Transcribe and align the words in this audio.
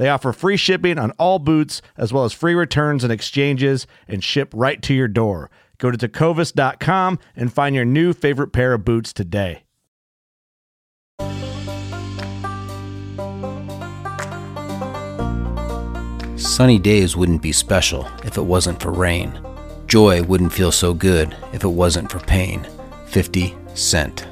They 0.00 0.08
offer 0.08 0.32
free 0.32 0.56
shipping 0.56 0.96
on 0.96 1.10
all 1.18 1.38
boots, 1.38 1.82
as 1.98 2.10
well 2.10 2.24
as 2.24 2.32
free 2.32 2.54
returns 2.54 3.04
and 3.04 3.12
exchanges, 3.12 3.86
and 4.08 4.24
ship 4.24 4.50
right 4.56 4.80
to 4.80 4.94
your 4.94 5.08
door. 5.08 5.50
Go 5.76 5.90
to 5.90 5.98
tecovas.com 5.98 7.18
and 7.36 7.52
find 7.52 7.76
your 7.76 7.84
new 7.84 8.14
favorite 8.14 8.48
pair 8.48 8.72
of 8.72 8.82
boots 8.82 9.12
today. 9.12 9.64
Sunny 16.36 16.78
days 16.78 17.14
wouldn't 17.14 17.42
be 17.42 17.52
special 17.52 18.08
if 18.24 18.38
it 18.38 18.44
wasn't 18.44 18.80
for 18.80 18.92
rain. 18.92 19.38
Joy 19.86 20.22
wouldn't 20.22 20.54
feel 20.54 20.72
so 20.72 20.94
good 20.94 21.36
if 21.52 21.62
it 21.62 21.68
wasn't 21.68 22.10
for 22.10 22.20
pain. 22.20 22.66
50 23.08 23.54
Cent. 23.74 24.26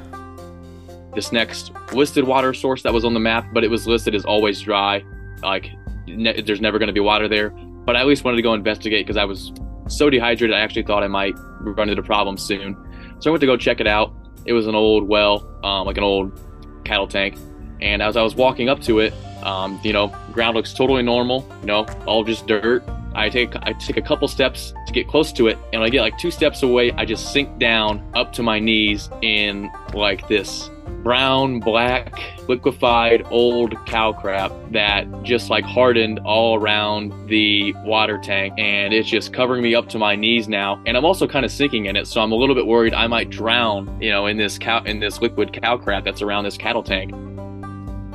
This 1.13 1.31
next 1.31 1.71
listed 1.93 2.23
water 2.23 2.55
source 2.55 2.81
that 2.81 2.91
was 2.91 3.05
on 3.05 3.13
the 3.13 3.19
map, 3.19 3.45
but 3.53 3.63
it 3.63 3.69
was 3.69 3.85
listed 3.85 4.15
as 4.15 4.25
always 4.25 4.61
dry. 4.61 5.03
Like, 5.41 5.71
ne- 6.07 6.41
there's 6.41 6.61
never 6.61 6.79
going 6.79 6.87
to 6.87 6.93
be 6.93 6.99
water 6.99 7.27
there. 7.27 7.49
But 7.49 7.95
I 7.95 8.01
at 8.01 8.07
least 8.07 8.23
wanted 8.23 8.37
to 8.37 8.43
go 8.43 8.53
investigate 8.53 9.05
because 9.05 9.17
I 9.17 9.25
was 9.25 9.51
so 9.87 10.09
dehydrated, 10.09 10.55
I 10.55 10.59
actually 10.59 10.83
thought 10.83 11.03
I 11.03 11.07
might 11.07 11.33
run 11.61 11.89
into 11.89 12.03
problems 12.03 12.43
soon. 12.43 12.77
So 13.19 13.29
I 13.29 13.31
went 13.31 13.41
to 13.41 13.47
go 13.47 13.57
check 13.57 13.79
it 13.79 13.87
out. 13.87 14.13
It 14.45 14.53
was 14.53 14.67
an 14.67 14.75
old 14.75 15.07
well, 15.07 15.47
um, 15.63 15.85
like 15.85 15.97
an 15.97 16.03
old 16.03 16.39
cattle 16.85 17.07
tank. 17.07 17.37
And 17.81 18.01
as 18.01 18.17
I 18.17 18.21
was 18.21 18.35
walking 18.35 18.69
up 18.69 18.81
to 18.81 18.99
it, 18.99 19.13
um, 19.43 19.79
you 19.83 19.93
know, 19.93 20.13
ground 20.31 20.55
looks 20.55 20.73
totally 20.73 21.01
normal, 21.01 21.47
you 21.61 21.67
know, 21.67 21.85
all 22.05 22.23
just 22.23 22.45
dirt. 22.45 22.83
I 23.13 23.29
take 23.29 23.55
I 23.55 23.73
take 23.73 23.97
a 23.97 24.01
couple 24.01 24.27
steps 24.27 24.73
to 24.87 24.93
get 24.93 25.07
close 25.07 25.31
to 25.33 25.47
it, 25.47 25.57
and 25.73 25.83
I 25.83 25.89
get 25.89 26.01
like 26.01 26.17
two 26.17 26.31
steps 26.31 26.63
away, 26.63 26.91
I 26.93 27.05
just 27.05 27.31
sink 27.31 27.59
down 27.59 28.03
up 28.15 28.33
to 28.33 28.43
my 28.43 28.59
knees 28.59 29.09
in 29.21 29.71
like 29.93 30.27
this 30.27 30.69
brown, 31.03 31.59
black, 31.59 32.13
liquefied 32.47 33.25
old 33.29 33.75
cow 33.85 34.11
crap 34.11 34.51
that 34.71 35.07
just 35.23 35.49
like 35.49 35.63
hardened 35.63 36.19
all 36.19 36.55
around 36.55 37.29
the 37.29 37.73
water 37.85 38.17
tank, 38.17 38.53
and 38.57 38.93
it's 38.93 39.09
just 39.09 39.33
covering 39.33 39.63
me 39.63 39.75
up 39.75 39.89
to 39.89 39.97
my 39.97 40.15
knees 40.15 40.47
now. 40.47 40.81
And 40.85 40.97
I'm 40.97 41.05
also 41.05 41.27
kind 41.27 41.45
of 41.45 41.51
sinking 41.51 41.85
in 41.85 41.95
it, 41.95 42.07
so 42.07 42.21
I'm 42.21 42.31
a 42.31 42.35
little 42.35 42.55
bit 42.55 42.67
worried 42.67 42.93
I 42.93 43.07
might 43.07 43.29
drown, 43.29 44.01
you 44.01 44.09
know, 44.09 44.27
in 44.27 44.37
this 44.37 44.57
cow 44.57 44.83
in 44.83 44.99
this 44.99 45.21
liquid 45.21 45.53
cow 45.53 45.77
crap 45.77 46.03
that's 46.03 46.21
around 46.21 46.43
this 46.43 46.57
cattle 46.57 46.83
tank. 46.83 47.13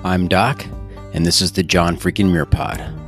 I'm 0.05 0.29
Doc, 0.29 0.67
and 1.13 1.25
this 1.25 1.41
is 1.41 1.53
the 1.53 1.63
John 1.63 1.97
Freaking 1.97 2.31
Muir 2.31 2.47
Pod. 2.47 3.04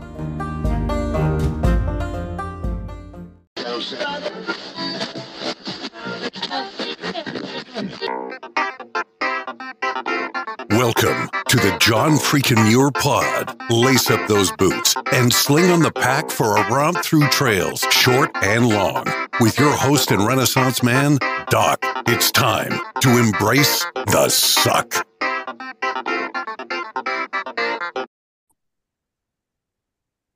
To 11.56 11.70
the 11.70 11.78
John 11.78 12.12
Freakin' 12.12 12.62
Muir 12.68 12.90
Pod. 12.90 13.56
Lace 13.70 14.10
up 14.10 14.26
those 14.28 14.52
boots 14.52 14.94
and 15.12 15.32
sling 15.32 15.70
on 15.70 15.80
the 15.80 15.92
pack 15.92 16.30
for 16.30 16.56
a 16.56 16.70
romp 16.70 16.98
through 17.02 17.26
trails, 17.28 17.80
short 17.90 18.30
and 18.42 18.68
long. 18.68 19.06
With 19.40 19.58
your 19.58 19.72
host 19.72 20.10
and 20.10 20.26
Renaissance 20.26 20.82
man, 20.82 21.18
Doc, 21.48 21.78
it's 22.06 22.30
time 22.30 22.78
to 23.00 23.18
embrace 23.18 23.84
the 24.06 24.28
suck. 24.28 25.06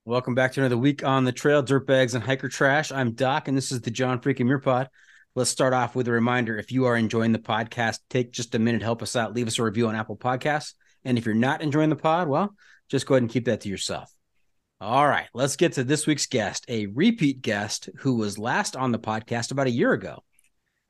Welcome 0.04 0.34
back 0.34 0.52
to 0.52 0.60
another 0.60 0.78
week 0.78 1.04
on 1.04 1.24
the 1.24 1.32
trail, 1.32 1.62
dirtbags 1.62 2.14
and 2.14 2.24
hiker 2.24 2.48
trash. 2.48 2.90
I'm 2.92 3.12
Doc, 3.12 3.46
and 3.48 3.56
this 3.56 3.72
is 3.72 3.82
the 3.82 3.90
John 3.90 4.20
Freakin' 4.20 4.46
Muir 4.46 4.58
Pod. 4.58 4.88
Let's 5.34 5.50
start 5.50 5.74
off 5.74 5.94
with 5.94 6.08
a 6.08 6.12
reminder. 6.12 6.58
If 6.58 6.72
you 6.72 6.86
are 6.86 6.96
enjoying 6.96 7.32
the 7.32 7.38
podcast, 7.38 7.98
take 8.08 8.32
just 8.32 8.54
a 8.54 8.58
minute, 8.58 8.82
help 8.82 9.02
us 9.02 9.16
out, 9.16 9.34
leave 9.34 9.48
us 9.48 9.58
a 9.58 9.62
review 9.62 9.88
on 9.88 9.94
Apple 9.94 10.16
Podcasts. 10.16 10.74
And 11.04 11.18
if 11.18 11.26
you're 11.26 11.34
not 11.34 11.62
enjoying 11.62 11.90
the 11.90 11.96
pod, 11.96 12.28
well, 12.28 12.54
just 12.88 13.06
go 13.06 13.14
ahead 13.14 13.22
and 13.22 13.30
keep 13.30 13.46
that 13.46 13.62
to 13.62 13.68
yourself. 13.68 14.12
All 14.80 15.06
right, 15.06 15.28
let's 15.34 15.56
get 15.56 15.74
to 15.74 15.84
this 15.84 16.06
week's 16.06 16.26
guest, 16.26 16.64
a 16.68 16.86
repeat 16.86 17.42
guest 17.42 17.90
who 17.98 18.16
was 18.16 18.38
last 18.38 18.76
on 18.76 18.92
the 18.92 18.98
podcast 18.98 19.52
about 19.52 19.66
a 19.66 19.70
year 19.70 19.92
ago. 19.92 20.24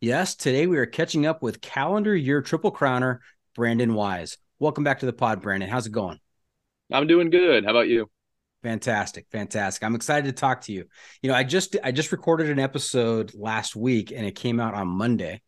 Yes, 0.01 0.37
today 0.37 0.67
we 0.67 0.79
are 0.79 0.87
catching 0.87 1.27
up 1.27 1.43
with 1.43 1.61
calendar 1.61 2.15
year 2.15 2.41
triple 2.41 2.73
crowner 2.73 3.19
Brandon 3.55 3.91
Weis. 3.91 4.37
Welcome 4.61 4.85
back 4.85 5.01
to 5.01 5.07
the 5.07 5.13
pod, 5.13 5.43
Brandon. 5.43 5.69
How's 5.69 5.87
it 5.87 5.93
going? 5.93 6.19
I'm 6.93 7.07
doing 7.07 7.31
good. 7.31 7.65
How 7.65 7.71
about 7.71 7.89
you? 7.89 8.09
Fantastic, 8.63 9.27
fantastic. 9.33 9.83
I'm 9.83 9.95
excited 9.95 10.27
to 10.27 10.41
talk 10.41 10.61
to 10.63 10.73
you. 10.73 10.85
You 11.23 11.31
know, 11.31 11.35
I 11.35 11.45
just 11.45 11.77
I 11.83 11.93
just 11.93 12.13
recorded 12.13 12.51
an 12.51 12.59
episode 12.59 13.33
last 13.35 13.75
week 13.75 14.13
and 14.15 14.27
it 14.27 14.35
came 14.35 14.61
out 14.61 14.75
on 14.75 14.87
Monday, 14.87 15.43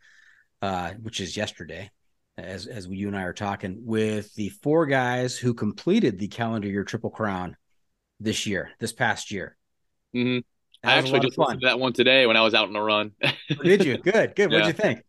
uh, 0.63 0.93
which 1.01 1.21
is 1.21 1.37
yesterday, 1.37 1.91
as 2.39 2.67
as 2.67 2.87
you 2.89 3.09
and 3.09 3.17
I 3.17 3.23
are 3.23 3.33
talking 3.33 3.83
with 3.85 4.35
the 4.35 4.49
four 4.49 4.87
guys 4.87 5.37
who 5.37 5.55
completed 5.55 6.19
the 6.19 6.29
calendar 6.29 6.69
year 6.69 6.85
triple 6.85 7.11
crown 7.11 7.57
this 8.21 8.47
year, 8.47 8.71
this 8.81 8.93
past 8.93 9.31
year. 9.31 9.57
Mm-hmm. 10.15 10.41
I 10.89 10.95
actually 10.95 11.21
just 11.21 11.39
listened 11.39 11.61
to 11.61 11.67
that 11.69 11.79
one 11.79 11.93
today 11.93 12.27
when 12.27 12.37
I 12.37 12.43
was 12.43 12.55
out 12.55 12.69
on 12.69 12.75
a 12.75 12.83
run. 12.83 13.13
Oh, 13.23 13.31
Did 13.63 13.85
you? 13.85 13.99
Good, 14.03 14.35
good. 14.35 14.51
What'd 14.51 14.61
Yeah. 14.63 14.67
you 14.67 14.73
think? 14.73 15.03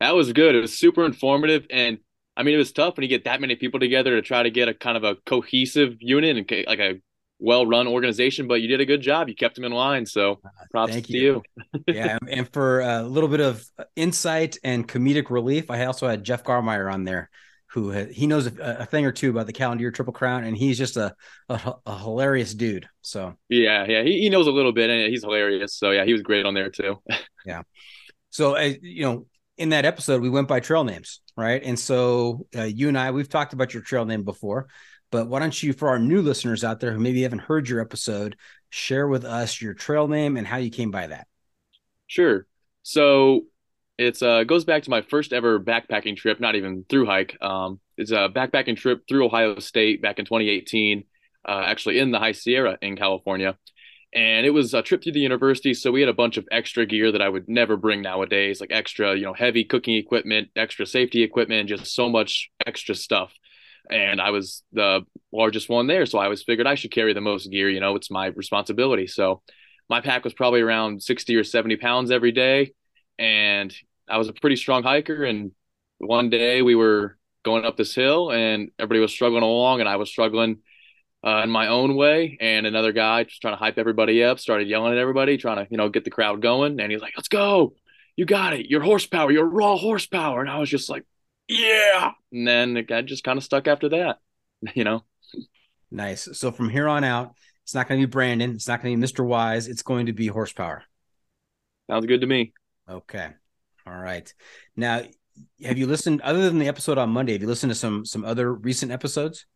That 0.00 0.14
was 0.14 0.32
good. 0.32 0.54
It 0.54 0.60
was 0.60 0.78
super 0.78 1.04
informative, 1.04 1.66
and 1.68 1.98
I 2.34 2.42
mean, 2.42 2.54
it 2.54 2.58
was 2.58 2.72
tough 2.72 2.96
when 2.96 3.02
you 3.02 3.08
get 3.08 3.24
that 3.24 3.38
many 3.40 3.54
people 3.54 3.80
together 3.80 4.16
to 4.16 4.22
try 4.22 4.42
to 4.42 4.50
get 4.50 4.68
a 4.68 4.72
kind 4.72 4.96
of 4.96 5.04
a 5.04 5.16
cohesive 5.26 5.96
unit 6.00 6.36
and 6.38 6.66
like 6.66 6.78
a 6.78 7.00
well-run 7.40 7.88
organization. 7.88 8.46
But 8.46 8.60
you 8.60 8.68
did 8.68 8.80
a 8.80 8.86
good 8.86 9.00
job. 9.00 9.28
You 9.28 9.34
kept 9.34 9.56
them 9.56 9.64
in 9.64 9.72
line. 9.72 10.06
So 10.06 10.40
props 10.70 10.90
Uh, 10.90 10.94
Thank 10.94 11.06
to 11.06 11.12
you. 11.12 11.42
you. 11.56 11.80
yeah, 11.94 12.18
and 12.28 12.48
for 12.52 12.80
a 12.80 13.02
little 13.02 13.28
bit 13.28 13.40
of 13.40 13.64
insight 13.96 14.58
and 14.62 14.86
comedic 14.86 15.30
relief, 15.30 15.70
I 15.70 15.84
also 15.86 16.06
had 16.06 16.24
Jeff 16.24 16.44
Garmire 16.44 16.92
on 16.92 17.04
there 17.04 17.30
who 17.72 17.90
he 17.90 18.26
knows 18.26 18.46
a, 18.46 18.78
a, 18.80 18.84
thing 18.84 19.06
or 19.06 19.12
two 19.12 19.30
about 19.30 19.46
the 19.46 19.52
calendar 19.52 19.82
year 19.82 19.92
triple 19.92 20.12
crown, 20.12 20.42
and 20.42 20.56
he's 20.56 20.76
just 20.76 20.96
a, 20.96 21.14
a, 21.48 21.74
a 21.86 21.98
hilarious 21.98 22.52
dude. 22.52 22.88
So 23.00 23.34
yeah, 23.48 23.86
yeah, 23.86 24.02
he, 24.02 24.22
he 24.22 24.28
knows 24.28 24.48
a 24.48 24.50
little 24.50 24.72
bit, 24.72 24.90
and 24.90 25.08
he's 25.08 25.22
hilarious. 25.22 25.74
So 25.74 25.92
yeah, 25.92 26.04
he 26.04 26.12
was 26.12 26.22
great 26.22 26.44
on 26.44 26.54
there 26.54 26.70
too. 26.70 27.00
yeah. 27.46 27.62
So 28.30 28.56
uh, 28.56 28.72
you 28.82 29.04
know, 29.04 29.26
in 29.56 29.68
that 29.68 29.84
episode, 29.84 30.20
we 30.20 30.30
went 30.30 30.48
by 30.48 30.58
trail 30.58 30.82
names, 30.82 31.20
right? 31.36 31.62
And 31.62 31.78
so 31.78 32.46
uh, 32.56 32.64
you 32.64 32.88
and 32.88 32.98
I, 32.98 33.12
we've 33.12 33.28
talked 33.28 33.52
about 33.52 33.72
your 33.72 33.84
trail 33.84 34.04
name 34.04 34.24
before, 34.24 34.66
but 35.10 35.28
why 35.28 35.40
don't 35.40 35.62
you, 35.62 35.72
for 35.72 35.88
our 35.88 35.98
new 35.98 36.22
listeners 36.22 36.64
out 36.64 36.80
there 36.80 36.92
who 36.92 37.00
maybe 37.00 37.22
haven't 37.22 37.40
heard 37.40 37.68
your 37.68 37.80
episode, 37.80 38.36
share 38.70 39.08
with 39.08 39.24
us 39.24 39.60
your 39.60 39.74
trail 39.74 40.08
name 40.08 40.36
and 40.36 40.46
how 40.46 40.56
you 40.56 40.70
came 40.70 40.90
by 40.90 41.08
that? 41.08 41.26
Sure. 42.06 42.46
So 42.82 43.42
it's 43.98 44.22
uh 44.22 44.44
goes 44.44 44.64
back 44.64 44.84
to 44.84 44.90
my 44.90 45.02
first 45.02 45.32
ever 45.32 45.60
backpacking 45.60 46.16
trip, 46.16 46.40
not 46.40 46.54
even 46.54 46.84
through 46.88 47.06
hike. 47.06 47.36
Um, 47.42 47.80
it's 47.96 48.12
a 48.12 48.28
backpacking 48.34 48.76
trip 48.76 49.02
through 49.08 49.26
Ohio 49.26 49.58
State 49.58 50.00
back 50.00 50.18
in 50.18 50.24
2018, 50.24 51.04
uh, 51.46 51.62
actually 51.66 51.98
in 51.98 52.10
the 52.10 52.18
High 52.18 52.32
Sierra 52.32 52.78
in 52.80 52.96
California. 52.96 53.58
And 54.12 54.44
it 54.44 54.50
was 54.50 54.74
a 54.74 54.82
trip 54.82 55.04
through 55.04 55.12
the 55.12 55.20
university, 55.20 55.72
so 55.72 55.92
we 55.92 56.00
had 56.00 56.08
a 56.08 56.14
bunch 56.14 56.36
of 56.36 56.48
extra 56.50 56.84
gear 56.84 57.12
that 57.12 57.22
I 57.22 57.28
would 57.28 57.48
never 57.48 57.76
bring 57.76 58.02
nowadays, 58.02 58.60
like 58.60 58.72
extra, 58.72 59.14
you 59.14 59.22
know, 59.22 59.34
heavy 59.34 59.62
cooking 59.62 59.96
equipment, 59.96 60.48
extra 60.56 60.84
safety 60.84 61.22
equipment, 61.22 61.68
just 61.68 61.94
so 61.94 62.08
much 62.08 62.50
extra 62.66 62.96
stuff. 62.96 63.32
And 63.90 64.20
I 64.20 64.30
was 64.30 64.62
the 64.72 65.02
largest 65.32 65.68
one 65.68 65.86
there, 65.86 66.06
so 66.06 66.18
I 66.18 66.28
was 66.28 66.42
figured 66.42 66.66
I 66.66 66.74
should 66.76 66.92
carry 66.92 67.12
the 67.12 67.20
most 67.20 67.50
gear. 67.50 67.68
You 67.68 67.80
know, 67.80 67.96
it's 67.96 68.10
my 68.10 68.26
responsibility. 68.26 69.06
So 69.06 69.42
my 69.88 70.00
pack 70.00 70.24
was 70.24 70.34
probably 70.34 70.60
around 70.60 71.02
60 71.02 71.34
or 71.34 71.44
70 71.44 71.76
pounds 71.76 72.10
every 72.10 72.32
day, 72.32 72.72
and 73.18 73.74
I 74.08 74.18
was 74.18 74.28
a 74.28 74.32
pretty 74.32 74.56
strong 74.56 74.82
hiker. 74.82 75.24
And 75.24 75.52
one 75.98 76.30
day 76.30 76.62
we 76.62 76.74
were 76.74 77.18
going 77.42 77.64
up 77.64 77.76
this 77.76 77.94
hill, 77.94 78.30
and 78.30 78.70
everybody 78.78 79.00
was 79.00 79.12
struggling 79.12 79.42
along, 79.42 79.80
and 79.80 79.88
I 79.88 79.96
was 79.96 80.08
struggling 80.08 80.58
uh, 81.24 81.42
in 81.44 81.50
my 81.50 81.68
own 81.68 81.96
way. 81.96 82.38
And 82.40 82.66
another 82.66 82.92
guy 82.92 83.24
just 83.24 83.42
trying 83.42 83.54
to 83.54 83.58
hype 83.58 83.78
everybody 83.78 84.22
up, 84.24 84.38
started 84.38 84.68
yelling 84.68 84.92
at 84.92 84.98
everybody, 84.98 85.36
trying 85.36 85.64
to, 85.64 85.66
you 85.70 85.76
know, 85.76 85.88
get 85.88 86.04
the 86.04 86.10
crowd 86.10 86.40
going. 86.40 86.80
And 86.80 86.90
he's 86.90 87.00
like, 87.00 87.14
let's 87.16 87.28
go. 87.28 87.74
You 88.16 88.24
got 88.26 88.52
it. 88.52 88.66
Your 88.66 88.82
horsepower, 88.82 89.30
your 89.30 89.46
raw 89.46 89.76
horsepower. 89.76 90.40
And 90.40 90.50
I 90.50 90.58
was 90.58 90.68
just 90.68 90.90
like, 90.90 91.04
yeah. 91.50 92.12
And 92.32 92.46
then 92.46 92.76
it 92.76 92.86
got 92.86 93.06
just 93.06 93.24
kind 93.24 93.36
of 93.36 93.44
stuck 93.44 93.68
after 93.68 93.88
that, 93.90 94.18
you 94.74 94.84
know? 94.84 95.04
Nice. 95.90 96.28
So 96.32 96.52
from 96.52 96.68
here 96.68 96.88
on 96.88 97.04
out, 97.04 97.34
it's 97.64 97.74
not 97.74 97.88
going 97.88 98.00
to 98.00 98.06
be 98.06 98.10
Brandon. 98.10 98.52
It's 98.52 98.68
not 98.68 98.82
going 98.82 99.00
to 99.00 99.06
be 99.06 99.12
Mr. 99.12 99.26
Weis. 99.26 99.68
It's 99.68 99.82
going 99.82 100.06
to 100.06 100.12
be 100.12 100.28
horsepower. 100.28 100.84
Sounds 101.88 102.06
good 102.06 102.20
to 102.20 102.26
me. 102.26 102.52
Okay. 102.88 103.28
All 103.86 103.96
right. 103.98 104.32
Now, 104.76 105.02
have 105.62 105.78
you 105.78 105.86
listened 105.86 106.20
other 106.20 106.42
than 106.42 106.58
the 106.58 106.68
episode 106.68 106.98
on 106.98 107.10
Monday? 107.10 107.32
Have 107.32 107.42
you 107.42 107.48
listened 107.48 107.70
to 107.70 107.76
some 107.76 108.04
some 108.04 108.24
other 108.24 108.52
recent 108.52 108.92
episodes? 108.92 109.46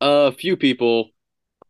a 0.00 0.32
few 0.32 0.56
people 0.56 1.10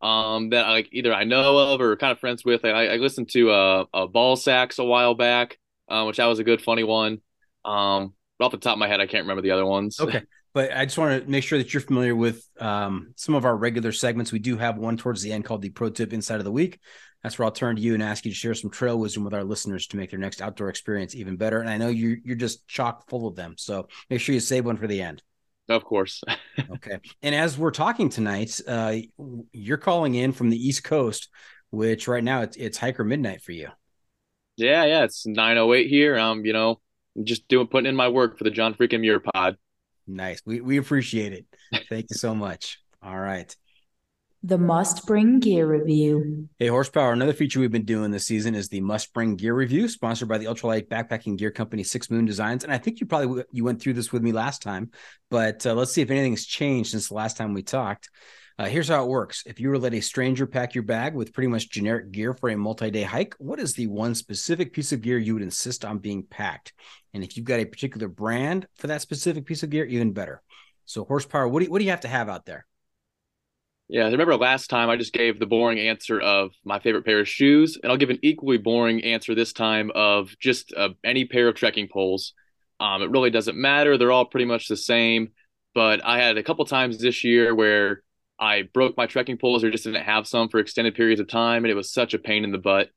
um, 0.01 0.49
that 0.51 0.65
I, 0.65 0.71
like 0.71 0.89
either 0.91 1.13
I 1.13 1.23
know 1.23 1.57
of 1.57 1.81
or 1.81 1.95
kind 1.97 2.11
of 2.11 2.19
friends 2.19 2.45
with. 2.45 2.63
I, 2.65 2.87
I 2.87 2.95
listened 2.97 3.29
to 3.29 3.51
uh, 3.51 3.85
a 3.93 4.07
ball 4.07 4.35
sacks 4.35 4.79
a 4.79 4.83
while 4.83 5.15
back, 5.15 5.57
uh, 5.89 6.03
which 6.03 6.17
that 6.17 6.25
was 6.25 6.39
a 6.39 6.43
good 6.43 6.61
funny 6.61 6.83
one. 6.83 7.19
Um, 7.65 8.13
but 8.39 8.45
off 8.45 8.51
the 8.51 8.57
top 8.57 8.73
of 8.73 8.79
my 8.79 8.87
head, 8.87 9.01
I 9.01 9.05
can't 9.05 9.23
remember 9.23 9.41
the 9.41 9.51
other 9.51 9.65
ones. 9.65 9.99
Okay, 9.99 10.23
but 10.53 10.75
I 10.75 10.85
just 10.85 10.97
want 10.97 11.23
to 11.23 11.29
make 11.29 11.43
sure 11.43 11.57
that 11.59 11.73
you're 11.73 11.81
familiar 11.81 12.15
with 12.15 12.43
um, 12.59 13.13
some 13.15 13.35
of 13.35 13.45
our 13.45 13.55
regular 13.55 13.91
segments. 13.91 14.31
We 14.31 14.39
do 14.39 14.57
have 14.57 14.77
one 14.77 14.97
towards 14.97 15.21
the 15.21 15.31
end 15.31 15.45
called 15.45 15.61
the 15.61 15.69
Pro 15.69 15.89
Tip 15.89 16.13
Inside 16.13 16.37
of 16.37 16.45
the 16.45 16.51
Week. 16.51 16.79
That's 17.21 17.37
where 17.37 17.45
I'll 17.45 17.51
turn 17.51 17.75
to 17.75 17.81
you 17.81 17.93
and 17.93 18.01
ask 18.01 18.23
you 18.23 18.31
to 18.31 18.37
share 18.37 18.55
some 18.55 18.71
trail 18.71 18.97
wisdom 18.97 19.25
with 19.25 19.33
our 19.33 19.43
listeners 19.43 19.87
to 19.87 19.97
make 19.97 20.09
their 20.09 20.19
next 20.19 20.41
outdoor 20.41 20.69
experience 20.69 21.15
even 21.15 21.35
better. 21.35 21.59
And 21.59 21.69
I 21.69 21.77
know 21.77 21.89
you 21.89 22.17
you're 22.23 22.37
just 22.37 22.65
chock 22.67 23.09
full 23.09 23.27
of 23.27 23.35
them, 23.35 23.55
so 23.57 23.89
make 24.09 24.21
sure 24.21 24.33
you 24.33 24.39
save 24.39 24.65
one 24.65 24.77
for 24.77 24.87
the 24.87 25.01
end. 25.01 25.21
Of 25.67 25.83
course. 25.83 26.23
okay. 26.71 26.99
And 27.21 27.35
as 27.35 27.57
we're 27.57 27.71
talking 27.71 28.09
tonight, 28.09 28.59
uh, 28.67 28.95
you're 29.51 29.77
calling 29.77 30.15
in 30.15 30.31
from 30.31 30.49
the 30.49 30.57
East 30.57 30.83
Coast, 30.83 31.29
which 31.69 32.07
right 32.07 32.23
now 32.23 32.41
it's, 32.41 32.57
it's 32.57 32.77
hiker 32.77 33.03
midnight 33.03 33.41
for 33.41 33.51
you. 33.51 33.67
Yeah, 34.57 34.83
yeah, 34.85 35.03
it's 35.03 35.25
908 35.27 35.87
here. 35.87 36.17
Um, 36.17 36.43
you 36.43 36.53
know, 36.53 36.81
just 37.23 37.47
doing 37.47 37.67
putting 37.67 37.89
in 37.89 37.95
my 37.95 38.07
work 38.07 38.37
for 38.37 38.43
the 38.43 38.51
John 38.51 38.73
Freaking 38.73 39.01
Muir 39.01 39.19
pod. 39.19 39.57
Nice. 40.07 40.41
We 40.45 40.61
we 40.61 40.77
appreciate 40.77 41.33
it. 41.33 41.45
Thank 41.89 42.07
you 42.09 42.15
so 42.15 42.33
much. 42.33 42.79
All 43.01 43.17
right. 43.17 43.55
The 44.41 44.57
must 44.57 45.05
bring 45.05 45.41
gear 45.41 45.67
review. 45.67 46.47
Hey, 46.57 46.67
horsepower. 46.67 47.11
Another 47.11 47.33
feature 47.33 47.59
we've 47.59 47.71
been 47.71 47.83
doing 47.83 48.09
this 48.09 48.25
season 48.25 48.55
is 48.55 48.69
the 48.69 48.79
must 48.79 49.13
bring 49.13 49.35
gear 49.35 49.53
review, 49.53 49.89
sponsored 49.89 50.29
by 50.29 50.37
the 50.37 50.45
ultralight 50.45 50.87
backpacking 50.87 51.37
gear 51.37 51.51
company 51.51 51.83
Six 51.83 52.09
Moon 52.09 52.23
Designs. 52.23 52.63
And 52.63 52.71
I 52.71 52.77
think 52.77 53.01
you 53.01 53.05
probably 53.05 53.43
you 53.51 53.65
went 53.65 53.81
through 53.81 53.93
this 53.93 54.13
with 54.13 54.23
me 54.23 54.31
last 54.31 54.61
time, 54.61 54.91
but 55.29 55.65
uh, 55.65 55.73
let's 55.73 55.91
see 55.91 56.01
if 56.01 56.09
anything's 56.09 56.45
changed 56.45 56.91
since 56.91 57.09
the 57.09 57.15
last 57.15 57.35
time 57.35 57.53
we 57.53 57.63
talked. 57.63 58.09
Uh, 58.59 58.65
here's 58.65 58.89
how 58.89 59.01
it 59.01 59.07
works: 59.07 59.43
If 59.45 59.57
you 59.57 59.69
were 59.69 59.75
to 59.75 59.79
let 59.79 59.93
a 59.93 60.01
stranger 60.01 60.45
pack 60.45 60.75
your 60.75 60.83
bag 60.83 61.15
with 61.15 61.31
pretty 61.31 61.47
much 61.47 61.69
generic 61.69 62.11
gear 62.11 62.33
for 62.33 62.49
a 62.49 62.57
multi-day 62.57 63.03
hike, 63.03 63.33
what 63.39 63.57
is 63.57 63.73
the 63.73 63.87
one 63.87 64.13
specific 64.13 64.73
piece 64.73 64.91
of 64.91 65.01
gear 65.01 65.17
you 65.17 65.33
would 65.33 65.43
insist 65.43 65.85
on 65.85 65.99
being 65.99 66.23
packed? 66.23 66.73
And 67.13 67.23
if 67.23 67.37
you've 67.37 67.45
got 67.45 67.61
a 67.61 67.65
particular 67.65 68.09
brand 68.09 68.67
for 68.75 68.87
that 68.87 69.01
specific 69.01 69.45
piece 69.45 69.63
of 69.63 69.69
gear, 69.69 69.85
even 69.85 70.11
better. 70.11 70.41
So, 70.83 71.05
horsepower. 71.05 71.47
What 71.47 71.59
do 71.59 71.65
you, 71.67 71.71
what 71.71 71.79
do 71.79 71.85
you 71.85 71.91
have 71.91 72.01
to 72.01 72.09
have 72.09 72.27
out 72.27 72.45
there? 72.45 72.65
Yeah, 73.87 74.05
I 74.05 74.11
remember 74.11 74.35
last 74.35 74.67
time 74.67 74.89
I 74.89 74.97
just 74.97 75.13
gave 75.13 75.39
the 75.39 75.45
boring 75.45 75.79
answer 75.79 76.19
of 76.19 76.51
my 76.65 76.79
favorite 76.79 77.05
pair 77.05 77.21
of 77.21 77.29
shoes, 77.29 77.77
and 77.81 77.89
I'll 77.89 77.97
give 77.97 78.09
an 78.09 78.19
equally 78.23 78.57
boring 78.57 79.05
answer 79.05 79.35
this 79.35 79.53
time 79.53 79.89
of 79.95 80.37
just 80.37 80.73
uh, 80.75 80.89
any 81.05 81.23
pair 81.23 81.47
of 81.47 81.55
trekking 81.55 81.87
poles. 81.87 82.33
Um, 82.81 83.03
it 83.03 83.09
really 83.09 83.29
doesn't 83.29 83.55
matter; 83.55 83.97
they're 83.97 84.11
all 84.11 84.25
pretty 84.25 84.45
much 84.45 84.67
the 84.67 84.75
same. 84.75 85.29
But 85.73 86.03
I 86.03 86.19
had 86.19 86.37
a 86.37 86.43
couple 86.43 86.65
times 86.65 86.97
this 86.97 87.23
year 87.23 87.55
where 87.55 88.03
I 88.39 88.63
broke 88.73 88.95
my 88.95 89.05
trekking 89.05 89.37
poles 89.37 89.63
or 89.63 89.71
just 89.71 89.83
didn't 89.83 90.03
have 90.03 90.27
some 90.27 90.49
for 90.49 90.59
extended 90.59 90.95
periods 90.95 91.19
of 91.19 91.27
time, 91.27 91.65
and 91.65 91.71
it 91.71 91.75
was 91.75 91.91
such 91.91 92.13
a 92.13 92.19
pain 92.19 92.43
in 92.43 92.51
the 92.51 92.57
butt. 92.57 92.89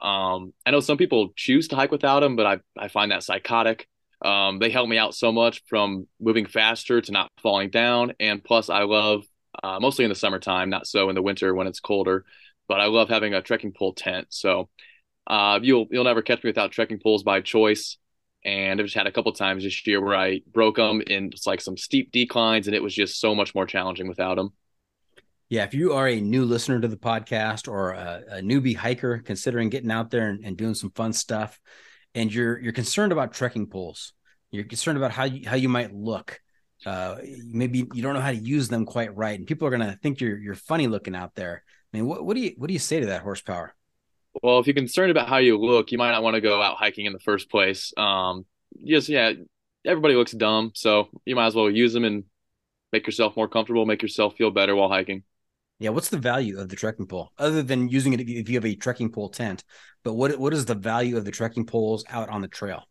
Um, 0.00 0.52
I 0.66 0.70
know 0.70 0.80
some 0.80 0.98
people 0.98 1.32
choose 1.36 1.68
to 1.68 1.76
hike 1.76 1.90
without 1.90 2.20
them, 2.20 2.36
but 2.36 2.46
I 2.46 2.58
I 2.78 2.88
find 2.88 3.10
that 3.12 3.22
psychotic. 3.22 3.88
Um, 4.24 4.58
they 4.58 4.70
help 4.70 4.88
me 4.88 4.98
out 4.98 5.14
so 5.14 5.30
much 5.30 5.62
from 5.68 6.08
moving 6.20 6.46
faster 6.46 7.00
to 7.00 7.12
not 7.12 7.30
falling 7.42 7.70
down, 7.70 8.14
and 8.18 8.42
plus 8.42 8.68
I 8.68 8.82
love 8.82 9.24
uh, 9.62 9.78
mostly 9.80 10.04
in 10.04 10.08
the 10.08 10.14
summertime, 10.14 10.70
not 10.70 10.86
so 10.86 11.08
in 11.08 11.14
the 11.14 11.22
winter 11.22 11.54
when 11.54 11.66
it's 11.66 11.80
colder. 11.80 12.24
But 12.68 12.80
I 12.80 12.86
love 12.86 13.08
having 13.08 13.34
a 13.34 13.42
trekking 13.42 13.72
pole 13.72 13.94
tent. 13.94 14.26
So 14.30 14.68
uh, 15.26 15.60
you'll 15.62 15.86
you'll 15.90 16.04
never 16.04 16.22
catch 16.22 16.42
me 16.42 16.48
without 16.48 16.72
trekking 16.72 17.00
poles 17.00 17.22
by 17.22 17.40
choice. 17.40 17.98
And 18.44 18.80
I've 18.80 18.86
just 18.86 18.96
had 18.96 19.06
a 19.06 19.12
couple 19.12 19.32
times 19.32 19.64
this 19.64 19.86
year 19.86 20.00
where 20.00 20.16
I 20.16 20.40
broke 20.52 20.76
them 20.76 21.02
in 21.06 21.32
like 21.46 21.60
some 21.60 21.76
steep 21.76 22.12
declines, 22.12 22.66
and 22.66 22.74
it 22.76 22.82
was 22.82 22.94
just 22.94 23.20
so 23.20 23.34
much 23.34 23.54
more 23.54 23.66
challenging 23.66 24.08
without 24.08 24.36
them. 24.36 24.52
Yeah, 25.50 25.64
if 25.64 25.72
you 25.72 25.94
are 25.94 26.06
a 26.06 26.20
new 26.20 26.44
listener 26.44 26.78
to 26.78 26.88
the 26.88 26.96
podcast 26.96 27.68
or 27.68 27.92
a, 27.92 28.22
a 28.32 28.40
newbie 28.40 28.76
hiker 28.76 29.18
considering 29.18 29.70
getting 29.70 29.90
out 29.90 30.10
there 30.10 30.28
and, 30.28 30.44
and, 30.44 30.58
doing 30.58 30.74
some 30.74 30.90
fun 30.90 31.14
stuff, 31.14 31.58
and 32.14 32.32
you're 32.32 32.58
you're 32.58 32.74
concerned 32.74 33.12
about 33.12 33.32
trekking 33.32 33.66
poles, 33.66 34.12
you're 34.50 34.64
concerned 34.64 34.98
about 34.98 35.10
how 35.10 35.24
you, 35.24 35.48
how 35.48 35.56
you 35.56 35.70
might 35.70 35.94
look, 35.94 36.38
uh, 36.84 37.16
maybe 37.50 37.86
you 37.94 38.02
don't 38.02 38.12
know 38.12 38.20
how 38.20 38.30
to 38.30 38.36
use 38.36 38.68
them 38.68 38.84
quite 38.84 39.16
right, 39.16 39.38
and 39.38 39.46
people 39.46 39.66
are 39.66 39.70
gonna 39.70 39.98
think 40.02 40.20
you're 40.20 40.36
you're 40.36 40.54
funny 40.54 40.86
looking 40.86 41.16
out 41.16 41.34
there. 41.34 41.64
I 41.92 41.96
mean, 41.96 42.06
what, 42.06 42.24
what 42.24 42.34
do 42.34 42.42
you 42.42 42.52
what 42.58 42.68
do 42.68 42.74
you 42.74 42.78
say 42.78 43.00
to 43.00 43.06
that 43.06 43.22
horsepower? 43.22 43.74
Well, 44.42 44.58
if 44.58 44.66
you're 44.66 44.74
concerned 44.74 45.10
about 45.10 45.28
how 45.28 45.38
you 45.38 45.58
look, 45.58 45.90
you 45.92 45.98
might 45.98 46.12
not 46.12 46.22
want 46.22 46.34
to 46.34 46.42
go 46.42 46.60
out 46.60 46.76
hiking 46.76 47.06
in 47.06 47.14
the 47.14 47.18
first 47.18 47.50
place. 47.50 47.92
Um, 47.96 48.44
just 48.84 49.08
yeah, 49.08 49.32
everybody 49.86 50.14
looks 50.14 50.32
dumb, 50.32 50.72
so 50.74 51.08
you 51.24 51.34
might 51.36 51.46
as 51.46 51.54
well 51.54 51.70
use 51.70 51.94
them 51.94 52.04
and 52.04 52.24
make 52.92 53.06
yourself 53.06 53.34
more 53.34 53.48
comfortable, 53.48 53.86
make 53.86 54.02
yourself 54.02 54.36
feel 54.36 54.50
better 54.50 54.76
while 54.76 54.90
hiking. 54.90 55.22
Yeah, 55.80 55.90
what's 55.90 56.08
the 56.08 56.18
value 56.18 56.58
of 56.58 56.68
the 56.68 56.76
trekking 56.76 57.06
pole 57.06 57.30
other 57.38 57.62
than 57.62 57.88
using 57.88 58.12
it 58.12 58.20
if 58.20 58.48
you 58.48 58.56
have 58.56 58.64
a 58.64 58.74
trekking 58.74 59.10
pole 59.10 59.28
tent? 59.28 59.62
But 60.02 60.14
what 60.14 60.38
what 60.38 60.52
is 60.52 60.64
the 60.64 60.74
value 60.74 61.16
of 61.16 61.24
the 61.24 61.30
trekking 61.30 61.66
poles 61.66 62.04
out 62.08 62.28
on 62.28 62.42
the 62.42 62.48
trail? 62.48 62.84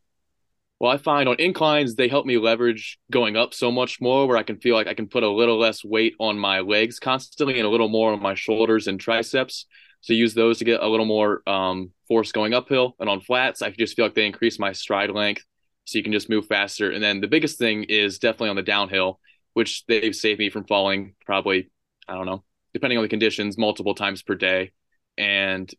Well, 0.79 0.91
I 0.91 0.98
find 0.98 1.27
on 1.27 1.38
inclines 1.39 1.96
they 1.96 2.08
help 2.08 2.25
me 2.25 2.38
leverage 2.38 3.00
going 3.12 3.36
up 3.36 3.53
so 3.53 3.72
much 3.72 4.00
more 4.00 4.27
where 4.27 4.38
I 4.38 4.44
can 4.44 4.60
feel 4.60 4.75
like 4.75 4.88
I 4.88 4.94
can 4.94 5.08
put 5.08 5.24
a 5.24 5.29
little 5.29 5.58
less 5.58 5.84
weight 5.84 6.13
on 6.20 6.38
my 6.38 6.60
legs 6.60 7.00
constantly 7.00 7.58
and 7.58 7.65
a 7.65 7.70
little 7.70 7.89
more 7.89 8.13
on 8.13 8.22
my 8.22 8.36
shoulders 8.36 8.88
and 8.88 9.00
triceps. 9.00 9.65
So 10.01 10.13
use 10.13 10.36
those 10.36 10.60
to 10.60 10.65
get 10.65 10.82
a 10.82 10.88
little 10.88 11.08
more 11.08 11.41
um, 11.48 11.91
force 12.08 12.32
going 12.32 12.53
uphill. 12.53 12.96
And 13.00 13.10
on 13.10 13.22
flats, 13.22 13.63
I 13.63 13.72
just 13.72 13.96
feel 13.96 14.06
like 14.06 14.13
they 14.13 14.27
increase 14.27 14.60
my 14.60 14.72
stride 14.72 15.10
length 15.10 15.44
so 15.86 15.98
you 15.98 16.03
can 16.03 16.13
just 16.13 16.29
move 16.29 16.46
faster. 16.46 16.91
And 16.91 17.03
then 17.03 17.22
the 17.22 17.27
biggest 17.27 17.58
thing 17.58 17.86
is 17.86 18.20
definitely 18.20 18.50
on 18.50 18.56
the 18.56 18.62
downhill, 18.62 19.20
which 19.53 19.84
they've 19.88 20.15
saved 20.15 20.39
me 20.39 20.51
from 20.51 20.65
falling 20.65 21.15
probably, 21.25 21.72
I 22.08 22.13
don't 22.13 22.27
know, 22.27 22.44
depending 22.77 22.98
on 22.98 23.03
the 23.03 23.10
conditions, 23.10 23.57
multiple 23.57 23.96
times 23.96 24.22
per 24.22 24.36
day. 24.36 24.72
And 25.17 25.72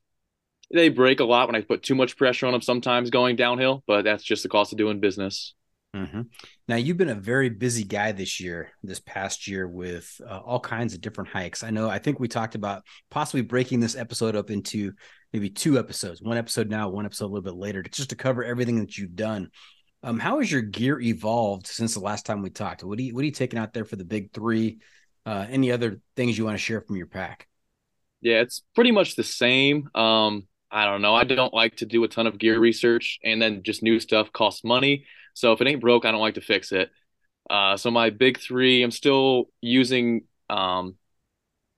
they 0.72 0.88
break 0.88 1.20
a 1.20 1.24
lot 1.24 1.48
when 1.48 1.56
I 1.56 1.62
put 1.62 1.82
too 1.82 1.94
much 1.94 2.16
pressure 2.16 2.46
on 2.46 2.52
them 2.52 2.62
sometimes 2.62 3.10
going 3.10 3.36
downhill, 3.36 3.82
but 3.86 4.02
that's 4.02 4.24
just 4.24 4.42
the 4.42 4.48
cost 4.48 4.72
of 4.72 4.78
doing 4.78 5.00
business. 5.00 5.54
Mm-hmm. 5.96 6.22
Now 6.68 6.76
you've 6.76 6.98
been 6.98 7.08
a 7.08 7.14
very 7.14 7.48
busy 7.48 7.84
guy 7.84 8.12
this 8.12 8.40
year, 8.40 8.72
this 8.82 9.00
past 9.00 9.48
year 9.48 9.66
with 9.66 10.20
uh, 10.28 10.38
all 10.38 10.60
kinds 10.60 10.92
of 10.92 11.00
different 11.00 11.30
hikes. 11.30 11.62
I 11.62 11.70
know. 11.70 11.88
I 11.88 11.98
think 11.98 12.20
we 12.20 12.28
talked 12.28 12.54
about 12.54 12.82
possibly 13.10 13.40
breaking 13.40 13.80
this 13.80 13.96
episode 13.96 14.36
up 14.36 14.50
into 14.50 14.92
maybe 15.32 15.48
two 15.48 15.78
episodes, 15.78 16.20
one 16.20 16.36
episode 16.36 16.68
now, 16.68 16.90
one 16.90 17.06
episode 17.06 17.26
a 17.26 17.32
little 17.32 17.42
bit 17.42 17.54
later, 17.54 17.82
just 17.82 18.10
to 18.10 18.16
cover 18.16 18.44
everything 18.44 18.80
that 18.80 18.98
you've 18.98 19.16
done. 19.16 19.50
Um, 20.02 20.18
how 20.18 20.38
has 20.38 20.52
your 20.52 20.62
gear 20.62 21.00
evolved 21.00 21.66
since 21.66 21.94
the 21.94 22.00
last 22.00 22.26
time 22.26 22.42
we 22.42 22.50
talked? 22.50 22.84
What 22.84 22.98
do 22.98 23.04
you 23.04 23.14
what 23.14 23.22
are 23.22 23.26
you 23.26 23.32
taking 23.32 23.58
out 23.58 23.72
there 23.72 23.86
for 23.86 23.96
the 23.96 24.04
big 24.04 24.32
three? 24.32 24.78
Uh, 25.28 25.46
any 25.50 25.70
other 25.70 26.00
things 26.16 26.38
you 26.38 26.46
want 26.46 26.54
to 26.54 26.62
share 26.62 26.80
from 26.80 26.96
your 26.96 27.04
pack? 27.04 27.48
Yeah, 28.22 28.40
it's 28.40 28.62
pretty 28.74 28.92
much 28.92 29.14
the 29.14 29.22
same. 29.22 29.90
Um, 29.94 30.48
I 30.70 30.86
don't 30.86 31.02
know. 31.02 31.14
I 31.14 31.24
don't 31.24 31.52
like 31.52 31.76
to 31.76 31.84
do 31.84 32.02
a 32.04 32.08
ton 32.08 32.26
of 32.26 32.38
gear 32.38 32.58
research, 32.58 33.18
and 33.22 33.40
then 33.40 33.62
just 33.62 33.82
new 33.82 34.00
stuff 34.00 34.32
costs 34.32 34.64
money. 34.64 35.04
So 35.34 35.52
if 35.52 35.60
it 35.60 35.66
ain't 35.66 35.82
broke, 35.82 36.06
I 36.06 36.12
don't 36.12 36.22
like 36.22 36.36
to 36.36 36.40
fix 36.40 36.72
it. 36.72 36.88
Uh, 37.50 37.76
so 37.76 37.90
my 37.90 38.08
big 38.08 38.40
three, 38.40 38.82
I'm 38.82 38.90
still 38.90 39.50
using 39.60 40.22
um, 40.48 40.94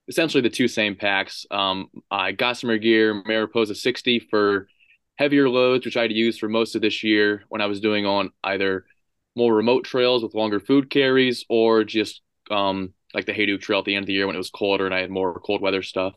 essentially 0.07 0.43
the 0.43 0.49
two 0.49 0.69
same 0.69 0.95
packs. 0.95 1.45
Um, 1.51 1.89
I 2.09 2.31
Gossamer 2.31 2.79
Gear 2.79 3.21
Mariposa 3.27 3.75
60 3.75 4.29
for 4.31 4.69
heavier 5.17 5.49
loads, 5.49 5.85
which 5.85 5.97
I'd 5.97 6.13
used 6.13 6.39
for 6.39 6.49
most 6.49 6.77
of 6.77 6.83
this 6.83 7.03
year 7.03 7.43
when 7.49 7.61
I 7.61 7.67
was 7.67 7.81
doing 7.81 8.07
on 8.07 8.31
either 8.45 8.85
more 9.35 9.53
remote 9.53 9.83
trails 9.83 10.23
with 10.23 10.35
longer 10.35 10.61
food 10.61 10.89
carries 10.89 11.45
or 11.49 11.83
just 11.83 12.23
um, 12.49 12.95
like 13.15 13.27
the 13.27 13.33
Hayduke 13.33 13.61
Trail 13.61 13.81
at 13.81 13.85
the 13.85 13.95
end 13.95 14.05
of 14.05 14.07
the 14.07 14.13
year 14.13 14.27
when 14.27 14.37
it 14.37 14.39
was 14.39 14.51
colder 14.51 14.87
and 14.87 14.95
I 14.95 15.01
had 15.01 15.11
more 15.11 15.41
cold 15.41 15.61
weather 15.61 15.83
stuff. 15.83 16.15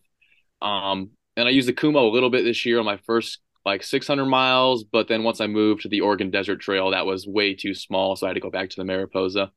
Um, 0.62 1.12
and 1.36 1.48
I 1.48 1.52
used 1.52 1.68
the 1.68 1.74
Kumo 1.74 2.08
a 2.08 2.14
little 2.14 2.30
bit 2.30 2.44
this 2.44 2.66
year 2.66 2.80
on 2.80 2.86
my 2.86 2.98
first 3.06 3.40
like 3.66 3.84
600 3.84 4.26
miles, 4.26 4.84
but 4.84 5.08
then 5.08 5.24
once 5.24 5.40
I 5.40 5.48
moved 5.48 5.82
to 5.82 5.90
the 5.90 6.02
Oregon 6.02 6.30
Desert 6.30 6.60
Trail, 6.60 6.92
that 6.92 7.06
was 7.06 7.26
way 7.26 7.56
too 7.56 7.74
small, 7.74 8.16
so 8.16 8.26
I 8.26 8.30
had 8.30 8.34
to 8.36 8.42
go 8.42 8.50
back 8.50 8.70
to 8.70 8.76
the 8.76 8.84
Mariposa, 8.84 9.52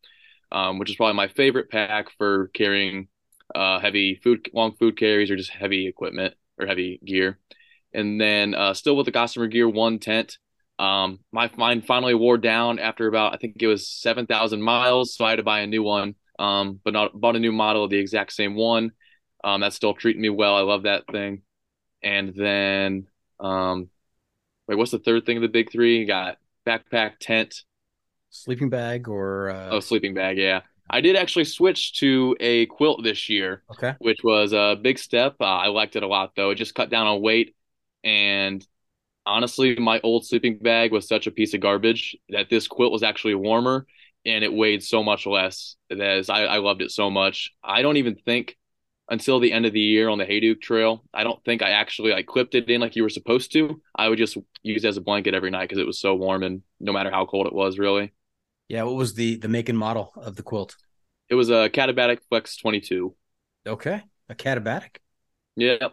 um, 0.52 0.78
which 0.78 0.90
is 0.90 0.96
probably 0.96 1.16
my 1.16 1.28
favorite 1.28 1.70
pack 1.70 2.06
for 2.16 2.48
carrying 2.54 3.08
uh, 3.54 3.80
heavy 3.80 4.20
food, 4.22 4.48
long 4.54 4.76
food 4.76 4.96
carries, 4.96 5.30
or 5.30 5.36
just 5.36 5.50
heavy 5.50 5.88
equipment 5.88 6.34
or 6.58 6.66
heavy 6.66 7.00
gear. 7.04 7.38
And 7.92 8.20
then 8.20 8.54
uh, 8.54 8.74
still 8.74 8.96
with 8.96 9.06
the 9.06 9.12
Gossamer 9.12 9.48
Gear 9.48 9.68
One 9.68 9.98
tent, 9.98 10.38
um, 10.78 11.20
my 11.32 11.50
mine 11.56 11.82
finally 11.82 12.14
wore 12.14 12.38
down 12.38 12.78
after 12.78 13.08
about 13.08 13.34
I 13.34 13.38
think 13.38 13.56
it 13.58 13.66
was 13.66 13.88
7,000 13.88 14.60
miles, 14.60 15.14
so 15.14 15.24
I 15.24 15.30
had 15.30 15.36
to 15.36 15.42
buy 15.42 15.60
a 15.60 15.66
new 15.66 15.82
one. 15.82 16.14
Um, 16.38 16.80
but 16.84 16.92
not 16.92 17.18
bought 17.18 17.36
a 17.36 17.40
new 17.40 17.52
model 17.52 17.84
of 17.84 17.90
the 17.90 17.98
exact 17.98 18.32
same 18.32 18.54
one. 18.54 18.92
Um, 19.42 19.60
that's 19.60 19.76
still 19.76 19.94
treating 19.94 20.22
me 20.22 20.28
well. 20.28 20.56
I 20.56 20.60
love 20.60 20.82
that 20.82 21.04
thing. 21.10 21.42
And 22.02 22.34
then, 22.34 23.06
um, 23.40 23.88
wait, 24.66 24.76
what's 24.76 24.90
the 24.90 24.98
third 24.98 25.24
thing 25.24 25.36
of 25.36 25.42
the 25.42 25.48
big 25.48 25.72
three? 25.72 25.98
You 25.98 26.06
got 26.06 26.38
backpack, 26.66 27.12
tent, 27.20 27.62
sleeping 28.30 28.70
bag, 28.70 29.08
or 29.08 29.50
uh... 29.50 29.68
oh, 29.70 29.80
sleeping 29.80 30.14
bag. 30.14 30.36
Yeah, 30.36 30.60
I 30.90 31.00
did 31.00 31.16
actually 31.16 31.44
switch 31.44 31.98
to 32.00 32.36
a 32.40 32.66
quilt 32.66 33.02
this 33.02 33.28
year. 33.28 33.62
Okay, 33.70 33.94
which 33.98 34.18
was 34.22 34.52
a 34.52 34.76
big 34.80 34.98
step. 34.98 35.36
Uh, 35.40 35.44
I 35.44 35.68
liked 35.68 35.96
it 35.96 36.02
a 36.02 36.08
lot 36.08 36.32
though. 36.36 36.50
It 36.50 36.56
just 36.56 36.74
cut 36.74 36.90
down 36.90 37.06
on 37.06 37.22
weight, 37.22 37.54
and 38.04 38.66
honestly, 39.24 39.76
my 39.76 40.00
old 40.00 40.26
sleeping 40.26 40.58
bag 40.58 40.92
was 40.92 41.08
such 41.08 41.26
a 41.26 41.30
piece 41.30 41.54
of 41.54 41.60
garbage 41.60 42.16
that 42.28 42.50
this 42.50 42.68
quilt 42.68 42.92
was 42.92 43.02
actually 43.02 43.34
warmer 43.34 43.86
and 44.26 44.44
it 44.44 44.52
weighed 44.52 44.82
so 44.82 45.02
much 45.02 45.26
less. 45.26 45.76
That 45.88 46.26
I, 46.28 46.44
I 46.44 46.58
loved 46.58 46.82
it 46.82 46.90
so 46.90 47.10
much. 47.10 47.52
I 47.62 47.82
don't 47.82 47.96
even 47.96 48.16
think 48.16 48.56
until 49.08 49.38
the 49.38 49.52
end 49.52 49.66
of 49.66 49.72
the 49.72 49.80
year 49.80 50.08
on 50.08 50.18
the 50.18 50.24
Hayduke 50.24 50.60
Trail. 50.60 51.04
I 51.14 51.24
don't 51.24 51.42
think 51.44 51.62
I 51.62 51.70
actually 51.70 52.12
like 52.12 52.26
clipped 52.26 52.54
it 52.54 52.68
in 52.68 52.80
like 52.80 52.96
you 52.96 53.02
were 53.02 53.08
supposed 53.08 53.52
to. 53.52 53.80
I 53.94 54.08
would 54.08 54.18
just 54.18 54.36
use 54.62 54.84
it 54.84 54.88
as 54.88 54.96
a 54.96 55.00
blanket 55.00 55.34
every 55.34 55.50
night 55.50 55.68
because 55.68 55.78
it 55.78 55.86
was 55.86 56.00
so 56.00 56.14
warm 56.14 56.42
and 56.42 56.62
no 56.80 56.92
matter 56.92 57.10
how 57.10 57.24
cold 57.24 57.46
it 57.46 57.54
was, 57.54 57.78
really. 57.78 58.12
Yeah. 58.68 58.82
What 58.82 58.96
was 58.96 59.14
the 59.14 59.36
the 59.36 59.48
make 59.48 59.68
and 59.68 59.78
model 59.78 60.12
of 60.16 60.36
the 60.36 60.42
quilt? 60.42 60.76
It 61.28 61.34
was 61.34 61.50
a 61.50 61.70
Katabatic 61.70 62.18
Flex 62.28 62.56
22. 62.56 63.14
Okay, 63.66 64.02
a 64.28 64.34
Katabatic. 64.34 64.96
Yeah. 65.56 65.88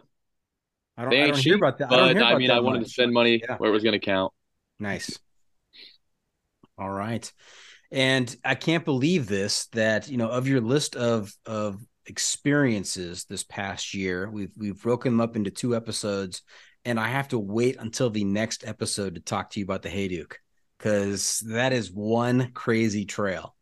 I 0.96 1.02
don't, 1.02 1.12
I 1.12 1.26
don't 1.26 1.34
cheap, 1.34 1.44
hear 1.44 1.56
about 1.56 1.78
that. 1.78 1.88
But 1.88 2.16
I, 2.16 2.34
I 2.34 2.38
mean, 2.38 2.52
I 2.52 2.60
wanted 2.60 2.80
much. 2.80 2.88
to 2.88 2.92
spend 2.92 3.12
money 3.12 3.42
yeah. 3.42 3.56
where 3.56 3.68
it 3.68 3.72
was 3.72 3.82
going 3.82 3.94
to 3.94 3.98
count. 3.98 4.32
Nice. 4.78 5.18
All 6.78 6.90
right. 6.90 7.32
And 7.94 8.36
I 8.44 8.56
can't 8.56 8.84
believe 8.84 9.28
this 9.28 9.68
that, 9.68 10.08
you 10.08 10.16
know, 10.16 10.28
of 10.28 10.48
your 10.48 10.60
list 10.60 10.96
of 10.96 11.32
of 11.46 11.80
experiences 12.06 13.24
this 13.24 13.44
past 13.44 13.94
year. 13.94 14.28
We've 14.28 14.50
we've 14.56 14.82
broken 14.82 15.12
them 15.12 15.20
up 15.20 15.36
into 15.36 15.52
two 15.52 15.76
episodes, 15.76 16.42
and 16.84 16.98
I 16.98 17.06
have 17.06 17.28
to 17.28 17.38
wait 17.38 17.76
until 17.78 18.10
the 18.10 18.24
next 18.24 18.66
episode 18.66 19.14
to 19.14 19.20
talk 19.20 19.50
to 19.50 19.60
you 19.60 19.64
about 19.64 19.82
the 19.82 19.90
Hayduke 19.90 20.34
because 20.76 21.38
that 21.46 21.72
is 21.72 21.92
one 21.92 22.50
crazy 22.50 23.04
trail. 23.04 23.54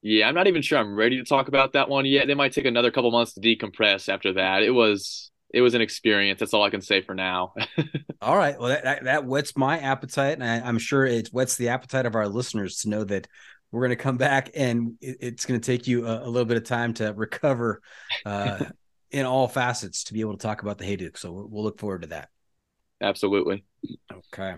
Yeah, 0.00 0.26
I'm 0.26 0.34
not 0.34 0.46
even 0.46 0.62
sure 0.62 0.78
I'm 0.78 0.94
ready 0.94 1.18
to 1.18 1.24
talk 1.24 1.48
about 1.48 1.74
that 1.74 1.90
one 1.90 2.06
yet. 2.06 2.30
It 2.30 2.36
might 2.38 2.52
take 2.52 2.64
another 2.64 2.90
couple 2.90 3.10
months 3.10 3.34
to 3.34 3.40
decompress 3.40 4.08
after 4.08 4.32
that. 4.34 4.62
It 4.62 4.70
was 4.70 5.30
it 5.54 5.60
was 5.60 5.74
an 5.74 5.80
experience. 5.80 6.40
That's 6.40 6.52
all 6.52 6.64
I 6.64 6.70
can 6.70 6.80
say 6.80 7.00
for 7.00 7.14
now. 7.14 7.54
all 8.20 8.36
right. 8.36 8.58
Well, 8.58 8.70
that, 8.70 8.82
that, 8.82 9.04
that 9.04 9.24
whets 9.24 9.56
my 9.56 9.78
appetite, 9.78 10.32
and 10.32 10.42
I, 10.42 10.68
am 10.68 10.78
sure 10.78 11.06
it 11.06 11.28
whets 11.28 11.56
the 11.56 11.68
appetite 11.68 12.06
of 12.06 12.16
our 12.16 12.28
listeners 12.28 12.78
to 12.78 12.88
know 12.88 13.04
that 13.04 13.28
we're 13.70 13.82
going 13.86 13.96
to 13.96 14.02
come 14.02 14.16
back 14.16 14.50
and 14.56 14.94
it, 15.00 15.18
it's 15.20 15.46
going 15.46 15.60
to 15.60 15.64
take 15.64 15.86
you 15.86 16.08
a, 16.08 16.24
a, 16.24 16.28
little 16.28 16.44
bit 16.44 16.56
of 16.56 16.64
time 16.64 16.92
to 16.94 17.12
recover 17.12 17.80
uh, 18.26 18.64
in 19.12 19.26
all 19.26 19.46
facets 19.46 20.04
to 20.04 20.12
be 20.12 20.20
able 20.22 20.36
to 20.36 20.42
talk 20.42 20.62
about 20.62 20.78
the 20.78 20.84
Hayduke. 20.84 21.16
So 21.16 21.30
we'll, 21.30 21.48
we'll 21.48 21.62
look 21.62 21.78
forward 21.78 22.02
to 22.02 22.08
that. 22.08 22.30
Absolutely. 23.00 23.64
Okay. 24.12 24.56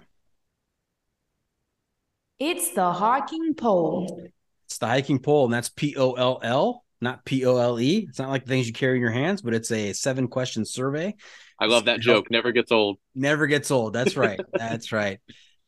It's 2.38 2.70
the 2.70 2.90
hiking 2.90 3.54
pole. 3.54 4.22
It's 4.64 4.78
the 4.78 4.86
hiking 4.86 5.18
pole, 5.18 5.44
and 5.44 5.52
that's 5.52 5.68
P 5.68 5.94
O 5.96 6.12
L 6.12 6.40
L, 6.42 6.84
not 7.00 7.24
P 7.24 7.44
O 7.44 7.56
L 7.56 7.80
E. 7.80 8.06
It's 8.08 8.18
not 8.18 8.30
like 8.30 8.44
the 8.44 8.48
things 8.48 8.66
you 8.66 8.72
carry 8.72 8.96
in 8.96 9.02
your 9.02 9.10
hands, 9.10 9.42
but 9.42 9.54
it's 9.54 9.70
a 9.70 9.92
seven 9.92 10.28
question 10.28 10.64
survey. 10.64 11.14
I 11.58 11.66
love 11.66 11.86
that 11.86 12.00
joke. 12.00 12.30
Never 12.30 12.52
gets 12.52 12.70
old. 12.70 12.98
Never 13.14 13.46
gets 13.46 13.70
old. 13.70 13.92
That's 13.92 14.16
right. 14.16 14.40
That's 14.52 14.92
right. 14.92 15.18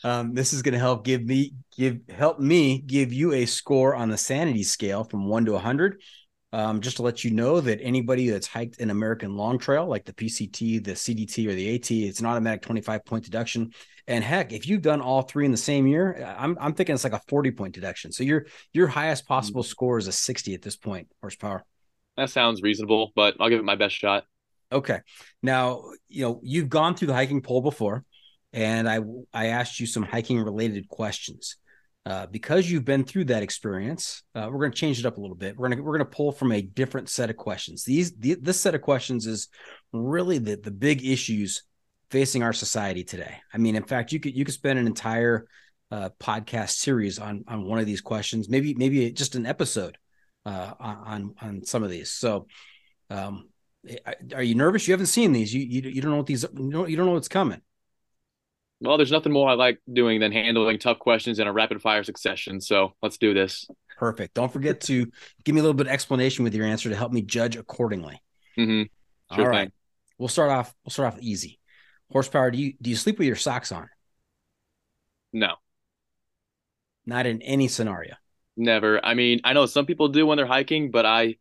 Um, 0.05 0.35
this 0.35 0.53
is 0.53 0.63
going 0.63 0.75
to 0.75 0.79
help 0.79 1.05
give 1.05 1.25
me 1.25 1.53
give 1.77 2.01
help 2.09 2.39
me 2.39 2.81
give 2.81 3.13
you 3.13 3.33
a 3.33 3.47
score 3.47 3.95
on 3.95 4.11
the 4.11 4.17
sanity 4.17 4.63
scale 4.63 5.05
from 5.05 5.27
one 5.27 5.45
to 5.47 5.55
a 5.55 5.59
hundred. 5.59 6.01
Um, 6.51 6.81
just 6.81 6.97
to 6.97 7.03
let 7.03 7.25
you 7.25 7.31
know 7.31 7.61
that 7.61 7.79
anybody 7.83 8.31
that's 8.31 8.47
hiked 8.47 8.81
an 8.81 8.89
American 8.89 9.37
long 9.37 9.59
trail, 9.59 9.87
like 9.87 10.07
the 10.07 10.15
PCT, 10.15 10.83
the 10.83 10.93
CDT, 10.93 11.47
or 11.47 11.55
the 11.55 11.75
AT, 11.75 11.91
it's 11.91 12.21
an 12.21 12.27
automatic 12.27 12.63
25 12.63 13.05
point 13.05 13.25
deduction. 13.25 13.73
And 14.09 14.25
heck, 14.25 14.53
if 14.53 14.67
you've 14.67 14.81
done 14.81 15.03
all 15.03 15.21
three 15.21 15.45
in 15.45 15.51
the 15.51 15.59
same 15.59 15.87
year, 15.87 16.35
I'm, 16.39 16.57
I'm 16.59 16.73
thinking 16.73 16.95
it's 16.95 17.05
like 17.05 17.13
a 17.13 17.21
40 17.29 17.51
point 17.51 17.75
deduction. 17.75 18.11
So 18.11 18.25
your 18.25 18.47
your 18.73 18.87
highest 18.87 19.29
possible 19.29 19.63
mm-hmm. 19.63 19.69
score 19.69 19.99
is 19.99 20.09
a 20.09 20.13
60 20.13 20.55
at 20.55 20.63
this 20.63 20.77
point, 20.77 21.09
horsepower. 21.21 21.65
That 22.17 22.31
sounds 22.31 22.63
reasonable, 22.63 23.13
but 23.15 23.37
I'll 23.39 23.51
give 23.51 23.61
it 23.61 23.65
my 23.65 23.77
best 23.77 23.95
shot. 23.95 24.25
Okay. 24.73 25.01
Now, 25.43 25.85
you 26.09 26.23
know, 26.23 26.41
you've 26.43 26.71
gone 26.71 26.95
through 26.95 27.09
the 27.09 27.15
hiking 27.15 27.43
poll 27.43 27.61
before 27.61 28.05
and 28.53 28.89
I 28.89 29.01
I 29.33 29.47
asked 29.49 29.79
you 29.79 29.87
some 29.87 30.03
hiking 30.03 30.41
related 30.41 30.89
questions. 30.89 31.57
Uh, 32.07 32.27
because 32.27 32.71
you've 32.71 32.87
been 32.87 33.05
through 33.05 33.25
that 33.27 33.43
experience, 33.43 34.23
uh, 34.35 34.49
we're 34.51 34.61
going 34.61 34.73
to 34.73 34.79
change 34.79 34.99
it 34.99 35.05
up 35.05 35.19
a 35.19 35.21
little 35.21 35.37
bit. 35.37 35.59
We're 35.59 35.69
going 35.69 35.77
to 35.77 35.85
we're 35.85 35.99
going 35.99 36.11
to 36.11 36.17
pull 36.17 36.33
from 36.33 36.53
a 36.53 36.63
different 36.63 37.11
set 37.11 37.29
of 37.29 37.37
questions. 37.37 37.85
These 37.85 38.17
the, 38.17 38.37
this 38.41 38.59
set 38.59 38.75
of 38.75 38.81
questions 38.81 39.27
is 39.27 39.49
really 39.93 40.39
the 40.39 40.57
the 40.57 40.71
big 40.71 41.05
issues 41.05 41.65
facing 42.11 42.43
our 42.43 42.53
society 42.53 43.05
today. 43.05 43.37
I 43.53 43.59
mean, 43.59 43.77
in 43.77 43.85
fact, 43.85 44.13
you 44.13 44.21
could 44.21 44.37
you 44.37 44.45
could 44.45 44.55
spend 44.55 44.79
an 44.79 44.87
entire 44.87 45.47
uh, 45.91 46.11
podcast 46.21 46.71
series 46.71 47.19
on 47.19 47.45
on 47.49 47.65
one 47.65 47.79
of 47.79 47.87
these 47.87 48.01
questions. 48.01 48.49
Maybe 48.49 48.75
maybe 48.75 49.11
just 49.13 49.35
an 49.35 49.47
episode 49.47 49.99
uh, 50.47 50.73
on 50.79 51.35
on 51.41 51.65
some 51.65 51.83
of 51.83 51.91
these. 51.91 52.11
So, 52.11 52.47
um, 53.11 53.49
are 54.35 54.43
you 54.43 54.55
nervous? 54.55 54.87
You 54.89 54.93
haven't 54.93 55.07
seen 55.07 55.33
these. 55.33 55.53
You 55.53 55.63
you, 55.63 55.91
you 55.91 56.01
don't 56.01 56.11
know 56.11 56.19
what 56.19 56.27
these. 56.27 56.43
You 56.43 56.71
don't, 56.71 56.91
you 56.91 56.97
don't 56.97 57.07
know 57.07 57.13
what's 57.13 57.29
coming. 57.29 57.61
Well, 58.81 58.97
there's 58.97 59.11
nothing 59.11 59.33
more 59.33 59.49
I 59.49 59.55
like 59.55 59.81
doing 59.93 60.21
than 60.21 60.31
handling 60.31 60.79
tough 60.79 61.01
questions 61.01 61.41
in 61.41 61.49
a 61.49 61.53
rapid 61.53 61.83
fire 61.83 62.05
succession. 62.05 62.61
So 62.61 62.93
let's 63.03 63.19
do 63.19 63.35
this. 63.35 63.69
Perfect. 63.99 64.35
Don't 64.35 64.53
forget 64.53 64.81
to 64.83 65.07
give 65.43 65.55
me 65.57 65.61
a 65.61 65.65
little 65.65 65.75
bit 65.75 65.89
of 65.89 65.93
explanation 65.93 66.45
with 66.45 66.55
your 66.55 66.65
answer 66.65 66.89
to 66.89 66.95
help 66.95 67.11
me 67.11 67.23
judge 67.23 67.57
accordingly. 67.57 68.23
Mm-hmm. 68.57 69.35
Sure 69.35 69.45
All 69.45 69.51
right. 69.51 69.65
Thing. 69.65 69.73
We'll 70.17 70.29
start 70.29 70.51
off. 70.51 70.73
We'll 70.85 70.93
start 70.93 71.15
off 71.15 71.21
easy. 71.21 71.59
Horsepower. 72.11 72.51
Do 72.51 72.59
you 72.59 72.75
do 72.81 72.91
you 72.91 72.97
sleep 72.97 73.19
with 73.19 73.27
your 73.27 73.37
socks 73.37 73.73
on? 73.73 73.89
No. 75.33 75.57
Not 77.07 77.27
in 77.27 77.43
any 77.43 77.69
scenario. 77.69 78.15
Never. 78.57 79.05
I 79.05 79.15
mean, 79.15 79.41
I 79.45 79.53
know 79.53 79.67
some 79.67 79.87
people 79.87 80.09
do 80.09 80.27
when 80.27 80.37
they're 80.37 80.47
hiking, 80.47 80.91
but 80.91 81.07
I, 81.07 81.37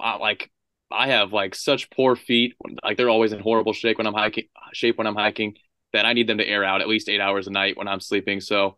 I 0.00 0.16
like 0.16 0.50
I 0.90 1.08
have 1.08 1.32
like 1.32 1.54
such 1.54 1.90
poor 1.90 2.16
feet. 2.16 2.54
Like 2.82 2.96
they're 2.96 3.10
always 3.10 3.32
in 3.32 3.40
horrible 3.40 3.72
shape 3.72 3.98
when 3.98 4.06
I'm 4.06 4.14
hiking. 4.14 4.44
Shape 4.72 4.98
when 4.98 5.06
I'm 5.06 5.16
hiking 5.16 5.54
that 5.92 6.06
I 6.06 6.12
need 6.12 6.28
them 6.28 6.38
to 6.38 6.46
air 6.46 6.64
out 6.64 6.80
at 6.80 6.88
least 6.88 7.08
eight 7.08 7.20
hours 7.20 7.46
a 7.46 7.50
night 7.50 7.76
when 7.76 7.88
I'm 7.88 8.00
sleeping. 8.00 8.40
So 8.40 8.76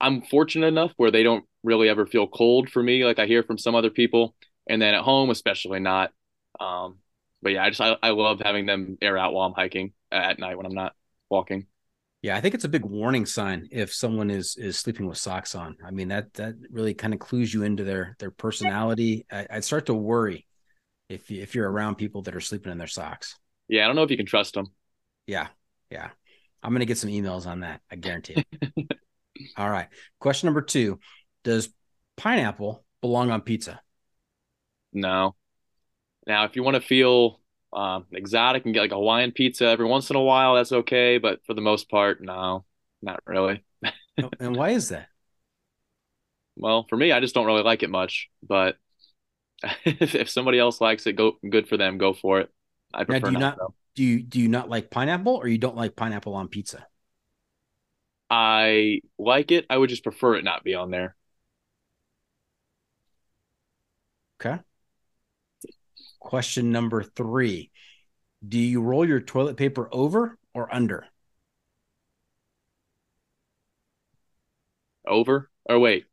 I'm 0.00 0.22
fortunate 0.22 0.66
enough 0.66 0.92
where 0.96 1.10
they 1.10 1.22
don't 1.22 1.44
really 1.62 1.88
ever 1.88 2.06
feel 2.06 2.26
cold 2.26 2.70
for 2.70 2.82
me, 2.82 3.04
like 3.04 3.18
I 3.18 3.26
hear 3.26 3.42
from 3.42 3.58
some 3.58 3.74
other 3.74 3.90
people. 3.90 4.34
And 4.68 4.82
then 4.82 4.94
at 4.94 5.02
home, 5.02 5.30
especially 5.30 5.80
not. 5.80 6.12
Um, 6.58 6.98
but 7.40 7.52
yeah, 7.52 7.64
I 7.64 7.70
just 7.70 7.80
I, 7.80 7.96
I 8.02 8.10
love 8.10 8.40
having 8.40 8.66
them 8.66 8.98
air 9.00 9.16
out 9.16 9.32
while 9.32 9.46
I'm 9.46 9.54
hiking 9.54 9.92
at 10.10 10.38
night 10.38 10.56
when 10.56 10.66
I'm 10.66 10.74
not 10.74 10.94
walking. 11.28 11.66
Yeah, 12.22 12.36
I 12.36 12.40
think 12.40 12.54
it's 12.54 12.64
a 12.64 12.68
big 12.68 12.84
warning 12.84 13.26
sign 13.26 13.68
if 13.70 13.92
someone 13.92 14.30
is 14.30 14.56
is 14.56 14.78
sleeping 14.78 15.06
with 15.06 15.18
socks 15.18 15.54
on. 15.54 15.76
I 15.84 15.90
mean 15.90 16.08
that 16.08 16.32
that 16.34 16.54
really 16.70 16.94
kind 16.94 17.14
of 17.14 17.20
clues 17.20 17.52
you 17.52 17.62
into 17.62 17.84
their 17.84 18.16
their 18.18 18.30
personality. 18.30 19.26
I, 19.30 19.46
would 19.52 19.64
start 19.64 19.86
to 19.86 19.94
worry 19.94 20.46
if 21.08 21.30
if 21.30 21.54
you're 21.54 21.70
around 21.70 21.96
people 21.96 22.22
that 22.22 22.34
are 22.34 22.40
sleeping 22.40 22.72
in 22.72 22.78
their 22.78 22.86
socks. 22.86 23.36
Yeah, 23.68 23.84
I 23.84 23.86
don't 23.86 23.96
know 23.96 24.02
if 24.02 24.10
you 24.10 24.16
can 24.16 24.26
trust 24.26 24.54
them. 24.54 24.66
Yeah, 25.26 25.48
yeah. 25.90 26.10
I'm 26.62 26.72
gonna 26.72 26.84
get 26.84 26.98
some 26.98 27.10
emails 27.10 27.46
on 27.46 27.60
that. 27.60 27.80
I 27.90 27.96
guarantee 27.96 28.44
it. 28.52 28.98
All 29.56 29.70
right. 29.70 29.88
Question 30.18 30.46
number 30.46 30.62
two: 30.62 30.98
Does 31.44 31.68
pineapple 32.16 32.84
belong 33.02 33.30
on 33.30 33.42
pizza? 33.42 33.80
No. 34.92 35.36
Now, 36.26 36.44
if 36.44 36.56
you 36.56 36.64
want 36.64 36.74
to 36.74 36.80
feel 36.80 37.40
um, 37.76 38.06
exotic 38.12 38.66
and 38.66 38.74
get 38.74 38.82
like 38.82 38.92
a 38.92 38.96
Hawaiian 38.96 39.32
pizza 39.32 39.66
every 39.66 39.86
once 39.86 40.10
in 40.10 40.16
a 40.16 40.22
while, 40.22 40.56
that's 40.56 40.72
okay. 40.72 41.18
But 41.18 41.40
for 41.46 41.54
the 41.54 41.62
most 41.62 41.90
part, 41.90 42.22
no, 42.22 42.66
not 43.02 43.20
really. 43.26 43.64
and 44.40 44.56
why 44.56 44.70
is 44.70 44.88
that? 44.90 45.08
Well, 46.56 46.86
for 46.88 46.96
me, 46.96 47.12
I 47.12 47.20
just 47.20 47.34
don't 47.34 47.46
really 47.46 47.62
like 47.62 47.82
it 47.82 47.90
much. 47.90 48.28
But 48.42 48.76
if, 49.84 50.14
if 50.14 50.30
somebody 50.30 50.58
else 50.58 50.80
likes 50.80 51.06
it, 51.06 51.14
go 51.14 51.38
good 51.48 51.68
for 51.68 51.76
them. 51.76 51.98
Go 51.98 52.14
for 52.14 52.40
it. 52.40 52.50
I 52.94 53.04
Now, 53.08 53.18
prefer 53.18 53.18
do 53.18 53.30
you 53.30 53.36
not. 53.36 53.48
not 53.60 53.60
do 53.94 54.02
you 54.04 54.22
do 54.22 54.40
you 54.40 54.48
not 54.48 54.68
like 54.68 54.90
pineapple, 54.90 55.34
or 55.36 55.48
you 55.48 55.58
don't 55.58 55.76
like 55.76 55.96
pineapple 55.96 56.34
on 56.34 56.48
pizza? 56.48 56.86
I 58.30 59.00
like 59.18 59.50
it. 59.52 59.66
I 59.70 59.76
would 59.76 59.90
just 59.90 60.02
prefer 60.02 60.36
it 60.36 60.44
not 60.44 60.64
be 60.64 60.74
on 60.74 60.90
there. 60.90 61.16
Okay. 64.40 64.60
Question 66.18 66.70
number 66.70 67.02
three: 67.02 67.70
Do 68.46 68.58
you 68.58 68.82
roll 68.82 69.06
your 69.06 69.20
toilet 69.20 69.56
paper 69.56 69.88
over 69.92 70.38
or 70.54 70.74
under? 70.74 71.06
Over 75.06 75.50
or 75.66 75.78
wait, 75.78 76.06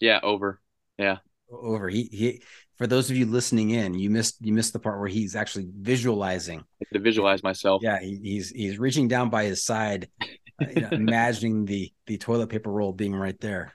yeah, 0.00 0.20
over. 0.22 0.60
Yeah, 0.98 1.18
Over. 1.50 1.88
He 1.88 2.08
he. 2.12 2.42
For 2.78 2.86
those 2.86 3.10
of 3.10 3.16
you 3.16 3.24
listening 3.24 3.70
in, 3.70 3.94
you 3.94 4.10
missed 4.10 4.36
you 4.40 4.52
missed 4.52 4.74
the 4.74 4.78
part 4.78 4.98
where 4.98 5.08
he's 5.08 5.34
actually 5.34 5.68
visualizing. 5.74 6.60
I 6.60 6.62
have 6.80 6.90
to 6.90 6.98
visualize 6.98 7.42
myself. 7.42 7.82
Yeah, 7.82 7.98
he, 8.00 8.18
he's 8.22 8.50
he's 8.50 8.78
reaching 8.78 9.08
down 9.08 9.30
by 9.30 9.44
his 9.44 9.64
side, 9.64 10.08
uh, 10.20 10.66
you 10.74 10.82
know, 10.82 10.88
imagining 10.92 11.64
the 11.64 11.90
the 12.06 12.18
toilet 12.18 12.48
paper 12.48 12.70
roll 12.70 12.92
being 12.92 13.14
right 13.14 13.38
there 13.40 13.72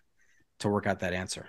to 0.60 0.70
work 0.70 0.86
out 0.86 1.00
that 1.00 1.14
answer. 1.14 1.48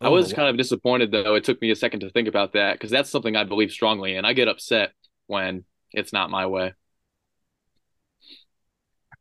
I 0.00 0.08
was 0.10 0.32
kind 0.32 0.48
of 0.48 0.56
disappointed 0.56 1.10
though. 1.10 1.34
It 1.34 1.44
took 1.44 1.60
me 1.60 1.70
a 1.70 1.76
second 1.76 2.00
to 2.00 2.10
think 2.10 2.28
about 2.28 2.52
that 2.52 2.74
because 2.74 2.90
that's 2.90 3.10
something 3.10 3.34
I 3.36 3.44
believe 3.44 3.70
strongly 3.70 4.14
in. 4.16 4.24
I 4.24 4.32
get 4.34 4.48
upset 4.48 4.92
when 5.26 5.64
it's 5.92 6.12
not 6.12 6.30
my 6.30 6.46
way. 6.46 6.74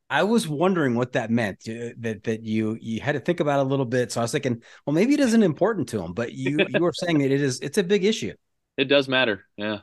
I 0.10 0.24
was 0.24 0.48
wondering 0.48 0.96
what 0.96 1.14
that 1.14 1.32
meant. 1.32 1.68
uh, 1.68 1.94
That 2.00 2.24
that 2.26 2.44
you 2.44 2.78
you 2.80 3.02
had 3.02 3.14
to 3.14 3.20
think 3.20 3.40
about 3.40 3.60
it 3.60 3.66
a 3.66 3.70
little 3.70 3.86
bit. 3.86 4.12
So 4.12 4.22
I 4.22 4.24
was 4.24 4.32
thinking, 4.32 4.62
well, 4.86 4.94
maybe 4.94 5.14
it 5.14 5.20
isn't 5.20 5.44
important 5.44 5.90
to 5.90 6.02
him, 6.02 6.14
but 6.14 6.34
you 6.34 6.64
you 6.68 6.82
were 6.82 6.94
saying 6.94 7.20
that 7.20 7.32
it 7.32 7.42
is. 7.42 7.60
It's 7.62 7.78
a 7.78 7.84
big 7.84 8.04
issue. 8.06 8.34
It 8.78 8.86
does 8.86 9.08
matter. 9.08 9.46
Yeah. 9.58 9.80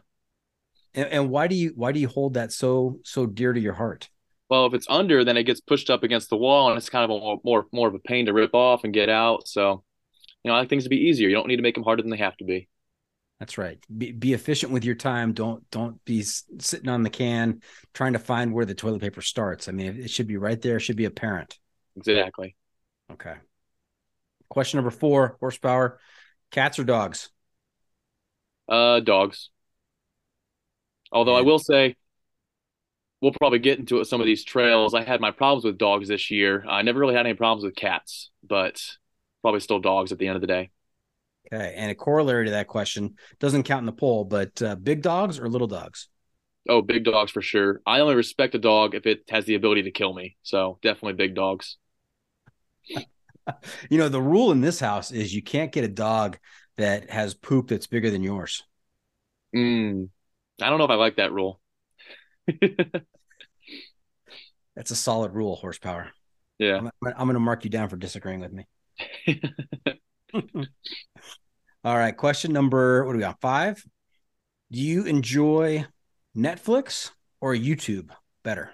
And, 0.94 1.08
and 1.08 1.30
why 1.30 1.46
do 1.48 1.54
you 1.54 1.72
why 1.74 1.92
do 1.92 2.00
you 2.00 2.08
hold 2.08 2.34
that 2.34 2.52
so 2.52 3.00
so 3.04 3.26
dear 3.26 3.52
to 3.52 3.60
your 3.60 3.74
heart? 3.74 4.10
Well, 4.48 4.66
if 4.66 4.74
it's 4.74 4.86
under, 4.90 5.24
then 5.24 5.36
it 5.36 5.44
gets 5.44 5.60
pushed 5.60 5.88
up 5.90 6.02
against 6.02 6.28
the 6.30 6.36
wall, 6.36 6.68
and 6.68 6.76
it's 6.76 6.90
kind 6.90 7.04
of 7.04 7.10
a 7.10 7.18
more 7.20 7.40
more, 7.44 7.66
more 7.72 7.88
of 7.88 7.94
a 7.94 7.98
pain 7.98 8.26
to 8.26 8.32
rip 8.32 8.54
off 8.54 8.84
and 8.84 8.92
get 8.92 9.08
out. 9.08 9.48
So, 9.48 9.82
you 10.42 10.50
know, 10.50 10.56
I 10.56 10.60
like 10.60 10.68
things 10.68 10.84
to 10.84 10.90
be 10.90 11.08
easier. 11.08 11.28
You 11.28 11.34
don't 11.34 11.48
need 11.48 11.56
to 11.56 11.62
make 11.62 11.74
them 11.74 11.84
harder 11.84 12.02
than 12.02 12.10
they 12.10 12.16
have 12.18 12.36
to 12.38 12.44
be. 12.44 12.68
That's 13.38 13.58
right. 13.58 13.78
Be, 13.96 14.12
be 14.12 14.34
efficient 14.34 14.72
with 14.72 14.84
your 14.84 14.94
time. 14.94 15.32
Don't 15.32 15.68
don't 15.70 16.04
be 16.04 16.22
sitting 16.22 16.88
on 16.88 17.02
the 17.02 17.10
can 17.10 17.60
trying 17.92 18.12
to 18.12 18.20
find 18.20 18.52
where 18.52 18.64
the 18.64 18.74
toilet 18.74 19.00
paper 19.00 19.20
starts. 19.20 19.68
I 19.68 19.72
mean, 19.72 20.00
it 20.00 20.10
should 20.10 20.28
be 20.28 20.36
right 20.36 20.60
there. 20.60 20.76
It 20.76 20.80
should 20.80 20.96
be 20.96 21.06
apparent. 21.06 21.58
Exactly. 21.96 22.54
Okay. 23.10 23.34
Question 24.48 24.78
number 24.78 24.90
four: 24.90 25.36
horsepower. 25.40 25.98
Cats 26.52 26.78
or 26.78 26.84
dogs? 26.84 27.30
Uh, 28.68 29.00
dogs. 29.00 29.50
Although 31.10 31.34
I 31.34 31.40
will 31.40 31.58
say, 31.58 31.96
we'll 33.20 33.32
probably 33.32 33.58
get 33.58 33.78
into 33.78 34.00
it, 34.00 34.04
some 34.04 34.20
of 34.20 34.26
these 34.26 34.44
trails. 34.44 34.94
I 34.94 35.02
had 35.02 35.20
my 35.20 35.30
problems 35.30 35.64
with 35.64 35.78
dogs 35.78 36.08
this 36.08 36.30
year. 36.30 36.64
I 36.68 36.82
never 36.82 37.00
really 37.00 37.14
had 37.14 37.26
any 37.26 37.34
problems 37.34 37.64
with 37.64 37.74
cats, 37.74 38.30
but 38.46 38.80
probably 39.42 39.60
still 39.60 39.80
dogs 39.80 40.12
at 40.12 40.18
the 40.18 40.26
end 40.26 40.36
of 40.36 40.40
the 40.40 40.46
day. 40.46 40.70
Okay. 41.52 41.74
And 41.76 41.90
a 41.90 41.94
corollary 41.94 42.46
to 42.46 42.52
that 42.52 42.68
question 42.68 43.16
doesn't 43.40 43.64
count 43.64 43.80
in 43.80 43.86
the 43.86 43.92
poll, 43.92 44.24
but 44.24 44.62
uh, 44.62 44.76
big 44.76 45.02
dogs 45.02 45.38
or 45.38 45.48
little 45.48 45.66
dogs? 45.66 46.08
Oh, 46.68 46.80
big 46.80 47.04
dogs 47.04 47.32
for 47.32 47.42
sure. 47.42 47.80
I 47.84 48.00
only 48.00 48.14
respect 48.14 48.54
a 48.54 48.58
dog 48.58 48.94
if 48.94 49.06
it 49.06 49.24
has 49.28 49.44
the 49.44 49.56
ability 49.56 49.82
to 49.82 49.90
kill 49.90 50.14
me. 50.14 50.36
So 50.42 50.78
definitely 50.82 51.14
big 51.14 51.34
dogs. 51.34 51.76
You 53.90 53.98
know, 53.98 54.08
the 54.08 54.22
rule 54.22 54.52
in 54.52 54.60
this 54.60 54.78
house 54.78 55.10
is 55.10 55.34
you 55.34 55.42
can't 55.42 55.72
get 55.72 55.82
a 55.82 55.88
dog 55.88 56.38
that 56.76 57.10
has 57.10 57.34
poop 57.34 57.66
that's 57.66 57.88
bigger 57.88 58.08
than 58.08 58.22
yours. 58.22 58.62
Mm, 59.52 60.10
I 60.60 60.70
don't 60.70 60.78
know 60.78 60.84
if 60.84 60.90
I 60.90 60.94
like 60.94 61.16
that 61.16 61.32
rule. 61.32 61.60
That's 64.76 64.90
a 64.90 64.96
solid 64.96 65.32
rule, 65.32 65.56
horsepower. 65.56 66.10
Yeah. 66.58 66.76
I'm, 66.76 66.90
I'm 67.02 67.26
going 67.26 67.34
to 67.34 67.40
mark 67.40 67.64
you 67.64 67.70
down 67.70 67.88
for 67.88 67.96
disagreeing 67.96 68.40
with 68.40 68.52
me. 68.52 68.66
All 71.84 71.96
right. 71.98 72.16
Question 72.16 72.52
number, 72.52 73.04
what 73.04 73.12
do 73.12 73.18
we 73.18 73.22
got? 73.22 73.40
Five. 73.40 73.84
Do 74.70 74.80
you 74.80 75.04
enjoy 75.04 75.84
Netflix 76.36 77.10
or 77.40 77.54
YouTube 77.54 78.10
better? 78.42 78.70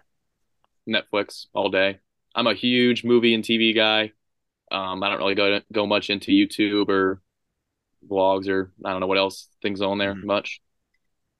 Netflix 0.88 1.46
all 1.54 1.70
day. 1.70 1.98
I'm 2.34 2.46
a 2.46 2.54
huge 2.54 3.04
movie 3.04 3.34
and 3.34 3.42
TV 3.42 3.74
guy. 3.74 4.12
Um, 4.70 5.02
I 5.02 5.08
don't 5.08 5.18
really 5.18 5.34
go 5.34 5.60
go 5.72 5.86
much 5.86 6.10
into 6.10 6.30
YouTube 6.30 6.88
or 6.88 7.20
vlogs 8.08 8.48
or 8.48 8.72
I 8.84 8.90
don't 8.90 9.00
know 9.00 9.06
what 9.06 9.18
else 9.18 9.48
things 9.62 9.80
on 9.80 9.98
there 9.98 10.14
Mhm. 10.14 10.24
much. 10.24 10.60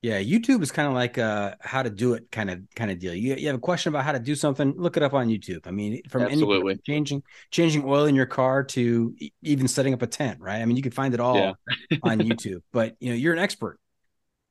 Yeah, 0.00 0.20
YouTube 0.22 0.62
is 0.62 0.70
kind 0.70 0.86
of 0.86 0.94
like 0.94 1.18
a 1.18 1.56
how 1.60 1.82
to 1.82 1.90
do 1.90 2.14
it 2.14 2.30
kind 2.30 2.50
of 2.50 2.60
kind 2.76 2.90
of 2.90 3.00
deal. 3.00 3.12
You, 3.14 3.34
you 3.34 3.48
have 3.48 3.56
a 3.56 3.58
question 3.58 3.88
about 3.90 4.04
how 4.04 4.12
to 4.12 4.20
do 4.20 4.36
something, 4.36 4.74
look 4.76 4.96
it 4.96 5.02
up 5.02 5.12
on 5.12 5.28
YouTube. 5.28 5.66
I 5.66 5.72
mean, 5.72 6.02
from 6.08 6.28
any 6.28 6.48
Absolutely. 6.48 6.80
changing 6.86 7.22
changing 7.50 7.84
oil 7.84 8.04
in 8.06 8.14
your 8.14 8.26
car 8.26 8.62
to 8.64 9.16
even 9.42 9.66
setting 9.66 9.92
up 9.94 10.02
a 10.02 10.06
tent, 10.06 10.40
right? 10.40 10.60
I 10.62 10.64
mean, 10.66 10.76
you 10.76 10.82
can 10.82 10.92
find 10.92 11.14
it 11.14 11.20
all 11.20 11.52
Yeah. 11.54 11.54
on 12.02 12.22
YouTube. 12.22 12.62
But 12.72 12.96
you 13.00 13.10
know, 13.10 13.16
you're 13.16 13.32
an 13.32 13.40
expert. 13.40 13.80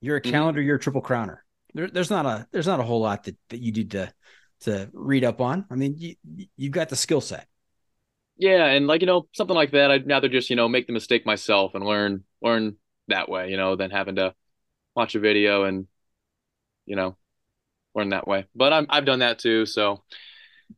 You're 0.01 0.17
a 0.17 0.21
Mhm. 0.23 0.37
calendar. 0.37 0.61
You're 0.61 0.77
a 0.77 0.79
triple 0.79 1.01
crowner. 1.03 1.39
There, 1.73 1.89
there's 1.89 2.11
not 2.11 2.25
a 2.25 2.47
there's 2.51 2.67
not 2.67 2.79
a 2.79 2.83
whole 2.83 3.01
lot 3.01 3.23
that, 3.25 3.37
that 3.49 3.61
you 3.61 3.71
need 3.71 3.91
to 3.91 4.13
to 4.61 4.89
read 4.93 5.23
up 5.25 5.41
on. 5.41 5.65
I 5.71 5.75
mean, 5.75 5.95
you 5.97 6.15
you've 6.57 6.73
got 6.73 6.89
the 6.89 6.97
skill 6.97 7.21
set. 7.21 7.47
Yeah, 8.37 8.65
and 8.67 8.85
like 8.87 9.01
you 9.01 9.07
know 9.07 9.27
something 9.33 9.55
like 9.55 9.71
that, 9.71 9.89
I'd 9.91 10.07
rather 10.07 10.29
just 10.29 10.49
you 10.49 10.55
know 10.55 10.67
make 10.69 10.85
the 10.87 10.93
mistake 10.93 11.25
myself 11.25 11.73
and 11.75 11.83
learn 11.85 12.23
learn 12.41 12.77
that 13.07 13.29
way, 13.29 13.49
you 13.49 13.57
know, 13.57 13.75
than 13.75 13.89
having 13.91 14.15
to 14.17 14.33
watch 14.97 15.13
a 15.13 15.19
video 15.19 15.63
and 15.63 15.87
you 16.87 16.95
know 16.95 17.15
learn 17.95 18.09
that 18.09 18.27
way. 18.27 18.47
But 18.55 18.73
I'm 18.73 18.87
I've 18.89 19.05
done 19.05 19.19
that 19.19 19.39
too, 19.39 19.65
so 19.65 20.03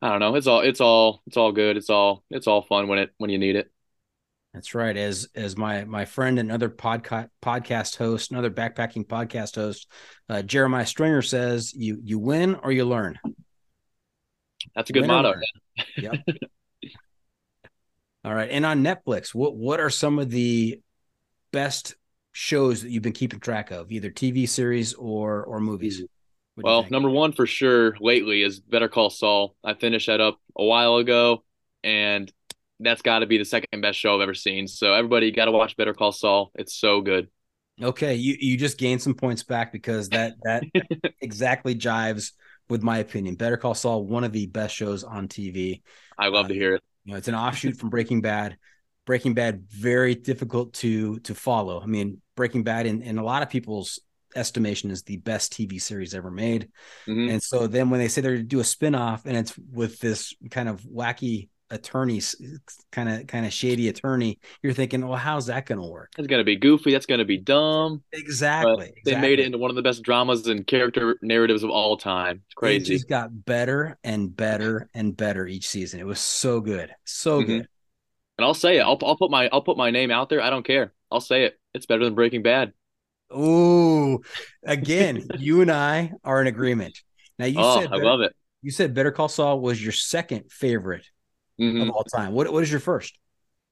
I 0.02 0.10
don't 0.10 0.20
know. 0.20 0.36
It's 0.36 0.46
all 0.46 0.60
it's 0.60 0.82
all 0.82 1.24
it's 1.26 1.38
all 1.38 1.54
good. 1.54 1.78
It's 1.78 1.90
all 1.90 2.24
it's 2.30 2.46
all 2.46 2.62
fun 2.62 2.88
when 2.88 3.00
it 3.00 3.12
when 3.18 3.30
you 3.30 3.40
need 3.40 3.56
it. 3.56 3.72
That's 4.54 4.76
right. 4.76 4.96
As 4.96 5.30
as 5.36 5.56
my 5.58 5.86
my 5.86 6.06
friend 6.06 6.38
and 6.38 6.52
other 6.52 6.70
podcast 6.70 7.30
podcast 7.42 7.96
host, 7.96 8.32
another 8.32 8.52
backpacking 8.52 9.08
podcast 9.08 9.56
host, 9.56 9.88
uh, 10.28 10.42
Jeremiah 10.42 10.86
Stringer 10.86 11.22
says, 11.22 11.74
"You 11.74 12.00
you 12.04 12.20
win 12.20 12.56
or 12.56 12.72
you 12.72 12.84
learn." 12.84 13.20
That's 14.76 14.90
a 14.90 14.94
good 14.94 15.02
Win 15.04 15.12
motto. 15.12 15.36
Yep. 15.98 16.16
All 18.26 18.34
right. 18.34 18.50
And 18.52 18.66
on 18.66 18.84
Netflix, 18.84 19.34
what 19.34 19.56
what 19.56 19.80
are 19.80 19.90
some 19.90 20.20
of 20.20 20.30
the 20.30 20.82
best 21.52 21.96
shows 22.40 22.84
that 22.84 22.90
you've 22.90 23.04
been 23.04 23.12
keeping 23.12 23.42
track 23.42 23.70
of, 23.70 23.92
either 23.92 24.10
TV 24.10 24.48
series 24.48 24.94
or 24.94 25.44
or 25.44 25.60
movies? 25.60 25.98
Mm-hmm. 25.98 26.06
What 26.56 26.66
Well, 26.66 26.86
number 26.90 27.10
one 27.10 27.34
for 27.34 27.46
sure 27.46 27.98
lately 28.00 28.44
is 28.44 28.60
Better 28.60 28.88
Call 28.88 29.10
Saul. 29.10 29.56
I 29.64 29.74
finished 29.74 30.08
that 30.08 30.22
up 30.22 30.40
a 30.58 30.64
while 30.64 30.96
ago, 30.98 31.44
and 31.84 32.32
that's 32.80 33.02
got 33.02 33.20
to 33.20 33.26
be 33.26 33.38
the 33.38 33.46
second 33.46 33.82
best 33.82 34.00
show 34.00 34.16
I've 34.16 34.22
ever 34.22 34.34
seen. 34.34 34.68
So 34.68 34.94
everybody 34.94 35.32
got 35.32 35.46
to 35.46 35.52
watch 35.52 35.76
Better 35.76 35.94
Call 35.94 36.14
Saul. 36.14 36.52
It's 36.56 36.74
so 36.74 37.02
good. 37.02 37.28
Okay, 37.82 38.16
you 38.16 38.38
you 38.40 38.58
just 38.58 38.78
gained 38.78 39.02
some 39.02 39.14
points 39.14 39.44
back 39.44 39.72
because 39.72 40.10
that 40.10 40.34
that 40.44 40.64
exactly 41.22 41.76
jives 41.76 42.32
with 42.70 42.84
my 42.84 43.00
opinion. 43.00 43.36
Better 43.36 43.58
Call 43.58 43.74
Saul, 43.74 44.06
one 44.06 44.24
of 44.24 44.32
the 44.32 44.48
best 44.48 44.76
shows 44.76 45.04
on 45.04 45.28
TV. 45.28 45.82
I 46.18 46.28
love 46.28 46.48
to 46.48 46.54
uh, 46.54 46.56
hear 46.56 46.76
it. 46.76 46.84
You 47.04 47.14
know, 47.14 47.18
it's 47.18 47.28
an 47.28 47.36
offshoot 47.36 47.78
from 47.78 47.90
Breaking 47.90 48.22
Bad. 48.22 48.58
Breaking 49.06 49.34
Bad 49.34 49.64
very 49.70 50.16
difficult 50.16 50.74
to 50.76 51.20
to 51.20 51.36
follow. 51.36 51.82
I 51.82 51.86
mean, 51.86 52.22
Breaking 52.40 52.64
Bad 52.64 52.86
in, 52.86 53.02
in 53.02 53.18
a 53.18 53.24
lot 53.24 53.44
of 53.44 53.50
people's 53.50 54.00
estimation 54.34 54.92
is 54.92 55.04
the 55.04 55.18
best 55.18 55.52
TV 55.52 55.78
series 55.78 56.16
ever 56.16 56.32
made. 56.32 56.70
Mhm. 57.08 57.32
And 57.32 57.44
so 57.44 57.68
then 57.68 57.90
when 57.90 58.00
they 58.00 58.08
say 58.08 58.22
they're 58.22 58.38
to 58.38 58.44
do 58.44 58.62
a 58.62 58.64
spin-off 58.64 59.26
and 59.26 59.36
it's 59.36 59.58
with 59.58 60.00
this 60.00 60.34
kind 60.50 60.70
of 60.70 60.82
wacky 60.84 61.50
attorney 61.70 62.22
kind 62.92 63.10
of 63.10 63.28
kind 63.28 63.46
of 63.46 63.52
shady 63.52 63.90
attorney, 63.90 64.40
you're 64.64 64.74
thinking, 64.74 65.06
well, 65.06 65.18
how's 65.18 65.48
that 65.48 65.66
going 65.66 65.82
to 65.82 65.86
work? 65.86 66.14
It's 66.18 66.28
gonna 66.28 66.46
be 66.46 66.56
goofy. 66.56 66.94
That's 66.94 67.06
gonna 67.06 67.26
be 67.26 67.38
dumb. 67.38 68.04
Exactly. 68.14 68.94
They 69.04 69.20
made 69.20 69.40
it 69.40 69.46
into 69.46 69.58
one 69.58 69.70
of 69.70 69.76
the 69.76 69.82
best 69.82 70.02
dramas 70.02 70.48
and 70.48 70.66
character 70.66 71.18
narratives 71.22 71.64
of 71.64 71.70
all 71.70 71.98
time. 71.98 72.38
It's 72.46 72.54
It 72.54 72.56
crazy. 72.56 72.94
just 72.96 73.10
got 73.10 73.46
better 73.46 73.98
and 74.04 74.36
better 74.36 74.90
and 74.94 75.16
better 75.16 75.46
each 75.46 75.68
season. 75.68 76.00
It 76.00 76.06
was 76.08 76.20
so 76.20 76.62
good, 76.62 76.96
so 77.06 77.42
Mhm. 77.42 77.48
good. 77.48 77.68
And 78.38 78.46
I'll 78.46 78.54
say 78.54 78.78
it. 78.78 78.82
I'll 78.82 78.98
I'll 79.04 79.18
put 79.18 79.30
my 79.32 79.50
I'll 79.52 79.62
put 79.62 79.78
my 79.78 79.92
name 79.92 80.12
out 80.12 80.30
there. 80.30 80.42
I 80.42 80.50
don't 80.50 80.66
care. 80.66 80.94
I'll 81.12 81.22
say 81.22 81.46
it. 81.46 81.60
It's 81.74 81.86
better 81.86 82.04
than 82.06 82.16
Breaking 82.16 82.44
Bad. 82.44 82.74
Ooh, 83.36 84.22
again, 84.64 85.28
you 85.38 85.62
and 85.62 85.72
I 85.72 86.14
are 86.24 86.42
in 86.42 86.48
agreement. 86.48 87.00
Now 87.38 87.46
you 87.46 87.60
oh, 87.60 87.80
said 87.80 87.88
I 87.88 87.92
Better- 87.92 88.06
love 88.06 88.22
it. 88.22 88.36
you 88.62 88.72
said 88.72 88.94
Better 88.94 89.12
Call 89.12 89.28
Saul 89.30 89.60
was 89.62 89.82
your 89.82 89.92
second 89.94 90.52
favorite 90.52 91.06
Mhm. 91.60 91.84
of 91.84 91.90
all 91.90 92.04
time. 92.04 92.34
What 92.34 92.52
what 92.52 92.64
is 92.64 92.72
your 92.72 92.80
first? 92.80 93.18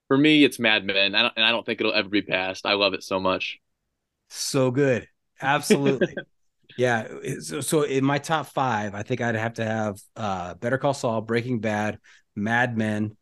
For 0.08 0.16
me, 0.16 0.42
it's 0.44 0.58
Mad 0.58 0.84
Men, 0.84 1.14
I 1.14 1.22
don't, 1.22 1.34
and 1.36 1.44
I 1.44 1.50
don't 1.50 1.66
think 1.66 1.80
it'll 1.80 1.92
ever 1.92 2.08
be 2.08 2.22
passed. 2.22 2.64
I 2.64 2.74
love 2.74 2.94
it 2.94 3.02
so 3.02 3.20
much. 3.20 3.58
So 4.30 4.70
good. 4.70 5.06
Absolutely. 5.42 6.14
yeah. 6.78 7.08
So, 7.40 7.60
so 7.60 7.82
in 7.82 8.04
my 8.04 8.18
top 8.18 8.46
five, 8.46 8.94
I 8.94 9.02
think 9.02 9.20
I'd 9.20 9.34
have 9.34 9.54
to 9.54 9.64
have 9.64 10.00
uh 10.16 10.54
Better 10.54 10.78
Call 10.78 10.94
Saul, 10.94 11.20
Breaking 11.20 11.60
Bad, 11.60 11.98
Mad 12.36 12.76
Men, 12.78 13.16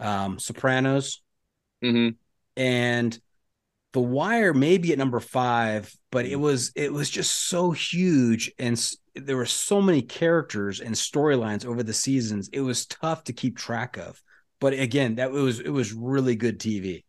um, 0.00 0.38
Sopranos, 0.38 1.22
hmm 1.82 2.10
and 2.56 3.18
The 3.94 4.00
Wire 4.00 4.54
maybe 4.54 4.92
at 4.92 4.98
number 4.98 5.20
five, 5.20 5.94
but 6.12 6.26
it 6.26 6.36
was 6.36 6.72
it 6.76 6.92
was 6.92 7.08
just 7.10 7.48
so 7.48 7.72
huge 7.72 8.52
and 8.58 8.74
s- 8.74 8.98
there 9.14 9.38
were 9.38 9.46
so 9.46 9.80
many 9.82 10.02
characters 10.02 10.80
and 10.80 10.94
storylines 10.94 11.64
over 11.66 11.82
the 11.82 11.94
seasons. 11.94 12.50
It 12.52 12.60
was 12.62 12.86
tough 12.86 13.24
to 13.24 13.32
keep 13.32 13.56
track 13.56 13.96
of. 13.96 14.22
But 14.60 14.74
again, 14.74 15.16
that 15.16 15.32
was 15.32 15.60
it 15.60 15.70
was 15.70 15.94
really 15.94 16.36
good 16.36 16.60
TV. 16.60 17.04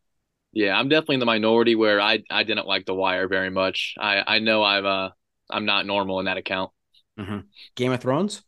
Yeah, 0.54 0.78
I'm 0.80 0.88
definitely 0.88 1.16
in 1.16 1.20
the 1.20 1.26
minority 1.26 1.76
where 1.76 2.00
I 2.00 2.24
I 2.30 2.44
didn't 2.44 2.68
like 2.68 2.86
The 2.86 2.96
Wire 2.96 3.28
very 3.28 3.50
much. 3.50 3.96
I 4.00 4.24
I 4.36 4.40
know 4.40 4.64
I'm 4.64 4.86
uh 4.86 5.10
I'm 5.50 5.66
not 5.66 5.86
normal 5.86 6.20
in 6.20 6.26
that 6.26 6.38
account. 6.38 6.72
Game 7.76 7.92
of 7.92 8.02
Thrones? 8.02 8.44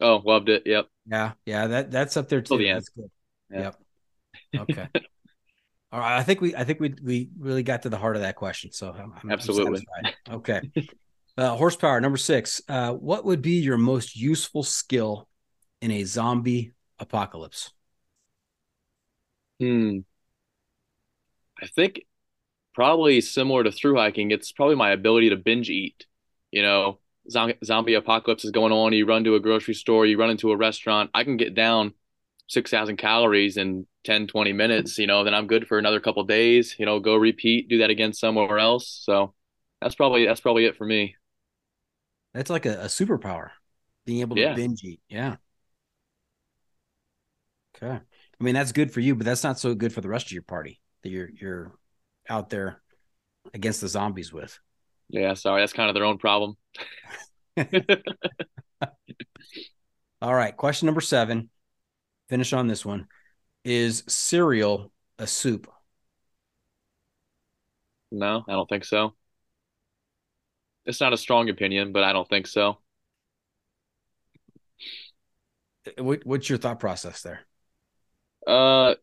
Oh, 0.00 0.16
loved 0.24 0.48
it. 0.48 0.62
Yep. 0.66 0.88
Yeah, 1.06 1.32
yeah, 1.44 1.66
that 1.66 1.90
that's 1.90 2.16
up 2.16 2.28
there 2.28 2.40
too. 2.42 2.48
Till 2.48 2.58
the 2.58 2.68
end. 2.68 2.78
That's 2.78 2.88
good. 2.90 3.10
Yeah. 3.50 3.60
Yep. 3.62 3.76
Okay. 4.58 4.88
All 5.92 5.98
right. 5.98 6.18
I 6.18 6.22
think 6.22 6.40
we 6.40 6.54
I 6.54 6.64
think 6.64 6.80
we 6.80 6.94
we 7.02 7.30
really 7.38 7.62
got 7.62 7.82
to 7.82 7.88
the 7.88 7.96
heart 7.98 8.16
of 8.16 8.22
that 8.22 8.36
question. 8.36 8.70
So 8.72 8.94
I'm, 8.96 9.12
I'm 9.22 9.30
Absolutely. 9.30 9.84
Okay. 10.30 10.60
uh, 11.36 11.56
horsepower 11.56 12.00
number 12.00 12.18
six. 12.18 12.62
Uh, 12.68 12.92
what 12.92 13.24
would 13.24 13.42
be 13.42 13.60
your 13.60 13.78
most 13.78 14.16
useful 14.16 14.62
skill 14.62 15.28
in 15.80 15.90
a 15.90 16.04
zombie 16.04 16.72
apocalypse? 16.98 17.72
Hmm. 19.58 20.00
I 21.62 21.66
think 21.66 22.02
probably 22.74 23.20
similar 23.20 23.64
to 23.64 23.72
through 23.72 23.96
hiking, 23.96 24.30
it's 24.30 24.52
probably 24.52 24.76
my 24.76 24.90
ability 24.92 25.30
to 25.30 25.36
binge 25.36 25.70
eat. 25.70 26.06
You 26.50 26.62
know, 26.62 26.98
zombie, 27.30 27.94
apocalypse 27.94 28.44
is 28.44 28.50
going 28.50 28.72
on. 28.72 28.92
You 28.92 29.06
run 29.06 29.24
to 29.24 29.34
a 29.34 29.40
grocery 29.40 29.74
store, 29.74 30.06
you 30.06 30.18
run 30.18 30.30
into 30.30 30.50
a 30.50 30.56
restaurant. 30.56 31.10
I 31.14 31.24
can 31.24 31.36
get 31.36 31.54
down 31.54 31.94
6,000 32.48 32.96
calories 32.96 33.56
in 33.56 33.86
10, 34.04 34.26
20 34.26 34.52
minutes, 34.52 34.98
you 34.98 35.06
know, 35.06 35.24
then 35.24 35.34
I'm 35.34 35.46
good 35.46 35.66
for 35.68 35.78
another 35.78 36.00
couple 36.00 36.24
days, 36.24 36.76
you 36.78 36.86
know, 36.86 37.00
go 37.00 37.16
repeat, 37.16 37.68
do 37.68 37.78
that 37.78 37.90
again 37.90 38.12
somewhere 38.12 38.58
else. 38.58 38.88
So 39.04 39.34
that's 39.80 39.94
probably 39.94 40.26
that's 40.26 40.40
probably 40.40 40.66
it 40.66 40.76
for 40.76 40.86
me. 40.86 41.16
That's 42.34 42.50
like 42.50 42.66
a, 42.66 42.82
a 42.82 42.84
superpower, 42.86 43.50
being 44.04 44.20
able 44.20 44.36
to 44.38 44.42
Yeah. 44.42 44.48
binge 44.48 44.82
eat. 44.84 45.00
Yeah. 45.08 45.36
Okay. 47.76 47.94
I 48.40 48.44
mean, 48.44 48.54
that's 48.54 48.72
good 48.72 48.92
for 48.92 49.00
you, 49.00 49.14
but 49.14 49.24
that's 49.26 49.44
not 49.44 49.58
so 49.58 49.74
good 49.74 49.92
for 49.92 50.00
the 50.00 50.08
rest 50.08 50.26
of 50.26 50.32
your 50.32 50.42
party 50.42 50.80
that 51.02 51.10
you're 51.10 51.30
you're 51.30 51.72
out 52.28 52.50
there 52.50 52.80
against 53.54 53.80
the 53.80 53.88
zombies 53.88 54.32
with. 54.32 54.58
Yeah, 55.08 55.34
sorry, 55.34 55.62
that's 55.62 55.72
kind 55.72 55.88
of 55.90 55.94
their 55.94 56.04
own 56.04 56.18
problem. 56.18 56.56
All 60.22 60.34
right. 60.34 60.56
Question 60.56 60.86
number 60.86 61.00
seven. 61.00 61.50
Finish 62.28 62.52
on 62.52 62.68
this 62.68 62.84
one. 62.86 63.08
Is 63.64 64.04
cereal 64.06 64.92
a 65.18 65.26
soup? 65.26 65.66
No, 68.12 68.44
I 68.48 68.52
don't 68.52 68.68
think 68.68 68.84
so. 68.84 69.14
It's 70.84 71.00
not 71.00 71.12
a 71.14 71.16
strong 71.16 71.48
opinion, 71.48 71.92
but 71.92 72.04
I 72.04 72.12
don't 72.12 72.28
think 72.28 72.46
so. 72.46 72.78
What, 75.98 76.24
what's 76.26 76.48
your 76.48 76.58
thought 76.58 76.80
process 76.80 77.22
there? 77.22 77.40
Uh, 78.46 78.94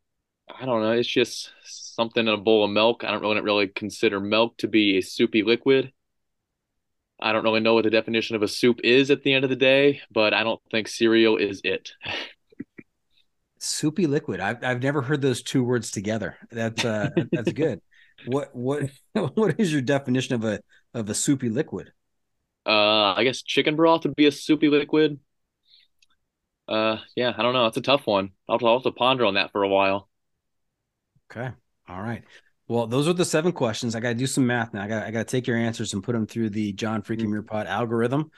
I 0.50 0.66
don't 0.66 0.82
know. 0.82 0.92
It's 0.94 1.08
just 1.10 1.52
something 1.64 2.28
in 2.28 2.34
a 2.34 2.38
bowl 2.38 2.66
of 2.66 2.72
milk. 2.72 3.04
I 3.04 3.12
don't 3.12 3.22
really, 3.22 3.42
really 3.42 3.68
consider 3.68 4.20
milk 4.20 4.58
to 4.60 4.68
be 4.68 4.98
a 4.98 5.02
soupy 5.02 5.44
liquid. 5.44 5.94
I 7.20 7.32
don't 7.32 7.44
really 7.44 7.60
know 7.62 7.74
what 7.74 7.84
the 7.84 7.90
definition 7.90 8.36
of 8.36 8.44
a 8.44 8.48
soup 8.48 8.80
is 8.84 9.10
at 9.10 9.24
the 9.24 9.34
end 9.34 9.44
of 9.44 9.50
the 9.50 9.56
day, 9.56 10.02
but 10.12 10.34
I 10.34 10.44
don't 10.44 10.62
think 10.72 10.88
cereal 10.88 11.38
is 11.38 11.62
it. 11.64 11.92
Soupy 13.68 14.08
liquid. 14.08 14.40
I've 14.40 14.64
I've 14.64 14.82
never 14.82 15.02
heard 15.02 15.22
those 15.22 15.42
two 15.42 15.64
words 15.64 15.92
together. 15.92 16.38
That's 16.52 16.84
uh 16.86 17.10
that's 17.32 17.52
good. 17.54 17.82
What 18.26 18.56
what 18.56 18.90
what 19.14 19.60
is 19.60 19.72
your 19.72 19.82
definition 19.82 20.36
of 20.36 20.44
a 20.44 20.60
of 20.94 21.10
a 21.10 21.14
soupy 21.14 21.50
liquid? 21.50 21.92
Uh, 22.66 23.14
I 23.14 23.24
guess 23.24 23.42
chicken 23.42 23.76
broth 23.76 24.04
would 24.04 24.16
be 24.16 24.26
a 24.26 24.32
soupy 24.32 24.68
liquid. 24.70 25.20
Uh, 26.68 26.98
yeah, 27.16 27.34
I 27.38 27.44
don't 27.44 27.54
know. 27.54 27.68
It's 27.68 27.78
a 27.78 27.82
tough 27.82 28.06
one. 28.06 28.32
I'll, 28.50 28.60
I'll 28.66 28.76
have 28.76 28.84
to 28.84 28.92
ponder 28.92 29.26
on 29.26 29.36
that 29.36 29.52
for 29.52 29.64
a 29.64 29.70
while. 29.70 30.10
Okay. 31.32 31.50
All 31.88 32.02
right. 32.02 32.24
Well, 32.68 32.88
those 32.88 33.08
are 33.08 33.14
the 33.14 33.24
seven 33.24 33.54
questions. 33.54 33.96
I 33.96 34.02
got 34.02 34.10
to 34.10 34.16
do 34.16 34.28
some 34.28 34.46
math 34.46 34.74
now. 34.74 34.84
I 34.84 34.88
got 34.88 35.04
I 35.04 35.12
got 35.12 35.28
to 35.28 35.32
take 35.32 35.48
your 35.48 35.56
answers 35.56 35.94
and 35.94 36.04
put 36.04 36.14
them 36.14 36.28
through 36.28 36.50
the 36.50 36.74
John 36.74 37.02
Freaking 37.02 37.30
Muir 37.30 37.44
Pod 37.44 37.68
algorithm. 37.68 38.32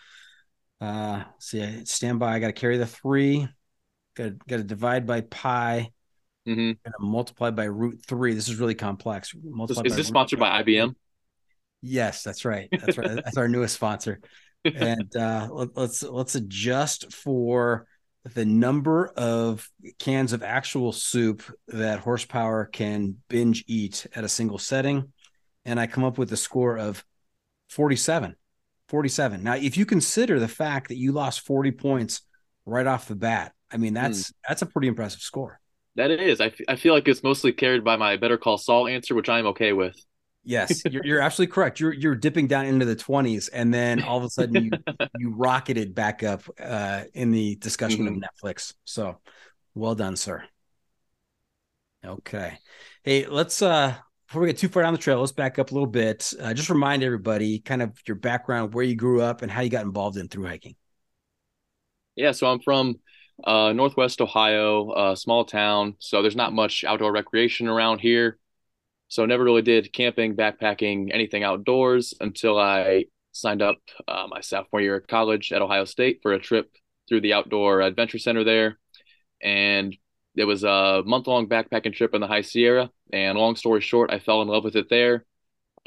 Uh, 0.80 1.24
see, 1.40 1.86
stand 1.86 2.20
by. 2.20 2.36
I 2.36 2.40
got 2.40 2.48
to 2.48 2.54
carry 2.54 2.78
the 2.78 2.86
three. 2.86 3.48
Got 4.20 4.48
got 4.48 4.58
to 4.58 4.64
divide 4.64 5.08
by 5.08 5.22
pi. 5.22 5.92
hmm 6.46 6.72
Got 6.84 6.92
to 7.00 7.06
multiply 7.06 7.52
by 7.52 7.66
root 7.66 8.02
three. 8.06 8.34
This 8.34 8.50
is 8.50 8.58
really 8.58 8.76
complex. 8.76 9.34
Is, 9.34 9.42
Multiply 9.44 9.84
is 9.86 9.96
this 9.96 10.08
sponsored 10.08 10.40
by 10.40 10.62
IBM? 10.62 10.94
Yes, 11.82 12.22
that's 12.24 12.44
right. 12.44 12.68
That's 12.72 12.98
right. 12.98 13.16
that's 13.24 13.38
our 13.38 13.48
newest 13.48 13.76
sponsor. 13.76 14.20
And 14.66 15.16
uh, 15.16 15.48
let, 15.50 15.78
let's 15.78 16.04
let's 16.04 16.36
adjust 16.36 17.14
for 17.14 17.88
the 18.34 18.44
number 18.44 19.08
of 19.16 19.70
cans 20.00 20.34
of 20.34 20.44
actual 20.44 20.92
soup 20.92 21.42
that 21.70 22.00
horsepower 22.00 22.66
can 22.66 23.16
binge 23.30 23.64
eat 23.68 24.06
at 24.14 24.26
a 24.26 24.30
single 24.30 24.58
setting, 24.58 25.14
and 25.64 25.80
I 25.80 25.88
come 25.88 26.04
up 26.04 26.18
with 26.18 26.34
a 26.34 26.38
score 26.38 26.78
of 26.78 27.06
47. 27.70 28.36
47. 28.90 29.44
Now, 29.44 29.56
if 29.56 29.78
you 29.78 29.86
consider 29.86 30.40
the 30.40 30.48
fact 30.50 30.90
that 30.90 30.98
you 30.98 31.14
lost 31.14 31.46
40 31.46 31.72
points 31.72 32.22
right 32.66 32.88
off 32.88 33.08
the 33.08 33.16
bat, 33.16 33.54
I 33.72 33.78
mean 33.78 33.94
that's 33.94 34.34
that's 34.48 34.62
a 34.62 34.66
pretty 34.66 34.88
impressive 34.88 35.22
score. 35.22 35.60
That 35.96 36.12
is. 36.12 36.40
I, 36.40 36.48
f- 36.48 36.62
I 36.68 36.76
feel 36.76 36.94
like 36.94 37.08
it's 37.08 37.24
mostly 37.24 37.52
carried 37.52 37.84
by 37.84 37.96
my 37.98 38.16
Better 38.16 38.38
Call 38.38 38.58
Saul 38.58 38.88
answer, 38.88 39.16
which 39.16 39.30
I'm 39.30 39.48
okay 39.48 39.74
with. 39.74 39.96
Yes, 40.44 40.84
you're, 40.90 41.06
you're 41.06 41.20
absolutely 41.20 41.54
correct. 41.54 41.80
You're 41.80 41.94
you're 41.94 42.16
dipping 42.16 42.48
down 42.48 42.66
into 42.66 42.86
the 42.86 42.96
20s, 42.96 43.50
and 43.50 43.74
then 43.74 44.02
all 44.02 44.18
of 44.18 44.24
a 44.24 44.30
sudden 44.30 44.56
you 44.56 44.72
you 45.18 45.34
rocketed 45.36 45.94
back 45.94 46.24
up 46.24 46.44
uh, 46.60 47.04
in 47.14 47.32
the 47.32 47.56
discussion 47.58 48.08
of 48.08 48.14
Netflix. 48.16 48.74
So, 48.86 49.20
well 49.76 49.96
done, 49.96 50.16
sir. 50.16 50.44
Okay, 52.06 52.58
hey, 53.04 53.28
let's 53.28 53.62
uh 53.62 53.96
before 54.28 54.44
we 54.44 54.48
get 54.48 54.58
too 54.58 54.70
far 54.70 54.84
down 54.84 54.94
the 54.94 55.00
trail, 55.00 55.20
let's 55.20 55.32
back 55.32 55.60
up 55.60 55.72
a 55.72 55.74
little 55.74 55.88
bit. 55.88 56.32
Uh, 56.40 56.54
just 56.54 56.70
remind 56.70 57.04
everybody 57.04 57.60
kind 57.60 57.82
of 57.82 57.98
your 58.08 58.16
background, 58.16 58.74
where 58.74 58.86
you 58.86 58.96
grew 58.96 59.22
up, 59.22 59.42
and 59.42 59.52
how 59.52 59.62
you 59.62 59.70
got 59.70 59.86
involved 59.86 60.18
in 60.18 60.30
through 60.30 60.46
hiking. 60.46 60.76
Yeah, 62.16 62.32
so 62.32 62.48
I'm 62.48 62.60
from 62.60 63.00
uh, 63.44 63.74
Northwest 63.74 64.22
Ohio, 64.22 65.12
a 65.12 65.18
small 65.18 65.46
town. 65.46 65.96
So 66.00 66.22
there's 66.22 66.36
not 66.36 66.54
much 66.54 66.84
outdoor 66.84 67.12
recreation 67.12 67.68
around 67.68 68.00
here. 68.00 68.38
So 69.08 69.26
never 69.26 69.44
really 69.44 69.62
did 69.62 69.92
camping, 69.92 70.36
backpacking, 70.36 71.10
anything 71.14 71.44
outdoors 71.44 72.14
until 72.20 72.60
I 72.60 73.06
signed 73.32 73.62
up 73.62 73.78
uh, 74.08 74.28
my 74.30 74.42
sophomore 74.42 74.82
year 74.82 74.98
of 74.98 75.08
college 75.08 75.52
at 75.52 75.62
Ohio 75.62 75.86
State 75.86 76.20
for 76.22 76.34
a 76.34 76.40
trip 76.40 76.72
through 77.08 77.22
the 77.22 77.34
outdoor 77.34 77.82
adventure 77.82 78.20
center 78.20 78.44
there. 78.44 78.78
And 79.42 79.96
it 80.36 80.46
was 80.46 80.64
a 80.64 81.02
month 81.06 81.28
long 81.28 81.48
backpacking 81.48 81.94
trip 81.94 82.14
in 82.14 82.22
the 82.22 82.28
High 82.28 82.42
Sierra. 82.42 82.92
And 83.12 83.38
long 83.38 83.56
story 83.56 83.82
short, 83.82 84.12
I 84.12 84.20
fell 84.20 84.42
in 84.42 84.48
love 84.48 84.64
with 84.64 84.76
it 84.76 84.90
there. 84.90 85.26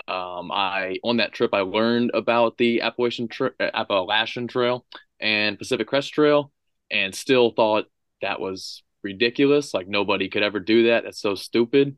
Um, 0.08 0.50
I 0.50 0.96
on 1.04 1.18
that 1.18 1.32
trip 1.32 1.54
I 1.54 1.60
learned 1.60 2.10
about 2.14 2.58
the 2.58 2.80
Appalachian 2.80 3.28
tra- 3.28 3.52
Appalachian 3.60 4.48
Trail 4.48 4.84
and 5.20 5.58
Pacific 5.58 5.86
Crest 5.86 6.12
Trail, 6.12 6.50
and 6.92 7.14
still 7.14 7.50
thought 7.50 7.86
that 8.20 8.40
was 8.40 8.84
ridiculous. 9.02 9.74
Like 9.74 9.88
nobody 9.88 10.28
could 10.28 10.42
ever 10.42 10.60
do 10.60 10.88
that. 10.88 11.04
That's 11.04 11.20
so 11.20 11.34
stupid. 11.34 11.96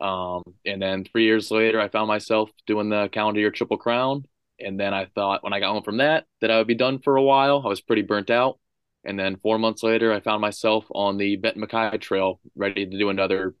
Um, 0.00 0.42
and 0.64 0.80
then 0.80 1.04
three 1.04 1.24
years 1.24 1.50
later, 1.50 1.78
I 1.80 1.88
found 1.88 2.08
myself 2.08 2.50
doing 2.66 2.88
the 2.88 3.08
calendar 3.12 3.40
year 3.40 3.50
Triple 3.50 3.76
Crown. 3.76 4.24
And 4.58 4.80
then 4.80 4.92
I 4.92 5.06
thought 5.14 5.44
when 5.44 5.52
I 5.52 5.60
got 5.60 5.72
home 5.72 5.82
from 5.82 5.98
that, 5.98 6.24
that 6.40 6.50
I 6.50 6.58
would 6.58 6.66
be 6.66 6.74
done 6.74 6.98
for 6.98 7.16
a 7.16 7.22
while. 7.22 7.62
I 7.64 7.68
was 7.68 7.80
pretty 7.80 8.02
burnt 8.02 8.30
out. 8.30 8.58
And 9.04 9.18
then 9.18 9.36
four 9.36 9.58
months 9.58 9.82
later, 9.82 10.12
I 10.12 10.20
found 10.20 10.40
myself 10.40 10.84
on 10.90 11.16
the 11.16 11.36
Benton 11.36 11.62
MacKaye 11.62 12.00
Trail, 12.00 12.40
ready 12.54 12.86
to 12.86 12.98
do 12.98 13.08
another 13.08 13.54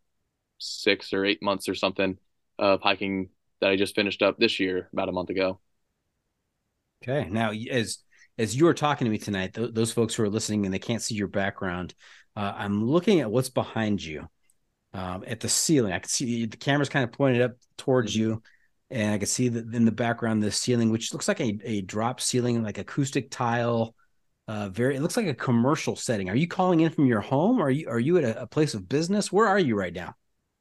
six 0.58 1.12
or 1.12 1.24
eight 1.24 1.42
months 1.42 1.68
or 1.68 1.74
something 1.74 2.18
of 2.58 2.82
hiking 2.82 3.30
that 3.60 3.70
I 3.70 3.76
just 3.76 3.94
finished 3.94 4.22
up 4.22 4.38
this 4.38 4.60
year 4.60 4.88
about 4.92 5.08
a 5.08 5.12
month 5.12 5.30
ago. 5.30 5.60
Okay, 7.02 7.28
now 7.30 7.52
as 7.52 7.98
as 8.38 8.56
you 8.56 8.66
are 8.68 8.74
talking 8.74 9.04
to 9.04 9.10
me 9.10 9.18
tonight, 9.18 9.54
th- 9.54 9.74
those 9.74 9.92
folks 9.92 10.14
who 10.14 10.22
are 10.24 10.28
listening 10.30 10.64
and 10.64 10.74
they 10.74 10.78
can't 10.78 11.02
see 11.02 11.14
your 11.14 11.28
background, 11.28 11.94
uh, 12.36 12.52
I'm 12.56 12.84
looking 12.84 13.20
at 13.20 13.30
what's 13.30 13.50
behind 13.50 14.02
you 14.02 14.28
um, 14.92 15.24
at 15.26 15.40
the 15.40 15.48
ceiling. 15.48 15.92
I 15.92 15.98
can 16.00 16.08
see 16.08 16.46
the 16.46 16.56
camera's 16.56 16.88
kind 16.88 17.04
of 17.04 17.12
pointed 17.12 17.42
up 17.42 17.52
towards 17.78 18.14
you, 18.16 18.42
and 18.90 19.14
I 19.14 19.18
can 19.18 19.26
see 19.28 19.48
that 19.48 19.74
in 19.74 19.84
the 19.84 19.92
background 19.92 20.42
the 20.42 20.50
ceiling, 20.52 20.90
which 20.90 21.12
looks 21.12 21.28
like 21.28 21.40
a, 21.40 21.58
a 21.64 21.82
drop 21.82 22.20
ceiling, 22.20 22.62
like 22.62 22.78
acoustic 22.78 23.30
tile. 23.30 23.94
uh, 24.48 24.68
very. 24.70 24.96
It 24.96 25.02
looks 25.02 25.16
like 25.16 25.26
a 25.26 25.34
commercial 25.34 25.96
setting. 25.96 26.28
Are 26.30 26.36
you 26.36 26.48
calling 26.48 26.80
in 26.80 26.90
from 26.92 27.06
your 27.06 27.20
home? 27.20 27.60
Are 27.62 27.70
you 27.70 27.88
are 27.88 28.00
you 28.00 28.18
at 28.18 28.24
a, 28.24 28.42
a 28.42 28.46
place 28.46 28.74
of 28.74 28.88
business? 28.88 29.32
Where 29.32 29.46
are 29.48 29.58
you 29.58 29.76
right 29.76 29.94
now? 29.94 30.14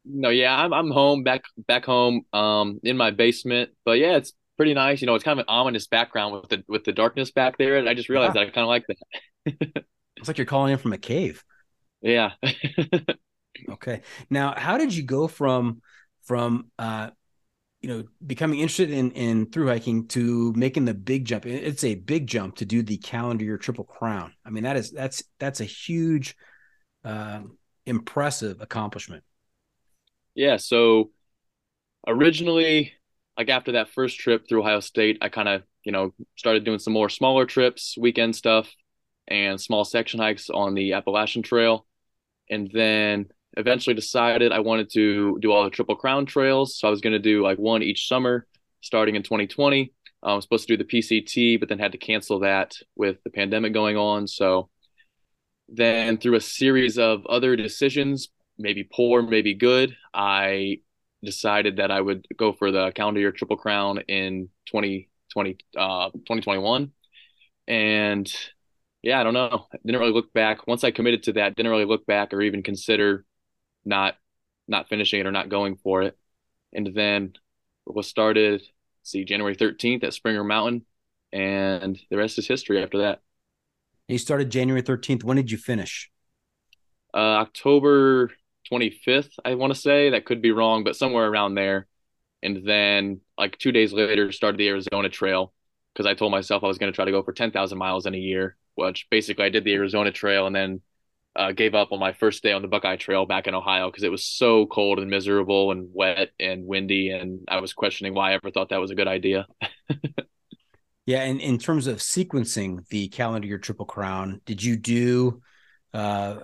No, 0.05 0.29
yeah, 0.29 0.55
I'm 0.55 0.73
I'm 0.73 0.91
home 0.91 1.23
back 1.23 1.43
back 1.67 1.85
home 1.85 2.23
um 2.33 2.79
in 2.83 2.97
my 2.97 3.11
basement. 3.11 3.71
But 3.85 3.99
yeah, 3.99 4.15
it's 4.17 4.33
pretty 4.59 4.75
nice. 4.75 5.01
You 5.01 5.07
know, 5.07 5.15
it's 5.15 5.23
kind 5.23 5.39
of 5.39 5.43
an 5.45 5.49
ominous 5.49 5.87
background 5.87 6.33
with 6.35 6.49
the 6.49 6.63
with 6.67 6.83
the 6.85 6.93
darkness 6.93 7.31
back 7.31 7.57
there. 7.57 7.77
And 7.77 7.89
I 7.89 7.93
just 7.95 8.09
realized 8.09 8.33
Yeah. 8.33 8.35
that 8.35 8.41
I 8.41 8.45
kind 8.51 8.59
of 8.65 8.67
like 8.69 8.85
that. 8.89 9.85
It's 10.19 10.27
like 10.27 10.37
you're 10.37 10.45
calling 10.45 10.71
in 10.73 10.77
from 10.77 10.93
a 10.93 10.97
cave. 10.97 11.43
Yeah. 12.01 12.31
Okay. 13.69 14.01
Now, 14.29 14.53
how 14.57 14.77
did 14.77 14.93
you 14.93 15.03
go 15.03 15.27
from 15.27 15.81
from 16.23 16.71
uh 16.79 17.09
you 17.81 17.89
know 17.89 18.05
becoming 18.25 18.59
interested 18.59 18.91
in 18.91 19.11
in 19.13 19.51
through 19.51 19.67
hiking 19.67 20.07
to 20.09 20.53
making 20.55 20.85
the 20.85 20.93
big 20.95 21.25
jump? 21.25 21.45
It's 21.45 21.83
a 21.85 21.95
big 21.95 22.27
jump 22.27 22.57
to 22.57 22.65
do 22.65 22.83
the 22.83 22.97
calendar 22.97 23.45
year 23.45 23.57
triple 23.57 23.85
crown. 23.85 24.33
I 24.45 24.51
mean, 24.51 24.63
that 24.65 24.77
is 24.77 24.91
that's 24.91 25.23
that's 25.39 25.61
a 25.61 25.65
huge 25.65 26.35
um 27.03 27.57
impressive 27.85 28.61
accomplishment. 28.61 29.23
Yeah, 30.35 30.57
so 30.57 31.11
originally, 32.07 32.93
like 33.39 33.47
after 33.47 33.71
that 33.71 33.89
first 33.89 34.19
trip 34.19 34.47
through 34.47 34.59
Ohio 34.59 34.81
State, 34.81 35.17
I 35.21 35.29
kind 35.29 35.47
of, 35.47 35.63
you 35.85 35.93
know, 35.93 36.13
started 36.35 36.65
doing 36.65 36.77
some 36.77 36.91
more 36.91 37.07
smaller 37.07 37.45
trips, 37.45 37.95
weekend 37.97 38.35
stuff, 38.35 38.69
and 39.29 39.61
small 39.61 39.85
section 39.85 40.19
hikes 40.19 40.49
on 40.49 40.73
the 40.73 40.91
Appalachian 40.91 41.41
Trail. 41.41 41.85
And 42.49 42.69
then 42.73 43.27
eventually 43.55 43.93
decided 43.93 44.51
I 44.51 44.59
wanted 44.59 44.91
to 44.91 45.39
do 45.39 45.53
all 45.53 45.63
the 45.63 45.69
Triple 45.69 45.95
Crown 45.95 46.25
trails. 46.25 46.77
So 46.77 46.89
I 46.89 46.91
was 46.91 46.99
going 46.99 47.13
to 47.13 47.19
do 47.19 47.41
like 47.41 47.57
one 47.57 47.81
each 47.81 48.09
summer 48.09 48.45
starting 48.81 49.15
in 49.15 49.23
2020. 49.23 49.93
I 50.21 50.33
was 50.33 50.43
supposed 50.43 50.67
to 50.67 50.75
do 50.75 50.83
the 50.83 50.99
PCT, 50.99 51.61
but 51.61 51.69
then 51.69 51.79
had 51.79 51.93
to 51.93 51.97
cancel 51.97 52.39
that 52.39 52.75
with 52.97 53.23
the 53.23 53.29
pandemic 53.29 53.71
going 53.71 53.95
on. 53.95 54.27
So 54.27 54.69
then 55.69 56.17
through 56.17 56.35
a 56.35 56.41
series 56.41 56.97
of 56.97 57.25
other 57.25 57.55
decisions, 57.55 58.27
maybe 58.57 58.83
poor, 58.83 59.21
maybe 59.21 59.53
good, 59.53 59.95
I 60.13 60.79
decided 61.23 61.77
that 61.77 61.91
I 61.91 61.99
would 61.99 62.27
go 62.37 62.53
for 62.53 62.71
the 62.71 62.91
calendar 62.91 63.19
year 63.19 63.31
triple 63.31 63.57
crown 63.57 63.99
in 64.07 64.49
2020, 64.67 65.57
uh, 65.77 66.09
2021. 66.11 66.91
And 67.67 68.33
yeah, 69.01 69.19
I 69.19 69.23
don't 69.23 69.33
know. 69.33 69.67
Didn't 69.85 69.99
really 70.01 70.13
look 70.13 70.33
back. 70.33 70.67
Once 70.67 70.83
I 70.83 70.91
committed 70.91 71.23
to 71.23 71.33
that, 71.33 71.55
didn't 71.55 71.71
really 71.71 71.85
look 71.85 72.05
back 72.05 72.33
or 72.33 72.41
even 72.41 72.63
consider 72.63 73.25
not 73.85 74.15
not 74.67 74.87
finishing 74.89 75.19
it 75.19 75.25
or 75.25 75.31
not 75.31 75.49
going 75.49 75.77
for 75.77 76.03
it. 76.03 76.17
And 76.73 76.93
then 76.93 77.33
was 77.85 78.07
started, 78.07 78.61
see, 79.03 79.25
January 79.25 79.55
13th 79.55 80.03
at 80.03 80.13
Springer 80.13 80.43
Mountain, 80.43 80.85
and 81.33 81.99
the 82.11 82.17
rest 82.17 82.37
is 82.37 82.47
history 82.47 82.81
after 82.83 82.99
that. 82.99 83.21
You 84.09 84.17
started 84.17 84.49
January 84.49 84.81
13th. 84.81 85.23
When 85.23 85.37
did 85.37 85.51
you 85.51 85.57
finish? 85.57 86.11
uh, 87.13 87.17
October 87.17 88.31
25th, 88.69 89.31
I 89.43 89.55
want 89.55 89.73
to 89.73 89.79
say. 89.79 90.11
That 90.11 90.25
could 90.25 90.41
be 90.41 90.51
wrong, 90.51 90.83
but 90.83 90.95
somewhere 90.95 91.27
around 91.27 91.55
there. 91.55 91.87
And 92.41 92.65
then, 92.65 93.21
like 93.37 93.57
two 93.57 93.71
days 93.71 93.91
later, 93.91 94.31
started 94.31 94.57
the 94.57 94.69
Arizona 94.69 95.09
Trail 95.09 95.53
because 95.93 96.05
I 96.05 96.13
told 96.13 96.31
myself 96.31 96.63
I 96.63 96.67
was 96.67 96.77
going 96.77 96.91
to 96.91 96.95
try 96.95 97.05
to 97.05 97.11
go 97.11 97.23
for 97.23 97.33
10,000 97.33 97.77
miles 97.77 98.05
in 98.05 98.15
a 98.15 98.17
year, 98.17 98.55
which 98.75 99.07
basically 99.09 99.45
I 99.45 99.49
did 99.49 99.63
the 99.63 99.73
Arizona 99.73 100.11
Trail 100.11 100.47
and 100.47 100.55
then 100.55 100.81
uh, 101.35 101.51
gave 101.51 101.75
up 101.75 101.91
on 101.91 101.99
my 101.99 102.13
first 102.13 102.43
day 102.43 102.53
on 102.53 102.61
the 102.61 102.67
Buckeye 102.67 102.95
Trail 102.95 103.25
back 103.25 103.47
in 103.47 103.55
Ohio 103.55 103.89
because 103.89 104.03
it 104.03 104.11
was 104.11 104.23
so 104.23 104.65
cold 104.65 104.99
and 104.99 105.09
miserable 105.09 105.71
and 105.71 105.89
wet 105.93 106.29
and 106.39 106.65
windy. 106.65 107.09
And 107.11 107.41
I 107.47 107.59
was 107.59 107.73
questioning 107.73 108.13
why 108.13 108.31
I 108.31 108.33
ever 108.35 108.51
thought 108.51 108.69
that 108.69 108.81
was 108.81 108.91
a 108.91 108.95
good 108.95 109.07
idea. 109.07 109.47
Yeah, 111.09 111.23
and 111.23 111.41
in 111.41 111.57
terms 111.57 111.87
of 111.87 111.97
sequencing 111.97 112.87
the 112.89 113.07
calendar 113.07 113.47
year 113.47 113.57
triple 113.57 113.87
crown, 113.87 114.41
did 114.45 114.61
you 114.61 114.75
do 114.75 115.41
uh 115.91 116.41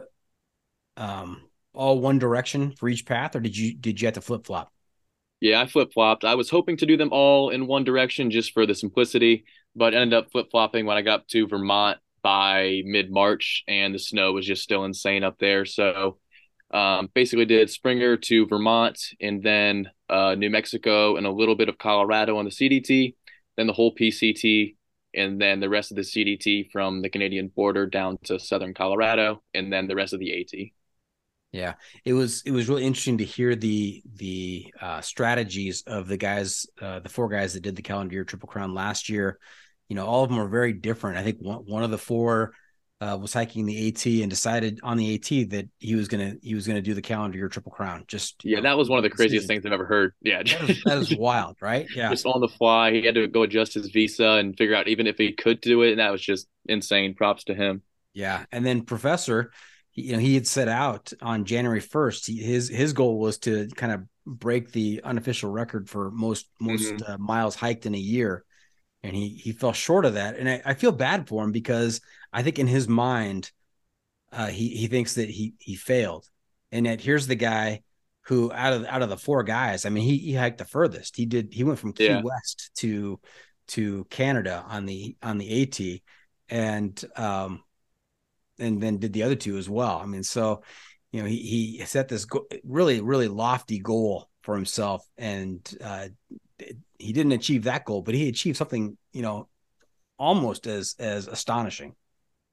um 0.98 1.44
all 1.76 2.00
one 2.00 2.20
direction 2.20 2.72
for 2.72 2.90
each 2.90 3.06
path 3.06 3.36
or 3.36 3.40
did 3.40 3.58
you 3.58 3.76
did 3.76 4.02
you 4.02 4.08
have 4.08 4.16
to 4.16 4.22
flip 4.22 4.46
flop? 4.46 4.72
Yeah, 5.42 5.62
I 5.62 5.68
flip 5.68 5.94
flopped. 5.94 6.24
I 6.24 6.36
was 6.36 6.50
hoping 6.50 6.78
to 6.78 6.86
do 6.86 6.98
them 6.98 7.10
all 7.12 7.50
in 7.50 7.68
one 7.68 7.84
direction 7.84 8.32
just 8.32 8.54
for 8.54 8.66
the 8.66 8.74
simplicity, 8.74 9.46
but 9.76 9.94
ended 9.94 10.18
up 10.18 10.32
flip 10.32 10.48
flopping 10.50 10.86
when 10.86 10.98
I 10.98 11.02
got 11.02 11.28
to 11.30 11.48
Vermont 11.48 12.00
by 12.24 12.82
mid 12.86 13.12
March, 13.12 13.64
and 13.68 13.94
the 13.94 14.00
snow 14.00 14.32
was 14.32 14.46
just 14.46 14.64
still 14.64 14.86
insane 14.86 15.24
up 15.24 15.38
there. 15.38 15.66
So 15.66 16.18
um, 16.72 17.10
basically, 17.14 17.46
did 17.46 17.70
Springer 17.70 18.18
to 18.18 18.48
Vermont, 18.48 19.00
and 19.22 19.44
then 19.44 19.90
uh, 20.10 20.36
New 20.36 20.50
Mexico, 20.50 21.18
and 21.18 21.28
a 21.28 21.32
little 21.32 21.56
bit 21.56 21.70
of 21.70 21.78
Colorado 21.78 22.38
on 22.38 22.46
the 22.46 22.52
CDT, 22.52 23.16
then 23.58 23.68
the 23.68 23.74
whole 23.74 23.94
PCT, 23.94 24.76
and 25.14 25.40
then 25.40 25.60
the 25.60 25.70
rest 25.70 25.92
of 25.92 25.98
the 25.98 26.02
CDT 26.02 26.72
from 26.72 27.02
the 27.02 27.10
Canadian 27.10 27.50
border 27.50 27.86
down 27.86 28.18
to 28.24 28.40
southern 28.40 28.74
Colorado, 28.74 29.44
and 29.54 29.72
then 29.72 29.88
the 29.88 29.96
rest 29.96 30.14
of 30.14 30.20
the 30.20 30.42
AT. 30.42 30.75
Yeah, 31.56 31.76
it 32.04 32.12
was 32.12 32.42
it 32.46 32.52
was 32.52 32.68
really 32.68 32.86
interesting 32.86 33.18
to 33.20 33.24
hear 33.24 33.56
the 33.56 34.04
the 34.16 34.74
uh, 34.82 35.00
strategies 35.00 35.84
of 35.88 36.08
the 36.10 36.18
guys, 36.18 36.66
uh, 36.82 37.00
the 37.00 37.08
four 37.08 37.30
guys 37.30 37.54
that 37.54 37.62
did 37.62 37.78
the 37.78 37.82
calendar 37.82 38.14
year 38.14 38.26
triple 38.26 38.50
crown 38.50 38.74
last 38.74 39.08
year. 39.08 39.40
You 39.88 39.96
know, 39.96 40.06
all 40.06 40.24
of 40.24 40.30
them 40.30 40.38
are 40.38 40.50
very 40.50 40.74
different. 40.74 41.18
I 41.18 41.24
think 41.24 41.38
one 41.40 41.60
one 41.60 41.84
of 41.84 41.92
the 41.92 41.98
four 41.98 42.52
uh, 43.00 43.18
was 43.22 43.34
hiking 43.34 43.66
the 43.66 43.88
AT 43.88 44.22
and 44.22 44.30
decided 44.30 44.80
on 44.84 44.98
the 44.98 45.16
AT 45.16 45.46
that 45.46 45.70
he 45.80 45.96
was 45.96 46.10
gonna 46.10 46.34
he 46.42 46.56
was 46.56 46.68
gonna 46.68 46.82
do 46.82 46.94
the 46.94 47.02
calendar 47.02 47.38
year 47.38 47.48
triple 47.48 47.72
crown. 47.72 48.04
Just 48.10 48.44
Yeah, 48.44 48.58
know, 48.58 48.64
that 48.64 48.78
was 48.78 48.90
one 48.90 48.98
of 48.98 49.04
the 49.04 49.10
craziest 49.10 49.48
decision. 49.48 49.62
things 49.62 49.66
I've 49.66 49.72
ever 49.72 49.86
heard. 49.86 50.14
Yeah, 50.22 50.44
That 50.44 50.70
is, 50.70 50.84
that 50.84 50.98
is 50.98 51.16
wild, 51.16 51.56
right? 51.62 51.88
Yeah, 51.96 52.10
just 52.10 52.26
on 52.26 52.42
the 52.42 52.50
fly. 52.50 52.92
He 52.92 53.06
had 53.06 53.16
to 53.16 53.28
go 53.28 53.44
adjust 53.44 53.76
his 53.76 53.88
visa 53.92 54.32
and 54.32 54.58
figure 54.58 54.76
out 54.76 54.90
even 54.90 55.08
if 55.08 55.18
he 55.18 55.32
could 55.32 55.62
do 55.62 55.84
it, 55.84 55.92
and 55.92 56.00
that 56.00 56.12
was 56.12 56.22
just 56.22 56.50
insane. 56.68 57.16
Props 57.16 57.46
to 57.46 57.56
him. 57.56 57.82
Yeah, 58.14 58.46
and 58.52 58.66
then 58.66 58.84
Professor, 58.84 59.52
you 59.96 60.14
know, 60.14 60.20
he 60.20 60.36
had 60.36 60.48
set 60.48 60.68
out 60.68 61.12
on 61.22 61.46
January 61.46 61.80
first. 61.80 62.28
His 62.28 62.70
his 62.70 62.94
goal 62.94 63.20
was 63.20 63.38
to 63.40 63.68
kind 63.76 63.92
of 63.94 64.04
break 64.26 64.72
the 64.72 65.02
unofficial 65.04 65.52
record 65.52 65.90
for 65.90 66.12
most 66.12 66.48
most 66.60 66.96
Mhm. 66.96 67.10
uh, 67.10 67.18
miles 67.18 67.56
hiked 67.56 67.86
in 67.86 67.96
a 67.96 68.00
year, 68.00 68.44
and 69.04 69.16
he 69.16 69.30
he 69.30 69.52
fell 69.54 69.74
short 69.74 70.06
of 70.06 70.16
that. 70.16 70.38
And 70.38 70.50
I, 70.50 70.62
I 70.66 70.74
feel 70.74 70.92
bad 70.92 71.28
for 71.28 71.44
him 71.44 71.52
because 71.52 72.02
I 72.34 72.44
think 72.44 72.60
in 72.60 72.68
his 72.68 72.88
mind, 72.88 73.52
uh, 74.32 74.48
he 74.48 74.70
he 74.70 74.88
thinks 74.88 75.16
that 75.16 75.30
he 75.30 75.54
he 75.60 75.76
failed, 75.76 76.28
and 76.72 76.86
yet 76.86 77.02
here's 77.02 77.28
the 77.28 77.36
guy 77.36 77.82
who 78.24 78.52
out 78.52 78.74
of 78.74 78.86
out 78.86 79.02
of 79.02 79.10
the 79.10 79.18
four 79.18 79.44
guys, 79.44 79.86
I 79.86 79.90
mean, 79.90 80.04
he 80.04 80.18
he 80.18 80.34
hiked 80.34 80.58
the 80.58 80.66
furthest. 80.66 81.16
He 81.16 81.26
did. 81.26 81.54
He 81.54 81.64
went 81.64 81.80
from 81.80 81.94
Key 81.94 82.06
Yeah. 82.06 82.22
West 82.22 82.72
to 82.78 83.20
to 83.68 84.06
Canada 84.06 84.66
on 84.68 84.86
the 84.86 85.16
on 85.24 85.38
the 85.38 85.50
AT, 85.62 86.04
and 86.50 87.04
um 87.16 87.64
and 88.60 88.82
then 88.82 88.98
did 88.98 89.14
the 89.14 89.24
other 89.24 89.36
two 89.36 89.58
as 89.58 89.70
well. 89.70 90.00
I 90.02 90.06
mean, 90.06 90.24
so 90.24 90.64
you 91.12 91.22
know, 91.22 91.28
he 91.28 91.78
he 91.78 91.86
set 91.86 92.08
this 92.08 92.26
go- 92.26 92.48
really 92.64 93.02
really 93.02 93.28
lofty 93.28 93.80
goal 93.80 94.30
for 94.42 94.56
himself, 94.56 95.06
and 95.18 95.60
uh, 95.84 96.08
he 96.98 97.14
didn't 97.14 97.34
achieve 97.34 97.64
that 97.64 97.86
goal, 97.86 98.02
but 98.02 98.16
he 98.16 98.30
achieved 98.30 98.58
something 98.58 98.98
you 99.14 99.22
know 99.22 99.48
almost 100.18 100.68
as 100.68 100.96
as 101.00 101.28
astonishing. 101.28 101.96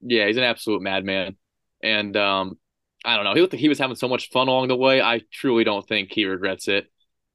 Yeah, 0.00 0.26
he's 0.26 0.36
an 0.36 0.42
absolute 0.42 0.82
madman, 0.82 1.36
and 1.82 2.16
um, 2.16 2.58
I 3.04 3.16
don't 3.16 3.24
know. 3.24 3.34
He 3.34 3.40
looked 3.40 3.52
like 3.52 3.60
he 3.60 3.68
was 3.68 3.78
having 3.78 3.96
so 3.96 4.08
much 4.08 4.30
fun 4.30 4.48
along 4.48 4.68
the 4.68 4.76
way. 4.76 5.00
I 5.00 5.22
truly 5.32 5.64
don't 5.64 5.86
think 5.86 6.12
he 6.12 6.24
regrets 6.24 6.68
it. 6.68 6.86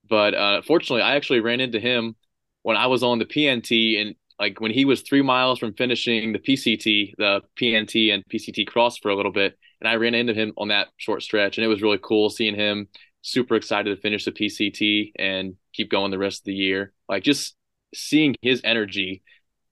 But 0.10 0.34
uh, 0.34 0.62
fortunately, 0.62 1.02
I 1.02 1.16
actually 1.16 1.42
ran 1.42 1.60
into 1.60 1.80
him 1.80 2.16
when 2.62 2.78
I 2.78 2.88
was 2.88 3.04
on 3.04 3.20
the 3.20 3.26
PNT, 3.26 4.02
and 4.02 4.16
like 4.39 4.60
when 4.60 4.71
he 4.71 4.86
was 4.86 5.02
three 5.02 5.21
miles 5.21 5.60
from 5.60 5.73
finishing 5.73 6.34
the 6.34 6.39
PCT, 6.39 7.13
the 7.17 7.41
PNT 7.60 8.13
and 8.13 8.23
PCT 8.32 8.67
cross 8.67 8.97
for 8.97 9.10
a 9.10 9.15
little 9.15 9.32
bit, 9.32 9.58
and 9.82 9.88
I 9.88 9.95
ran 9.95 10.15
into 10.15 10.34
him 10.34 10.54
on 10.58 10.69
that 10.69 10.89
short 10.97 11.23
stretch, 11.23 11.58
and 11.58 11.65
it 11.65 11.69
was 11.69 11.82
really 11.82 12.00
cool 12.02 12.30
seeing 12.30 12.56
him 12.56 12.88
super 13.21 13.56
excited 13.56 13.93
to 13.93 14.02
finish 14.02 14.26
the 14.26 14.32
PCT 14.32 15.12
and 15.17 15.56
keep 15.73 15.89
going 15.89 16.12
the 16.12 16.17
rest 16.17 16.41
of 16.41 16.45
the 16.45 16.54
year. 16.54 16.93
Like 17.10 17.23
just 17.23 17.56
seeing 17.93 18.36
his 18.41 18.62
energy 18.63 19.23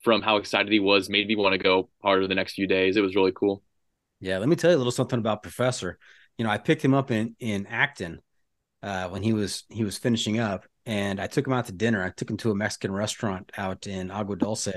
from 0.03 0.21
how 0.21 0.37
excited 0.37 0.71
he 0.71 0.79
was 0.79 1.09
made 1.09 1.27
me 1.27 1.35
want 1.35 1.53
to 1.53 1.57
go 1.57 1.89
harder 2.03 2.27
the 2.27 2.35
next 2.35 2.53
few 2.53 2.67
days. 2.67 2.97
It 2.97 3.01
was 3.01 3.15
really 3.15 3.31
cool. 3.31 3.63
Yeah, 4.19 4.37
let 4.37 4.49
me 4.49 4.55
tell 4.55 4.71
you 4.71 4.77
a 4.77 4.79
little 4.79 4.91
something 4.91 5.19
about 5.19 5.43
Professor. 5.43 5.97
You 6.37 6.45
know, 6.45 6.51
I 6.51 6.57
picked 6.57 6.83
him 6.83 6.93
up 6.93 7.11
in 7.11 7.35
in 7.39 7.65
Acton 7.67 8.21
uh, 8.83 9.09
when 9.09 9.23
he 9.23 9.33
was 9.33 9.63
he 9.69 9.83
was 9.83 9.97
finishing 9.97 10.39
up, 10.39 10.65
and 10.85 11.19
I 11.19 11.27
took 11.27 11.47
him 11.47 11.53
out 11.53 11.65
to 11.67 11.71
dinner. 11.71 12.03
I 12.03 12.09
took 12.09 12.29
him 12.29 12.37
to 12.37 12.51
a 12.51 12.55
Mexican 12.55 12.91
restaurant 12.91 13.51
out 13.57 13.87
in 13.87 14.11
Agua 14.11 14.35
Dulce, 14.37 14.69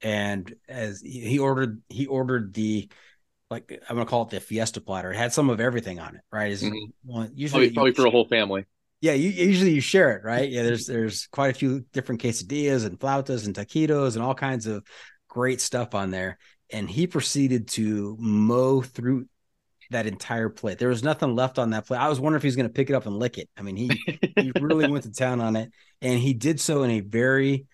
and 0.00 0.54
as 0.68 1.00
he 1.00 1.38
ordered 1.38 1.82
he 1.88 2.06
ordered 2.06 2.54
the 2.54 2.88
like 3.50 3.82
I'm 3.88 3.96
gonna 3.96 4.06
call 4.06 4.22
it 4.22 4.30
the 4.30 4.40
fiesta 4.40 4.80
platter. 4.80 5.12
It 5.12 5.16
had 5.16 5.32
some 5.32 5.50
of 5.50 5.60
everything 5.60 5.98
on 6.00 6.16
it, 6.16 6.22
right? 6.32 6.52
Mhm. 6.52 6.92
well, 7.04 7.28
usually 7.34 7.70
Probably, 7.70 7.74
probably 7.74 7.92
for 7.94 8.06
a 8.06 8.10
whole 8.10 8.26
family. 8.28 8.64
yeah, 9.00 9.12
you 9.12 9.30
usually 9.30 9.72
you 9.72 9.80
share 9.80 10.16
it, 10.16 10.24
right? 10.24 10.48
Yeah, 10.48 10.62
there's 10.62 10.86
there's 10.86 11.26
quite 11.28 11.50
a 11.50 11.58
few 11.58 11.84
different 11.92 12.22
quesadillas 12.22 12.86
and 12.86 12.98
flautas 12.98 13.46
and 13.46 13.54
taquitos 13.54 14.14
and 14.14 14.22
all 14.24 14.34
kinds 14.34 14.66
of 14.66 14.86
great 15.28 15.60
stuff 15.60 15.94
on 15.94 16.10
there. 16.10 16.38
And 16.70 16.88
he 16.88 17.06
proceeded 17.06 17.68
to 17.68 18.16
mow 18.18 18.80
through 18.80 19.26
that 19.92 20.06
entire 20.06 20.48
plate. 20.48 20.78
There 20.78 20.88
was 20.88 21.02
nothing 21.02 21.34
left 21.34 21.58
on 21.58 21.70
that 21.70 21.86
plate. 21.86 21.98
I 22.00 22.08
was 22.08 22.20
wondering 22.20 22.38
if 22.38 22.42
he 22.42 22.48
was 22.48 22.56
going 22.56 22.68
to 22.68 22.72
pick 22.72 22.90
it 22.90 22.94
up 22.94 23.06
and 23.06 23.16
lick 23.18 23.38
it. 23.38 23.48
I 23.56 23.62
mean, 23.62 23.76
he 23.76 23.90
he 24.36 24.52
really 24.60 24.90
went 24.90 25.04
to 25.04 25.12
town 25.12 25.40
on 25.40 25.56
it, 25.56 25.70
and 26.00 26.18
he 26.18 26.34
did 26.34 26.60
so 26.60 26.82
in 26.82 26.90
a 26.90 27.00
very 27.00 27.66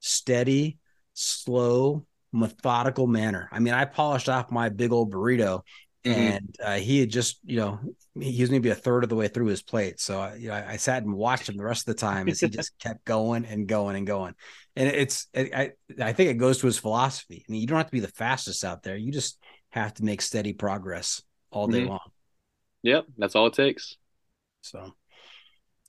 steady, 0.00 0.78
slow, 1.14 2.06
methodical 2.32 3.06
manner. 3.06 3.48
I 3.52 3.60
mean, 3.60 3.74
I 3.74 3.84
polished 3.84 4.28
off 4.28 4.50
my 4.50 4.68
big 4.68 4.92
old 4.92 5.12
burrito 5.12 5.62
Mhm. 6.04 6.12
and 6.12 6.56
uh, 6.62 6.74
he 6.76 7.00
had 7.00 7.08
just, 7.08 7.38
you 7.44 7.56
know, 7.56 7.78
he 8.20 8.42
was 8.42 8.50
maybe 8.50 8.68
a 8.68 8.74
third 8.74 9.04
of 9.04 9.08
the 9.08 9.16
way 9.16 9.26
through 9.28 9.46
his 9.46 9.62
plate. 9.62 9.98
So, 10.00 10.20
I- 10.20 10.34
you 10.34 10.48
know, 10.48 10.54
I, 10.54 10.72
I 10.72 10.76
sat 10.76 11.02
and 11.02 11.14
watched 11.14 11.48
him 11.48 11.56
the 11.56 11.64
rest 11.64 11.88
of 11.88 11.94
the 11.96 12.00
time 12.00 12.28
as 12.28 12.40
he 12.40 12.48
just 12.48 12.78
kept 12.78 13.06
going 13.06 13.46
and 13.46 13.66
going 13.66 13.96
and 13.96 14.06
going. 14.06 14.34
And 14.76 14.88
it's, 14.88 15.28
it, 15.32 15.54
I, 15.54 15.70
I 15.98 16.12
think 16.12 16.28
it 16.30 16.34
goes 16.34 16.58
to 16.58 16.66
his 16.66 16.76
philosophy. 16.76 17.42
I 17.48 17.50
mean, 17.50 17.62
you 17.62 17.66
don't 17.66 17.78
have 17.78 17.86
to 17.86 17.92
be 17.92 18.00
the 18.00 18.08
fastest 18.08 18.64
out 18.64 18.82
there. 18.82 18.96
You 18.96 19.12
just 19.12 19.38
have 19.70 19.94
to 19.94 20.04
make 20.04 20.20
steady 20.20 20.52
progress 20.52 21.22
all 21.54 21.68
day 21.68 21.80
Mhm. 21.80 21.88
long. 21.88 22.00
Yep, 22.82 23.06
that's 23.18 23.34
all 23.36 23.46
it 23.46 23.54
takes. 23.54 23.96
So, 24.62 24.94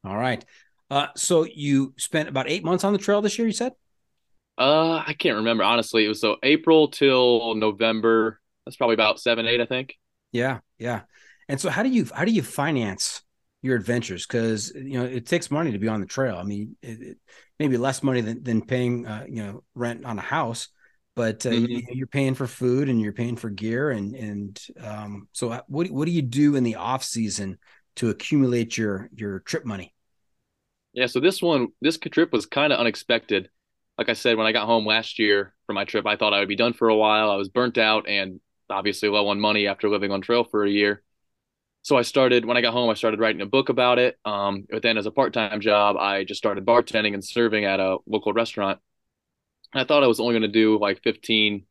all 0.03 0.17
right. 0.17 0.43
Uh, 0.89 1.07
so 1.15 1.45
you 1.45 1.93
spent 1.97 2.29
about 2.29 2.49
eight 2.49 2.63
months 2.63 2.83
on 2.83 2.93
the 2.93 2.99
trail 2.99 3.21
this 3.21 3.37
year, 3.37 3.47
you 3.47 3.53
said? 3.53 3.73
Uh, 4.57 5.03
I 5.05 5.13
can't 5.13 5.37
remember 5.37 5.63
honestly. 5.63 6.05
It 6.05 6.09
was 6.09 6.21
so 6.21 6.37
April 6.43 6.87
till 6.89 7.55
November. 7.55 8.39
That's 8.65 8.77
probably 8.77 8.93
about 8.93 9.19
seven, 9.19 9.47
eight, 9.47 9.61
I 9.61 9.65
think. 9.65 9.95
Yeah, 10.31 10.59
yeah. 10.77 11.01
And 11.47 11.59
so 11.59 11.69
how 11.69 11.83
do 11.83 11.89
you 11.89 12.07
how 12.13 12.25
do 12.25 12.31
you 12.31 12.41
finance 12.41 13.21
your 13.61 13.75
adventures? 13.75 14.25
Because 14.25 14.71
you 14.75 14.99
know 14.99 15.05
it 15.05 15.25
takes 15.25 15.51
money 15.51 15.71
to 15.71 15.79
be 15.79 15.87
on 15.87 16.01
the 16.01 16.07
trail. 16.07 16.37
I 16.37 16.43
mean, 16.43 16.75
it, 16.81 17.01
it, 17.01 17.17
maybe 17.59 17.77
less 17.77 18.03
money 18.03 18.21
than 18.21 18.43
than 18.43 18.65
paying 18.65 19.05
uh, 19.05 19.25
you 19.27 19.43
know 19.43 19.63
rent 19.75 20.05
on 20.05 20.17
a 20.17 20.21
house, 20.21 20.67
but 21.15 21.45
uh, 21.45 21.49
Mhm. 21.49 21.65
you, 21.67 21.83
you're 21.89 22.07
paying 22.07 22.35
for 22.35 22.47
food 22.47 22.89
and 22.89 23.01
you're 23.01 23.13
paying 23.13 23.35
for 23.37 23.49
gear 23.49 23.91
and 23.91 24.15
and 24.15 24.61
um. 24.81 25.27
So 25.33 25.51
uh, 25.51 25.61
what 25.67 25.89
what 25.91 26.05
do 26.05 26.11
you 26.11 26.21
do 26.21 26.55
in 26.55 26.63
the 26.63 26.75
off 26.75 27.03
season 27.03 27.57
to 27.97 28.09
accumulate 28.09 28.77
your 28.77 29.09
your 29.15 29.39
trip 29.39 29.65
money? 29.65 29.93
Yeah, 30.93 31.07
so 31.07 31.19
this 31.19 31.41
one, 31.41 31.69
this 31.81 31.97
trip 31.97 32.31
was 32.31 32.45
kind 32.45 32.71
of 32.71 32.79
unexpected. 32.79 33.49
Like 33.97 34.09
I 34.09 34.13
said, 34.13 34.37
when 34.37 34.47
I 34.47 34.51
got 34.51 34.65
home 34.65 34.85
last 34.85 35.19
year 35.19 35.53
for 35.65 35.73
my 35.73 35.85
trip, 35.85 36.05
I 36.05 36.15
thought 36.15 36.33
I 36.33 36.39
would 36.39 36.47
be 36.47 36.55
done 36.55 36.73
for 36.73 36.89
a 36.89 36.95
while. 36.95 37.31
I 37.31 37.35
was 37.35 37.49
burnt 37.49 37.77
out 37.77 38.07
and 38.07 38.39
obviously 38.69 39.09
low 39.09 39.27
on 39.27 39.39
money 39.39 39.67
after 39.67 39.89
living 39.89 40.11
on 40.11 40.21
trail 40.21 40.43
for 40.43 40.63
a 40.65 40.69
year. 40.69 41.01
So 41.83 41.97
I 41.97 42.03
started 42.03 42.45
when 42.45 42.57
I 42.57 42.61
got 42.61 42.73
home, 42.73 42.89
I 42.89 42.95
started 42.95 43.19
writing 43.19 43.41
a 43.41 43.45
book 43.47 43.69
about 43.69 43.99
it. 43.99 44.17
Um, 44.25 44.65
but 44.69 44.83
then 44.83 44.97
as 44.97 45.07
a 45.07 45.11
part-time 45.11 45.61
job, 45.61 45.97
I 45.97 46.23
just 46.25 46.39
started 46.39 46.65
bartending 46.65 47.13
and 47.13 47.23
serving 47.25 47.65
at 47.65 47.79
a 47.79 47.97
local 48.07 48.33
restaurant. 48.33 48.79
I 49.75 49.83
thought 49.83 50.03
I 50.03 50.07
was 50.07 50.19
only 50.19 50.33
going 50.33 50.41
to 50.43 50.47
do 50.47 50.79
like 50.79 51.03
15, 51.03 51.65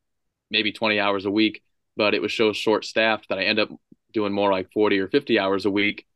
maybe 0.50 0.72
20 0.72 1.00
hours 1.00 1.24
a 1.24 1.30
week, 1.30 1.62
but 1.96 2.14
it 2.14 2.22
was 2.22 2.34
so 2.34 2.52
short 2.52 2.84
staffed 2.84 3.28
that 3.28 3.38
I 3.38 3.44
ended 3.44 3.70
up 3.70 3.78
doing 4.12 4.32
more 4.32 4.50
like 4.50 4.72
40 4.72 4.98
or 4.98 5.08
50 5.08 5.38
hours 5.38 5.64
a 5.64 5.70
week. 5.70 6.06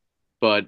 But 0.40 0.66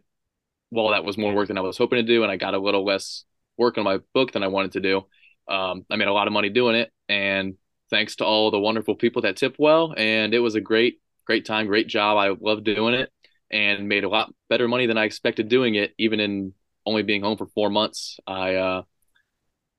well, 0.71 0.91
that 0.91 1.05
was 1.05 1.19
more 1.19 1.35
work 1.35 1.49
than 1.49 1.59
I 1.59 1.63
was 1.63 1.79
hoping 1.79 1.99
to 1.99 2.03
do, 2.03 2.23
and 2.23 2.31
I 2.31 2.37
got 2.37 2.55
a 2.55 2.59
little 2.59 2.85
less 2.85 3.25
work 3.57 3.77
on 3.79 3.85
my 3.85 3.99
book 4.15 4.33
than 4.33 4.43
I 4.43 4.49
wanted 4.49 4.73
to 4.73 4.81
do. 4.81 5.07
Um, 5.49 5.85
I 5.91 5.97
made 5.97 6.09
a 6.09 6.13
lot 6.13 6.27
of 6.27 6.33
money 6.33 6.49
doing 6.49 6.77
it, 6.77 6.93
and 7.09 7.55
thanks 7.91 8.17
to 8.17 8.25
all 8.25 8.51
the 8.51 8.61
wonderful 8.61 8.95
people 8.95 9.23
that 9.23 9.37
tip 9.37 9.57
well, 9.59 9.95
and 9.97 10.33
it 10.33 10.39
was 10.39 10.55
a 10.55 10.61
great, 10.61 11.01
great 11.27 11.45
time, 11.45 11.67
great 11.67 11.89
job. 11.89 12.17
I 12.19 12.29
loved 12.41 12.65
doing 12.65 12.95
it, 12.95 13.11
and 13.51 13.89
made 13.89 14.05
a 14.05 14.09
lot 14.09 14.33
better 14.49 14.69
money 14.69 14.87
than 14.87 14.99
I 14.99 15.05
expected 15.05 15.49
doing 15.49 15.75
it, 15.75 15.93
even 15.99 16.21
in 16.21 16.55
only 16.87 17.03
being 17.03 17.23
home 17.23 17.37
for 17.37 17.47
four 17.47 17.69
months. 17.69 18.19
I 18.27 18.55
uh, 18.55 18.83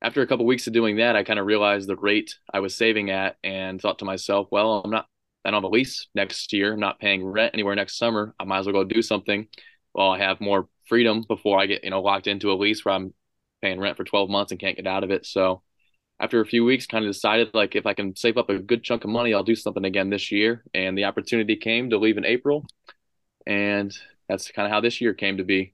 after 0.01 0.21
a 0.21 0.27
couple 0.27 0.45
weeks 0.45 0.67
of 0.67 0.73
doing 0.73 0.97
that, 0.97 1.15
I 1.15 1.23
kind 1.23 1.39
of 1.39 1.45
realized 1.45 1.87
the 1.87 1.95
rate 1.95 2.35
I 2.51 2.59
was 2.59 2.75
saving 2.75 3.11
at, 3.11 3.37
and 3.43 3.79
thought 3.79 3.99
to 3.99 4.05
myself, 4.05 4.47
well, 4.51 4.81
I'm 4.83 4.91
not. 4.91 5.07
I 5.43 5.49
don't 5.49 5.63
have 5.63 5.71
a 5.71 5.73
lease 5.73 6.07
next 6.13 6.53
year. 6.53 6.73
I'm 6.73 6.79
not 6.79 6.99
paying 6.99 7.25
rent 7.25 7.55
anywhere 7.55 7.75
next 7.75 7.97
summer. 7.97 8.35
I 8.39 8.43
might 8.43 8.59
as 8.59 8.67
well 8.67 8.73
go 8.73 8.83
do 8.83 9.01
something 9.01 9.47
while 9.91 10.11
I 10.11 10.19
have 10.19 10.39
more 10.39 10.67
freedom 10.85 11.23
before 11.27 11.59
I 11.59 11.65
get, 11.65 11.83
you 11.83 11.89
know, 11.89 12.01
locked 12.01 12.27
into 12.27 12.51
a 12.51 12.53
lease 12.53 12.85
where 12.85 12.93
I'm 12.93 13.13
paying 13.61 13.79
rent 13.79 13.97
for 13.97 14.03
12 14.03 14.29
months 14.29 14.51
and 14.51 14.61
can't 14.61 14.75
get 14.75 14.85
out 14.85 15.03
of 15.03 15.09
it. 15.09 15.25
So 15.25 15.63
after 16.19 16.41
a 16.41 16.45
few 16.45 16.63
weeks, 16.63 16.85
kind 16.85 17.03
of 17.03 17.09
decided 17.09 17.55
like 17.55 17.75
if 17.75 17.87
I 17.87 17.95
can 17.95 18.15
save 18.15 18.37
up 18.37 18.49
a 18.49 18.59
good 18.59 18.83
chunk 18.83 19.03
of 19.03 19.09
money, 19.09 19.33
I'll 19.33 19.43
do 19.43 19.55
something 19.55 19.83
again 19.83 20.11
this 20.11 20.31
year. 20.31 20.63
And 20.75 20.95
the 20.95 21.05
opportunity 21.05 21.55
came 21.55 21.89
to 21.89 21.97
leave 21.97 22.17
in 22.17 22.25
April. 22.25 22.65
And 23.47 23.91
that's 24.29 24.51
kind 24.51 24.67
of 24.67 24.71
how 24.71 24.81
this 24.81 25.01
year 25.01 25.15
came 25.15 25.37
to 25.37 25.43
be. 25.43 25.73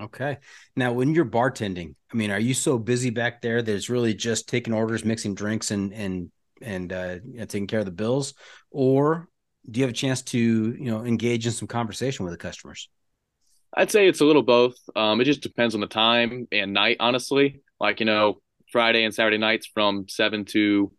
Okay. 0.00 0.38
Now, 0.76 0.92
when 0.92 1.14
you're 1.14 1.24
bartending, 1.24 1.94
I 2.12 2.16
mean, 2.16 2.30
are 2.30 2.38
you 2.38 2.54
so 2.54 2.78
busy 2.78 3.10
back 3.10 3.42
there 3.42 3.60
that 3.60 3.74
it's 3.74 3.90
really 3.90 4.14
just 4.14 4.48
taking 4.48 4.72
orders, 4.72 5.04
mixing 5.04 5.34
drinks, 5.34 5.70
and 5.70 5.92
and 5.92 6.30
and 6.62 6.92
uh, 6.92 7.18
taking 7.40 7.66
care 7.66 7.80
of 7.80 7.84
the 7.84 7.92
bills, 7.92 8.34
or 8.70 9.28
do 9.70 9.80
you 9.80 9.84
have 9.84 9.90
a 9.90 9.96
chance 9.96 10.22
to 10.22 10.38
you 10.38 10.90
know 10.90 11.04
engage 11.04 11.46
in 11.46 11.52
some 11.52 11.68
conversation 11.68 12.24
with 12.24 12.32
the 12.32 12.38
customers? 12.38 12.88
I'd 13.74 13.90
say 13.90 14.08
it's 14.08 14.20
a 14.20 14.24
little 14.24 14.42
both. 14.42 14.76
Um, 14.96 15.20
it 15.20 15.24
just 15.24 15.42
depends 15.42 15.74
on 15.74 15.80
the 15.80 15.86
time 15.86 16.48
and 16.52 16.72
night, 16.72 16.96
honestly. 17.00 17.60
Like, 17.78 18.00
you 18.00 18.06
know, 18.06 18.40
Friday 18.72 19.04
and 19.04 19.14
Saturday 19.14 19.38
nights 19.38 19.66
from 19.66 20.06
seven 20.08 20.44
to 20.46 20.90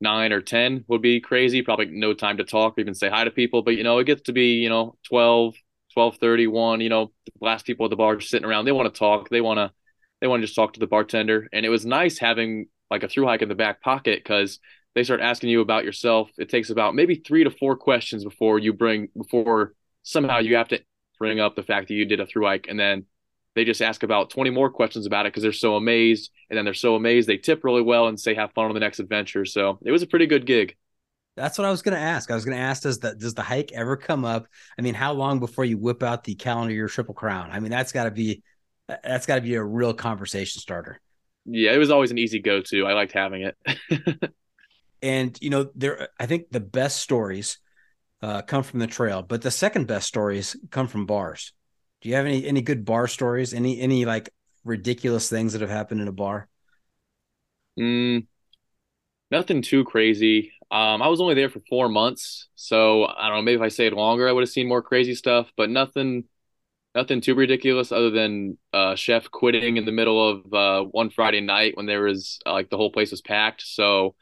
nine 0.00 0.32
or 0.32 0.42
10 0.42 0.84
would 0.88 1.02
be 1.02 1.20
crazy. 1.20 1.62
Probably 1.62 1.86
no 1.86 2.12
time 2.12 2.36
to 2.36 2.44
talk 2.44 2.76
or 2.76 2.80
even 2.80 2.94
say 2.94 3.08
hi 3.08 3.24
to 3.24 3.30
people. 3.30 3.62
But, 3.62 3.76
you 3.76 3.84
know, 3.84 3.98
it 3.98 4.04
gets 4.04 4.22
to 4.22 4.32
be, 4.32 4.56
you 4.56 4.68
know, 4.68 4.96
12, 5.08 5.54
12 5.94 6.18
31, 6.18 6.80
you 6.80 6.88
know, 6.88 7.12
the 7.24 7.32
last 7.40 7.64
people 7.64 7.86
at 7.86 7.90
the 7.90 7.96
bar 7.96 8.20
sitting 8.20 8.46
around. 8.46 8.64
They 8.64 8.72
want 8.72 8.92
to 8.92 8.98
talk. 8.98 9.28
They 9.30 9.40
want 9.40 9.58
to, 9.58 9.72
they 10.20 10.26
want 10.26 10.42
to 10.42 10.46
just 10.46 10.56
talk 10.56 10.74
to 10.74 10.80
the 10.80 10.86
bartender. 10.86 11.48
And 11.52 11.64
it 11.64 11.70
was 11.70 11.86
nice 11.86 12.18
having 12.18 12.66
like 12.90 13.02
a 13.02 13.08
through 13.08 13.26
hike 13.26 13.42
in 13.42 13.48
the 13.48 13.54
back 13.54 13.80
pocket 13.80 14.20
because 14.22 14.58
they 14.94 15.04
start 15.04 15.20
asking 15.20 15.50
you 15.50 15.60
about 15.60 15.84
yourself. 15.84 16.30
It 16.36 16.48
takes 16.48 16.70
about 16.70 16.94
maybe 16.94 17.16
three 17.16 17.44
to 17.44 17.50
four 17.50 17.76
questions 17.76 18.24
before 18.24 18.58
you 18.58 18.72
bring, 18.72 19.08
before 19.16 19.74
somehow 20.02 20.38
you 20.38 20.56
have 20.56 20.68
to 20.68 20.80
bring 21.18 21.40
up 21.40 21.56
the 21.56 21.62
fact 21.62 21.88
that 21.88 21.94
you 21.94 22.04
did 22.04 22.20
a 22.20 22.26
through 22.26 22.46
hike 22.46 22.66
and 22.68 22.78
then 22.78 23.06
they 23.54 23.64
just 23.64 23.80
ask 23.80 24.02
about 24.02 24.30
20 24.30 24.50
more 24.50 24.68
questions 24.68 25.06
about 25.06 25.26
it 25.26 25.32
because 25.32 25.42
they're 25.42 25.52
so 25.52 25.76
amazed 25.76 26.30
and 26.50 26.56
then 26.56 26.64
they're 26.64 26.74
so 26.74 26.96
amazed 26.96 27.28
they 27.28 27.36
tip 27.36 27.64
really 27.64 27.82
well 27.82 28.08
and 28.08 28.18
say 28.18 28.34
have 28.34 28.52
fun 28.52 28.66
on 28.66 28.74
the 28.74 28.80
next 28.80 28.98
adventure 28.98 29.44
so 29.44 29.78
it 29.84 29.92
was 29.92 30.02
a 30.02 30.06
pretty 30.06 30.26
good 30.26 30.44
gig 30.44 30.76
That's 31.36 31.58
what 31.58 31.66
I 31.66 31.70
was 31.70 31.82
going 31.82 31.96
to 31.96 32.00
ask. 32.00 32.30
I 32.30 32.34
was 32.34 32.44
going 32.44 32.56
to 32.56 32.62
ask 32.62 32.82
does 32.82 33.00
the 33.00 33.14
does 33.14 33.34
the 33.34 33.42
hike 33.42 33.72
ever 33.72 33.96
come 33.96 34.24
up? 34.24 34.46
I 34.78 34.82
mean, 34.82 34.94
how 34.94 35.12
long 35.12 35.40
before 35.40 35.64
you 35.64 35.78
whip 35.78 36.02
out 36.02 36.24
the 36.24 36.34
calendar 36.36 36.72
year 36.72 36.88
triple 36.88 37.14
crown? 37.14 37.50
I 37.50 37.60
mean, 37.60 37.70
that's 37.70 37.92
got 37.92 38.04
to 38.04 38.10
be 38.10 38.42
that's 39.02 39.26
got 39.26 39.36
to 39.36 39.40
be 39.40 39.54
a 39.54 39.62
real 39.62 39.94
conversation 39.94 40.60
starter. 40.60 41.00
yeah 41.46 41.72
it 41.72 41.78
was 41.78 41.90
always 41.90 42.10
an 42.10 42.18
easy 42.18 42.38
go-to 42.38 42.86
i 42.86 42.92
liked 42.92 43.12
having 43.12 43.42
it 43.42 44.30
And 45.02 45.36
you 45.40 45.50
know, 45.50 45.70
there 45.74 46.08
I 46.18 46.26
think 46.26 46.50
the 46.50 46.60
best 46.60 46.98
stories 47.00 47.58
uh, 48.22 48.42
come 48.42 48.62
from 48.62 48.80
the 48.80 48.86
trail, 48.88 49.22
but 49.22 49.42
the 49.42 49.50
second 49.50 49.86
best 49.86 50.08
stories 50.08 50.56
come 50.70 50.88
from 50.88 51.06
bars. 51.06 51.52
Do 52.02 52.08
you 52.08 52.16
have 52.16 52.26
any 52.26 52.46
any 52.46 52.62
good 52.62 52.84
bar 52.84 53.08
stories? 53.08 53.54
Any 53.54 53.80
any 53.80 54.06
like 54.06 54.30
ridiculous 54.64 55.30
things 55.30 55.52
that 55.54 55.62
have 55.62 55.70
happened 55.70 56.02
in 56.02 56.08
a 56.08 56.12
bar? 56.12 56.48
mm, 57.76 58.26
nothing 59.30 59.62
too 59.62 59.84
crazy 59.84 60.52
um 60.70 61.02
i 61.02 61.08
was 61.08 61.20
only 61.20 61.34
there 61.34 61.48
for 61.48 61.60
four 61.68 61.88
months 61.88 62.48
so 62.54 63.04
i 63.04 63.28
don't 63.28 63.38
know 63.38 63.42
maybe 63.42 63.56
if 63.56 63.62
i 63.62 63.68
stayed 63.68 63.92
longer 63.92 64.28
i 64.28 64.32
would 64.32 64.42
have 64.42 64.50
seen 64.50 64.68
more 64.68 64.82
crazy 64.82 65.14
stuff 65.14 65.50
but 65.56 65.70
nothing 65.70 66.24
nothing 66.94 67.20
too 67.20 67.34
ridiculous 67.34 67.92
other 67.92 68.10
than 68.10 68.56
uh 68.72 68.94
chef 68.94 69.30
quitting 69.30 69.76
in 69.76 69.84
the 69.84 69.92
middle 69.92 70.28
of 70.28 70.54
uh 70.54 70.82
one 70.90 71.10
friday 71.10 71.40
night 71.40 71.76
when 71.76 71.86
there 71.86 72.02
was 72.02 72.38
uh, 72.46 72.52
like 72.52 72.70
the 72.70 72.76
whole 72.76 72.92
place 72.92 73.10
was 73.10 73.20
packed 73.20 73.62
so 73.62 74.14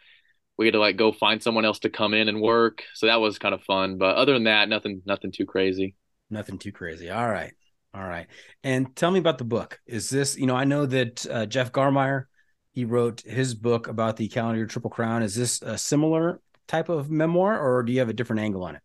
we 0.59 0.67
had 0.67 0.75
to 0.75 0.81
like 0.81 0.97
go 0.97 1.13
find 1.13 1.43
someone 1.43 1.65
else 1.65 1.81
to 1.81 1.91
come 1.91 2.15
in 2.15 2.29
and 2.29 2.41
work. 2.41 2.85
So 2.95 3.07
that 3.07 3.21
was 3.21 3.39
kind 3.39 3.55
of 3.55 3.63
fun. 3.63 3.99
But 3.99 4.17
other 4.17 4.33
than 4.33 4.45
that, 4.45 4.69
nothing 4.69 5.03
nothing 5.05 5.33
too 5.33 5.47
crazy. 5.47 5.95
Nothing 6.31 6.59
too 6.59 6.73
crazy. 6.73 7.11
All 7.11 7.29
right. 7.29 7.53
All 7.95 8.07
right. 8.07 8.27
And 8.65 8.95
tell 8.97 9.11
me 9.11 9.19
about 9.19 9.39
the 9.39 9.45
book. 9.45 9.81
Is 9.87 10.09
this, 10.09 10.39
you 10.39 10.47
know, 10.47 10.57
I 10.57 10.65
know 10.65 10.87
that 10.87 11.27
uh, 11.29 11.47
Jeff 11.47 11.73
Garmire, 11.73 12.25
he 12.73 12.85
wrote 12.85 13.21
his 13.23 13.55
book 13.55 13.89
about 13.89 14.17
the 14.17 14.29
calendar 14.29 14.59
year 14.59 14.67
Triple 14.67 14.91
Crown. 14.91 15.23
Is 15.23 15.35
this 15.35 15.63
a 15.63 15.79
similar 15.79 16.41
type 16.69 16.89
of 16.89 17.11
memoir 17.11 17.59
or 17.61 17.83
do 17.83 17.93
you 17.93 17.99
have 18.01 18.09
a 18.09 18.13
different 18.15 18.41
angle 18.41 18.65
on 18.65 18.77
it? 18.77 18.83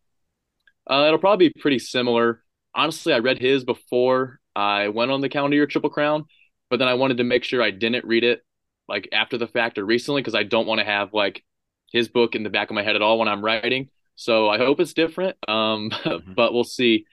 Uh, 0.88 1.04
it'll 1.06 1.18
probably 1.18 1.48
be 1.48 1.60
pretty 1.60 1.78
similar. 1.78 2.42
Honestly, 2.74 3.12
I 3.12 3.18
read 3.18 3.38
his 3.38 3.64
before 3.64 4.40
I 4.56 4.88
went 4.88 5.10
on 5.10 5.20
the 5.20 5.28
calendar 5.28 5.56
year 5.56 5.66
Triple 5.66 5.90
Crown, 5.90 6.24
but 6.70 6.78
then 6.78 6.88
I 6.88 6.94
wanted 6.94 7.18
to 7.18 7.24
make 7.24 7.44
sure 7.44 7.62
I 7.62 7.70
didn't 7.70 8.04
read 8.04 8.24
it 8.24 8.42
like 8.88 9.08
after 9.12 9.36
the 9.36 9.46
fact 9.46 9.78
or 9.78 9.84
recently 9.84 10.22
because 10.22 10.34
I 10.34 10.44
don't 10.44 10.66
want 10.66 10.78
to 10.78 10.84
have 10.84 11.12
like 11.12 11.44
his 11.92 12.08
book 12.08 12.34
in 12.34 12.42
the 12.42 12.50
back 12.50 12.70
of 12.70 12.74
my 12.74 12.82
head 12.82 12.96
at 12.96 13.02
all 13.02 13.18
when 13.18 13.28
I'm 13.28 13.44
writing. 13.44 13.90
So 14.14 14.48
I 14.48 14.58
hope 14.58 14.80
it's 14.80 14.94
different. 14.94 15.36
Um, 15.48 15.90
Mhm. 16.26 16.36
but 16.36 16.52
we'll 16.54 16.64
see. 16.64 17.04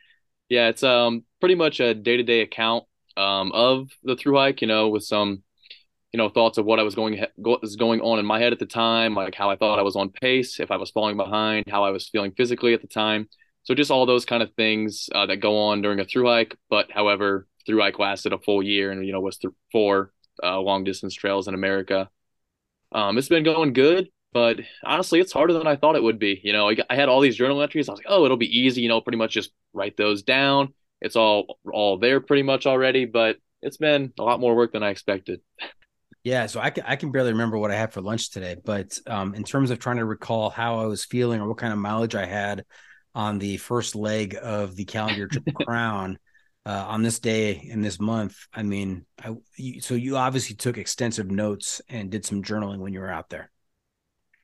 Yeah, 0.50 0.70
it's 0.70 0.84
um 0.84 1.26
pretty 1.40 1.56
much 1.56 1.80
a 1.80 1.94
day 1.94 2.18
to 2.18 2.24
day 2.24 2.42
account 2.42 2.86
um 3.18 3.52
of 3.54 3.90
the 4.04 4.16
through 4.16 4.38
hike. 4.38 4.62
You 4.62 4.68
know, 4.68 4.90
with 4.90 5.04
some 5.04 5.44
you 6.16 6.18
know 6.18 6.30
thoughts 6.30 6.58
of 6.58 6.64
what 6.64 6.80
I 6.80 6.84
was 6.84 6.96
going 6.96 7.26
was 7.38 7.76
going 7.76 8.00
on 8.00 8.20
in 8.20 8.26
my 8.26 8.40
head 8.40 8.54
at 8.54 8.60
the 8.60 8.66
time, 8.66 9.16
like 9.16 9.36
how 9.36 9.50
I 9.50 9.58
thought 9.58 9.80
I 9.80 9.82
was 9.82 9.98
on 9.98 10.12
pace, 10.12 10.62
if 10.62 10.72
I 10.72 10.78
was 10.78 10.90
falling 10.90 11.18
behind, 11.18 11.66
how 11.70 11.84
I 11.84 11.90
was 11.90 12.08
feeling 12.08 12.32
physically 12.32 12.74
at 12.74 12.80
the 12.80 12.88
time. 12.88 13.28
So 13.64 13.76
just 13.76 13.92
all 13.92 14.06
those 14.06 14.24
kind 14.24 14.42
of 14.42 14.54
things 14.54 15.10
uh, 15.14 15.26
that 15.26 15.42
go 15.42 15.58
on 15.58 15.82
during 15.82 16.00
a 16.00 16.06
through 16.06 16.28
hike. 16.28 16.56
But 16.70 16.90
however, 16.90 17.48
through 17.66 17.82
hike 17.82 18.00
lasted 18.00 18.32
a 18.32 18.40
full 18.40 18.64
year, 18.64 18.92
and 18.92 19.06
you 19.06 19.12
know 19.12 19.20
was 19.20 19.40
th- 19.40 19.54
four 19.74 20.14
uh, 20.42 20.58
long 20.62 20.86
distance 20.86 21.14
trails 21.14 21.50
in 21.50 21.54
America. 21.54 22.10
Um, 22.94 23.18
it's 23.18 23.28
been 23.28 23.44
going 23.44 23.74
good, 23.74 24.08
but 24.32 24.62
honestly, 24.86 25.20
it's 25.20 25.34
harder 25.34 25.52
than 25.52 25.68
I 25.68 25.76
thought 25.76 25.98
it 25.98 26.04
would 26.04 26.18
be. 26.18 26.40
You 26.46 26.54
know, 26.54 26.70
I, 26.70 26.78
I 26.90 26.96
had 26.96 27.10
all 27.10 27.20
these 27.20 27.36
journal 27.36 27.62
entries. 27.62 27.90
I 27.90 27.92
was 27.92 28.00
like, 28.00 28.08
oh, 28.08 28.24
it'll 28.24 28.38
be 28.38 28.58
easy. 28.58 28.84
You 28.84 28.88
know, 28.88 29.02
pretty 29.02 29.18
much 29.18 29.34
just 29.34 29.52
write 29.74 29.98
those 29.98 30.24
down. 30.24 30.74
It's 31.02 31.18
all 31.18 31.60
all 31.70 31.98
there 31.98 32.22
pretty 32.22 32.44
much 32.44 32.66
already, 32.66 33.04
but 33.04 33.36
it's 33.62 33.76
been 33.76 34.14
a 34.18 34.24
lot 34.24 34.40
more 34.40 34.56
work 34.56 34.72
than 34.72 34.82
I 34.82 34.92
expected. 34.92 35.42
Yeah, 36.26 36.48
so 36.48 36.60
I 36.60 36.72
can 36.72 36.84
I 36.88 36.96
can 36.96 37.12
barely 37.12 37.34
remember 37.34 37.56
what 37.60 37.70
I 37.70 37.76
had 37.76 37.94
for 37.94 38.02
lunch 38.02 38.32
today, 38.32 38.56
but 38.66 38.98
um, 39.06 39.36
in 39.36 39.44
terms 39.44 39.70
of 39.70 39.78
trying 39.78 39.98
to 39.98 40.06
recall 40.06 40.50
how 40.50 40.80
I 40.80 40.86
was 40.88 41.06
feeling 41.06 41.40
or 41.40 41.48
what 41.48 41.60
kind 41.60 41.72
of 41.72 41.78
mileage 41.78 42.16
I 42.16 42.26
had 42.26 42.66
on 43.14 43.38
the 43.38 43.58
first 43.58 43.96
leg 43.96 44.36
of 44.42 44.76
the 44.76 44.86
calendar 44.86 45.28
Triple 45.28 45.54
Crown 45.66 46.18
uh, 46.66 46.84
on 46.88 47.04
this 47.04 47.20
day 47.20 47.70
in 47.70 47.82
this 47.82 48.00
month, 48.00 48.40
I 48.52 48.64
mean, 48.64 49.06
I 49.24 49.36
you, 49.56 49.82
so 49.82 49.94
you 49.94 50.18
obviously 50.18 50.56
took 50.56 50.80
extensive 50.80 51.30
notes 51.30 51.80
and 51.90 52.10
did 52.10 52.26
some 52.26 52.42
journaling 52.42 52.80
when 52.80 52.92
you 52.92 53.02
were 53.02 53.12
out 53.12 53.30
there. 53.30 53.52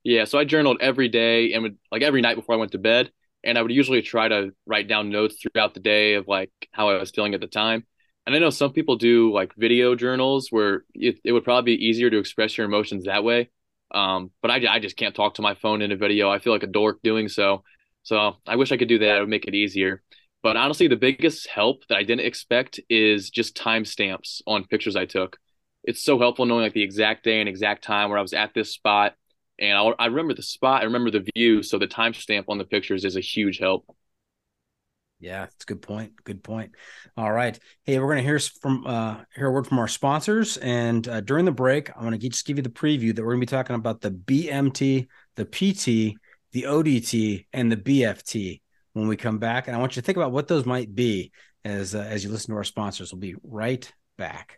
Yeah, 0.04 0.26
so 0.26 0.38
I 0.38 0.46
journaled 0.46 0.78
every 0.82 1.10
day 1.10 1.54
and 1.54 1.64
would 1.64 1.80
like 1.92 2.04
every 2.04 2.22
night 2.22 2.36
before 2.36 2.54
I 2.54 2.60
went 2.60 2.74
to 2.74 2.78
bed, 2.78 3.10
and 3.44 3.58
I 3.58 3.62
would 3.64 3.72
usually 3.72 4.04
try 4.04 4.28
to 4.28 4.52
write 4.68 4.88
down 4.88 5.10
notes 5.10 5.42
throughout 5.42 5.74
the 5.74 5.80
day 5.80 6.14
of 6.14 6.28
like 6.28 6.52
how 6.72 6.90
I 6.90 7.00
was 7.00 7.10
feeling 7.10 7.34
at 7.34 7.42
the 7.42 7.48
time. 7.48 7.88
And 8.26 8.36
I 8.36 8.40
know 8.40 8.50
some 8.50 8.72
people 8.72 8.98
do 8.98 9.34
like 9.34 9.54
video 9.58 9.96
journals 9.96 10.48
where 10.52 10.84
it, 10.94 11.20
it 11.24 11.32
would 11.32 11.44
probably 11.44 11.76
be 11.76 11.86
easier 11.86 12.10
to 12.10 12.20
express 12.20 12.58
your 12.58 12.66
emotions 12.66 13.06
that 13.06 13.24
way. 13.24 13.50
Um, 13.94 14.32
but 14.42 14.52
I, 14.52 14.76
I 14.76 14.80
just 14.80 14.96
can't 14.96 15.16
talk 15.16 15.36
to 15.36 15.42
my 15.42 15.56
phone 15.56 15.82
in 15.82 15.92
a 15.92 15.98
video. 15.98 16.30
I 16.30 16.40
feel 16.40 16.54
like 16.54 16.64
a 16.64 16.68
dork 16.68 17.00
doing 17.04 17.28
so. 17.28 17.64
So 18.04 18.34
I 18.48 18.56
wish 18.56 18.72
I 18.72 18.78
could 18.78 18.88
do 18.88 19.00
that. 19.00 19.18
It 19.18 19.20
would 19.20 19.30
make 19.30 19.46
it 19.46 19.56
easier. 19.56 20.02
But 20.44 20.56
honestly, 20.58 20.88
the 20.88 20.96
biggest 20.96 21.48
help 21.48 21.86
that 21.88 21.98
I 21.98 22.04
didn't 22.04 22.26
expect 22.26 22.80
is 22.90 23.30
just 23.30 23.56
timestamps 23.56 24.42
on 24.48 24.66
pictures 24.66 24.96
I 24.96 25.06
took. 25.06 25.38
It's 25.84 26.04
so 26.04 26.18
helpful 26.20 26.46
knowing 26.46 26.64
like 26.64 26.74
the 26.74 26.84
exact 26.84 27.24
day 27.24 27.40
and 27.40 27.50
exact 27.50 27.84
time 27.84 28.10
where 28.10 28.20
I 28.20 28.24
was 28.24 28.34
at 28.34 28.54
this 28.54 28.72
spot. 28.72 29.16
And 29.60 29.78
I'll, 29.78 29.94
I 30.00 30.08
remember 30.08 30.34
the 30.34 30.42
spot, 30.42 30.82
I 30.82 30.86
remember 30.86 31.12
the 31.12 31.28
view. 31.36 31.62
So 31.64 31.78
the 31.78 31.88
timestamp 31.88 32.46
on 32.48 32.58
the 32.58 32.66
pictures 32.66 33.06
is 33.06 33.18
a 33.18 33.22
huge 33.22 33.60
help. 33.60 33.86
Yeah, 35.22 35.44
it's 35.44 35.64
a 35.64 35.68
good 35.68 35.84
point. 35.84 36.14
Good 36.24 36.44
point. 36.44 36.72
All 37.16 37.32
right. 37.32 37.58
Hey, 37.84 38.00
we're 38.00 38.10
gonna 38.10 38.24
hear 38.24 38.40
from 38.40 38.88
uh 38.88 39.18
hear 39.36 39.48
a 39.48 39.52
word 39.52 39.68
from 39.68 39.78
our 39.78 39.88
sponsors, 39.88 40.58
and 40.58 41.08
uh, 41.08 41.22
during 41.22 41.46
the 41.46 41.52
break, 41.52 41.96
I'm 41.96 42.04
gonna 42.04 42.18
just 42.18 42.46
give 42.46 42.58
you 42.58 42.64
the 42.64 42.70
preview 42.70 43.16
that 43.16 43.24
we're 43.24 43.34
gonna 43.34 43.42
be 43.42 43.46
talking 43.46 43.76
about 43.76 44.02
the 44.02 44.10
BMT, 44.10 45.08
the 45.36 45.46
PT, 45.46 46.18
the 46.54 46.64
ODT, 46.64 47.46
and 47.54 47.72
the 47.72 47.78
BFT 47.78 48.62
when 48.94 49.08
we 49.08 49.16
come 49.16 49.38
back. 49.38 49.68
And 49.68 49.76
I 49.76 49.80
want 49.80 49.96
you 49.96 50.02
to 50.02 50.06
think 50.06 50.18
about 50.18 50.32
what 50.32 50.48
those 50.48 50.66
might 50.66 50.94
be 50.96 51.32
as 51.64 51.94
uh, 51.94 52.00
as 52.00 52.24
you 52.24 52.32
listen 52.32 52.52
to 52.52 52.58
our 52.58 52.64
sponsors. 52.64 53.14
We'll 53.14 53.20
be 53.20 53.36
right 53.44 53.92
back. 54.18 54.58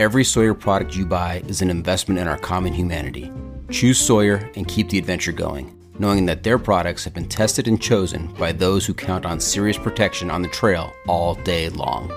Every 0.00 0.24
Sawyer 0.24 0.54
product 0.54 0.96
you 0.96 1.04
buy 1.04 1.42
is 1.46 1.60
an 1.60 1.68
investment 1.68 2.18
in 2.18 2.26
our 2.26 2.38
common 2.38 2.72
humanity. 2.72 3.30
Choose 3.70 4.00
Sawyer 4.00 4.50
and 4.56 4.66
keep 4.66 4.88
the 4.88 4.96
adventure 4.96 5.30
going, 5.30 5.78
knowing 5.98 6.24
that 6.24 6.42
their 6.42 6.58
products 6.58 7.04
have 7.04 7.12
been 7.12 7.28
tested 7.28 7.68
and 7.68 7.78
chosen 7.78 8.28
by 8.38 8.52
those 8.52 8.86
who 8.86 8.94
count 8.94 9.26
on 9.26 9.38
serious 9.38 9.76
protection 9.76 10.30
on 10.30 10.40
the 10.40 10.48
trail 10.48 10.90
all 11.06 11.34
day 11.34 11.68
long. 11.68 12.10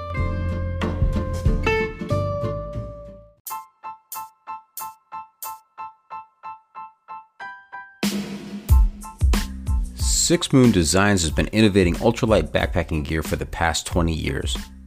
Six 9.96 10.54
Moon 10.54 10.72
Designs 10.72 11.22
has 11.24 11.32
been 11.32 11.48
innovating 11.48 11.96
ultralight 11.96 12.52
backpacking 12.52 13.04
gear 13.04 13.22
for 13.22 13.36
the 13.36 13.46
past 13.46 13.86
20 13.86 14.14
years. 14.14 14.56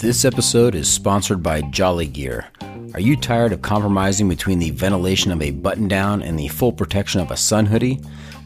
This 0.00 0.24
episode 0.24 0.76
is 0.76 0.88
sponsored 0.88 1.42
by 1.42 1.60
Jolly 1.60 2.06
Gear. 2.06 2.46
Are 2.94 3.00
you 3.00 3.16
tired 3.16 3.52
of 3.52 3.62
compromising 3.62 4.28
between 4.28 4.60
the 4.60 4.70
ventilation 4.70 5.32
of 5.32 5.42
a 5.42 5.50
button 5.50 5.88
down 5.88 6.22
and 6.22 6.38
the 6.38 6.46
full 6.46 6.72
protection 6.72 7.20
of 7.20 7.32
a 7.32 7.36
sun 7.36 7.66
hoodie? 7.66 7.98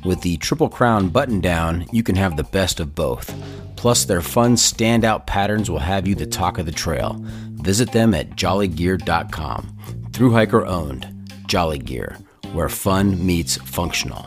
With 0.02 0.22
the 0.22 0.38
Triple 0.38 0.70
Crown 0.70 1.10
button 1.10 1.42
down, 1.42 1.84
you 1.92 2.02
can 2.02 2.16
have 2.16 2.38
the 2.38 2.44
best 2.44 2.80
of 2.80 2.94
both. 2.94 3.34
Plus, 3.76 4.06
their 4.06 4.22
fun 4.22 4.54
standout 4.54 5.26
patterns 5.26 5.70
will 5.70 5.78
have 5.78 6.08
you 6.08 6.14
the 6.14 6.24
talk 6.24 6.56
of 6.56 6.64
the 6.64 6.72
trail. 6.72 7.18
Visit 7.60 7.92
them 7.92 8.14
at 8.14 8.30
jollygear.com. 8.30 9.76
Through 10.14 10.32
hiker 10.32 10.64
owned, 10.64 11.30
Jolly 11.48 11.78
Gear, 11.78 12.16
where 12.54 12.70
fun 12.70 13.26
meets 13.26 13.58
functional. 13.58 14.26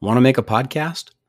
Want 0.00 0.16
to 0.16 0.22
make 0.22 0.38
a 0.38 0.42
podcast? 0.42 1.10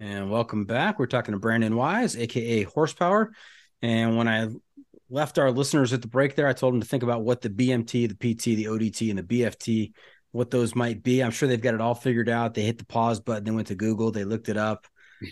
And 0.00 0.28
welcome 0.28 0.64
back. 0.64 0.98
We're 0.98 1.06
talking 1.06 1.32
to 1.32 1.38
Brandon 1.38 1.72
Weis, 1.72 2.18
aka 2.18 2.64
Horsepower. 2.64 3.32
And 3.80 4.16
when 4.16 4.26
I 4.26 4.48
left 5.08 5.38
our 5.38 5.52
listeners 5.52 5.92
at 5.92 6.02
the 6.02 6.08
break 6.08 6.34
there, 6.34 6.48
I 6.48 6.52
told 6.52 6.74
them 6.74 6.80
to 6.80 6.86
think 6.86 7.04
about 7.04 7.22
what 7.22 7.42
the 7.42 7.50
BMT, 7.50 8.08
the 8.08 8.14
PT, 8.34 8.56
the 8.56 8.64
ODT, 8.64 9.10
and 9.10 9.18
the 9.18 9.22
BFT, 9.22 9.92
what 10.32 10.50
those 10.50 10.74
might 10.74 11.02
be. 11.04 11.22
I'm 11.22 11.30
sure 11.30 11.48
they've 11.48 11.60
got 11.60 11.74
it 11.74 11.80
all 11.80 11.94
figured 11.94 12.28
out. 12.28 12.54
They 12.54 12.62
hit 12.62 12.78
the 12.78 12.86
pause 12.86 13.20
button, 13.20 13.44
they 13.44 13.52
went 13.52 13.68
to 13.68 13.76
Google, 13.76 14.10
they 14.10 14.24
looked 14.24 14.48
it 14.48 14.56
up. 14.56 14.86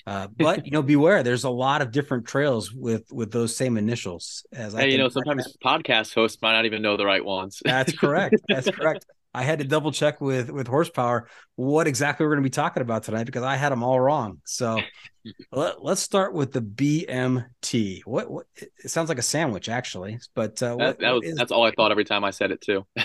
Uh, 0.06 0.28
but 0.38 0.64
you 0.64 0.70
know, 0.70 0.80
beware. 0.80 1.24
There's 1.24 1.44
a 1.44 1.50
lot 1.50 1.82
of 1.82 1.90
different 1.90 2.26
trails 2.26 2.72
with 2.72 3.10
with 3.12 3.32
those 3.32 3.54
same 3.56 3.76
initials. 3.76 4.46
As 4.52 4.74
hey, 4.74 4.92
you 4.92 4.98
know, 4.98 5.08
sometimes 5.08 5.56
podcast 5.62 6.14
hosts 6.14 6.40
might 6.40 6.52
not 6.52 6.66
even 6.66 6.82
know 6.82 6.96
the 6.96 7.04
right 7.04 7.24
ones. 7.24 7.60
That's 7.64 7.92
correct. 7.98 8.36
That's 8.48 8.70
correct. 8.70 9.04
I 9.34 9.42
had 9.44 9.60
to 9.60 9.64
double 9.64 9.92
check 9.92 10.20
with 10.20 10.50
with 10.50 10.66
horsepower 10.66 11.28
what 11.56 11.86
exactly 11.86 12.26
we're 12.26 12.32
going 12.32 12.42
to 12.42 12.46
be 12.46 12.50
talking 12.50 12.82
about 12.82 13.02
tonight 13.04 13.24
because 13.24 13.42
I 13.42 13.56
had 13.56 13.72
them 13.72 13.82
all 13.82 13.98
wrong. 13.98 14.40
So 14.44 14.78
let, 15.52 15.76
us 15.84 16.00
start 16.00 16.34
with 16.34 16.52
the 16.52 16.60
BMT. 16.60 18.02
What, 18.04 18.30
what 18.30 18.46
it 18.56 18.90
sounds 18.90 19.08
like 19.08 19.18
a 19.18 19.22
sandwich 19.22 19.68
actually, 19.68 20.18
but 20.34 20.62
uh, 20.62 20.76
that, 20.76 20.78
what, 20.78 20.98
that 21.00 21.10
was, 21.12 21.24
is... 21.24 21.36
that's 21.36 21.52
all 21.52 21.64
I 21.64 21.72
thought 21.72 21.90
every 21.90 22.04
time 22.04 22.24
I 22.24 22.30
said 22.30 22.50
it 22.50 22.60
too. 22.60 22.86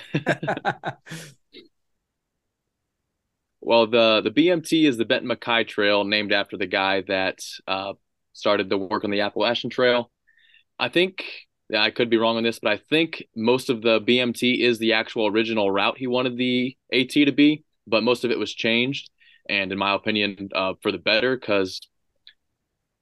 Well, 3.67 3.85
the 3.85 4.21
the 4.21 4.31
BMT 4.31 4.87
is 4.87 4.95
the 4.95 5.03
Benton 5.03 5.29
MacKaye 5.29 5.67
Trail, 5.67 6.05
named 6.05 6.31
after 6.31 6.55
the 6.55 6.67
guy 6.67 7.01
that 7.09 7.39
uh, 7.67 7.95
started 8.31 8.69
the 8.69 8.77
work 8.77 9.03
on 9.03 9.11
the 9.11 9.19
Appalachian 9.19 9.69
Trail. 9.69 10.09
I 10.79 10.87
think 10.87 11.25
I 11.75 11.91
could 11.91 12.09
be 12.09 12.17
wrong 12.17 12.37
on 12.37 12.43
this, 12.43 12.59
but 12.59 12.71
I 12.71 12.77
think 12.77 13.25
most 13.35 13.69
of 13.69 13.81
the 13.81 13.99
BMT 13.99 14.61
is 14.61 14.79
the 14.79 14.93
actual 14.93 15.27
original 15.27 15.69
route 15.69 15.97
he 15.97 16.07
wanted 16.07 16.37
the 16.37 16.77
AT 16.93 17.09
to 17.09 17.31
be, 17.31 17.63
but 17.85 18.03
most 18.03 18.23
of 18.23 18.31
it 18.31 18.39
was 18.39 18.53
changed, 18.53 19.09
and 19.49 19.71
in 19.71 19.77
my 19.77 19.93
opinion, 19.93 20.49
uh, 20.55 20.73
for 20.81 20.91
the 20.91 20.97
better, 20.97 21.35
because 21.37 21.81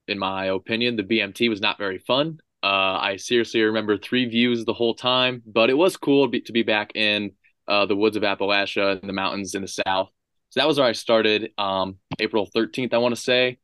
in 0.07 0.19
my 0.19 0.45
opinion, 0.45 0.95
the 0.95 1.03
BMT 1.03 1.49
was 1.49 1.61
not 1.61 1.77
very 1.77 1.99
fun. 1.99 2.39
Uh, 2.63 2.97
I 2.99 3.17
seriously 3.17 3.61
remember 3.61 3.97
three 3.97 4.25
views 4.27 4.65
the 4.65 4.73
whole 4.73 4.95
time, 4.95 5.43
but 5.45 5.69
it 5.69 5.75
was 5.75 5.97
cool 5.97 6.25
to 6.25 6.29
be, 6.31 6.41
to 6.41 6.51
be 6.51 6.63
back 6.63 6.95
in 6.95 7.31
uh, 7.67 7.85
the 7.85 7.95
woods 7.95 8.17
of 8.17 8.23
Appalachia 8.23 8.99
and 8.99 9.07
the 9.07 9.13
mountains 9.13 9.55
in 9.55 9.61
the 9.61 9.67
south. 9.67 10.09
So 10.49 10.59
that 10.59 10.67
was 10.67 10.79
where 10.79 10.87
I 10.87 10.93
started, 10.93 11.51
um, 11.57 11.97
April 12.19 12.49
13th, 12.55 12.93
I 12.93 12.97
want 12.97 13.15
to 13.15 13.21
say. 13.21 13.59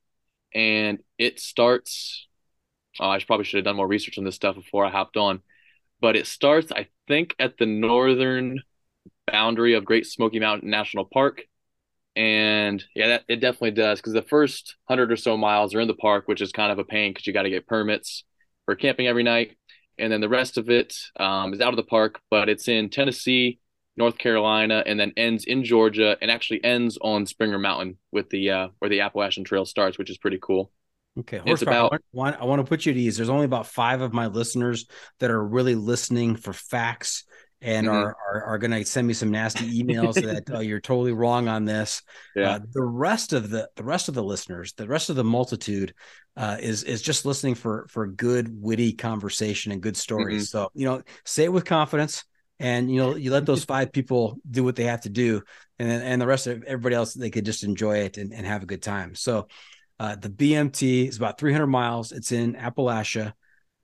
And 0.53 0.99
it 1.17 1.39
starts, 1.39 2.27
oh, 3.01 3.09
I 3.09 3.19
probably 3.19 3.45
should 3.45 3.57
have 3.57 3.65
done 3.65 3.75
more 3.75 3.87
research 3.87 4.17
on 4.17 4.23
this 4.23 4.35
stuff 4.35 4.55
before 4.55 4.85
I 4.85 4.91
hopped 4.91 5.17
on. 5.17 5.41
But 5.99 6.15
it 6.15 6.27
starts, 6.27 6.71
I 6.71 6.87
think, 7.07 7.35
at 7.39 7.57
the 7.57 7.65
northern 7.65 8.61
boundary 9.31 9.73
of 9.73 9.85
Great 9.85 10.05
Smoky 10.05 10.39
Mountain 10.39 10.69
National 10.69 11.05
Park. 11.05 11.41
And 12.15 12.83
yeah, 12.95 13.07
that, 13.07 13.23
it 13.27 13.37
definitely 13.37 13.71
does 13.71 13.99
because 13.99 14.13
the 14.13 14.21
first 14.21 14.75
hundred 14.87 15.11
or 15.11 15.15
so 15.15 15.37
miles 15.37 15.73
are 15.73 15.79
in 15.79 15.87
the 15.87 15.93
park, 15.93 16.27
which 16.27 16.41
is 16.41 16.51
kind 16.51 16.71
of 16.71 16.79
a 16.79 16.83
pain 16.83 17.11
because 17.11 17.25
you 17.25 17.33
got 17.33 17.43
to 17.43 17.49
get 17.49 17.67
permits 17.67 18.23
for 18.65 18.75
camping 18.75 19.07
every 19.07 19.23
night. 19.23 19.55
And 19.97 20.11
then 20.11 20.21
the 20.21 20.29
rest 20.29 20.57
of 20.57 20.69
it 20.69 20.95
um, 21.19 21.53
is 21.53 21.61
out 21.61 21.73
of 21.73 21.77
the 21.77 21.83
park, 21.83 22.19
but 22.29 22.49
it's 22.49 22.67
in 22.67 22.89
Tennessee, 22.89 23.59
North 23.95 24.17
Carolina, 24.17 24.83
and 24.85 24.99
then 24.99 25.13
ends 25.15 25.45
in 25.45 25.63
Georgia, 25.63 26.17
and 26.21 26.31
actually 26.31 26.63
ends 26.63 26.97
on 27.01 27.25
Springer 27.25 27.59
Mountain 27.59 27.97
with 28.11 28.29
the 28.29 28.49
uh, 28.49 28.67
where 28.79 28.89
the 28.89 29.01
Appalachian 29.01 29.43
Trail 29.43 29.65
starts, 29.65 29.97
which 29.97 30.09
is 30.09 30.17
pretty 30.17 30.39
cool. 30.41 30.71
Okay, 31.19 31.37
It's 31.37 31.45
horsepower. 31.45 31.87
about- 32.13 32.41
I, 32.41 32.45
want, 32.45 32.59
to 32.61 32.69
put 32.69 32.85
you 32.85 32.91
at 32.93 32.97
ease. 32.97 33.17
There's 33.17 33.29
only 33.29 33.45
about 33.45 33.67
five 33.67 34.01
of 34.01 34.13
my 34.13 34.27
listeners 34.27 34.85
that 35.19 35.29
are 35.29 35.43
really 35.45 35.75
listening 35.75 36.35
for 36.37 36.53
facts 36.53 37.25
and 37.61 37.85
Mhm. 37.85 37.91
are 37.93 38.15
are, 38.15 38.43
are 38.45 38.57
going 38.57 38.71
to 38.71 38.83
send 38.85 39.07
me 39.07 39.13
some 39.13 39.29
nasty 39.29 39.83
emails 39.83 40.15
that 40.15 40.43
oh, 40.51 40.61
you're 40.61 40.79
totally 40.79 41.11
wrong 41.11 41.47
on 41.47 41.65
this. 41.65 42.01
Yeah. 42.35 42.51
Uh, 42.55 42.59
the 42.71 42.81
rest 42.81 43.33
of 43.33 43.49
the 43.49 43.69
the 43.75 43.83
rest 43.83 44.07
of 44.07 44.15
the 44.15 44.23
listeners, 44.23 44.73
the 44.73 44.87
rest 44.87 45.09
of 45.09 45.15
the 45.15 45.23
multitude, 45.23 45.93
uh, 46.37 46.57
is 46.59 46.83
is 46.83 47.01
just 47.01 47.25
listening 47.25 47.55
for 47.55 47.85
for 47.89 48.07
good 48.07 48.49
witty 48.49 48.93
conversation 48.93 49.71
and 49.71 49.81
good 49.81 49.97
stories. 49.97 50.49
So 50.49 50.69
you 50.73 50.85
know, 50.85 51.03
say 51.25 51.43
it 51.43 51.53
with 51.53 51.65
confidence, 51.65 52.23
and 52.59 52.89
you 52.91 52.99
know, 52.99 53.15
you 53.15 53.31
let 53.31 53.45
those 53.45 53.63
five 53.65 53.91
people 53.91 54.39
do 54.49 54.63
what 54.63 54.75
they 54.75 54.85
have 54.85 55.01
to 55.01 55.09
do, 55.09 55.43
and 55.77 55.91
and 55.91 56.19
the 56.21 56.25
rest 56.27 56.47
of 56.47 56.63
everybody 56.63 56.95
else 56.95 57.13
they 57.13 57.29
could 57.29 57.45
just 57.45 57.63
enjoy 57.63 57.97
it 57.99 58.17
and, 58.17 58.33
and 58.33 58.45
have 58.47 58.63
a 58.63 58.67
good 58.67 58.81
time. 58.81 59.13
So. 59.13 59.47
Uh, 60.01 60.15
the 60.15 60.29
BMT 60.29 61.07
is 61.07 61.17
about 61.17 61.37
300 61.37 61.67
miles. 61.67 62.11
It's 62.11 62.31
in 62.31 62.55
Appalachia. 62.55 63.33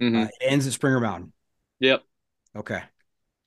Mhm. 0.01 0.23
Uh, 0.23 0.27
it 0.41 0.47
ends 0.51 0.65
at 0.65 0.73
Springer 0.73 0.99
Mountain. 0.99 1.31
Yep. 1.79 2.01
Okay. 2.55 2.81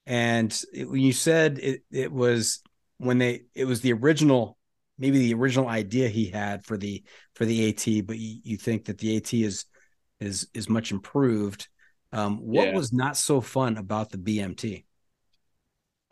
And 0.07 0.57
it, 0.73 0.89
when 0.89 1.01
you 1.01 1.13
said 1.13 1.59
it, 1.59 1.83
it 1.91 2.13
was 2.13 2.63
when 2.99 3.19
they, 3.19 3.43
it 3.57 3.65
was 3.65 3.81
the 3.81 3.93
original, 3.93 4.57
maybe 4.99 5.19
the 5.19 5.35
original 5.35 5.67
idea 5.67 6.09
he 6.09 6.27
had 6.27 6.65
for 6.65 6.77
the 6.77 7.03
for 7.35 7.45
the 7.45 7.71
AT, 7.71 8.03
but 8.03 8.17
you, 8.17 8.39
you 8.45 8.57
think 8.57 8.85
that 8.85 8.99
the 8.99 9.17
AT 9.17 9.43
is 9.43 9.65
is 10.21 10.47
is 10.55 10.69
much 10.69 10.93
improved. 10.93 11.67
Um, 12.13 12.39
what 12.39 12.67
Yeah. 12.67 12.77
was 12.77 12.93
not 12.93 13.17
so 13.17 13.41
fun 13.41 13.79
about 13.79 14.11
the 14.11 14.19
BMT? 14.19 14.85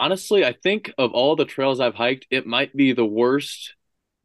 honestly, 0.00 0.44
I 0.44 0.54
think 0.54 0.92
of 0.98 1.12
all 1.12 1.36
the 1.36 1.44
trails 1.44 1.78
I've 1.78 1.94
hiked, 1.94 2.26
it 2.30 2.46
might 2.46 2.74
be 2.74 2.94
the 2.94 3.06
worst 3.06 3.74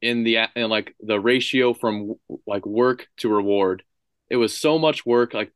in 0.03 0.23
the 0.23 0.37
in 0.55 0.69
like 0.69 0.95
the 0.99 1.19
ratio 1.19 1.73
from 1.73 2.15
like 2.45 2.65
work 2.65 3.07
to 3.17 3.29
reward. 3.29 3.83
It 4.29 4.35
was 4.35 4.55
so 4.55 4.77
much 4.77 5.05
work, 5.05 5.33
like 5.33 5.51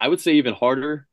I 0.00 0.08
would 0.08 0.20
say 0.20 0.34
even 0.34 0.54
harder 0.54 1.08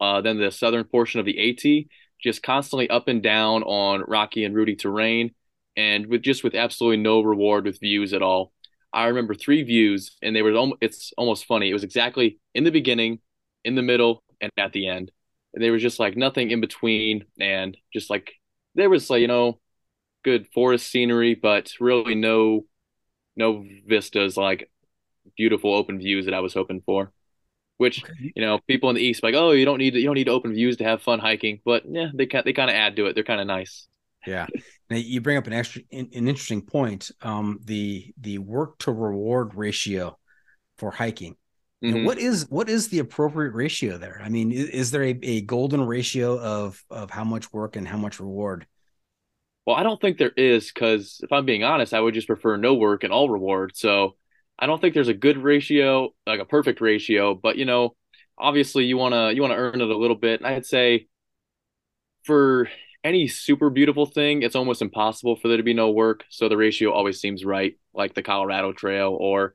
uh, 0.00 0.20
than 0.20 0.38
the 0.38 0.50
southern 0.50 0.84
portion 0.84 1.20
of 1.20 1.26
the 1.26 1.38
AT, 1.38 1.88
just 2.22 2.42
constantly 2.42 2.90
up 2.90 3.08
and 3.08 3.22
down 3.22 3.62
on 3.62 4.02
rocky 4.08 4.44
and 4.44 4.54
rooty 4.54 4.76
terrain, 4.76 5.34
and 5.76 6.06
with 6.06 6.22
just 6.22 6.44
with 6.44 6.54
absolutely 6.54 6.98
no 6.98 7.20
reward 7.22 7.64
with 7.64 7.80
views 7.80 8.12
at 8.12 8.22
all. 8.22 8.52
I 8.92 9.06
remember 9.06 9.34
three 9.34 9.62
views, 9.62 10.16
and 10.20 10.34
they 10.34 10.42
were 10.42 10.54
almost, 10.54 10.78
it's 10.82 11.12
almost 11.16 11.46
funny. 11.46 11.70
It 11.70 11.74
was 11.74 11.84
exactly 11.84 12.40
in 12.54 12.64
the 12.64 12.70
beginning, 12.72 13.20
in 13.64 13.76
the 13.76 13.82
middle, 13.82 14.24
and 14.40 14.50
at 14.56 14.72
the 14.72 14.88
end. 14.88 15.12
And 15.54 15.62
there 15.62 15.72
was 15.72 15.82
just 15.82 16.00
like 16.00 16.16
nothing 16.16 16.50
in 16.50 16.60
between, 16.60 17.24
and 17.40 17.76
just 17.92 18.10
like 18.10 18.32
there 18.74 18.90
was 18.90 19.10
like 19.10 19.20
you 19.20 19.28
know, 19.28 19.60
good 20.24 20.46
forest 20.54 20.88
scenery, 20.90 21.34
but 21.34 21.72
really 21.80 22.14
no, 22.14 22.66
no 23.36 23.64
vistas 23.86 24.36
like 24.36 24.70
beautiful 25.36 25.74
open 25.74 25.98
views 25.98 26.26
that 26.26 26.34
I 26.34 26.40
was 26.40 26.54
hoping 26.54 26.82
for. 26.84 27.12
Which 27.78 28.04
you 28.18 28.42
know, 28.42 28.60
people 28.68 28.90
in 28.90 28.96
the 28.96 29.02
east 29.02 29.22
like, 29.22 29.34
oh, 29.34 29.52
you 29.52 29.64
don't 29.64 29.78
need 29.78 29.94
you 29.94 30.04
don't 30.04 30.14
need 30.14 30.28
open 30.28 30.52
views 30.54 30.76
to 30.78 30.84
have 30.84 31.02
fun 31.02 31.18
hiking, 31.18 31.60
but 31.64 31.84
yeah, 31.88 32.08
they 32.14 32.26
kind 32.26 32.44
they 32.44 32.52
kind 32.52 32.70
of 32.70 32.76
add 32.76 32.96
to 32.96 33.06
it. 33.06 33.14
They're 33.14 33.24
kind 33.24 33.40
of 33.40 33.46
nice. 33.46 33.88
Yeah. 34.26 34.46
Now 34.90 34.96
you 34.96 35.20
bring 35.20 35.38
up 35.38 35.46
an 35.46 35.52
extra 35.52 35.82
an, 35.92 36.10
an 36.14 36.28
interesting 36.28 36.62
point. 36.62 37.10
Um, 37.22 37.60
the 37.64 38.12
the 38.20 38.38
work 38.38 38.78
to 38.80 38.92
reward 38.92 39.54
ratio 39.54 40.18
for 40.78 40.90
hiking. 40.90 41.36
Mhm. 41.82 42.04
what 42.04 42.18
is 42.18 42.46
what 42.50 42.68
is 42.68 42.88
the 42.88 42.98
appropriate 42.98 43.52
ratio 43.52 43.96
there? 43.96 44.20
I 44.22 44.28
mean, 44.28 44.52
is, 44.52 44.68
is 44.68 44.90
there 44.90 45.04
a, 45.04 45.18
a 45.22 45.40
golden 45.42 45.82
ratio 45.86 46.38
of 46.38 46.82
of 46.90 47.10
how 47.10 47.24
much 47.24 47.52
work 47.52 47.76
and 47.76 47.88
how 47.88 47.96
much 47.96 48.20
reward? 48.20 48.66
Well, 49.70 49.78
I 49.78 49.84
don't 49.84 50.00
think 50.00 50.18
there 50.18 50.32
is 50.36 50.72
because 50.72 51.20
if 51.22 51.30
I'm 51.30 51.46
being 51.46 51.62
honest, 51.62 51.94
I 51.94 52.00
would 52.00 52.12
just 52.14 52.26
prefer 52.26 52.56
no 52.56 52.74
work 52.74 53.04
and 53.04 53.12
all 53.12 53.30
reward. 53.30 53.76
So 53.76 54.16
I 54.58 54.66
don't 54.66 54.80
think 54.80 54.94
there's 54.94 55.06
a 55.06 55.14
good 55.14 55.38
ratio, 55.38 56.12
like 56.26 56.40
a 56.40 56.44
perfect 56.44 56.80
ratio. 56.80 57.36
But 57.36 57.56
you 57.56 57.66
know, 57.66 57.94
obviously 58.36 58.86
you 58.86 58.96
wanna 58.96 59.30
you 59.30 59.42
wanna 59.42 59.54
earn 59.54 59.80
it 59.80 59.88
a 59.88 59.96
little 59.96 60.16
bit. 60.16 60.40
And 60.40 60.48
I'd 60.48 60.66
say 60.66 61.06
for 62.24 62.68
any 63.02 63.28
super 63.28 63.70
beautiful 63.70 64.06
thing, 64.06 64.42
it's 64.42 64.56
almost 64.56 64.82
impossible 64.82 65.36
for 65.36 65.48
there 65.48 65.56
to 65.56 65.62
be 65.62 65.74
no 65.74 65.90
work. 65.90 66.24
So 66.28 66.48
the 66.48 66.56
ratio 66.56 66.92
always 66.92 67.20
seems 67.20 67.44
right, 67.44 67.74
like 67.94 68.14
the 68.14 68.22
Colorado 68.22 68.72
Trail 68.72 69.16
or 69.18 69.54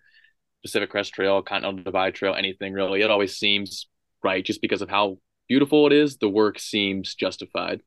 Pacific 0.63 0.89
Crest 0.91 1.13
Trail, 1.13 1.41
Continental 1.43 1.83
Divide 1.83 2.15
Trail, 2.15 2.35
anything 2.35 2.73
really. 2.73 3.01
It 3.01 3.11
always 3.11 3.37
seems 3.37 3.87
right 4.23 4.45
just 4.45 4.61
because 4.61 4.81
of 4.81 4.89
how 4.89 5.19
beautiful 5.49 5.87
it 5.87 5.93
is. 5.93 6.17
The 6.17 6.29
work 6.29 6.59
seems 6.59 7.15
justified. 7.15 7.81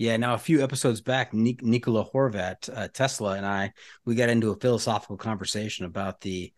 Yeah. 0.00 0.16
Now, 0.16 0.32
a 0.32 0.38
few 0.38 0.64
episodes 0.64 1.02
back, 1.02 1.34
Nik- 1.34 1.62
Nikola 1.62 2.06
Horvat, 2.06 2.70
uh, 2.74 2.88
Tesla, 2.88 3.36
and 3.36 3.44
I, 3.44 3.74
we 4.06 4.14
got 4.14 4.30
into 4.30 4.50
a 4.50 4.56
philosophical 4.56 5.18
conversation 5.18 5.84
about 5.84 6.22
the 6.22 6.54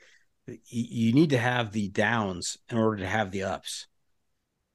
you 0.67 1.13
need 1.13 1.31
to 1.31 1.39
have 1.39 1.73
the 1.73 1.89
downs 1.89 2.57
in 2.69 2.79
order 2.79 2.99
to 2.99 3.07
have 3.07 3.33
the 3.33 3.43
ups. 3.43 3.89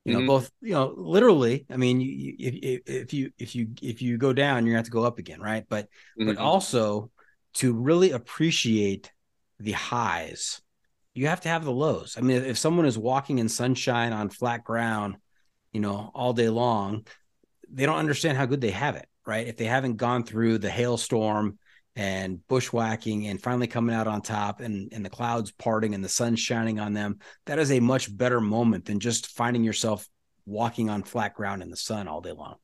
You 0.03 0.15
know, 0.15 0.19
Mhm. 0.19 0.27
both. 0.27 0.51
You 0.61 0.73
know, 0.73 0.93
literally. 0.97 1.65
I 1.69 1.77
mean, 1.77 2.01
you, 2.01 2.11
you, 2.11 2.35
if, 2.39 2.81
if 2.85 3.13
you 3.13 3.31
if 3.37 3.55
you 3.55 3.69
if 3.81 4.01
you 4.01 4.17
go 4.17 4.33
down, 4.33 4.65
you're 4.65 4.73
gonna 4.73 4.79
have 4.79 4.85
to 4.87 4.91
go 4.91 5.05
up 5.05 5.17
again, 5.17 5.39
right? 5.39 5.65
But 5.69 5.87
but 6.17 6.35
Mhm. 6.35 6.41
also 6.41 7.09
to 7.55 7.71
really 7.73 8.11
appreciate 8.11 9.13
the 9.61 9.71
highs, 9.71 10.61
you 11.13 11.27
have 11.27 11.39
to 11.41 11.49
have 11.49 11.63
the 11.63 11.71
lows. 11.71 12.15
I 12.17 12.21
mean, 12.21 12.43
if 12.43 12.57
someone 12.57 12.85
is 12.85 12.97
walking 12.97 13.39
in 13.39 13.47
sunshine 13.47 14.11
on 14.11 14.27
flat 14.29 14.65
ground, 14.65 15.15
you 15.71 15.79
know, 15.79 16.11
all 16.13 16.33
day 16.33 16.49
long, 16.49 17.07
they 17.71 17.85
don't 17.85 17.97
understand 17.97 18.37
how 18.37 18.45
good 18.45 18.61
they 18.61 18.71
have 18.71 18.95
it, 18.95 19.07
right? 19.25 19.47
If 19.47 19.57
they 19.57 19.65
haven't 19.65 19.97
gone 19.97 20.23
through 20.23 20.59
the 20.59 20.69
hailstorm 20.69 21.59
and 21.95 22.45
bushwhacking 22.47 23.27
and 23.27 23.41
finally 23.41 23.67
coming 23.67 23.95
out 23.95 24.07
on 24.07 24.21
top 24.21 24.59
and, 24.59 24.91
and 24.93 25.03
the 25.03 25.09
clouds 25.09 25.51
parting 25.51 25.95
and 25.95 26.03
the 26.03 26.09
sun 26.09 26.35
shining 26.35 26.79
on 26.79 26.93
them, 26.93 27.19
that 27.45 27.59
is 27.59 27.71
a 27.71 27.79
much 27.79 28.15
better 28.15 28.39
moment 28.39 28.85
than 28.85 28.99
just 28.99 29.27
finding 29.27 29.63
yourself 29.63 30.07
walking 30.45 30.89
on 30.89 31.03
flat 31.03 31.33
ground 31.33 31.61
in 31.61 31.69
the 31.69 31.77
sun 31.77 32.07
all 32.07 32.21
day 32.21 32.31
long. 32.31 32.55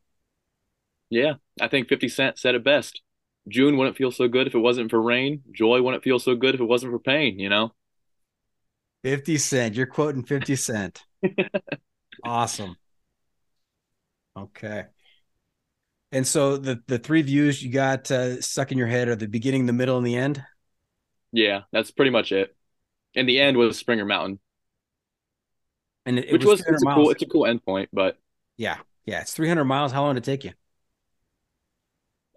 Yeah, 1.09 1.33
I 1.61 1.67
think 1.67 1.89
50 1.89 2.09
Cent 2.09 2.39
said 2.39 2.55
it 2.55 2.63
best. 2.63 3.01
June 3.47 3.77
wouldn't 3.77 3.97
feel 3.97 4.11
so 4.11 4.27
good 4.27 4.47
if 4.47 4.55
it 4.55 4.59
wasn't 4.59 4.89
for 4.89 5.01
rain. 5.01 5.41
Joy 5.51 5.81
wouldn't 5.81 6.03
feel 6.03 6.17
so 6.17 6.35
good 6.35 6.55
if 6.55 6.61
it 6.61 6.65
wasn't 6.65 6.93
for 6.93 6.99
pain, 6.99 7.39
you 7.39 7.49
know? 7.49 7.73
50 9.03 9.37
Cent. 9.37 9.75
You're 9.75 9.85
quoting 9.85 10.23
50 10.23 10.55
Cent. 10.55 11.03
awesome. 12.23 12.77
Okay. 14.35 14.87
And 16.11 16.27
so 16.27 16.57
the 16.57 16.81
the 16.87 16.99
three 16.99 17.21
views 17.23 17.63
you 17.63 17.71
got 17.71 18.09
uh, 18.11 18.39
stuck 18.41 18.71
in 18.71 18.77
your 18.77 18.87
head 18.87 19.07
are 19.07 19.15
the 19.15 19.27
beginning, 19.27 19.65
the 19.65 19.73
middle, 19.73 19.97
and 19.97 20.05
the 20.05 20.15
end. 20.15 20.43
Yeah, 21.31 21.61
that's 21.71 21.91
pretty 21.91 22.11
much 22.11 22.31
it. 22.31 22.55
And 23.15 23.29
the 23.29 23.39
end 23.39 23.57
was 23.57 23.77
Springer 23.79 24.05
Mountain, 24.05 24.39
And 26.05 26.19
it, 26.19 26.29
it 26.29 26.37
which 26.37 26.45
was, 26.45 26.63
300 26.65 26.65
it's 26.67 26.83
a 26.83 26.87
cool 26.87 27.09
it's 27.09 27.21
a 27.21 27.25
cool 27.25 27.43
endpoint, 27.43 27.87
but 27.93 28.17
Yeah, 28.57 28.77
yeah. 29.05 29.21
It's 29.21 29.33
300 29.33 29.65
miles. 29.65 29.91
How 29.91 30.03
long 30.03 30.15
did 30.15 30.23
it 30.23 30.25
take 30.31 30.43
you? 30.43 30.53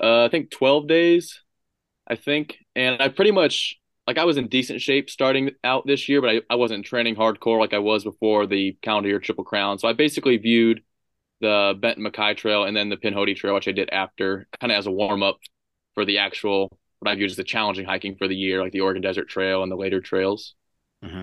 uh, 0.03 0.24
I 0.24 0.28
think 0.28 0.51
12 0.51 0.86
days, 0.86 1.42
I 2.09 2.16
think. 2.16 2.59
And 2.76 3.03
I 3.03 3.09
pretty 3.09 3.32
much 3.32 3.78
like 4.07 4.18
I 4.18 4.24
was 4.24 4.36
in 4.38 4.49
decent 4.49 4.82
shape 4.82 5.11
starting 5.11 5.53
out 5.64 5.86
this 5.86 6.09
year, 6.09 6.20
but 6.20 6.30
I, 6.30 6.42
I 6.51 6.57
wasn't 6.57 6.86
training 6.86 7.16
hardcore 7.16 7.61
like 7.61 7.74
I 7.74 7.80
was 7.80 8.05
before 8.05 8.47
the 8.47 8.76
calendar 8.82 9.11
year 9.11 9.20
Triple 9.20 9.44
Crown. 9.44 9.78
So 9.78 9.88
I 9.88 9.94
basically 9.94 10.38
viewed 10.38 10.82
the 11.41 11.74
Benton 11.78 12.05
MacKaye 12.05 12.37
Trail 12.37 12.64
and 12.64 12.76
then 12.76 12.89
the 12.89 12.97
Pinhoti 12.97 13.37
Trail, 13.37 13.55
which 13.55 13.68
I 13.68 13.72
did 13.72 13.91
after, 13.91 14.47
kind 14.61 14.72
of 14.72 14.78
as 14.78 14.87
a 14.87 14.91
warm 14.91 15.22
up 15.22 15.39
for 15.95 16.05
the 16.05 16.18
actual 16.18 16.70
what 16.99 17.11
I 17.11 17.14
view 17.14 17.26
as 17.26 17.37
the 17.37 17.45
challenging 17.45 17.84
hiking 17.84 18.16
for 18.16 18.26
the 18.26 18.37
year, 18.37 18.62
like 18.62 18.72
the 18.72 18.80
Oregon 18.80 19.03
Desert 19.03 19.28
Trail 19.28 19.62
and 19.62 19.70
the 19.70 19.76
later 19.76 20.01
trails. 20.01 20.55
Mm-hmm. 21.05 21.22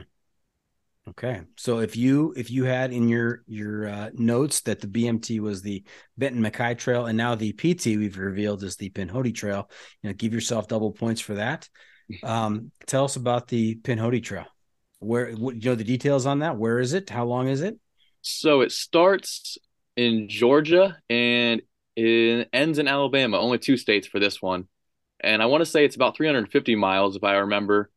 Okay, 1.09 1.41
so 1.57 1.79
if 1.79 1.97
you 1.97 2.33
if 2.37 2.49
you 2.49 2.63
had 2.63 2.93
in 2.93 3.09
your 3.09 3.43
your 3.45 3.89
uh, 3.89 4.09
notes 4.13 4.61
that 4.61 4.79
the 4.79 4.87
BMT 4.87 5.41
was 5.41 5.61
the 5.61 5.83
Benton 6.17 6.41
MacKaye 6.41 6.77
Trail 6.77 7.07
and 7.07 7.17
now 7.17 7.35
the 7.35 7.51
PT 7.51 7.97
we've 7.97 8.17
revealed 8.17 8.63
is 8.63 8.77
the 8.77 8.89
Pinhoti 8.89 9.35
Trail, 9.35 9.69
you 10.01 10.09
know, 10.09 10.13
give 10.13 10.33
yourself 10.33 10.67
double 10.67 10.91
points 10.91 11.21
for 11.21 11.35
that. 11.35 11.67
Um, 12.21 12.71
tell 12.85 13.05
us 13.05 13.15
about 13.15 13.47
the 13.47 13.75
Pinhoti 13.75 14.21
Trail. 14.21 14.45
Where 14.99 15.31
what, 15.31 15.55
you 15.55 15.69
know 15.69 15.75
the 15.75 15.85
details 15.85 16.25
on 16.25 16.39
that? 16.39 16.57
Where 16.57 16.79
is 16.79 16.93
it? 16.93 17.09
How 17.09 17.23
long 17.23 17.47
is 17.47 17.61
it? 17.61 17.79
So 18.21 18.59
it 18.59 18.73
starts 18.73 19.57
in 19.95 20.27
Georgia 20.29 20.97
and 21.09 21.61
it 21.95 22.49
ends 22.53 22.79
in 22.79 22.87
Alabama. 22.87 23.39
Only 23.39 23.59
two 23.59 23.77
states 23.77 24.07
for 24.07 24.19
this 24.19 24.41
one, 24.41 24.67
and 25.19 25.41
I 25.41 25.45
want 25.47 25.61
to 25.61 25.69
say 25.69 25.85
it's 25.85 25.95
about 25.95 26.17
350 26.17 26.75
miles 26.75 27.15
if 27.15 27.23
I 27.23 27.35
remember 27.35 27.89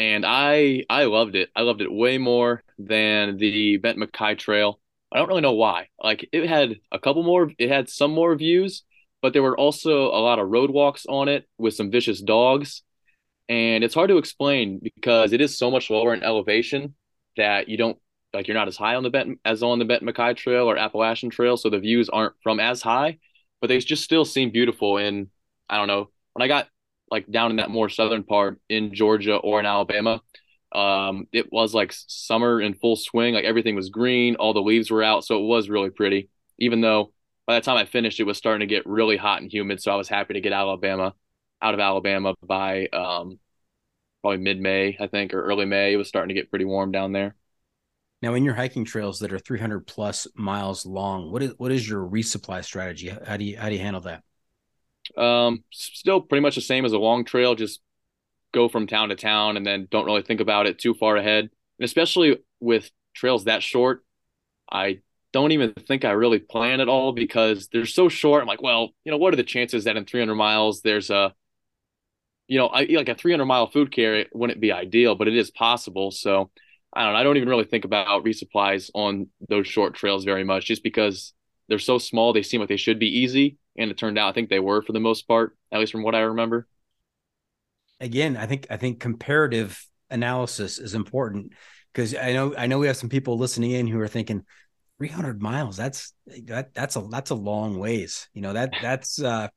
and 0.00 0.24
I 0.26 0.84
I 0.88 1.04
loved 1.04 1.36
it. 1.36 1.50
I 1.54 1.60
loved 1.60 1.82
it 1.82 1.92
way 1.92 2.18
more 2.18 2.62
than 2.78 3.36
the 3.36 3.76
Bent 3.76 3.98
MacKaye 3.98 4.38
Trail. 4.38 4.80
I 5.12 5.18
don't 5.18 5.28
really 5.28 5.42
know 5.42 5.52
why. 5.52 5.88
Like 6.02 6.28
it 6.32 6.48
had 6.48 6.76
a 6.90 6.98
couple 6.98 7.22
more, 7.22 7.50
it 7.58 7.68
had 7.68 7.88
some 7.90 8.12
more 8.12 8.34
views, 8.34 8.82
but 9.20 9.32
there 9.32 9.42
were 9.42 9.58
also 9.58 10.06
a 10.06 10.22
lot 10.22 10.38
of 10.38 10.48
road 10.48 10.70
walks 10.70 11.04
on 11.06 11.28
it 11.28 11.46
with 11.58 11.74
some 11.74 11.90
vicious 11.90 12.20
dogs. 12.20 12.82
And 13.48 13.84
it's 13.84 13.94
hard 13.94 14.08
to 14.08 14.18
explain 14.18 14.80
because 14.82 15.32
it 15.32 15.40
is 15.40 15.58
so 15.58 15.70
much 15.70 15.90
lower 15.90 16.14
in 16.14 16.22
elevation 16.22 16.94
that 17.36 17.68
you 17.68 17.76
don't 17.76 17.98
like 18.32 18.46
you're 18.48 18.56
not 18.56 18.68
as 18.68 18.76
high 18.76 18.94
on 18.94 19.02
the 19.02 19.10
Benton 19.10 19.38
as 19.44 19.62
on 19.62 19.78
the 19.78 19.84
Benton 19.84 20.08
MacKaye 20.08 20.36
Trail 20.36 20.68
or 20.70 20.76
Appalachian 20.76 21.30
Trail, 21.30 21.56
so 21.56 21.70
the 21.70 21.78
views 21.78 22.08
aren't 22.08 22.34
from 22.42 22.60
as 22.60 22.82
high, 22.82 23.18
but 23.60 23.68
they 23.68 23.78
just 23.78 24.04
still 24.04 24.24
seem 24.24 24.50
beautiful. 24.50 24.98
And 24.98 25.28
I 25.68 25.76
don't 25.76 25.88
know 25.88 26.10
when 26.34 26.42
I 26.42 26.48
got 26.48 26.68
like 27.10 27.30
down 27.30 27.50
in 27.50 27.56
that 27.56 27.70
more 27.70 27.88
southern 27.88 28.22
part 28.22 28.60
in 28.68 28.94
Georgia 28.94 29.36
or 29.36 29.60
in 29.60 29.66
Alabama. 29.66 30.20
Um, 30.72 31.26
it 31.32 31.52
was 31.52 31.74
like 31.74 31.92
summer 31.92 32.60
in 32.60 32.74
full 32.74 32.94
swing. 32.94 33.34
Like 33.34 33.44
everything 33.44 33.74
was 33.74 33.88
green, 33.90 34.36
all 34.36 34.54
the 34.54 34.60
leaves 34.62 34.90
were 34.90 35.02
out, 35.02 35.24
so 35.24 35.38
it 35.38 35.46
was 35.46 35.68
really 35.68 35.90
pretty. 35.90 36.30
Even 36.58 36.80
though 36.80 37.12
by 37.46 37.56
the 37.56 37.64
time 37.64 37.76
I 37.76 37.84
finished, 37.84 38.20
it 38.20 38.24
was 38.24 38.38
starting 38.38 38.60
to 38.60 38.72
get 38.72 38.86
really 38.86 39.16
hot 39.16 39.42
and 39.42 39.52
humid, 39.52 39.82
so 39.82 39.90
I 39.90 39.96
was 39.96 40.08
happy 40.08 40.34
to 40.34 40.40
get 40.40 40.52
Alabama 40.52 41.14
out 41.60 41.74
of 41.74 41.80
Alabama 41.80 42.34
by 42.46 42.86
um, 42.86 43.40
probably 44.22 44.38
mid 44.38 44.60
May, 44.60 44.96
I 45.00 45.08
think, 45.08 45.34
or 45.34 45.42
early 45.42 45.64
May. 45.66 45.92
It 45.92 45.96
was 45.96 46.08
starting 46.08 46.28
to 46.28 46.40
get 46.40 46.50
pretty 46.50 46.64
warm 46.64 46.92
down 46.92 47.12
there. 47.12 47.34
Now, 48.22 48.34
in 48.34 48.44
your 48.44 48.54
hiking 48.54 48.84
trails 48.84 49.20
that 49.20 49.32
are 49.32 49.38
300 49.38 49.86
plus 49.86 50.26
miles 50.34 50.84
long, 50.84 51.32
what 51.32 51.42
is 51.42 51.54
what 51.56 51.72
is 51.72 51.88
your 51.88 52.06
resupply 52.06 52.62
strategy? 52.64 53.08
How 53.26 53.36
do 53.36 53.44
you 53.44 53.56
how 53.56 53.68
do 53.68 53.74
you 53.74 53.80
handle 53.80 54.02
that? 54.02 54.22
Um, 55.16 55.64
still 55.70 56.20
pretty 56.20 56.42
much 56.42 56.54
the 56.54 56.60
same 56.60 56.84
as 56.84 56.92
a 56.92 56.98
long 56.98 57.24
trail, 57.24 57.54
just 57.54 57.80
go 58.52 58.68
from 58.68 58.86
town 58.86 59.08
to 59.08 59.16
town 59.16 59.56
and 59.56 59.66
then 59.66 59.88
don't 59.90 60.04
really 60.04 60.22
think 60.22 60.40
about 60.40 60.66
it 60.66 60.78
too 60.78 60.94
far 60.94 61.16
ahead. 61.16 61.44
And 61.78 61.84
especially 61.84 62.38
with 62.60 62.90
trails 63.14 63.44
that 63.44 63.62
short, 63.62 64.04
I 64.70 65.00
don't 65.32 65.52
even 65.52 65.72
think 65.72 66.04
I 66.04 66.10
really 66.10 66.40
plan 66.40 66.80
at 66.80 66.88
all 66.88 67.12
because 67.12 67.68
they're 67.72 67.86
so 67.86 68.08
short. 68.08 68.42
I'm 68.42 68.48
like, 68.48 68.62
well, 68.62 68.90
you 69.04 69.12
know, 69.12 69.18
what 69.18 69.32
are 69.32 69.36
the 69.36 69.44
chances 69.44 69.84
that 69.84 69.96
in 69.96 70.04
300 70.04 70.34
miles 70.34 70.82
there's 70.82 71.10
a, 71.10 71.34
you 72.48 72.58
know, 72.58 72.66
I, 72.66 72.86
like 72.90 73.08
a 73.08 73.14
300 73.14 73.44
mile 73.44 73.68
food 73.70 73.92
carry 73.92 74.26
wouldn't 74.32 74.60
be 74.60 74.72
ideal, 74.72 75.14
but 75.14 75.28
it 75.28 75.36
is 75.36 75.50
possible. 75.50 76.10
So 76.10 76.50
I 76.92 77.04
don't 77.04 77.12
know. 77.12 77.18
I 77.18 77.22
don't 77.22 77.36
even 77.36 77.48
really 77.48 77.64
think 77.64 77.84
about 77.84 78.24
resupplies 78.24 78.90
on 78.94 79.28
those 79.48 79.66
short 79.66 79.94
trails 79.94 80.24
very 80.24 80.44
much 80.44 80.66
just 80.66 80.82
because 80.82 81.32
they're 81.68 81.78
so 81.78 81.98
small. 81.98 82.32
They 82.32 82.42
seem 82.42 82.60
like 82.60 82.68
they 82.68 82.76
should 82.76 82.98
be 82.98 83.20
easy 83.20 83.58
and 83.78 83.90
it 83.90 83.98
turned 83.98 84.18
out 84.18 84.28
I 84.28 84.32
think 84.32 84.50
they 84.50 84.58
were 84.58 84.82
for 84.82 84.92
the 84.92 85.00
most 85.00 85.28
part, 85.28 85.56
at 85.72 85.78
least 85.78 85.92
from 85.92 86.02
what 86.02 86.14
I 86.14 86.20
remember. 86.20 86.66
Again, 88.00 88.36
I 88.36 88.46
think 88.46 88.66
I 88.70 88.76
think 88.76 88.98
comparative 88.98 89.84
analysis 90.10 90.78
is 90.78 90.94
important 90.94 91.52
because 91.92 92.14
I 92.14 92.32
know 92.32 92.54
I 92.56 92.66
know 92.66 92.78
we 92.78 92.86
have 92.86 92.96
some 92.96 93.10
people 93.10 93.38
listening 93.38 93.72
in 93.72 93.86
who 93.86 94.00
are 94.00 94.08
thinking 94.08 94.44
300 94.98 95.40
miles 95.40 95.76
that's 95.78 96.12
that 96.46 96.74
that's 96.74 96.96
a 96.96 97.06
that's 97.10 97.30
a 97.30 97.34
long 97.34 97.78
ways 97.78 98.28
you 98.34 98.42
know 98.42 98.52
that 98.52 98.70
that's 98.82 99.18
uh 99.22 99.48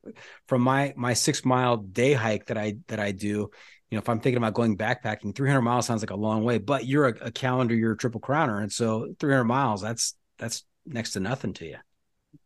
from 0.47 0.61
my 0.61 0.93
my 0.95 1.13
6 1.13 1.43
mile 1.43 1.75
day 1.75 2.13
hike 2.13 2.45
that 2.45 2.57
I 2.57 2.75
that 2.87 2.99
I 3.01 3.11
do 3.11 3.49
you 3.93 3.97
know 3.97 4.01
if 4.01 4.09
I'm 4.09 4.19
thinking 4.19 4.37
about 4.37 4.55
going 4.55 4.75
backpacking 4.77 5.35
300 5.35 5.61
miles 5.61 5.85
sounds 5.85 6.01
like 6.01 6.09
a 6.09 6.15
long 6.15 6.43
way 6.43 6.57
but 6.57 6.85
you're 6.87 7.09
a, 7.09 7.27
a 7.27 7.31
calendar 7.31 7.75
you're 7.75 7.93
a 7.93 7.97
triple 7.97 8.21
crowner 8.21 8.61
and 8.61 8.71
so 8.71 9.13
300 9.19 9.43
miles 9.45 9.81
that's 9.81 10.15
that's 10.39 10.63
next 10.85 11.11
to 11.11 11.19
nothing 11.19 11.53
to 11.53 11.65
you 11.67 11.77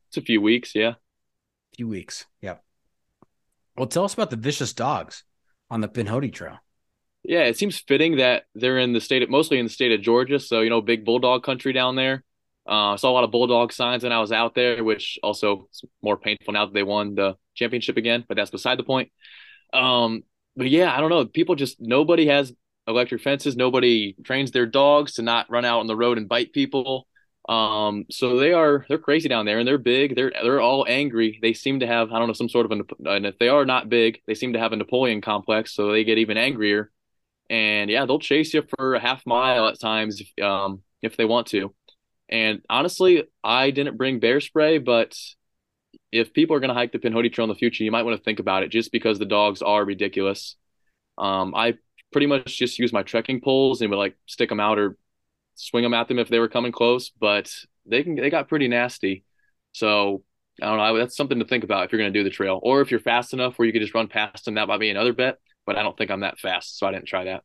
it's 0.09 0.17
a 0.17 0.21
few 0.21 0.41
weeks 0.41 0.75
yeah 0.75 0.89
A 0.89 1.75
few 1.77 1.87
weeks. 1.87 2.25
Yep. 2.41 2.63
Well, 3.77 3.87
tell 3.87 4.03
us 4.05 4.13
about 4.13 4.29
the 4.29 4.35
vicious 4.37 4.73
dogs 4.73 5.23
on 5.69 5.81
the 5.81 5.87
Pinhoti 5.87 6.33
Trail. 6.33 6.57
Yeah, 7.23 7.43
it 7.43 7.57
seems 7.57 7.79
fitting 7.79 8.17
that 8.17 8.45
they're 8.55 8.79
in 8.79 8.93
the 8.93 9.01
state, 9.01 9.21
of, 9.23 9.29
mostly 9.29 9.59
in 9.59 9.65
the 9.65 9.71
state 9.71 9.91
of 9.91 10.01
Georgia. 10.01 10.39
So 10.39 10.61
you 10.61 10.69
know, 10.69 10.81
big 10.81 11.05
bulldog 11.05 11.43
country 11.43 11.73
down 11.73 11.95
there. 11.95 12.23
Uh, 12.67 12.93
I 12.93 12.95
saw 12.97 13.11
a 13.11 13.13
lot 13.13 13.23
of 13.23 13.31
bulldog 13.31 13.71
signs 13.71 14.03
when 14.03 14.11
I 14.11 14.19
was 14.19 14.31
out 14.31 14.55
there, 14.55 14.83
which 14.83 15.19
also 15.23 15.67
is 15.71 15.83
more 16.01 16.17
painful 16.17 16.53
now 16.53 16.65
that 16.65 16.73
they 16.73 16.83
won 16.83 17.15
the 17.15 17.35
championship 17.55 17.97
again. 17.97 18.25
But 18.27 18.37
that's 18.37 18.51
beside 18.51 18.79
the 18.79 18.83
point. 18.83 19.11
Um, 19.73 20.23
but 20.57 20.69
yeah, 20.69 20.95
I 20.95 20.99
don't 20.99 21.09
know. 21.09 21.25
People 21.25 21.55
just 21.55 21.79
nobody 21.79 22.27
has 22.27 22.53
electric 22.87 23.21
fences. 23.21 23.55
Nobody 23.55 24.15
trains 24.23 24.51
their 24.51 24.65
dogs 24.65 25.13
to 25.13 25.21
not 25.21 25.49
run 25.49 25.65
out 25.65 25.79
on 25.79 25.87
the 25.87 25.95
road 25.95 26.17
and 26.17 26.27
bite 26.27 26.51
people. 26.53 27.07
Um, 27.47 28.05
so 28.11 28.37
they 28.37 28.51
are 28.51 28.85
they're 28.89 28.97
crazy 28.97 29.29
down 29.29 29.45
there, 29.45 29.59
and 29.59 29.67
they're 29.67 29.77
big. 29.77 30.15
They're 30.15 30.31
they're 30.43 30.59
all 30.59 30.85
angry. 30.87 31.39
They 31.41 31.53
seem 31.53 31.79
to 31.79 31.87
have 31.87 32.11
I 32.11 32.19
don't 32.19 32.27
know 32.27 32.33
some 32.33 32.49
sort 32.49 32.69
of 32.69 32.79
a 32.79 33.09
and 33.09 33.25
if 33.25 33.37
they 33.39 33.49
are 33.49 33.65
not 33.65 33.87
big, 33.89 34.21
they 34.27 34.35
seem 34.35 34.53
to 34.53 34.59
have 34.59 34.73
a 34.73 34.75
Napoleon 34.75 35.21
complex, 35.21 35.73
so 35.73 35.91
they 35.91 36.03
get 36.03 36.17
even 36.17 36.37
angrier. 36.37 36.91
And 37.49 37.89
yeah, 37.89 38.05
they'll 38.05 38.19
chase 38.19 38.53
you 38.53 38.63
for 38.77 38.95
a 38.95 38.99
half 38.99 39.25
mile 39.25 39.67
at 39.67 39.79
times 39.79 40.21
if, 40.21 40.43
um, 40.43 40.81
if 41.01 41.15
they 41.15 41.23
want 41.23 41.47
to. 41.47 41.73
And 42.29 42.61
honestly, 42.69 43.23
I 43.43 43.71
didn't 43.71 43.95
bring 43.95 44.19
bear 44.19 44.41
spray, 44.41 44.79
but 44.79 45.17
if 46.11 46.33
people 46.33 46.55
are 46.55 46.59
going 46.59 46.69
to 46.69 46.73
hike 46.73 46.91
the 46.91 46.99
Pinhoti 46.99 47.31
Trail 47.31 47.45
in 47.45 47.49
the 47.49 47.55
future, 47.55 47.83
you 47.83 47.91
might 47.91 48.03
want 48.03 48.17
to 48.17 48.23
think 48.23 48.39
about 48.39 48.63
it 48.63 48.69
just 48.69 48.91
because 48.91 49.19
the 49.19 49.25
dogs 49.25 49.61
are 49.61 49.83
ridiculous. 49.83 50.55
Um, 51.17 51.53
I 51.55 51.75
pretty 52.11 52.27
much 52.27 52.57
just 52.57 52.79
use 52.79 52.93
my 52.93 53.03
trekking 53.03 53.41
poles 53.41 53.81
and 53.81 53.89
would 53.89 53.97
like 53.97 54.15
stick 54.25 54.49
them 54.49 54.59
out 54.59 54.79
or 54.79 54.97
swing 55.55 55.83
them 55.83 55.93
at 55.93 56.07
them 56.07 56.19
if 56.19 56.29
they 56.29 56.39
were 56.39 56.47
coming 56.47 56.71
close, 56.71 57.09
but 57.09 57.53
they 57.85 58.03
can 58.03 58.15
they 58.15 58.29
got 58.29 58.47
pretty 58.47 58.67
nasty. 58.67 59.23
So 59.73 60.23
I 60.61 60.67
don't 60.67 60.77
know. 60.77 60.97
That's 60.97 61.15
something 61.15 61.39
to 61.39 61.45
think 61.45 61.63
about 61.63 61.85
if 61.85 61.91
you're 61.91 61.99
going 61.99 62.13
to 62.13 62.19
do 62.19 62.23
the 62.23 62.29
trail, 62.29 62.59
or 62.63 62.81
if 62.81 62.91
you're 62.91 62.99
fast 62.99 63.33
enough 63.33 63.57
where 63.57 63.65
you 63.65 63.73
could 63.73 63.81
just 63.81 63.93
run 63.93 64.07
past 64.07 64.45
them. 64.45 64.55
That 64.55 64.67
might 64.67 64.79
be 64.79 64.89
another 64.89 65.13
bet, 65.13 65.37
but 65.65 65.77
I 65.77 65.83
don't 65.83 65.97
think 65.97 66.11
I'm 66.11 66.21
that 66.21 66.39
fast, 66.39 66.77
so 66.77 66.87
I 66.87 66.91
didn't 66.91 67.07
try 67.07 67.25
that. 67.25 67.43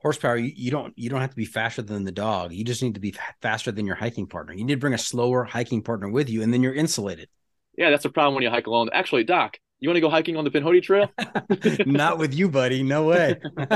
Horsepower, 0.00 0.36
you, 0.36 0.52
you 0.54 0.70
don't 0.70 0.96
you 0.96 1.10
don't 1.10 1.20
have 1.20 1.30
to 1.30 1.36
be 1.36 1.44
faster 1.44 1.82
than 1.82 2.04
the 2.04 2.12
dog. 2.12 2.52
You 2.52 2.64
just 2.64 2.82
need 2.82 2.94
to 2.94 3.00
be 3.00 3.14
faster 3.42 3.72
than 3.72 3.86
your 3.86 3.96
hiking 3.96 4.26
partner. 4.26 4.54
You 4.54 4.64
need 4.64 4.74
to 4.74 4.78
bring 4.78 4.94
a 4.94 4.98
slower 4.98 5.44
hiking 5.44 5.82
partner 5.82 6.08
with 6.08 6.28
you, 6.28 6.42
and 6.42 6.54
then 6.54 6.62
you're 6.62 6.74
insulated. 6.74 7.28
Yeah, 7.76 7.90
that's 7.90 8.04
a 8.04 8.10
problem 8.10 8.34
when 8.34 8.42
you 8.42 8.50
hike 8.50 8.66
alone. 8.66 8.90
Actually, 8.92 9.24
Doc, 9.24 9.58
you 9.80 9.88
want 9.88 9.96
to 9.96 10.00
go 10.00 10.10
hiking 10.10 10.36
on 10.36 10.44
the 10.44 10.50
Pinhoti 10.50 10.82
Trail? 10.82 11.10
Not 11.86 12.18
with 12.18 12.34
you, 12.34 12.48
buddy. 12.48 12.82
No 12.82 13.06
way. 13.06 13.40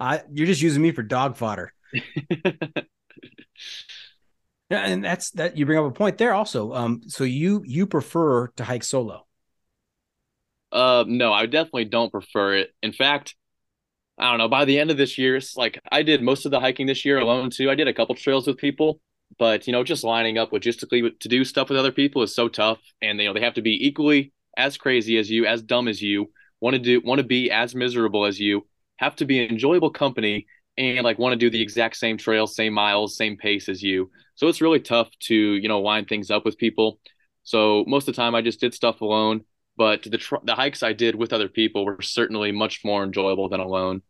I, 0.00 0.22
you're 0.32 0.46
just 0.46 0.62
using 0.62 0.82
me 0.82 0.92
for 0.92 1.02
dog 1.02 1.36
fodder. 1.36 1.72
yeah, 1.92 2.70
and 4.70 5.04
that's 5.04 5.30
that. 5.32 5.56
You 5.56 5.66
bring 5.66 5.78
up 5.78 5.86
a 5.86 5.90
point 5.90 6.18
there 6.18 6.34
also. 6.34 6.72
Um, 6.74 7.02
so 7.06 7.24
you 7.24 7.62
you 7.66 7.86
prefer 7.86 8.48
to 8.48 8.64
hike 8.64 8.84
solo? 8.84 9.26
Uh, 10.70 11.04
no, 11.06 11.32
I 11.32 11.46
definitely 11.46 11.86
don't 11.86 12.12
prefer 12.12 12.56
it. 12.56 12.74
In 12.82 12.92
fact, 12.92 13.34
I 14.18 14.30
don't 14.30 14.38
know. 14.38 14.48
By 14.48 14.64
the 14.64 14.78
end 14.78 14.90
of 14.90 14.96
this 14.96 15.16
year, 15.16 15.36
it's 15.36 15.56
like 15.56 15.80
I 15.92 16.02
did 16.02 16.22
most 16.22 16.44
of 16.44 16.50
the 16.50 16.60
hiking 16.60 16.86
this 16.86 17.04
year 17.04 17.18
alone 17.18 17.50
too. 17.50 17.70
I 17.70 17.74
did 17.74 17.88
a 17.88 17.94
couple 17.94 18.14
trails 18.14 18.46
with 18.46 18.56
people, 18.56 19.00
but 19.38 19.66
you 19.66 19.72
know, 19.72 19.84
just 19.84 20.04
lining 20.04 20.38
up 20.38 20.50
logistically 20.50 21.18
to 21.20 21.28
do 21.28 21.44
stuff 21.44 21.68
with 21.68 21.78
other 21.78 21.92
people 21.92 22.22
is 22.22 22.34
so 22.34 22.48
tough, 22.48 22.80
and 23.00 23.20
you 23.20 23.26
know 23.26 23.34
they 23.34 23.44
have 23.44 23.54
to 23.54 23.62
be 23.62 23.86
equally 23.86 24.32
as 24.56 24.76
crazy 24.76 25.18
as 25.18 25.30
you, 25.30 25.46
as 25.46 25.62
dumb 25.62 25.86
as 25.86 26.02
you, 26.02 26.32
want 26.60 26.74
to 26.74 26.80
do 26.80 27.00
want 27.04 27.20
to 27.20 27.26
be 27.26 27.50
as 27.50 27.74
miserable 27.74 28.24
as 28.24 28.40
you, 28.40 28.66
have 28.96 29.14
to 29.16 29.24
be 29.24 29.44
enjoyable 29.44 29.90
company 29.90 30.46
and 30.76 31.04
like 31.04 31.18
want 31.18 31.32
to 31.32 31.38
do 31.38 31.50
the 31.50 31.62
exact 31.62 31.96
same 31.96 32.16
trail, 32.16 32.46
same 32.46 32.72
miles, 32.72 33.16
same 33.16 33.36
pace 33.36 33.68
as 33.68 33.82
you. 33.82 34.10
So 34.34 34.46
it's 34.48 34.60
really 34.60 34.80
tough 34.80 35.08
to, 35.24 35.34
you 35.34 35.68
know, 35.68 35.80
line 35.80 36.04
things 36.04 36.30
up 36.30 36.44
with 36.44 36.58
people. 36.58 37.00
So 37.42 37.84
most 37.86 38.08
of 38.08 38.14
the 38.14 38.20
time 38.20 38.34
I 38.34 38.42
just 38.42 38.60
did 38.60 38.74
stuff 38.74 39.00
alone, 39.00 39.42
but 39.76 40.02
the 40.02 40.18
tr- 40.18 40.36
the 40.44 40.54
hikes 40.54 40.82
I 40.82 40.92
did 40.92 41.14
with 41.14 41.32
other 41.32 41.48
people 41.48 41.84
were 41.84 42.02
certainly 42.02 42.52
much 42.52 42.84
more 42.84 43.02
enjoyable 43.04 43.48
than 43.48 43.60
alone. 43.60 44.02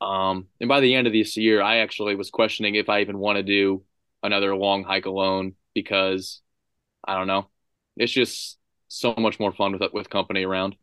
Um, 0.00 0.46
and 0.60 0.68
by 0.68 0.80
the 0.80 0.94
end 0.94 1.06
of 1.06 1.12
this 1.12 1.36
year, 1.36 1.60
I 1.62 1.78
actually 1.78 2.14
was 2.14 2.30
questioning 2.30 2.74
if 2.76 2.88
I 2.88 3.00
even 3.00 3.18
want 3.18 3.36
to 3.36 3.42
do 3.42 3.82
another 4.22 4.54
long 4.54 4.84
hike 4.84 5.06
alone 5.06 5.54
because 5.74 6.40
I 7.06 7.16
don't 7.16 7.26
know. 7.26 7.48
It's 7.96 8.12
just 8.12 8.58
so 8.88 9.14
much 9.16 9.40
more 9.40 9.52
fun 9.52 9.72
with 9.72 9.92
with 9.92 10.10
company 10.10 10.44
around. 10.44 10.76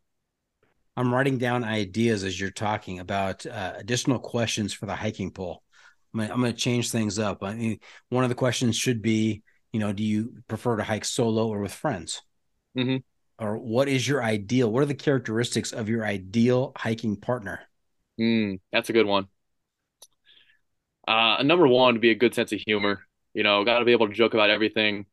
I'm 0.97 1.13
writing 1.13 1.37
down 1.37 1.63
ideas 1.63 2.23
as 2.23 2.39
you're 2.39 2.51
talking 2.51 2.99
about 2.99 3.45
uh, 3.45 3.73
additional 3.77 4.19
questions 4.19 4.73
for 4.73 4.85
the 4.85 4.95
hiking 4.95 5.31
poll. 5.31 5.61
I'm 6.13 6.21
gonna, 6.21 6.33
I'm 6.33 6.39
gonna 6.41 6.53
change 6.53 6.89
things 6.91 7.19
up. 7.19 7.43
I 7.43 7.53
mean, 7.53 7.79
one 8.09 8.23
of 8.23 8.29
the 8.29 8.35
questions 8.35 8.77
should 8.77 9.01
be, 9.01 9.43
you 9.73 9.79
know, 9.79 9.91
do 9.93 10.03
you 10.03 10.43
prefer 10.47 10.77
to 10.77 10.83
hike 10.83 11.05
solo 11.05 11.47
or 11.47 11.59
with 11.59 11.73
friends? 11.73 12.21
Mm-hmm. 12.77 12.97
or 13.39 13.57
what 13.57 13.87
is 13.87 14.07
your 14.07 14.21
ideal? 14.23 14.71
What 14.71 14.83
are 14.83 14.87
the 14.87 14.93
characteristics 14.95 15.71
of 15.71 15.87
your 15.89 16.05
ideal 16.05 16.73
hiking 16.75 17.15
partner? 17.15 17.61
Mm, 18.19 18.59
that's 18.71 18.89
a 18.89 18.93
good 18.93 19.05
one. 19.05 19.27
Uh, 21.07 21.43
number 21.43 21.67
one 21.67 21.95
would 21.95 22.01
be 22.01 22.11
a 22.11 22.15
good 22.15 22.33
sense 22.33 22.51
of 22.51 22.59
humor. 22.65 23.05
You 23.33 23.43
know, 23.43 23.63
got 23.63 23.79
to 23.79 23.85
be 23.85 23.91
able 23.91 24.07
to 24.07 24.13
joke 24.13 24.33
about 24.33 24.49
everything, 24.49 25.05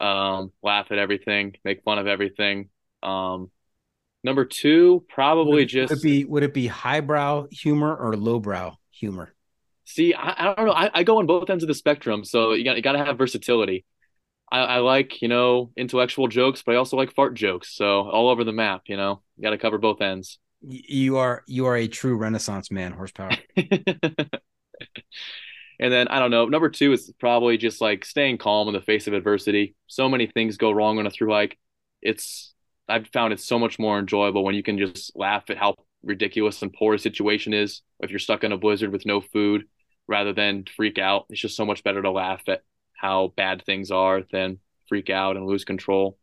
um, 0.00 0.52
laugh 0.62 0.86
at 0.90 0.98
everything, 0.98 1.56
make 1.64 1.82
fun 1.82 1.98
of 1.98 2.06
everything. 2.06 2.70
Um, 3.02 3.50
number 4.22 4.44
two, 4.44 5.04
probably 5.08 5.62
would, 5.62 5.68
just 5.68 5.90
would 5.90 5.98
it 5.98 6.02
be 6.02 6.24
would 6.24 6.42
it 6.42 6.54
be 6.54 6.68
highbrow 6.68 7.48
humor 7.50 7.94
or 7.94 8.16
lowbrow 8.16 8.76
humor? 8.90 9.34
See, 9.84 10.14
I, 10.14 10.34
I 10.38 10.54
don't 10.54 10.66
know. 10.66 10.72
I, 10.72 10.90
I, 10.94 11.02
go 11.02 11.18
on 11.18 11.26
both 11.26 11.50
ends 11.50 11.64
of 11.64 11.68
the 11.68 11.74
spectrum, 11.74 12.24
so 12.24 12.52
you 12.52 12.64
got 12.64 12.76
you 12.76 12.82
got 12.82 12.92
to 12.92 13.04
have 13.04 13.18
versatility. 13.18 13.84
I, 14.52 14.60
I, 14.60 14.78
like 14.78 15.20
you 15.20 15.28
know 15.28 15.72
intellectual 15.76 16.28
jokes, 16.28 16.62
but 16.64 16.74
I 16.74 16.78
also 16.78 16.96
like 16.96 17.12
fart 17.12 17.34
jokes. 17.34 17.74
So 17.74 18.08
all 18.08 18.28
over 18.28 18.44
the 18.44 18.52
map, 18.52 18.82
you 18.86 18.96
know, 18.96 19.22
you 19.36 19.42
got 19.42 19.50
to 19.50 19.58
cover 19.58 19.78
both 19.78 20.00
ends. 20.00 20.38
You 20.62 21.16
are 21.18 21.42
you 21.46 21.66
are 21.66 21.76
a 21.76 21.88
true 21.88 22.16
Renaissance 22.16 22.70
man, 22.70 22.92
horsepower. 22.92 23.30
And 25.80 25.90
then 25.90 26.08
I 26.08 26.18
don't 26.18 26.30
know. 26.30 26.44
Number 26.44 26.68
two 26.68 26.92
is 26.92 27.10
probably 27.18 27.56
just 27.56 27.80
like 27.80 28.04
staying 28.04 28.36
calm 28.36 28.68
in 28.68 28.74
the 28.74 28.82
face 28.82 29.06
of 29.06 29.14
adversity. 29.14 29.74
So 29.86 30.10
many 30.10 30.26
things 30.26 30.58
go 30.58 30.70
wrong 30.70 30.98
on 30.98 31.06
a 31.06 31.10
through 31.10 31.32
hike. 31.32 31.58
It's 32.02 32.52
I've 32.86 33.06
found 33.08 33.32
it 33.32 33.40
so 33.40 33.58
much 33.58 33.78
more 33.78 33.98
enjoyable 33.98 34.44
when 34.44 34.54
you 34.54 34.62
can 34.62 34.76
just 34.76 35.16
laugh 35.16 35.44
at 35.48 35.56
how 35.56 35.76
ridiculous 36.02 36.60
and 36.60 36.70
poor 36.72 36.94
a 36.94 36.98
situation 36.98 37.54
is. 37.54 37.80
If 37.98 38.10
you're 38.10 38.18
stuck 38.18 38.44
in 38.44 38.52
a 38.52 38.58
blizzard 38.58 38.92
with 38.92 39.06
no 39.06 39.22
food, 39.22 39.64
rather 40.06 40.34
than 40.34 40.64
freak 40.76 40.98
out, 40.98 41.24
it's 41.30 41.40
just 41.40 41.56
so 41.56 41.64
much 41.64 41.82
better 41.82 42.02
to 42.02 42.10
laugh 42.10 42.42
at 42.48 42.60
how 42.94 43.32
bad 43.36 43.64
things 43.64 43.90
are 43.90 44.22
than 44.30 44.58
freak 44.86 45.08
out 45.08 45.36
and 45.36 45.46
lose 45.46 45.64
control. 45.64 46.18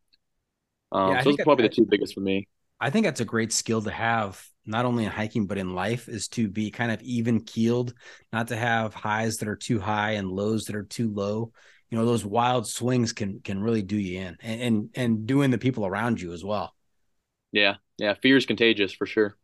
Um, 0.92 1.14
yeah, 1.14 1.24
so 1.24 1.32
those 1.32 1.40
are 1.40 1.44
probably 1.46 1.66
I, 1.66 1.70
the 1.70 1.76
two 1.76 1.88
biggest 1.90 2.14
for 2.14 2.20
me. 2.20 2.48
I 2.80 2.90
think 2.90 3.06
that's 3.06 3.22
a 3.22 3.26
great 3.26 3.52
skill 3.52 3.82
to 3.82 3.92
have 3.92 4.44
not 4.66 4.86
only 4.86 5.06
in 5.06 5.12
hiking 5.12 5.48
but 5.48 5.58
in 5.58 5.74
life 5.74 6.10
is 6.10 6.28
to 6.28 6.48
be 6.48 6.70
kind 6.70 6.92
of 6.92 7.02
even 7.02 7.42
keeled 7.42 7.94
not 8.34 8.50
to 8.50 8.56
have 8.56 8.94
highs 8.94 9.38
that 9.38 9.48
are 9.48 9.56
too 9.56 9.80
high 9.80 10.12
and 10.12 10.30
lows 10.30 10.66
that 10.66 10.76
are 10.76 10.84
too 10.84 11.12
low. 11.12 11.52
You 11.90 11.98
know 11.98 12.06
those 12.06 12.26
wild 12.26 12.68
swings 12.68 13.14
can 13.14 13.40
can 13.40 13.62
really 13.62 13.82
do 13.82 13.98
you 13.98 14.20
in 14.20 14.38
and 14.42 14.62
and, 14.62 14.90
and 14.96 15.28
doing 15.28 15.52
the 15.52 15.58
people 15.58 15.86
around 15.86 16.20
you 16.20 16.34
as 16.34 16.44
well. 16.44 16.76
Yeah. 17.52 17.76
Yeah. 17.98 18.14
Fear 18.22 18.38
is 18.38 18.46
contagious 18.46 18.92
for 18.92 19.06
sure. 19.06 19.38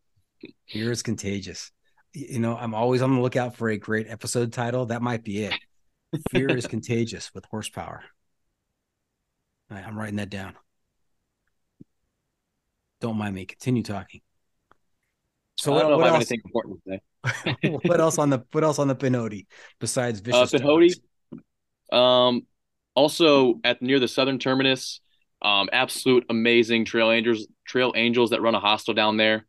Fear 0.70 0.92
is 0.92 1.02
contagious. 1.02 1.72
You 2.14 2.40
know 2.40 2.56
i'm 2.56 2.76
always 2.76 3.02
on 3.02 3.16
the 3.16 3.22
lookout 3.22 3.56
for 3.56 3.70
a 3.70 3.78
great 3.78 4.08
episode 4.10 4.54
title. 4.54 4.88
That 4.88 5.02
might 5.02 5.24
be 5.24 5.46
it. 5.46 5.54
Fear 6.32 6.56
is 6.58 6.68
contagious 6.76 7.34
with 7.34 7.46
horsepower. 7.46 8.04
Right, 9.70 9.84
i'm 9.88 9.98
writing 9.98 10.18
that 10.18 10.30
down 10.30 10.56
don't 13.04 13.18
mind 13.18 13.36
me 13.36 13.46
continue 13.46 13.84
talking 13.84 14.22
so 15.56 15.76
I 15.76 15.82
don't 15.82 15.92
know 15.92 16.00
if 16.00 16.12
I 16.12 16.18
have 16.18 16.32
important 16.32 16.82
to 16.88 17.00
say. 17.64 17.80
what 17.84 18.00
else 18.00 18.18
on 18.18 18.30
the 18.30 18.44
what 18.52 18.64
else 18.64 18.80
on 18.80 18.88
the 18.88 18.96
Pinhoti 18.96 19.46
besides 19.80 20.20
uh, 20.20 20.24
vicious? 20.24 20.54
Uh, 20.54 20.58
Pinhoti. 20.58 20.94
Um, 21.92 22.42
also 22.96 23.60
at 23.64 23.82
near 23.82 24.00
the 24.00 24.08
southern 24.08 24.40
terminus, 24.40 25.00
um, 25.42 25.70
absolute 25.72 26.26
amazing 26.30 26.86
trail 26.86 27.12
angels 27.12 27.48
trail 27.68 27.94
angels 27.96 28.32
that 28.32 28.42
run 28.42 28.56
a 28.56 28.60
hostel 28.60 28.94
down 28.94 29.18
there. 29.18 29.46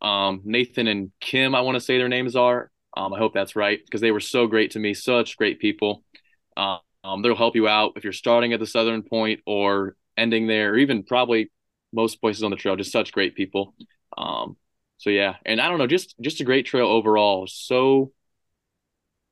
Um, 0.00 0.42
Nathan 0.44 0.86
and 0.86 1.12
Kim, 1.20 1.54
I 1.54 1.60
want 1.60 1.76
to 1.76 1.80
say 1.80 1.98
their 1.98 2.08
names 2.08 2.36
are. 2.36 2.70
Um, 2.96 3.12
I 3.12 3.18
hope 3.18 3.34
that's 3.34 3.56
right 3.56 3.80
because 3.84 4.00
they 4.00 4.12
were 4.12 4.20
so 4.20 4.46
great 4.46 4.72
to 4.72 4.78
me, 4.78 4.94
such 4.94 5.36
great 5.36 5.60
people. 5.60 6.04
Um, 6.56 7.22
they'll 7.22 7.36
help 7.36 7.54
you 7.54 7.68
out 7.68 7.92
if 7.96 8.04
you're 8.04 8.12
starting 8.12 8.52
at 8.52 8.60
the 8.60 8.66
southern 8.66 9.02
point 9.02 9.40
or 9.46 9.96
ending 10.16 10.46
there, 10.46 10.72
or 10.72 10.78
even 10.78 11.02
probably 11.02 11.50
most 11.94 12.20
places 12.20 12.42
on 12.42 12.50
the 12.50 12.56
trail. 12.56 12.76
Just 12.76 12.92
such 12.92 13.12
great 13.12 13.34
people. 13.34 13.74
Um, 14.16 14.56
so 14.98 15.10
yeah, 15.10 15.36
and 15.44 15.60
I 15.60 15.68
don't 15.68 15.78
know, 15.78 15.86
just 15.86 16.14
just 16.20 16.40
a 16.40 16.44
great 16.44 16.66
trail 16.66 16.86
overall. 16.86 17.46
So 17.46 18.12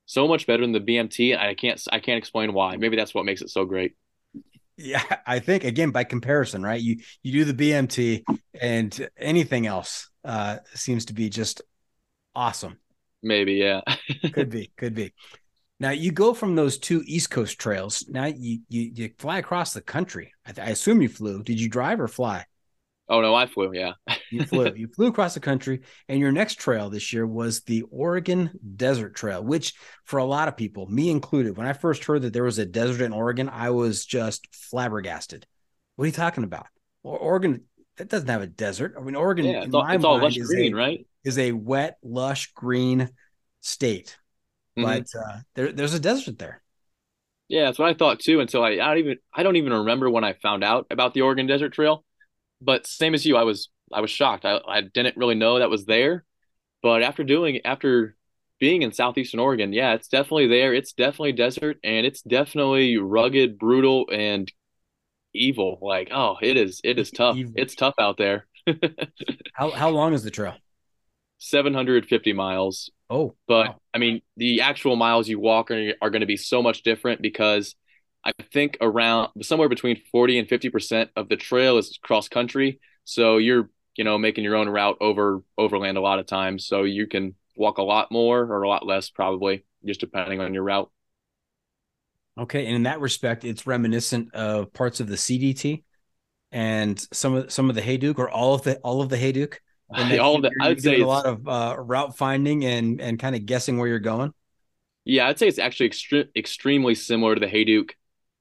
so 0.07 0.29
much 0.29 0.47
better 0.47 0.63
than 0.63 0.73
the 0.73 0.81
BMT. 0.81 1.39
I 1.39 1.55
can't 1.55 1.83
I 1.91 2.01
can't 2.01 2.19
explain 2.19 2.53
why. 2.53 2.77
Maybe 2.77 2.97
that's 2.97 3.15
what 3.15 3.25
makes 3.25 3.43
it 3.43 3.51
so 3.51 3.65
great. 3.65 3.95
Yeah, 4.77 5.03
I 5.27 5.39
think 5.39 5.65
again 5.65 5.91
by 5.91 6.05
comparison, 6.05 6.63
right? 6.63 6.81
You 6.81 6.99
you 7.23 7.33
do 7.33 7.53
the 7.53 7.55
BMT 7.55 8.23
and 8.61 9.09
anything 9.17 9.67
else 9.67 10.11
uh 10.25 10.59
seems 10.75 11.07
to 11.07 11.15
be 11.15 11.29
just 11.29 11.63
awesome. 12.35 12.79
Maybe, 13.23 13.55
yeah. 13.55 13.83
could 14.33 14.51
be, 14.51 14.73
could 14.77 14.95
be. 14.95 15.13
Now 15.79 15.91
you 15.91 16.13
go 16.13 16.35
from 16.35 16.55
those 16.55 16.79
two 16.79 17.03
East 17.07 17.31
Coast 17.31 17.59
trails. 17.59 18.05
Now 18.09 18.27
you 18.27 18.61
you, 18.69 18.93
you 18.95 19.11
fly 19.19 19.39
across 19.39 19.73
the 19.73 19.81
country. 19.81 20.33
I, 20.47 20.53
I 20.61 20.71
assume 20.71 21.03
you 21.03 21.09
flew. 21.09 21.43
Did 21.43 21.61
you 21.61 21.69
drive 21.69 22.01
or 22.01 22.09
fly? 22.09 22.45
Oh 23.13 23.21
no, 23.21 23.35
I 23.35 23.45
flew. 23.45 23.73
Yeah, 23.75 23.93
you 24.31 24.47
flew. 24.47 24.73
You 24.75 24.89
flew 24.89 25.09
across 25.09 25.35
the 25.35 25.41
country, 25.41 25.83
and 26.09 26.19
your 26.19 26.33
next 26.33 26.59
trail 26.59 26.89
this 26.89 27.13
year 27.13 27.27
was 27.27 27.61
the 27.61 27.83
Oregon 27.91 28.51
Desert 28.77 29.15
Trail, 29.15 29.45
which 29.45 29.75
for 30.07 30.19
a 30.19 30.25
lot 30.25 30.49
of 30.49 30.57
people, 30.57 30.87
me 30.87 31.11
included, 31.11 31.59
when 31.59 31.67
I 31.67 31.75
first 31.75 32.05
heard 32.05 32.23
that 32.23 32.33
there 32.33 32.43
was 32.43 32.59
a 32.59 32.65
desert 32.65 33.05
in 33.05 33.13
Oregon, 33.13 33.51
I 33.51 33.69
was 33.69 34.07
just 34.07 34.49
flabbergasted. 34.55 35.47
What 35.97 36.05
are 36.05 36.07
you 36.07 36.13
talking 36.13 36.43
about? 36.43 36.69
Oregon 37.03 37.65
that 37.99 38.09
doesn't 38.09 38.29
have 38.29 38.41
a 38.41 38.47
desert. 38.47 38.95
I 38.99 39.03
mean, 39.03 39.15
Oregon 39.15 39.45
yeah, 39.45 39.65
in 39.65 39.75
all, 39.75 39.85
my 39.85 39.99
mind 39.99 40.35
is 40.39 40.47
green, 40.47 40.73
a, 40.73 40.77
right? 40.77 41.07
Is 41.23 41.39
a 41.39 41.53
wet, 41.53 41.99
lush 42.03 42.51
green 42.55 43.11
state, 43.61 44.17
mm-hmm. 44.79 44.89
but 44.89 45.07
uh, 45.15 45.41
there, 45.55 45.71
there's 45.71 45.93
a 45.93 46.01
desert 46.01 46.39
there. 46.39 46.63
Yeah, 47.49 47.65
that's 47.67 47.79
what 47.79 47.91
I 47.91 47.95
thought 47.95 48.21
too. 48.21 48.41
Until 48.41 48.65
I, 48.65 48.71
I 48.71 48.77
don't 48.77 48.99
even 48.99 49.19
I 49.35 49.43
don't 49.43 49.57
even 49.57 49.75
remember 49.75 50.09
when 50.09 50.25
I 50.25 50.33
found 50.33 50.65
out 50.65 50.87
about 50.91 51.13
the 51.13 51.21
Oregon 51.21 51.47
Desert 51.47 51.75
Trail 51.75 52.07
but 52.65 52.87
same 52.87 53.15
as 53.15 53.27
you, 53.27 53.37
I 53.37 53.43
was 53.45 53.69
I 53.93 54.01
was 54.01 54.11
shocked. 54.11 54.45
I, 54.45 54.61
I 54.67 54.81
didn't 54.83 55.17
really 55.17 55.35
know 55.35 55.59
that 55.59 55.71
was 55.71 55.85
there, 55.85 56.25
but 56.83 57.03
after 57.03 57.25
doing 57.25 57.61
after 57.65 58.17
being 58.59 58.83
in 58.83 58.93
southeastern 58.93 59.41
Oregon, 59.41 59.73
yeah, 59.73 59.95
it's 59.95 60.09
definitely 60.09 60.49
there. 60.49 60.73
It's 60.73 60.93
definitely 60.93 61.33
desert, 61.33 61.79
and 61.83 62.07
it's 62.07 62.23
definitely 62.23 62.97
rugged, 62.99 63.59
brutal, 63.59 64.07
and 64.13 64.51
evil. 65.35 65.79
Like, 65.83 66.11
oh, 66.13 66.37
it 66.41 66.57
is 66.57 66.81
it 66.85 66.99
is 66.99 67.11
tough. 67.11 67.37
Evil. 67.37 67.53
It's 67.57 67.75
tough 67.75 67.95
out 67.99 68.17
there. 68.19 68.47
how 69.55 69.71
how 69.71 69.91
long 69.91 70.13
is 70.13 70.23
the 70.23 70.31
trail? 70.31 70.55
750 71.39 72.33
miles. 72.33 72.91
Oh, 73.11 73.35
but 73.49 73.69
wow. 73.69 73.81
I 73.93 73.99
mean, 73.99 74.23
the 74.37 74.61
actual 74.61 74.95
miles 74.95 75.29
you 75.29 75.41
walk 75.41 75.71
are, 75.73 75.95
are 76.01 76.11
going 76.11 76.21
to 76.21 76.27
be 76.27 76.37
so 76.37 76.63
much 76.63 76.83
different 76.83 77.21
because 77.21 77.75
I 78.25 78.33
think 78.53 78.79
around 78.81 79.31
somewhere 79.43 79.69
between 79.69 80.01
40 80.11 80.39
and 80.39 80.49
50% 80.49 81.09
of 81.17 81.29
the 81.29 81.37
trail 81.37 81.79
is 81.79 81.99
cross 82.03 82.29
country. 82.29 82.81
So 83.05 83.39
you're, 83.39 83.69
you 83.97 84.05
know, 84.05 84.17
making 84.19 84.45
your 84.45 84.57
own 84.57 84.69
route 84.69 84.97
over 85.01 85.43
overland 85.59 85.99
a 85.99 86.01
lot 86.01 86.19
of 86.19 86.27
times. 86.27 86.67
So 86.67 86.85
you 86.85 87.07
can 87.07 87.35
walk 87.57 87.79
a 87.79 87.83
lot 87.83 88.13
more 88.13 88.41
or 88.41 88.63
a 88.63 88.69
lot 88.69 88.87
less, 88.87 89.11
probably, 89.11 89.65
just 89.85 90.01
depending 90.01 90.41
on 90.41 90.55
your 90.55 90.63
route. 90.63 90.91
Okay. 92.39 92.67
And 92.67 92.77
in 92.77 92.83
that 92.85 93.01
respect, 93.01 93.45
it's 93.45 93.67
reminiscent 93.67 94.35
of 94.35 94.73
parts 94.73 95.01
of 95.01 95.09
the 95.09 95.17
CDT 95.17 95.83
and 96.53 96.99
some 97.13 97.35
of 97.35 97.53
some 97.53 97.69
of 97.69 97.75
the 97.75 97.83
Hayduke 97.83 98.19
or 98.19 98.31
all 98.31 98.55
of 98.55 98.63
the 98.63 98.77
all 98.79 99.03
of 99.03 99.09
the 99.09 99.17
Hayduke. 99.17 99.57
And 99.91 100.19
all 100.21 100.37
of 100.37 100.43
the, 100.43 100.51
I'd 100.61 100.81
say 100.81 101.01
a 101.01 101.07
lot 101.07 101.27
of 101.27 101.47
uh, 101.49 101.77
route 101.79 102.17
finding 102.17 102.65
and 102.65 103.01
and 103.01 103.19
kind 103.19 103.35
of 103.35 103.45
guessing 103.47 103.79
where 103.79 103.89
you're 103.89 103.99
going. 103.99 104.33
Yeah, 105.05 105.27
I'd 105.27 105.39
say 105.39 105.49
it's 105.49 105.59
actually 105.59 105.91
extre- 105.91 106.29
extremely 106.37 106.95
similar 106.95 107.35
to 107.35 107.41
the 107.41 107.49
Hayduke 107.49 107.91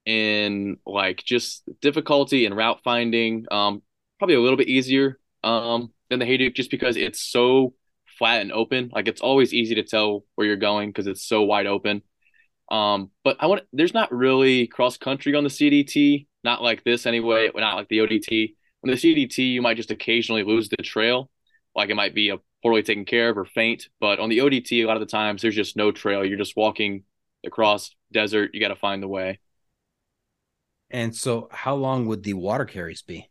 in 0.06 0.78
like 0.86 1.24
just 1.24 1.64
difficulty 1.82 2.46
and 2.46 2.56
route 2.56 2.80
finding. 2.84 3.46
Um, 3.52 3.82
probably 4.20 4.36
a 4.36 4.42
little 4.42 4.58
bit 4.58 4.68
easier 4.68 5.20
um, 5.44 5.92
than 6.10 6.20
the 6.20 6.26
Hayduke 6.26 6.56
just 6.56 6.72
because 6.72 6.98
it's 6.98 7.22
so 7.22 7.74
flat 8.18 8.42
and 8.42 8.52
open. 8.52 8.90
Like 8.94 9.08
it's 9.08 9.22
always 9.22 9.54
easy 9.54 9.76
to 9.76 9.84
tell 9.84 10.26
where 10.36 10.46
you're 10.46 10.56
going 10.56 10.90
because 10.90 11.08
it's 11.08 11.26
so 11.26 11.44
wide 11.44 11.68
open. 11.68 12.04
Um, 12.70 13.12
but 13.24 13.38
I 13.40 13.48
want 13.48 13.64
there's 13.74 13.94
not 13.94 14.14
really 14.14 14.68
cross 14.68 14.98
country 14.98 15.36
on 15.36 15.44
the 15.44 15.50
CDT, 15.50 16.28
not 16.44 16.62
like 16.62 16.84
this 16.84 17.06
anyway, 17.06 17.50
not 17.54 17.76
like 17.76 17.90
the 17.90 17.98
ODT. 18.00 18.56
On 18.84 18.90
the 18.90 18.96
CDT, 18.96 19.52
you 19.52 19.62
might 19.62 19.78
just 19.78 19.92
occasionally 19.92 20.44
lose 20.44 20.70
the 20.70 20.78
trail, 20.78 21.30
like 21.76 21.90
it 21.90 21.96
might 21.96 22.16
be 22.16 22.30
a 22.30 22.38
poorly 22.64 22.84
taken 22.84 23.06
care 23.06 23.30
of 23.30 23.38
or 23.38 23.46
faint. 23.46 23.88
But 24.00 24.20
on 24.20 24.30
the 24.30 24.40
ODT, 24.40 24.84
a 24.84 24.86
lot 24.86 24.98
of 24.98 25.02
the 25.02 25.06
times 25.06 25.42
there's 25.42 25.56
just 25.56 25.76
no 25.76 25.92
trail. 25.92 26.24
You're 26.24 26.38
just 26.38 26.56
walking 26.56 27.04
across 27.46 27.94
desert. 28.12 28.52
You 28.54 28.62
got 28.62 28.70
to 28.70 28.76
find 28.76 29.04
the 29.04 29.08
way. 29.08 29.40
And 30.92 31.16
so, 31.16 31.48
how 31.52 31.74
long 31.76 32.06
would 32.06 32.22
the 32.24 32.34
water 32.36 32.66
carries 32.66 33.02
be? 33.02 33.30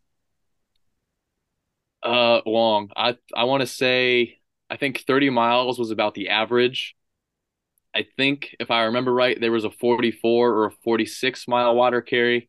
Uh, 2.02 2.40
long. 2.46 2.90
I 2.96 3.16
I 3.34 3.44
want 3.44 3.60
to 3.60 3.66
say 3.66 4.38
I 4.70 4.76
think 4.76 5.04
30 5.06 5.28
miles 5.30 5.78
was 5.78 5.90
about 5.90 6.14
the 6.14 6.30
average. 6.30 6.96
I 7.94 8.06
think 8.16 8.54
if 8.60 8.70
I 8.70 8.84
remember 8.84 9.12
right, 9.12 9.38
there 9.40 9.52
was 9.52 9.64
a 9.64 9.70
44 9.70 10.50
or 10.52 10.66
a 10.66 10.70
46 10.84 11.48
mile 11.48 11.74
water 11.74 12.00
carry, 12.02 12.48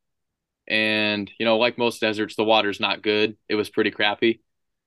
and 0.68 1.32
you 1.40 1.46
know, 1.46 1.58
like 1.60 1.78
most 1.78 2.02
deserts, 2.02 2.36
the 2.36 2.44
water's 2.46 2.80
not 2.80 3.04
good. 3.04 3.38
It 3.50 3.56
was 3.56 3.70
pretty 3.70 3.92
crappy, 3.92 4.42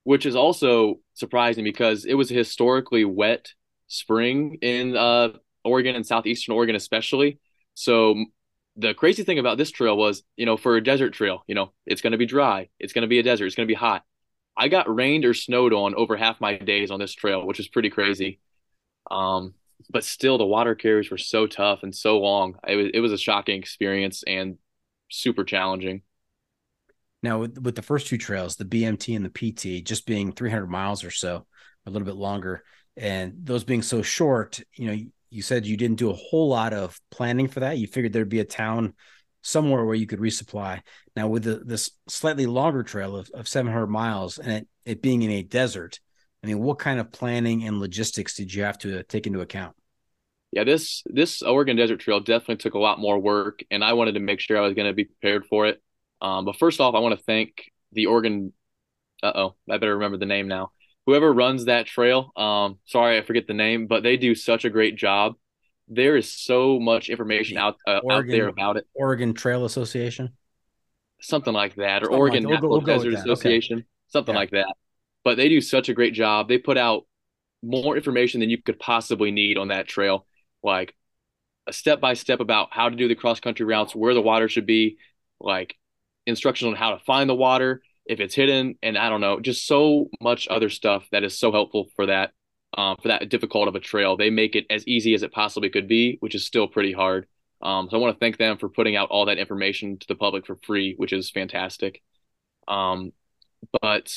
which 0.04 0.26
is 0.26 0.36
also 0.36 1.00
surprising 1.14 1.64
because 1.64 2.04
it 2.06 2.14
was 2.14 2.30
a 2.30 2.34
historically 2.34 3.04
wet 3.04 3.52
spring 3.88 4.58
in 4.62 4.96
uh, 4.96 5.30
Oregon 5.64 5.96
and 5.96 6.06
southeastern 6.06 6.54
Oregon, 6.54 6.76
especially. 6.76 7.40
So 7.74 8.24
the 8.76 8.94
crazy 8.94 9.22
thing 9.22 9.38
about 9.38 9.58
this 9.58 9.70
trail 9.70 9.96
was, 9.96 10.22
you 10.36 10.46
know, 10.46 10.56
for 10.56 10.76
a 10.76 10.82
desert 10.82 11.12
trail, 11.12 11.44
you 11.46 11.54
know, 11.54 11.72
it's 11.86 12.00
going 12.00 12.12
to 12.12 12.18
be 12.18 12.26
dry, 12.26 12.68
it's 12.78 12.92
going 12.92 13.02
to 13.02 13.08
be 13.08 13.18
a 13.18 13.22
desert, 13.22 13.46
it's 13.46 13.54
going 13.54 13.68
to 13.68 13.72
be 13.72 13.78
hot. 13.78 14.02
I 14.56 14.68
got 14.68 14.92
rained 14.92 15.24
or 15.24 15.34
snowed 15.34 15.72
on 15.72 15.94
over 15.94 16.16
half 16.16 16.40
my 16.40 16.56
days 16.56 16.90
on 16.90 17.00
this 17.00 17.12
trail, 17.12 17.46
which 17.46 17.60
is 17.60 17.68
pretty 17.68 17.90
crazy. 17.90 18.40
Um, 19.10 19.54
but 19.90 20.04
still, 20.04 20.38
the 20.38 20.46
water 20.46 20.74
carries 20.74 21.10
were 21.10 21.18
so 21.18 21.46
tough 21.46 21.82
and 21.82 21.94
so 21.94 22.18
long. 22.18 22.56
It 22.66 22.76
was 22.76 22.90
it 22.94 23.00
was 23.00 23.12
a 23.12 23.18
shocking 23.18 23.58
experience 23.58 24.22
and 24.26 24.56
super 25.10 25.44
challenging. 25.44 26.02
Now, 27.22 27.40
with, 27.40 27.58
with 27.58 27.74
the 27.74 27.82
first 27.82 28.06
two 28.06 28.18
trails, 28.18 28.56
the 28.56 28.64
BMT 28.64 29.16
and 29.16 29.24
the 29.24 29.30
PT, 29.30 29.84
just 29.84 30.06
being 30.06 30.32
300 30.32 30.66
miles 30.66 31.04
or 31.04 31.10
so, 31.10 31.46
a 31.86 31.90
little 31.90 32.06
bit 32.06 32.16
longer, 32.16 32.62
and 32.96 33.34
those 33.42 33.64
being 33.64 33.82
so 33.82 34.02
short, 34.02 34.60
you 34.74 34.86
know, 34.86 35.04
you 35.34 35.42
said 35.42 35.66
you 35.66 35.76
didn't 35.76 35.98
do 35.98 36.10
a 36.10 36.14
whole 36.14 36.48
lot 36.48 36.72
of 36.72 37.00
planning 37.10 37.48
for 37.48 37.60
that. 37.60 37.76
You 37.76 37.88
figured 37.88 38.12
there'd 38.12 38.28
be 38.28 38.38
a 38.38 38.44
town 38.44 38.94
somewhere 39.42 39.84
where 39.84 39.96
you 39.96 40.06
could 40.06 40.20
resupply. 40.20 40.80
Now, 41.16 41.26
with 41.26 41.42
the, 41.42 41.56
this 41.56 41.90
slightly 42.08 42.46
longer 42.46 42.84
trail 42.84 43.16
of, 43.16 43.28
of 43.34 43.48
700 43.48 43.88
miles 43.88 44.38
and 44.38 44.52
it, 44.52 44.68
it 44.86 45.02
being 45.02 45.22
in 45.22 45.32
a 45.32 45.42
desert, 45.42 45.98
I 46.42 46.46
mean, 46.46 46.60
what 46.60 46.78
kind 46.78 47.00
of 47.00 47.10
planning 47.10 47.64
and 47.64 47.80
logistics 47.80 48.36
did 48.36 48.54
you 48.54 48.62
have 48.62 48.78
to 48.78 49.02
take 49.02 49.26
into 49.26 49.40
account? 49.40 49.74
Yeah, 50.52 50.62
this 50.62 51.02
this 51.06 51.42
Oregon 51.42 51.76
Desert 51.76 51.98
Trail 51.98 52.20
definitely 52.20 52.58
took 52.58 52.74
a 52.74 52.78
lot 52.78 53.00
more 53.00 53.18
work, 53.18 53.64
and 53.72 53.82
I 53.82 53.94
wanted 53.94 54.12
to 54.12 54.20
make 54.20 54.38
sure 54.38 54.56
I 54.56 54.60
was 54.60 54.74
going 54.74 54.86
to 54.86 54.92
be 54.92 55.04
prepared 55.04 55.46
for 55.46 55.66
it. 55.66 55.82
Um, 56.20 56.44
but 56.44 56.54
first 56.54 56.80
off, 56.80 56.94
I 56.94 57.00
want 57.00 57.18
to 57.18 57.24
thank 57.24 57.72
the 57.90 58.06
Oregon. 58.06 58.52
Uh 59.20 59.32
oh, 59.34 59.54
I 59.68 59.78
better 59.78 59.94
remember 59.94 60.16
the 60.16 60.26
name 60.26 60.46
now 60.46 60.70
whoever 61.06 61.32
runs 61.32 61.66
that 61.66 61.86
trail, 61.86 62.32
um, 62.36 62.78
sorry 62.86 63.18
I 63.18 63.22
forget 63.22 63.46
the 63.46 63.54
name, 63.54 63.86
but 63.86 64.02
they 64.02 64.16
do 64.16 64.34
such 64.34 64.64
a 64.64 64.70
great 64.70 64.96
job. 64.96 65.34
There 65.88 66.16
is 66.16 66.32
so 66.32 66.80
much 66.80 67.10
information 67.10 67.58
out 67.58 67.76
uh, 67.86 68.00
Oregon, 68.02 68.32
out 68.32 68.36
there 68.36 68.48
about 68.48 68.76
it. 68.78 68.86
Oregon 68.94 69.34
Trail 69.34 69.64
Association, 69.64 70.30
something 71.20 71.52
like 71.52 71.74
that, 71.76 72.02
or 72.02 72.06
something 72.06 72.18
Oregon 72.18 72.44
like 72.44 72.52
Natural 72.54 72.70
we'll 72.70 72.80
Desert 72.80 73.14
Association, 73.14 73.78
okay. 73.78 73.86
something 74.08 74.34
yeah. 74.34 74.40
like 74.40 74.50
that. 74.52 74.74
But 75.24 75.36
they 75.36 75.48
do 75.48 75.60
such 75.60 75.88
a 75.88 75.94
great 75.94 76.14
job. 76.14 76.48
They 76.48 76.58
put 76.58 76.78
out 76.78 77.04
more 77.62 77.96
information 77.96 78.40
than 78.40 78.50
you 78.50 78.62
could 78.62 78.78
possibly 78.78 79.30
need 79.30 79.58
on 79.58 79.68
that 79.68 79.88
trail, 79.88 80.26
like 80.62 80.94
a 81.66 81.72
step 81.72 82.00
by 82.00 82.14
step 82.14 82.40
about 82.40 82.68
how 82.70 82.88
to 82.88 82.96
do 82.96 83.08
the 83.08 83.14
cross 83.14 83.40
country 83.40 83.66
routes, 83.66 83.94
where 83.94 84.14
the 84.14 84.22
water 84.22 84.48
should 84.48 84.66
be, 84.66 84.96
like 85.40 85.76
instructions 86.26 86.68
on 86.68 86.76
how 86.76 86.92
to 86.92 87.04
find 87.04 87.28
the 87.28 87.34
water, 87.34 87.82
if 88.06 88.20
it's 88.20 88.34
hidden, 88.34 88.76
and 88.82 88.98
I 88.98 89.08
don't 89.08 89.20
know, 89.20 89.40
just 89.40 89.66
so 89.66 90.10
much 90.20 90.48
other 90.48 90.70
stuff 90.70 91.06
that 91.12 91.24
is 91.24 91.38
so 91.38 91.52
helpful 91.52 91.88
for 91.96 92.06
that 92.06 92.32
um, 92.76 92.96
for 93.00 93.08
that 93.08 93.28
difficult 93.28 93.68
of 93.68 93.74
a 93.74 93.80
trail. 93.80 94.16
They 94.16 94.30
make 94.30 94.56
it 94.56 94.66
as 94.68 94.86
easy 94.86 95.14
as 95.14 95.22
it 95.22 95.32
possibly 95.32 95.70
could 95.70 95.88
be, 95.88 96.16
which 96.20 96.34
is 96.34 96.44
still 96.44 96.66
pretty 96.66 96.92
hard. 96.92 97.26
Um, 97.62 97.88
so 97.88 97.96
I 97.96 98.00
want 98.00 98.14
to 98.14 98.18
thank 98.18 98.36
them 98.36 98.58
for 98.58 98.68
putting 98.68 98.96
out 98.96 99.10
all 99.10 99.26
that 99.26 99.38
information 99.38 99.98
to 99.98 100.06
the 100.06 100.16
public 100.16 100.46
for 100.46 100.58
free, 100.64 100.94
which 100.96 101.12
is 101.12 101.30
fantastic. 101.30 102.02
Um, 102.66 103.12
but 103.80 104.12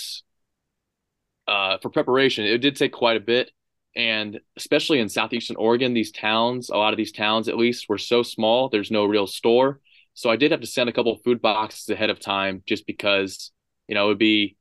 uh, 1.47 1.77
for 1.81 1.89
preparation, 1.89 2.45
it 2.45 2.57
did 2.57 2.75
take 2.75 2.91
quite 2.91 3.17
a 3.17 3.21
bit. 3.21 3.51
And 3.95 4.39
especially 4.55 4.99
in 4.99 5.09
southeastern 5.09 5.55
Oregon, 5.55 5.93
these 5.93 6.11
towns, 6.11 6.69
a 6.69 6.77
lot 6.77 6.93
of 6.93 6.97
these 6.97 7.11
towns 7.11 7.47
at 7.47 7.57
least, 7.57 7.88
were 7.89 7.97
so 7.97 8.21
small. 8.21 8.69
There's 8.69 8.91
no 8.91 9.05
real 9.05 9.27
store. 9.27 9.79
So 10.13 10.29
I 10.29 10.35
did 10.35 10.51
have 10.51 10.61
to 10.61 10.67
send 10.67 10.89
a 10.89 10.93
couple 10.93 11.15
food 11.23 11.41
boxes 11.41 11.89
ahead 11.89 12.09
of 12.09 12.19
time 12.19 12.63
just 12.67 12.85
because 12.85 13.51
you 13.88 13.95
know, 13.95 14.05
it 14.05 14.07
would 14.09 14.17
be 14.17 14.57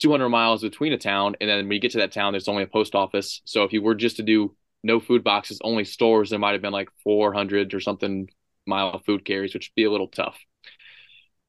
200 0.00 0.28
miles 0.28 0.62
between 0.62 0.92
a 0.92 0.98
town. 0.98 1.36
And 1.40 1.48
then 1.48 1.66
when 1.66 1.72
you 1.72 1.80
get 1.80 1.92
to 1.92 1.98
that 1.98 2.12
town, 2.12 2.32
there's 2.32 2.48
only 2.48 2.62
a 2.62 2.68
post 2.68 2.94
office. 2.94 3.40
So 3.44 3.64
if 3.64 3.72
you 3.72 3.82
were 3.82 3.94
just 3.94 4.16
to 4.16 4.22
do 4.22 4.54
no 4.82 5.00
food 5.00 5.24
boxes, 5.24 5.58
only 5.62 5.84
stores, 5.84 6.30
there 6.30 6.38
might 6.38 6.52
have 6.52 6.62
been 6.62 6.72
like 6.72 6.88
400 7.02 7.74
or 7.74 7.80
something 7.80 8.28
mile 8.66 9.00
food 9.04 9.24
carries, 9.24 9.54
which 9.54 9.70
would 9.70 9.80
be 9.80 9.84
a 9.84 9.90
little 9.90 10.08
tough. 10.08 10.38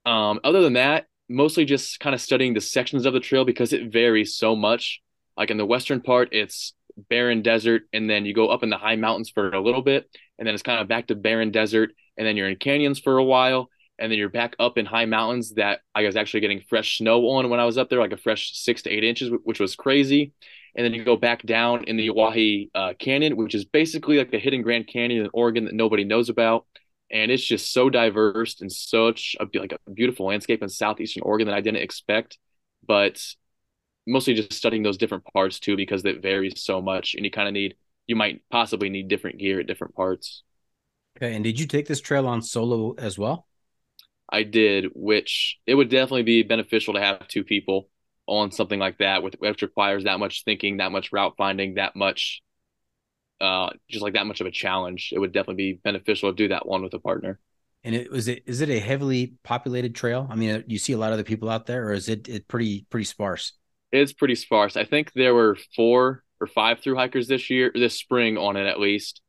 Um, 0.06 0.40
other 0.44 0.62
than 0.62 0.74
that, 0.74 1.08
mostly 1.30 1.66
just 1.66 2.00
kind 2.00 2.16
of 2.16 2.22
studying 2.22 2.54
the 2.54 2.62
sections 2.62 3.06
of 3.06 3.14
the 3.14 3.20
trail 3.20 3.44
because 3.44 3.74
it 3.74 3.92
varies 3.92 4.36
so 4.36 4.56
much. 4.56 5.02
Like 5.36 5.52
in 5.52 5.58
the 5.58 5.66
western 5.66 6.02
part, 6.02 6.30
it's 6.32 6.74
barren 7.10 7.42
desert, 7.42 7.84
and 7.94 8.10
then 8.10 8.26
you 8.26 8.34
go 8.34 8.48
up 8.48 8.64
in 8.64 8.70
the 8.70 8.78
high 8.78 8.96
mountains 8.96 9.30
for 9.30 9.52
a 9.52 9.62
little 9.62 9.82
bit, 9.82 10.10
and 10.40 10.48
then 10.48 10.54
it's 10.54 10.64
kind 10.64 10.80
of 10.80 10.88
back 10.88 11.08
to 11.08 11.16
barren 11.16 11.52
desert, 11.52 11.92
and 12.18 12.26
then 12.26 12.38
you're 12.38 12.50
in 12.50 12.56
canyons 12.56 13.00
for 13.00 13.18
a 13.18 13.24
while, 13.24 13.70
and 14.00 14.12
then 14.12 14.20
you're 14.20 14.30
back 14.30 14.56
up 14.60 14.78
in 14.78 14.86
high 14.86 15.06
mountains 15.06 15.54
that 15.56 15.80
I 15.96 16.04
was 16.04 16.16
actually 16.16 16.42
getting 16.42 16.62
fresh 16.70 17.00
snow 17.00 17.30
on 17.30 17.50
when 17.50 17.60
I 17.60 17.66
was 17.66 17.78
up 17.78 17.90
there, 17.90 18.00
like 18.00 18.12
a 18.12 18.18
fresh 18.18 18.52
six 18.54 18.84
to 18.84 18.90
eight 18.90 19.04
inches, 19.04 19.32
which 19.44 19.60
was 19.60 19.76
crazy. 19.76 20.34
And 20.76 20.86
then 20.86 20.94
you 20.94 21.04
go 21.04 21.18
back 21.18 21.44
down 21.44 21.86
in 21.86 21.98
the 21.98 22.12
Owyhee 22.12 22.70
uh, 22.76 22.94
Canyon, 23.00 23.36
which 23.36 23.56
is 23.56 23.66
basically 23.66 24.18
like 24.18 24.30
the 24.30 24.40
hidden 24.40 24.62
Grand 24.62 24.88
Canyon 24.88 25.26
in 25.26 25.32
Oregon 25.34 25.66
that 25.66 25.74
nobody 25.74 26.04
knows 26.04 26.30
about. 26.30 26.66
And 27.10 27.32
it's 27.32 27.44
just 27.44 27.74
so 27.74 27.90
diverse 27.90 28.62
and 28.62 28.72
such 28.72 29.36
a 29.40 29.48
like 29.58 29.74
a 29.74 29.92
beautiful 29.92 30.28
landscape 30.28 30.62
in 30.62 30.70
southeastern 30.70 31.24
Oregon 31.24 31.48
that 31.48 31.56
I 31.56 31.62
didn't 31.62 31.82
expect. 31.82 32.38
But 32.86 33.20
mostly 34.06 34.34
just 34.34 34.54
studying 34.54 34.84
those 34.84 34.98
different 34.98 35.26
parts 35.34 35.60
too, 35.60 35.76
because 35.76 36.06
it 36.06 36.22
varies 36.22 36.62
so 36.64 36.82
much, 36.82 37.16
and 37.16 37.26
you 37.26 37.32
kind 37.32 37.48
of 37.48 37.54
need 37.54 37.76
you 38.08 38.16
might 38.16 38.42
possibly 38.50 38.90
need 38.90 39.08
different 39.08 39.38
gear 39.38 39.60
at 39.60 39.68
different 39.68 39.96
parts. 39.96 40.44
Okay, 41.18 41.34
and 41.36 41.44
did 41.44 41.60
you 41.60 41.66
take 41.66 41.88
this 41.88 42.00
trail 42.00 42.28
on 42.28 42.42
solo 42.42 42.94
as 42.94 43.18
well? 43.18 43.48
I 44.30 44.44
did, 44.44 44.88
which 44.94 45.58
it 45.66 45.76
would 45.76 45.90
definitely 45.90 46.24
be 46.24 46.44
beneficial 46.44 46.94
to 46.94 47.02
have 47.02 47.28
two 47.28 47.44
people 47.44 47.90
on 48.26 48.52
something 48.52 48.80
like 48.80 48.98
that, 48.98 49.24
with 49.24 49.36
which 49.40 49.62
requires 49.62 50.04
that 50.04 50.20
much 50.20 50.44
thinking, 50.44 50.78
that 50.78 50.92
much 50.92 51.12
route 51.14 51.36
finding, 51.38 51.76
that 51.76 51.96
much, 51.96 52.42
uh, 53.40 53.70
just 53.90 54.04
like 54.04 54.14
that 54.14 54.28
much 54.28 54.42
of 54.42 54.48
a 54.48 54.52
challenge. 54.52 55.12
It 55.14 55.20
would 55.20 55.32
definitely 55.32 55.72
be 55.72 55.80
beneficial 55.82 56.30
to 56.32 56.36
do 56.36 56.50
that 56.50 56.68
one 56.68 56.84
with 56.84 56.94
a 56.94 57.00
partner. 57.00 57.40
And 57.84 57.96
it 57.96 58.12
was 58.12 58.28
it 58.28 58.44
is 58.46 58.60
it 58.60 58.70
a 58.70 58.80
heavily 58.80 59.36
populated 59.44 59.96
trail? 59.96 60.28
I 60.30 60.36
mean, 60.36 60.64
you 60.68 60.78
see 60.78 60.94
a 60.94 60.98
lot 60.98 61.14
of 61.14 61.18
the 61.18 61.24
people 61.24 61.50
out 61.50 61.68
there, 61.68 61.88
or 61.88 61.94
is 61.94 62.10
it 62.10 62.28
it 62.28 62.48
pretty 62.48 62.86
pretty 62.90 63.06
sparse? 63.06 63.54
It's 63.94 64.12
pretty 64.12 64.36
sparse. 64.36 64.76
I 64.76 64.84
think 64.84 65.14
there 65.14 65.34
were 65.34 65.58
four 65.76 66.24
or 66.42 66.48
five 66.48 66.82
through 66.82 66.96
hikers 66.96 67.30
this 67.30 67.50
year, 67.50 67.72
this 67.74 67.98
spring 67.98 68.38
on 68.38 68.58
it 68.58 68.68
at 68.68 68.80
least. 68.80 69.22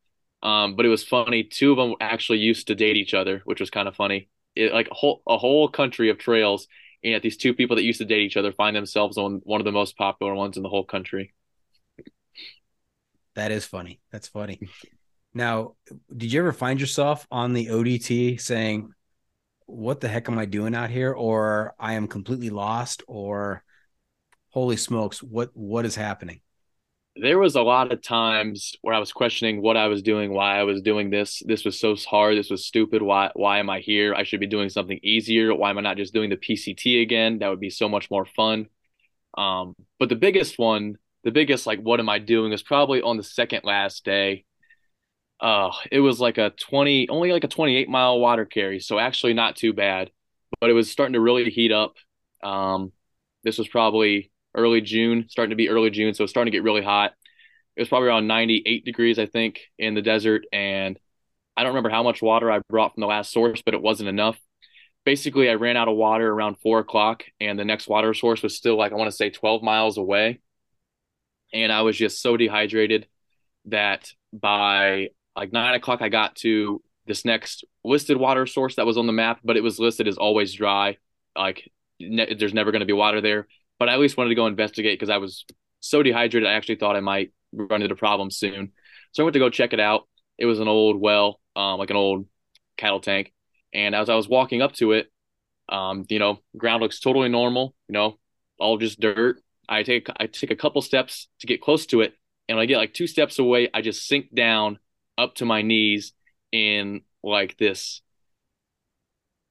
Um, 0.42 0.74
but 0.74 0.86
it 0.86 0.88
was 0.88 1.04
funny. 1.04 1.44
Two 1.44 1.72
of 1.72 1.76
them 1.76 1.94
actually 2.00 2.38
used 2.38 2.66
to 2.66 2.74
date 2.74 2.96
each 2.96 3.14
other, 3.14 3.42
which 3.44 3.60
was 3.60 3.70
kind 3.70 3.86
of 3.86 3.94
funny 3.94 4.28
it, 4.58 4.72
like 4.72 4.88
a 4.90 4.94
whole 4.94 5.22
a 5.26 5.38
whole 5.38 5.68
country 5.68 6.10
of 6.10 6.18
trails, 6.18 6.66
and 7.02 7.12
yet 7.12 7.22
these 7.22 7.36
two 7.36 7.54
people 7.54 7.76
that 7.76 7.84
used 7.84 7.98
to 7.98 8.04
date 8.04 8.22
each 8.22 8.36
other 8.36 8.52
find 8.52 8.74
themselves 8.76 9.16
on 9.16 9.40
one 9.44 9.60
of 9.60 9.64
the 9.64 9.72
most 9.72 9.96
popular 9.96 10.34
ones 10.34 10.56
in 10.56 10.62
the 10.62 10.68
whole 10.68 10.84
country. 10.84 11.32
That 13.34 13.52
is 13.52 13.64
funny. 13.64 14.00
That's 14.10 14.28
funny. 14.28 14.60
Now, 15.32 15.76
did 16.14 16.32
you 16.32 16.40
ever 16.40 16.52
find 16.52 16.80
yourself 16.80 17.26
on 17.30 17.52
the 17.52 17.66
ODT 17.66 18.40
saying, 18.40 18.92
"What 19.66 20.00
the 20.00 20.08
heck 20.08 20.28
am 20.28 20.38
I 20.38 20.44
doing 20.46 20.74
out 20.74 20.90
here?" 20.90 21.12
or 21.12 21.74
"I 21.78 21.94
am 21.94 22.08
completely 22.08 22.50
lost," 22.50 23.02
or 23.06 23.62
"Holy 24.50 24.76
smokes, 24.76 25.22
what 25.22 25.50
what 25.54 25.86
is 25.86 25.94
happening?" 25.94 26.40
There 27.20 27.38
was 27.38 27.56
a 27.56 27.62
lot 27.62 27.92
of 27.92 28.02
times 28.02 28.74
where 28.82 28.94
I 28.94 28.98
was 28.98 29.12
questioning 29.12 29.62
what 29.62 29.76
I 29.76 29.88
was 29.88 30.02
doing, 30.02 30.32
why 30.32 30.58
I 30.58 30.62
was 30.64 30.82
doing 30.82 31.10
this. 31.10 31.42
This 31.44 31.64
was 31.64 31.78
so 31.78 31.94
hard. 31.96 32.36
This 32.36 32.50
was 32.50 32.66
stupid. 32.66 33.02
Why 33.02 33.30
why 33.34 33.58
am 33.58 33.70
I 33.70 33.80
here? 33.80 34.14
I 34.14 34.24
should 34.24 34.40
be 34.40 34.46
doing 34.46 34.68
something 34.68 34.98
easier. 35.02 35.54
Why 35.54 35.70
am 35.70 35.78
I 35.78 35.82
not 35.82 35.96
just 35.96 36.14
doing 36.14 36.30
the 36.30 36.36
PCT 36.36 37.02
again? 37.02 37.38
That 37.38 37.48
would 37.48 37.60
be 37.60 37.70
so 37.70 37.88
much 37.88 38.10
more 38.10 38.24
fun. 38.24 38.68
Um, 39.36 39.74
but 39.98 40.08
the 40.08 40.16
biggest 40.16 40.58
one, 40.58 40.96
the 41.24 41.30
biggest 41.30 41.66
like 41.66 41.80
what 41.80 42.00
am 42.00 42.08
I 42.08 42.18
doing 42.18 42.52
is 42.52 42.62
probably 42.62 43.02
on 43.02 43.16
the 43.16 43.22
second 43.22 43.62
last 43.64 44.04
day. 44.04 44.44
Uh, 45.40 45.70
it 45.92 46.00
was 46.00 46.18
like 46.20 46.38
a 46.38 46.50
20 46.50 47.08
only 47.08 47.32
like 47.32 47.44
a 47.44 47.48
28 47.48 47.88
mile 47.88 48.18
water 48.18 48.44
carry, 48.44 48.80
so 48.80 48.98
actually 48.98 49.34
not 49.34 49.56
too 49.56 49.72
bad. 49.72 50.10
But 50.60 50.70
it 50.70 50.74
was 50.74 50.90
starting 50.90 51.14
to 51.14 51.20
really 51.20 51.50
heat 51.50 51.72
up. 51.72 51.94
Um, 52.42 52.92
this 53.44 53.58
was 53.58 53.68
probably 53.68 54.30
early 54.58 54.80
June, 54.80 55.26
starting 55.28 55.50
to 55.50 55.56
be 55.56 55.68
early 55.68 55.90
June, 55.90 56.12
so 56.12 56.24
it's 56.24 56.32
starting 56.32 56.50
to 56.50 56.56
get 56.56 56.64
really 56.64 56.82
hot. 56.82 57.12
It 57.76 57.80
was 57.80 57.88
probably 57.88 58.08
around 58.08 58.26
98 58.26 58.84
degrees, 58.84 59.18
I 59.18 59.26
think, 59.26 59.60
in 59.78 59.94
the 59.94 60.02
desert, 60.02 60.44
and 60.52 60.98
I 61.56 61.62
don't 61.62 61.70
remember 61.70 61.90
how 61.90 62.02
much 62.02 62.20
water 62.20 62.50
I 62.50 62.60
brought 62.68 62.94
from 62.94 63.00
the 63.00 63.06
last 63.06 63.32
source, 63.32 63.62
but 63.62 63.74
it 63.74 63.82
wasn't 63.82 64.08
enough. 64.08 64.38
Basically, 65.04 65.48
I 65.48 65.54
ran 65.54 65.76
out 65.76 65.88
of 65.88 65.96
water 65.96 66.30
around 66.30 66.56
four 66.58 66.80
o'clock, 66.80 67.24
and 67.40 67.58
the 67.58 67.64
next 67.64 67.88
water 67.88 68.12
source 68.14 68.42
was 68.42 68.56
still 68.56 68.76
like 68.76 68.92
I 68.92 68.96
want 68.96 69.10
to 69.10 69.16
say 69.16 69.30
12 69.30 69.62
miles 69.62 69.96
away, 69.96 70.40
and 71.52 71.72
I 71.72 71.82
was 71.82 71.96
just 71.96 72.20
so 72.20 72.36
dehydrated 72.36 73.06
that 73.66 74.12
by 74.32 75.10
like 75.36 75.52
nine 75.52 75.74
o'clock 75.74 76.02
I 76.02 76.08
got 76.08 76.36
to 76.36 76.82
this 77.06 77.24
next 77.24 77.64
listed 77.84 78.16
water 78.16 78.46
source 78.46 78.74
that 78.76 78.86
was 78.86 78.98
on 78.98 79.06
the 79.06 79.12
map, 79.12 79.40
but 79.44 79.56
it 79.56 79.62
was 79.62 79.78
listed 79.78 80.08
as 80.08 80.18
always 80.18 80.52
dry. 80.52 80.98
Like 81.36 81.70
ne- 82.00 82.34
there's 82.34 82.54
never 82.54 82.72
going 82.72 82.80
to 82.80 82.86
be 82.86 82.92
water 82.92 83.20
there 83.20 83.46
but 83.78 83.88
I 83.88 83.94
at 83.94 84.00
least 84.00 84.16
wanted 84.16 84.30
to 84.30 84.34
go 84.34 84.46
investigate 84.46 84.98
because 84.98 85.10
I 85.10 85.18
was 85.18 85.44
so 85.80 86.02
dehydrated. 86.02 86.48
I 86.48 86.54
actually 86.54 86.76
thought 86.76 86.96
I 86.96 87.00
might 87.00 87.32
run 87.52 87.82
into 87.82 87.94
problems 87.94 88.36
soon. 88.36 88.72
So 89.12 89.22
I 89.22 89.24
went 89.24 89.34
to 89.34 89.40
go 89.40 89.50
check 89.50 89.72
it 89.72 89.80
out. 89.80 90.08
It 90.38 90.46
was 90.46 90.60
an 90.60 90.68
old 90.68 91.00
well, 91.00 91.40
um, 91.56 91.78
like 91.78 91.90
an 91.90 91.96
old 91.96 92.26
cattle 92.76 93.00
tank. 93.00 93.32
And 93.72 93.94
as 93.94 94.08
I 94.08 94.14
was 94.14 94.28
walking 94.28 94.62
up 94.62 94.72
to 94.74 94.92
it, 94.92 95.10
um, 95.68 96.04
you 96.08 96.18
know, 96.18 96.38
ground 96.56 96.82
looks 96.82 97.00
totally 97.00 97.28
normal, 97.28 97.74
you 97.88 97.92
know, 97.92 98.18
all 98.58 98.78
just 98.78 99.00
dirt. 99.00 99.42
I 99.68 99.82
take 99.82 100.08
I 100.18 100.26
take 100.26 100.50
a 100.50 100.56
couple 100.56 100.80
steps 100.80 101.28
to 101.40 101.46
get 101.46 101.60
close 101.60 101.84
to 101.86 102.00
it, 102.00 102.14
and 102.48 102.56
when 102.56 102.62
I 102.62 102.66
get 102.66 102.78
like 102.78 102.94
two 102.94 103.06
steps 103.06 103.38
away, 103.38 103.68
I 103.74 103.82
just 103.82 104.06
sink 104.06 104.34
down 104.34 104.78
up 105.18 105.34
to 105.36 105.44
my 105.44 105.60
knees 105.60 106.12
in 106.52 107.02
like 107.22 107.58
this 107.58 108.00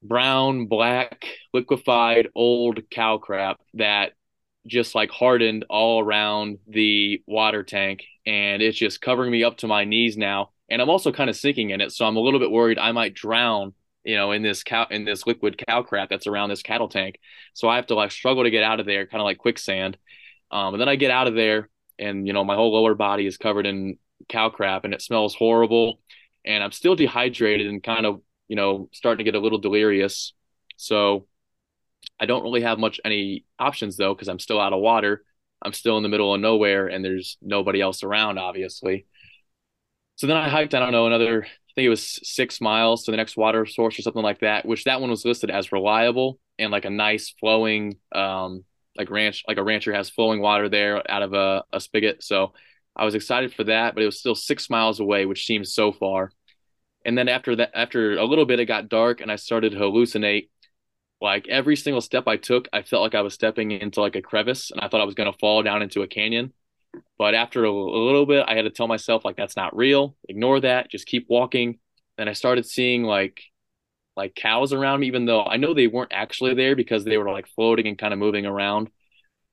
brown, 0.01 0.67
black, 0.67 1.25
liquefied 1.53 2.27
old 2.35 2.79
cow 2.89 3.17
crap 3.17 3.59
that 3.73 4.13
just 4.65 4.95
like 4.95 5.09
hardened 5.09 5.65
all 5.69 6.01
around 6.01 6.59
the 6.67 7.21
water 7.25 7.63
tank 7.63 8.03
and 8.25 8.61
it's 8.61 8.77
just 8.77 8.99
covering 8.99 9.31
me 9.31 9.43
up 9.43 9.57
to 9.57 9.65
my 9.67 9.85
knees 9.85 10.17
now 10.17 10.49
and 10.69 10.81
i'm 10.81 10.89
also 10.89 11.09
kind 11.09 11.29
of 11.29 11.37
sinking 11.37 11.69
in 11.69 11.79
it 11.79 11.93
so 11.93 12.05
i'm 12.05 12.17
a 12.17 12.19
little 12.19 12.41
bit 12.41 12.51
worried 12.51 12.77
i 12.77 12.91
might 12.91 13.13
drown 13.13 13.73
you 14.07 14.15
know 14.15 14.31
in 14.31 14.41
this 14.41 14.63
cow 14.63 14.87
in 14.89 15.03
this 15.03 15.27
liquid 15.27 15.61
cow 15.67 15.83
crap 15.83 16.09
that's 16.09 16.27
around 16.27 16.49
this 16.49 16.63
cattle 16.63 16.87
tank. 16.87 17.19
So 17.53 17.67
i 17.67 17.75
have 17.75 17.87
to 17.87 17.95
like 17.95 18.11
struggle 18.11 18.43
to 18.45 18.49
get 18.49 18.63
out 18.63 18.79
of 18.79 18.85
there 18.85 19.05
kind 19.05 19.21
of 19.21 19.25
like 19.25 19.37
quicksand. 19.37 19.97
Um, 20.49 20.73
and 20.73 20.81
then 20.81 20.89
i 20.89 20.95
get 20.95 21.11
out 21.11 21.27
of 21.27 21.35
there 21.35 21.69
and 21.99 22.25
you 22.25 22.33
know 22.33 22.45
my 22.45 22.55
whole 22.55 22.73
lower 22.73 22.95
body 22.95 23.27
is 23.27 23.37
covered 23.37 23.67
in 23.67 23.97
cow 24.29 24.49
crap 24.49 24.85
and 24.85 24.93
it 24.93 25.01
smells 25.01 25.35
horrible 25.35 25.99
and 26.45 26.63
i'm 26.63 26.71
still 26.71 26.95
dehydrated 26.95 27.67
and 27.67 27.83
kind 27.83 28.05
of 28.05 28.21
you 28.47 28.55
know 28.55 28.89
starting 28.93 29.19
to 29.25 29.31
get 29.31 29.37
a 29.37 29.41
little 29.43 29.59
delirious 29.59 30.33
so 30.77 31.27
I 32.19 32.25
don't 32.25 32.43
really 32.43 32.61
have 32.61 32.79
much 32.79 32.99
any 33.05 33.45
options 33.59 33.97
though 33.97 34.13
because 34.13 34.27
I'm 34.27 34.39
still 34.39 34.59
out 34.59 34.73
of 34.73 34.79
water. 34.79 35.23
I'm 35.61 35.73
still 35.73 35.97
in 35.97 36.03
the 36.03 36.09
middle 36.09 36.33
of 36.33 36.41
nowhere 36.41 36.87
and 36.87 37.03
there's 37.03 37.37
nobody 37.41 37.81
else 37.81 38.03
around, 38.03 38.37
obviously. 38.37 39.05
So 40.15 40.27
then 40.27 40.37
I 40.37 40.49
hiked, 40.49 40.73
I 40.73 40.79
don't 40.79 40.91
know, 40.91 41.05
another, 41.07 41.43
I 41.45 41.73
think 41.75 41.85
it 41.85 41.89
was 41.89 42.19
six 42.23 42.59
miles 42.59 43.03
to 43.03 43.11
the 43.11 43.17
next 43.17 43.37
water 43.37 43.65
source 43.65 43.99
or 43.99 44.01
something 44.01 44.23
like 44.23 44.39
that, 44.39 44.65
which 44.65 44.85
that 44.85 44.99
one 44.99 45.11
was 45.11 45.25
listed 45.25 45.51
as 45.51 45.71
reliable 45.71 46.39
and 46.57 46.71
like 46.71 46.85
a 46.85 46.89
nice 46.89 47.29
flowing, 47.39 47.97
um, 48.13 48.63
like 48.97 49.11
ranch, 49.11 49.43
like 49.47 49.57
a 49.57 49.63
rancher 49.63 49.93
has 49.93 50.09
flowing 50.09 50.41
water 50.41 50.69
there 50.69 51.09
out 51.11 51.21
of 51.21 51.33
a, 51.33 51.63
a 51.71 51.79
spigot. 51.79 52.23
So 52.23 52.53
I 52.95 53.05
was 53.05 53.13
excited 53.13 53.53
for 53.53 53.63
that, 53.65 53.93
but 53.93 54.01
it 54.01 54.07
was 54.07 54.19
still 54.19 54.33
six 54.33 54.71
miles 54.71 54.99
away, 54.99 55.25
which 55.27 55.45
seems 55.45 55.73
so 55.73 55.91
far. 55.91 56.31
And 57.07 57.17
then 57.17 57.29
after 57.29 57.55
that, 57.55 57.71
after 57.73 58.17
a 58.17 58.25
little 58.25 58.45
bit, 58.45 58.59
it 58.59 58.65
got 58.65 58.89
dark 58.89 59.21
and 59.21 59.31
I 59.31 59.37
started 59.37 59.71
to 59.71 59.77
hallucinate 59.77 60.49
like 61.21 61.47
every 61.47 61.77
single 61.77 62.01
step 62.01 62.27
I 62.27 62.35
took, 62.35 62.67
I 62.73 62.83
felt 62.83 63.01
like 63.01 63.15
I 63.15 63.21
was 63.21 63.33
stepping 63.33 63.71
into 63.71 64.01
like 64.01 64.17
a 64.17 64.21
crevice 64.21 64.69
and 64.69 64.81
I 64.81 64.89
thought 64.89 65.01
I 65.01 65.05
was 65.05 65.15
going 65.15 65.31
to 65.31 65.37
fall 65.39 65.63
down 65.63 65.81
into 65.81 66.03
a 66.03 66.07
canyon. 66.07 66.53
But 67.17 67.33
after 67.33 67.63
a, 67.63 67.71
a, 67.71 68.05
little 68.05 68.25
bit, 68.25 68.45
I 68.47 68.55
had 68.55 68.63
to 68.63 68.69
tell 68.69 68.87
myself 68.87 69.23
like 69.23 69.37
that's 69.37 69.55
not 69.55 69.75
real. 69.75 70.15
Ignore 70.27 70.59
that. 70.61 70.91
Just 70.91 71.07
keep 71.07 71.27
walking. 71.29 71.79
And 72.17 72.29
I 72.29 72.33
started 72.33 72.65
seeing 72.65 73.03
like 73.03 73.41
like 74.17 74.35
cows 74.35 74.73
around 74.73 74.99
me, 74.99 75.07
even 75.07 75.25
though 75.25 75.45
I 75.45 75.57
know 75.57 75.73
they 75.73 75.87
weren't 75.87 76.11
actually 76.13 76.55
there 76.55 76.75
because 76.75 77.05
they 77.05 77.17
were 77.17 77.31
like 77.31 77.47
floating 77.55 77.87
and 77.87 77.97
kind 77.97 78.13
of 78.13 78.19
moving 78.19 78.45
around. 78.45 78.89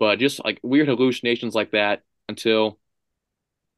But 0.01 0.19
just 0.19 0.45
like 0.45 0.59
weird 0.63 0.89
hallucinations 0.89 1.55
like 1.55 1.71
that 1.71 2.03
until 2.29 2.81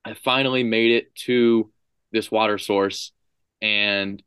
I 0.04 0.14
finally 0.14 0.62
made 0.64 0.92
it 0.92 1.14
to 1.26 1.70
this 2.12 2.30
water 2.30 2.56
source 2.56 3.12
and 3.60 4.22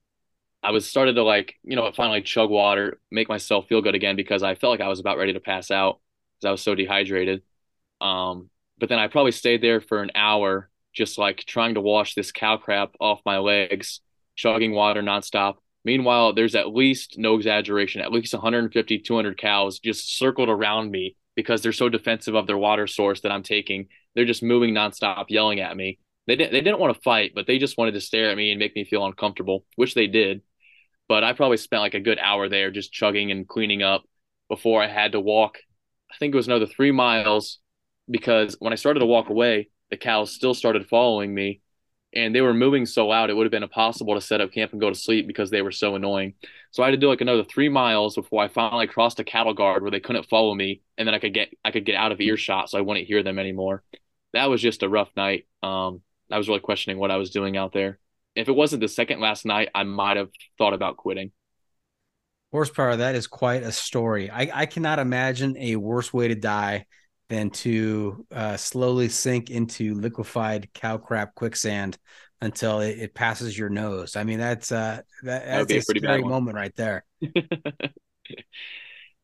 I 0.61 0.71
was 0.71 0.89
started 0.89 1.13
to 1.13 1.23
like, 1.23 1.55
you 1.63 1.75
know, 1.75 1.91
finally 1.91 2.21
chug 2.21 2.49
water, 2.49 2.99
make 3.11 3.29
myself 3.29 3.67
feel 3.67 3.81
good 3.81 3.95
again 3.95 4.15
because 4.15 4.43
I 4.43 4.55
felt 4.55 4.71
like 4.71 4.81
I 4.81 4.89
was 4.89 4.99
about 4.99 5.17
ready 5.17 5.33
to 5.33 5.39
pass 5.39 5.71
out 5.71 5.99
because 6.35 6.47
I 6.47 6.51
was 6.51 6.61
so 6.61 6.75
dehydrated. 6.75 7.43
Um, 8.01 8.49
but 8.77 8.89
then 8.89 8.99
I 8.99 9.07
probably 9.07 9.31
stayed 9.31 9.61
there 9.61 9.81
for 9.81 10.01
an 10.01 10.11
hour, 10.15 10.69
just 10.93 11.17
like 11.17 11.39
trying 11.39 11.75
to 11.75 11.81
wash 11.81 12.13
this 12.13 12.31
cow 12.31 12.57
crap 12.57 12.91
off 12.99 13.21
my 13.25 13.37
legs, 13.37 14.01
chugging 14.35 14.73
water 14.73 15.01
nonstop. 15.01 15.55
Meanwhile, 15.85 16.33
there's 16.33 16.55
at 16.55 16.73
least 16.73 17.17
no 17.17 17.35
exaggeration, 17.35 18.01
at 18.01 18.11
least 18.11 18.33
150, 18.33 18.99
200 18.99 19.37
cows 19.37 19.79
just 19.79 20.17
circled 20.17 20.49
around 20.49 20.91
me 20.91 21.15
because 21.35 21.61
they're 21.61 21.71
so 21.71 21.87
defensive 21.87 22.35
of 22.35 22.47
their 22.47 22.57
water 22.57 22.85
source 22.85 23.21
that 23.21 23.31
I'm 23.31 23.43
taking. 23.43 23.87
They're 24.13 24.25
just 24.25 24.43
moving 24.43 24.73
nonstop, 24.73 25.25
yelling 25.29 25.61
at 25.61 25.77
me. 25.77 25.99
They 26.29 26.37
didn't, 26.37 26.53
they 26.53 26.61
didn't 26.61 26.79
want 26.79 26.95
to 26.95 27.01
fight, 27.01 27.33
but 27.35 27.47
they 27.47 27.57
just 27.57 27.77
wanted 27.77 27.95
to 27.95 28.01
stare 28.01 28.29
at 28.29 28.37
me 28.37 28.51
and 28.51 28.59
make 28.59 28.75
me 28.75 28.85
feel 28.85 29.05
uncomfortable, 29.05 29.65
which 29.75 29.95
they 29.95 30.07
did 30.07 30.41
but 31.09 31.23
I 31.23 31.33
probably 31.33 31.57
spent 31.57 31.81
like 31.81 31.95
a 31.95 31.99
good 31.99 32.19
hour 32.19 32.47
there 32.47 32.71
just 32.71 32.93
chugging 32.93 33.31
and 33.31 33.47
cleaning 33.47 33.81
up 33.83 34.03
before 34.47 34.81
I 34.81 34.87
had 34.87 35.11
to 35.13 35.19
walk. 35.19 35.57
I 36.13 36.15
think 36.17 36.33
it 36.33 36.37
was 36.37 36.47
another 36.47 36.67
three 36.67 36.91
miles 36.91 37.59
because 38.09 38.55
when 38.59 38.71
I 38.71 38.77
started 38.77 39.01
to 39.01 39.05
walk 39.07 39.29
away, 39.29 39.69
the 39.89 39.97
cows 39.97 40.31
still 40.31 40.53
started 40.53 40.87
following 40.87 41.33
me 41.33 41.61
and 42.13 42.33
they 42.33 42.41
were 42.41 42.53
moving 42.53 42.85
so 42.85 43.07
loud 43.07 43.29
it 43.29 43.33
would 43.33 43.45
have 43.45 43.51
been 43.51 43.63
impossible 43.63 44.15
to 44.15 44.21
set 44.21 44.41
up 44.41 44.51
camp 44.51 44.71
and 44.71 44.81
go 44.81 44.89
to 44.89 44.95
sleep 44.95 45.27
because 45.27 45.49
they 45.49 45.63
were 45.63 45.71
so 45.71 45.95
annoying. 45.95 46.35
So 46.71 46.83
I 46.83 46.87
had 46.87 46.91
to 46.91 46.97
do 46.97 47.09
like 47.09 47.21
another 47.21 47.43
three 47.43 47.69
miles 47.69 48.15
before 48.15 48.43
I 48.43 48.47
finally 48.47 48.87
crossed 48.87 49.19
a 49.19 49.23
cattle 49.23 49.53
guard 49.55 49.81
where 49.81 49.91
they 49.91 49.99
couldn't 49.99 50.29
follow 50.29 50.53
me 50.53 50.81
and 50.97 51.07
then 51.07 51.15
I 51.15 51.19
could 51.19 51.33
get 51.33 51.49
I 51.65 51.71
could 51.71 51.85
get 51.85 51.95
out 51.95 52.11
of 52.11 52.21
earshot 52.21 52.69
so 52.69 52.77
I 52.77 52.81
wouldn't 52.81 53.07
hear 53.07 53.23
them 53.23 53.39
anymore. 53.39 53.83
That 54.33 54.49
was 54.49 54.61
just 54.61 54.83
a 54.83 54.89
rough 54.89 55.09
night. 55.15 55.47
Um, 55.63 56.01
I 56.31 56.37
was 56.37 56.47
really 56.47 56.59
questioning 56.59 56.99
what 56.99 57.11
I 57.11 57.17
was 57.17 57.29
doing 57.29 57.57
out 57.57 57.73
there 57.73 57.99
if 58.35 58.47
it 58.47 58.55
wasn't 58.55 58.81
the 58.81 58.87
second 58.87 59.19
last 59.19 59.45
night, 59.45 59.69
I 59.75 59.83
might 59.83 60.17
have 60.17 60.29
thought 60.57 60.73
about 60.73 60.97
quitting. 60.97 61.31
Horsepower, 62.51 62.95
that 62.95 63.15
is 63.15 63.27
quite 63.27 63.63
a 63.63 63.71
story. 63.71 64.29
I, 64.29 64.49
I 64.53 64.65
cannot 64.65 64.99
imagine 64.99 65.55
a 65.57 65.75
worse 65.75 66.13
way 66.13 66.29
to 66.29 66.35
die 66.35 66.85
than 67.29 67.51
to 67.51 68.25
uh, 68.31 68.57
slowly 68.57 69.09
sink 69.09 69.51
into 69.51 69.93
liquefied 69.93 70.73
cow 70.73 70.97
crap 70.97 71.35
quicksand 71.35 71.97
until 72.41 72.79
it, 72.79 72.97
it 72.97 73.13
passes 73.13 73.57
your 73.57 73.69
nose. 73.69 74.15
I 74.15 74.23
mean, 74.23 74.39
that's 74.39 74.71
uh, 74.71 75.01
that, 75.23 75.45
that's 75.45 75.67
that 75.67 75.75
a, 75.75 75.79
a 75.79 75.83
pretty 75.83 75.99
scary 75.99 76.23
moment 76.23 76.55
right 76.55 76.75
there. 76.75 77.05
yeah, 77.21 77.29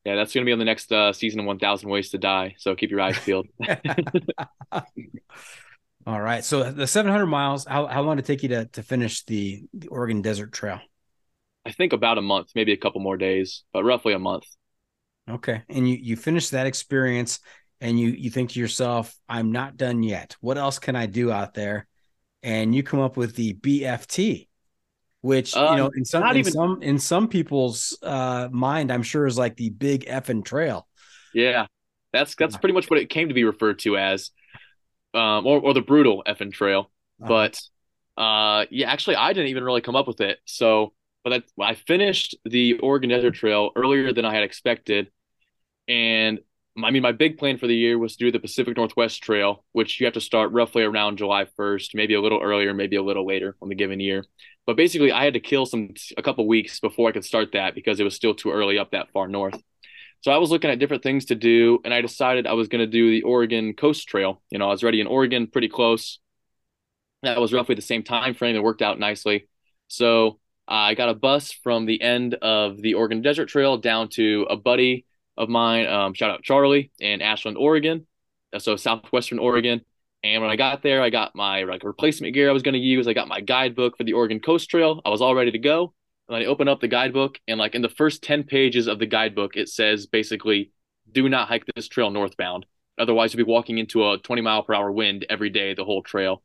that's 0.03 0.33
going 0.33 0.43
to 0.43 0.45
be 0.45 0.51
on 0.51 0.59
the 0.59 0.65
next 0.65 0.91
uh, 0.91 1.13
season 1.13 1.39
of 1.39 1.45
1,000 1.47 1.89
Ways 1.89 2.09
to 2.09 2.19
Die. 2.19 2.55
So 2.59 2.75
keep 2.75 2.91
your 2.91 3.01
eyes 3.01 3.17
peeled. 3.17 3.47
All 6.05 6.21
right. 6.21 6.43
So 6.45 6.71
the 6.71 6.85
700 6.85 7.25
miles, 7.25 7.65
how, 7.65 7.87
how 7.87 8.01
long 8.01 8.17
did 8.17 8.25
it 8.25 8.27
take 8.27 8.43
you 8.43 8.49
to, 8.49 8.65
to 8.65 8.83
finish 8.83 9.23
the, 9.23 9.63
the 9.73 9.87
Oregon 9.87 10.21
Desert 10.21 10.51
Trail? 10.51 10.79
I 11.65 11.71
think 11.71 11.93
about 11.93 12.19
a 12.19 12.21
month, 12.21 12.49
maybe 12.53 12.73
a 12.73 12.77
couple 12.77 13.01
more 13.01 13.17
days, 13.17 13.63
but 13.73 13.83
roughly 13.83 14.13
a 14.13 14.19
month. 14.19 14.45
Okay. 15.27 15.63
And 15.67 15.89
you, 15.89 15.97
you 15.99 16.15
finish 16.15 16.49
that 16.49 16.67
experience 16.67 17.39
and 17.81 17.99
you, 17.99 18.09
you 18.09 18.29
think 18.29 18.51
to 18.51 18.59
yourself, 18.59 19.15
I'm 19.27 19.51
not 19.51 19.77
done 19.77 20.03
yet. 20.03 20.35
What 20.41 20.59
else 20.59 20.77
can 20.77 20.95
I 20.95 21.07
do 21.07 21.31
out 21.31 21.55
there? 21.55 21.87
And 22.43 22.75
you 22.75 22.83
come 22.83 22.99
up 22.99 23.17
with 23.17 23.35
the 23.35 23.55
BFT, 23.55 24.47
which, 25.21 25.55
um, 25.55 25.71
you 25.71 25.83
know, 25.83 25.91
in 25.95 26.05
some, 26.05 26.23
in 26.23 26.37
even... 26.37 26.51
some, 26.51 26.81
in 26.83 26.99
some 26.99 27.27
people's 27.27 27.97
uh, 28.03 28.47
mind, 28.51 28.91
I'm 28.91 29.01
sure 29.01 29.25
is 29.25 29.39
like 29.39 29.57
the 29.57 29.71
big 29.71 30.05
effing 30.05 30.45
trail. 30.45 30.87
Yeah. 31.33 31.65
That's, 32.13 32.35
that's 32.35 32.55
pretty 32.57 32.73
much 32.73 32.91
what 32.91 32.99
it 32.99 33.09
came 33.09 33.29
to 33.29 33.33
be 33.33 33.43
referred 33.43 33.79
to 33.79 33.97
as 33.97 34.29
um, 35.15 35.45
or, 35.45 35.59
or 35.59 35.73
the 35.73 35.81
brutal 35.81 36.23
effing 36.27 36.51
trail. 36.51 36.91
Uh-huh. 37.21 37.27
But 37.27 37.61
uh, 38.21 38.65
yeah, 38.69 38.91
actually, 38.91 39.15
I 39.15 39.33
didn't 39.33 39.49
even 39.49 39.63
really 39.63 39.81
come 39.81 39.95
up 39.95 40.07
with 40.07 40.21
it. 40.21 40.39
So, 40.45 40.93
but 41.23 41.33
I, 41.33 41.63
I 41.63 41.73
finished 41.75 42.35
the 42.45 42.79
Oregon 42.79 43.09
Desert 43.09 43.33
Trail 43.33 43.71
earlier 43.75 44.13
than 44.13 44.25
I 44.25 44.33
had 44.33 44.43
expected, 44.43 45.09
and 45.87 46.39
I 46.83 46.91
mean, 46.91 47.03
my 47.03 47.13
big 47.13 47.37
plan 47.37 47.57
for 47.57 47.67
the 47.67 47.75
year 47.75 47.97
was 47.97 48.17
to 48.17 48.25
do 48.25 48.31
the 48.31 48.39
Pacific 48.39 48.75
Northwest 48.75 49.23
Trail, 49.23 49.63
which 49.71 49.99
you 49.99 50.05
have 50.05 50.13
to 50.15 50.21
start 50.21 50.51
roughly 50.51 50.83
around 50.83 51.17
July 51.17 51.45
1st, 51.57 51.95
maybe 51.95 52.15
a 52.15 52.21
little 52.21 52.41
earlier, 52.41 52.73
maybe 52.73 52.97
a 52.97 53.03
little 53.03 53.25
later 53.25 53.55
on 53.61 53.69
the 53.69 53.75
given 53.75 54.01
year. 54.01 54.25
But 54.65 54.75
basically, 54.75 55.11
I 55.11 55.23
had 55.23 55.35
to 55.35 55.39
kill 55.39 55.65
some 55.65 55.93
a 56.17 56.21
couple 56.21 56.45
weeks 56.47 56.79
before 56.79 57.07
I 57.07 57.11
could 57.13 57.23
start 57.23 57.53
that 57.53 57.75
because 57.75 57.99
it 57.99 58.03
was 58.03 58.15
still 58.15 58.35
too 58.35 58.51
early 58.51 58.77
up 58.77 58.91
that 58.91 59.09
far 59.13 59.27
north. 59.27 59.61
So 60.25 60.31
I 60.31 60.39
was 60.39 60.49
looking 60.49 60.71
at 60.71 60.79
different 60.79 61.03
things 61.03 61.25
to 61.25 61.35
do, 61.35 61.77
and 61.85 61.93
I 61.93 62.01
decided 62.01 62.47
I 62.47 62.53
was 62.53 62.67
going 62.67 62.79
to 62.79 62.87
do 62.87 63.11
the 63.11 63.21
Oregon 63.21 63.75
Coast 63.75 64.07
Trail. 64.07 64.41
You 64.49 64.57
know, 64.57 64.65
I 64.65 64.71
was 64.71 64.81
already 64.81 64.99
in 64.99 65.05
Oregon, 65.05 65.45
pretty 65.45 65.69
close. 65.69 66.17
That 67.21 67.39
was 67.39 67.53
roughly 67.53 67.75
the 67.75 67.83
same 67.83 68.01
time 68.01 68.33
frame. 68.33 68.55
It 68.55 68.63
worked 68.63 68.81
out 68.81 68.97
nicely. 68.97 69.47
So 69.87 70.39
I 70.67 70.95
got 70.95 71.09
a 71.09 71.13
bus 71.13 71.51
from 71.51 71.85
the 71.85 72.01
end 72.01 72.33
of 72.33 72.81
the 72.81 72.95
Oregon 72.95 73.21
Desert 73.21 73.49
Trail 73.49 73.77
down 73.77 74.09
to 74.13 74.47
a 74.49 74.55
buddy 74.55 75.05
of 75.37 75.47
mine. 75.47 75.85
Um, 75.85 76.15
shout 76.15 76.31
out 76.31 76.41
Charlie 76.41 76.91
in 76.99 77.21
Ashland, 77.21 77.57
Oregon. 77.59 78.07
So 78.57 78.77
southwestern 78.77 79.37
Oregon. 79.37 79.81
And 80.23 80.41
when 80.41 80.49
I 80.49 80.55
got 80.55 80.81
there, 80.81 81.03
I 81.03 81.11
got 81.11 81.35
my 81.35 81.65
like 81.65 81.83
replacement 81.83 82.33
gear 82.33 82.49
I 82.49 82.53
was 82.53 82.63
going 82.63 82.73
to 82.73 82.79
use. 82.79 83.07
I 83.07 83.13
got 83.13 83.27
my 83.27 83.41
guidebook 83.41 83.95
for 83.95 84.03
the 84.03 84.13
Oregon 84.13 84.39
Coast 84.39 84.71
Trail. 84.71 85.03
I 85.05 85.09
was 85.09 85.21
all 85.21 85.35
ready 85.35 85.51
to 85.51 85.59
go. 85.59 85.93
And 86.27 86.37
I 86.37 86.45
open 86.45 86.67
up 86.67 86.81
the 86.81 86.87
guidebook, 86.87 87.39
and 87.47 87.59
like 87.59 87.75
in 87.75 87.81
the 87.81 87.89
first 87.89 88.23
10 88.23 88.43
pages 88.43 88.87
of 88.87 88.99
the 88.99 89.05
guidebook, 89.05 89.55
it 89.55 89.69
says 89.69 90.07
basically, 90.07 90.71
do 91.11 91.29
not 91.29 91.47
hike 91.47 91.65
this 91.75 91.87
trail 91.87 92.09
northbound. 92.09 92.65
Otherwise, 92.97 93.33
you'll 93.33 93.45
be 93.45 93.51
walking 93.51 93.77
into 93.77 94.09
a 94.09 94.17
20 94.17 94.41
mile 94.41 94.63
per 94.63 94.73
hour 94.73 94.91
wind 94.91 95.25
every 95.29 95.49
day, 95.49 95.73
the 95.73 95.85
whole 95.85 96.01
trail. 96.01 96.41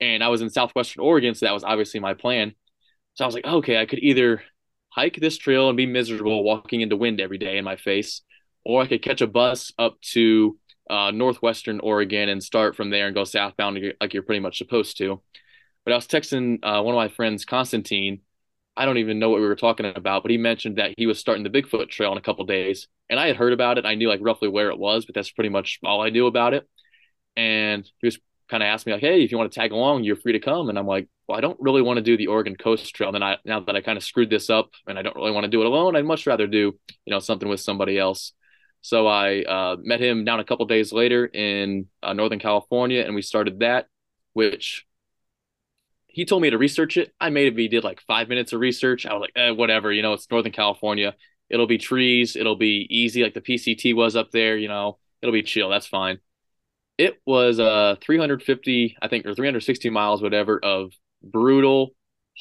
And 0.00 0.24
I 0.24 0.28
was 0.28 0.42
in 0.42 0.50
southwestern 0.50 1.02
Oregon, 1.02 1.34
so 1.34 1.46
that 1.46 1.52
was 1.52 1.64
obviously 1.64 2.00
my 2.00 2.14
plan. 2.14 2.54
So 3.14 3.24
I 3.24 3.28
was 3.28 3.34
like, 3.34 3.46
okay, 3.46 3.80
I 3.80 3.86
could 3.86 4.00
either 4.00 4.42
hike 4.90 5.16
this 5.16 5.38
trail 5.38 5.68
and 5.68 5.76
be 5.76 5.86
miserable 5.86 6.42
walking 6.42 6.80
into 6.80 6.96
wind 6.96 7.20
every 7.20 7.38
day 7.38 7.58
in 7.58 7.64
my 7.64 7.76
face, 7.76 8.22
or 8.64 8.82
I 8.82 8.86
could 8.86 9.02
catch 9.02 9.20
a 9.20 9.26
bus 9.26 9.72
up 9.78 10.00
to 10.12 10.58
uh, 10.88 11.10
northwestern 11.10 11.80
Oregon 11.80 12.28
and 12.28 12.42
start 12.42 12.76
from 12.76 12.90
there 12.90 13.06
and 13.06 13.14
go 13.14 13.24
southbound 13.24 13.78
like 14.00 14.14
you're 14.14 14.22
pretty 14.22 14.40
much 14.40 14.58
supposed 14.58 14.98
to. 14.98 15.20
But 15.84 15.92
I 15.92 15.96
was 15.96 16.06
texting 16.06 16.58
uh, 16.62 16.82
one 16.82 16.94
of 16.94 16.98
my 16.98 17.08
friends, 17.08 17.44
Constantine, 17.44 18.20
I 18.76 18.84
don't 18.84 18.98
even 18.98 19.18
know 19.18 19.30
what 19.30 19.40
we 19.40 19.46
were 19.46 19.56
talking 19.56 19.86
about, 19.86 20.22
but 20.22 20.30
he 20.30 20.36
mentioned 20.36 20.76
that 20.76 20.94
he 20.98 21.06
was 21.06 21.18
starting 21.18 21.44
the 21.44 21.50
Bigfoot 21.50 21.88
Trail 21.88 22.12
in 22.12 22.18
a 22.18 22.22
couple 22.22 22.44
days, 22.44 22.88
and 23.08 23.18
I 23.18 23.26
had 23.26 23.36
heard 23.36 23.52
about 23.52 23.78
it. 23.78 23.86
I 23.86 23.94
knew 23.94 24.08
like 24.08 24.20
roughly 24.22 24.48
where 24.48 24.70
it 24.70 24.78
was, 24.78 25.06
but 25.06 25.14
that's 25.14 25.30
pretty 25.30 25.48
much 25.48 25.78
all 25.84 26.02
I 26.02 26.10
knew 26.10 26.26
about 26.26 26.54
it. 26.54 26.68
And 27.36 27.88
he 28.00 28.06
was 28.06 28.18
kind 28.48 28.62
of 28.62 28.66
asked 28.66 28.86
me 28.86 28.92
like, 28.92 29.00
"Hey, 29.02 29.22
if 29.22 29.32
you 29.32 29.38
want 29.38 29.50
to 29.50 29.58
tag 29.58 29.72
along, 29.72 30.04
you're 30.04 30.16
free 30.16 30.32
to 30.32 30.40
come." 30.40 30.68
And 30.68 30.78
I'm 30.78 30.86
like, 30.86 31.08
"Well, 31.26 31.38
I 31.38 31.40
don't 31.40 31.58
really 31.60 31.82
want 31.82 31.96
to 31.98 32.02
do 32.02 32.16
the 32.16 32.26
Oregon 32.28 32.56
Coast 32.56 32.94
Trail. 32.94 33.08
And 33.08 33.14
then 33.14 33.22
I 33.22 33.38
now 33.44 33.60
that 33.60 33.76
I 33.76 33.80
kind 33.80 33.96
of 33.96 34.04
screwed 34.04 34.30
this 34.30 34.50
up, 34.50 34.70
and 34.86 34.98
I 34.98 35.02
don't 35.02 35.16
really 35.16 35.32
want 35.32 35.44
to 35.44 35.50
do 35.50 35.60
it 35.60 35.66
alone. 35.66 35.96
I'd 35.96 36.04
much 36.04 36.26
rather 36.26 36.46
do 36.46 36.78
you 37.06 37.10
know 37.10 37.20
something 37.20 37.48
with 37.48 37.60
somebody 37.60 37.98
else." 37.98 38.32
So 38.82 39.06
I 39.08 39.42
uh, 39.42 39.76
met 39.80 40.00
him 40.00 40.24
down 40.24 40.38
a 40.38 40.44
couple 40.44 40.64
days 40.66 40.92
later 40.92 41.26
in 41.26 41.88
uh, 42.02 42.12
Northern 42.12 42.38
California, 42.38 43.02
and 43.02 43.14
we 43.14 43.22
started 43.22 43.60
that, 43.60 43.88
which 44.32 44.86
he 46.16 46.24
told 46.24 46.40
me 46.40 46.48
to 46.48 46.56
research 46.56 46.96
it. 46.96 47.12
I 47.20 47.28
maybe 47.28 47.68
did 47.68 47.84
like 47.84 48.00
five 48.00 48.30
minutes 48.30 48.54
of 48.54 48.60
research. 48.60 49.04
I 49.04 49.12
was 49.12 49.20
like, 49.20 49.32
eh, 49.36 49.50
whatever, 49.50 49.92
you 49.92 50.00
know, 50.00 50.14
it's 50.14 50.26
Northern 50.30 50.50
California. 50.50 51.14
It'll 51.50 51.66
be 51.66 51.76
trees. 51.76 52.36
It'll 52.36 52.56
be 52.56 52.86
easy, 52.88 53.22
like 53.22 53.34
the 53.34 53.42
PCT 53.42 53.92
was 53.92 54.16
up 54.16 54.30
there. 54.30 54.56
You 54.56 54.68
know, 54.68 54.98
it'll 55.20 55.34
be 55.34 55.42
chill. 55.42 55.68
That's 55.68 55.86
fine. 55.86 56.20
It 56.98 57.20
was 57.26 57.60
uh 57.60 57.96
350, 58.02 58.96
I 59.02 59.08
think, 59.08 59.26
or 59.26 59.34
360 59.34 59.90
miles, 59.90 60.22
whatever, 60.22 60.58
of 60.64 60.92
brutal, 61.22 61.94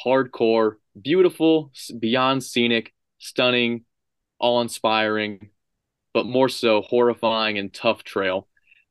hardcore, 0.06 0.76
beautiful, 1.02 1.72
beyond 2.00 2.44
scenic, 2.44 2.94
stunning, 3.20 3.86
all 4.40 4.62
inspiring, 4.62 5.50
but 6.14 6.26
more 6.26 6.50
so 6.50 6.82
horrifying 6.82 7.58
and 7.58 7.74
tough 7.74 8.04
trail. 8.04 8.48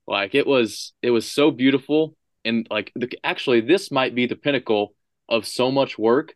Like 0.06 0.34
it 0.34 0.46
was, 0.46 0.94
it 1.02 1.10
was 1.10 1.30
so 1.30 1.50
beautiful, 1.50 2.16
and 2.44 2.66
like 2.70 2.92
the, 2.94 3.08
actually, 3.24 3.60
this 3.60 3.90
might 3.90 4.14
be 4.14 4.26
the 4.26 4.36
pinnacle 4.36 4.94
of 5.28 5.46
so 5.46 5.70
much 5.70 5.98
work 5.98 6.34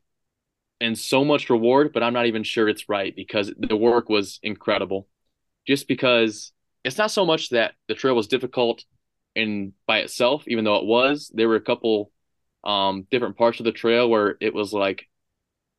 and 0.80 0.98
so 0.98 1.24
much 1.24 1.50
reward, 1.50 1.92
but 1.92 2.02
I'm 2.02 2.14
not 2.14 2.26
even 2.26 2.42
sure 2.42 2.68
it's 2.68 2.88
right 2.88 3.14
because 3.14 3.52
the 3.58 3.76
work 3.76 4.08
was 4.08 4.38
incredible. 4.42 5.08
Just 5.66 5.88
because 5.88 6.52
it's 6.84 6.98
not 6.98 7.10
so 7.10 7.26
much 7.26 7.50
that 7.50 7.74
the 7.88 7.94
trail 7.94 8.14
was 8.14 8.28
difficult 8.28 8.84
in 9.34 9.72
by 9.86 9.98
itself, 9.98 10.44
even 10.46 10.64
though 10.64 10.76
it 10.76 10.86
was. 10.86 11.30
There 11.34 11.48
were 11.48 11.56
a 11.56 11.60
couple 11.60 12.10
um, 12.64 13.06
different 13.10 13.36
parts 13.36 13.60
of 13.60 13.64
the 13.64 13.72
trail 13.72 14.08
where 14.08 14.36
it 14.40 14.54
was 14.54 14.72
like 14.72 15.06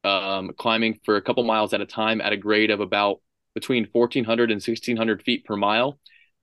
um, 0.03 0.51
climbing 0.57 0.99
for 1.03 1.15
a 1.15 1.21
couple 1.21 1.43
miles 1.43 1.73
at 1.73 1.81
a 1.81 1.85
time 1.85 2.21
at 2.21 2.33
a 2.33 2.37
grade 2.37 2.71
of 2.71 2.79
about 2.79 3.21
between 3.55 3.87
1400 3.91 4.51
and 4.51 4.61
1600 4.61 5.23
feet 5.23 5.45
per 5.45 5.55
mile 5.55 5.99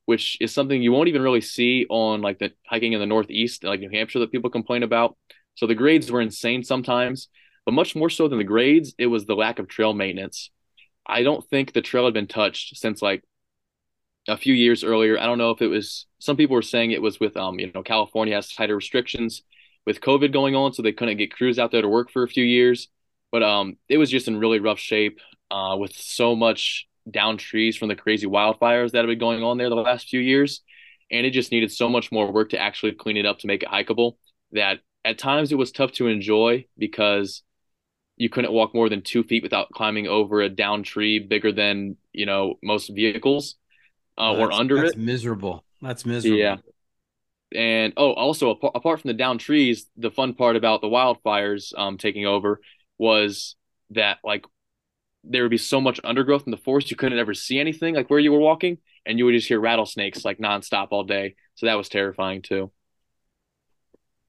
which 0.07 0.39
is 0.41 0.55
something 0.55 0.83
you 0.83 0.93
won't 0.93 1.09
even 1.09 1.23
really 1.23 1.41
see 1.41 1.87
on 1.91 2.23
like 2.23 2.39
the 2.39 2.53
hiking 2.67 2.95
in 2.95 3.01
the 3.01 3.07
northeast 3.07 3.63
like 3.65 3.81
new 3.81 3.91
hampshire 3.91 4.21
that 4.21 4.33
people 4.33 4.51
complain 4.51 4.83
about. 4.83 5.17
So 5.55 5.67
the 5.67 5.75
grades 5.75 6.11
were 6.11 6.21
insane 6.21 6.65
sometimes 6.65 7.29
but 7.67 7.73
much 7.73 7.95
more 7.97 8.09
so 8.09 8.29
than 8.29 8.39
the 8.39 8.45
grades 8.45 8.95
it 8.97 9.09
was 9.09 9.27
the 9.27 9.35
lack 9.35 9.59
of 9.59 9.69
trail 9.69 9.93
maintenance. 9.93 10.51
I 11.07 11.23
don't 11.23 11.47
think 11.51 11.73
the 11.73 11.83
trail 11.83 12.05
had 12.05 12.15
been 12.15 12.29
touched 12.29 12.77
since 12.77 13.03
like 13.03 13.23
a 14.29 14.37
few 14.37 14.55
years 14.55 14.83
earlier. 14.83 15.19
I 15.19 15.27
don't 15.27 15.39
know 15.39 15.51
if 15.51 15.61
it 15.61 15.67
was 15.67 16.07
some 16.19 16.37
people 16.37 16.55
were 16.55 16.63
saying 16.63 16.93
it 16.93 17.03
was 17.03 17.21
with 17.21 17.37
um 17.37 17.59
you 17.59 17.71
know 17.73 17.83
california 17.83 18.35
has 18.35 18.53
tighter 18.53 18.75
restrictions 18.77 19.43
with 19.85 20.01
covid 20.01 20.33
going 20.33 20.55
on 20.55 20.73
so 20.73 20.83
they 20.83 20.93
couldn't 20.93 21.19
get 21.19 21.35
crews 21.35 21.59
out 21.59 21.71
there 21.71 21.83
to 21.83 21.89
work 21.89 22.11
for 22.11 22.23
a 22.23 22.29
few 22.29 22.45
years. 22.45 22.89
But 23.33 23.43
um 23.43 23.77
it 23.89 23.99
was 23.99 24.11
just 24.11 24.29
in 24.29 24.39
really 24.39 24.61
rough 24.61 24.79
shape 24.79 25.19
uh 25.51 25.77
with 25.79 25.93
so 25.95 26.37
much 26.37 26.87
down 27.11 27.37
trees 27.37 27.77
from 27.77 27.89
the 27.89 27.97
crazy 27.97 28.27
wildfires 28.27 28.93
that 28.93 28.99
have 28.99 29.07
been 29.07 29.19
going 29.19 29.43
on 29.43 29.59
there 29.59 29.69
the 29.69 29.77
last 29.77 30.09
few 30.09 30.21
years. 30.21 30.63
And 31.11 31.25
it 31.25 31.31
just 31.31 31.53
needed 31.53 31.71
so 31.71 31.89
much 31.89 32.11
more 32.11 32.33
work 32.33 32.51
to 32.51 32.59
actually 32.59 32.93
clean 32.93 33.17
it 33.17 33.27
up 33.27 33.39
to 33.41 33.47
make 33.47 33.63
it 33.63 33.69
hikeable 33.69 34.17
that 34.53 34.81
at 35.05 35.19
times 35.19 35.53
it 35.53 35.57
was 35.57 35.71
tough 35.71 35.93
to 35.93 36.09
enjoy 36.09 36.67
because 36.77 37.43
you 38.17 38.29
couldn't 38.29 38.53
walk 38.53 38.75
more 38.75 38.89
than 38.89 39.03
two 39.03 39.23
feet 39.23 39.43
without 39.43 39.71
climbing 39.71 40.09
over 40.09 40.41
a 40.41 40.49
down 40.49 40.83
tree 40.83 41.19
bigger 41.19 41.53
than, 41.53 41.97
you 42.13 42.27
know, 42.27 42.55
most 42.63 42.89
vehicles 42.89 43.57
uh, 44.19 44.35
or 44.35 44.53
under 44.53 44.83
that's 44.83 44.95
it. 44.95 44.99
miserable. 44.99 45.65
That's 45.83 46.07
miserable. 46.07 46.39
Yeah. 46.39 46.57
And 47.55 47.93
oh, 47.97 48.13
also 48.13 48.51
apart, 48.51 48.73
apart 48.75 49.01
from 49.01 49.09
the 49.09 49.15
down 49.15 49.39
trees, 49.39 49.89
the 49.97 50.11
fun 50.11 50.35
part 50.35 50.57
about 50.57 50.81
the 50.81 50.89
wildfires 50.89 51.73
um, 51.79 51.99
taking 51.99 52.27
over 52.27 52.61
was 52.99 53.55
that 53.91 54.19
like 54.25 54.45
there 55.29 55.43
would 55.43 55.51
be 55.51 55.59
so 55.59 55.81
much 55.81 56.01
undergrowth 56.05 56.45
in 56.47 56.51
the 56.51 56.57
forest 56.57 56.91
you 56.91 56.97
couldn't 56.97 57.19
ever 57.19 57.35
see 57.35 57.59
anything 57.59 57.95
like 57.95 58.09
where 58.11 58.19
you 58.19 58.33
were 58.33 58.39
walking 58.39 58.79
and 59.05 59.19
you 59.19 59.25
would 59.25 59.33
just 59.33 59.49
hear 59.49 59.61
rattlesnakes 59.61 60.25
like 60.25 60.39
nonstop 60.39 60.89
all 60.91 61.05
day 61.05 61.35
so 61.55 61.67
that 61.67 61.77
was 61.77 61.89
terrifying 61.89 62.43
too 62.43 62.71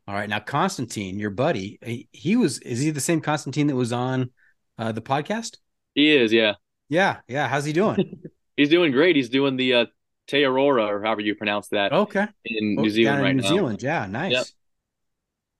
all 0.07 0.15
right 0.15 0.29
now 0.29 0.39
constantine 0.39 1.19
your 1.19 1.29
buddy 1.29 1.79
he, 1.85 2.07
he 2.11 2.35
was 2.35 2.59
is 2.59 2.79
he 2.79 2.89
the 2.89 2.99
same 2.99 3.21
constantine 3.21 3.67
that 3.67 3.75
was 3.75 3.93
on 3.93 4.31
uh, 4.77 4.91
the 4.91 5.01
podcast 5.01 5.57
he 5.95 6.15
is 6.15 6.31
yeah 6.31 6.53
yeah 6.89 7.17
yeah 7.27 7.47
how's 7.47 7.65
he 7.65 7.73
doing 7.73 8.21
he's 8.57 8.69
doing 8.69 8.91
great 8.91 9.15
he's 9.15 9.29
doing 9.29 9.55
the 9.55 9.73
uh 9.73 9.85
Te 10.27 10.43
Araroa, 10.43 10.87
or 10.87 11.01
however 11.03 11.21
you 11.21 11.35
pronounce 11.35 11.69
that. 11.69 11.93
Okay. 11.93 12.27
In 12.43 12.75
New 12.75 12.89
Zealand 12.89 13.19
in 13.19 13.23
right 13.23 13.35
New 13.35 13.43
now. 13.43 13.47
Zealand, 13.47 13.81
yeah, 13.81 14.05
nice. 14.07 14.33
Yep. 14.33 14.45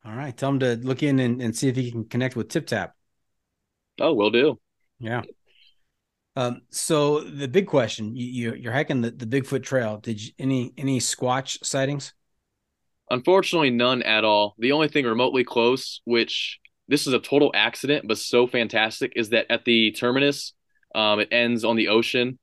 All 0.05 0.13
right, 0.13 0.35
tell 0.35 0.49
him 0.49 0.59
to 0.59 0.75
look 0.75 1.03
in 1.03 1.19
and, 1.19 1.41
and 1.41 1.55
see 1.55 1.69
if 1.69 1.75
he 1.75 1.91
can 1.91 2.05
connect 2.05 2.35
with 2.35 2.49
Tip 2.49 2.67
Tap. 2.67 2.93
Oh, 3.99 4.13
will 4.13 4.29
do. 4.29 4.59
Yeah. 4.99 5.21
Um, 6.35 6.61
so 6.69 7.21
the 7.21 7.47
big 7.47 7.65
question, 7.65 8.15
you, 8.15 8.53
you 8.53 8.69
are 8.69 8.73
hiking 8.73 9.01
the, 9.01 9.09
the 9.09 9.25
Bigfoot 9.25 9.63
Trail. 9.63 9.97
Did 9.97 10.23
you 10.23 10.31
any 10.37 10.71
any 10.77 10.99
Squatch 10.99 11.65
sightings? 11.65 12.13
Unfortunately, 13.09 13.71
none 13.71 14.03
at 14.03 14.23
all. 14.23 14.53
The 14.59 14.71
only 14.71 14.87
thing 14.87 15.05
remotely 15.05 15.43
close, 15.43 16.01
which 16.05 16.59
this 16.87 17.07
is 17.07 17.13
a 17.13 17.19
total 17.19 17.51
accident, 17.55 18.07
but 18.07 18.17
so 18.17 18.45
fantastic, 18.45 19.13
is 19.15 19.29
that 19.29 19.47
at 19.49 19.65
the 19.65 19.91
terminus, 19.93 20.53
um, 20.93 21.19
it 21.19 21.29
ends 21.31 21.63
on 21.63 21.75
the 21.75 21.87
ocean. 21.87 22.37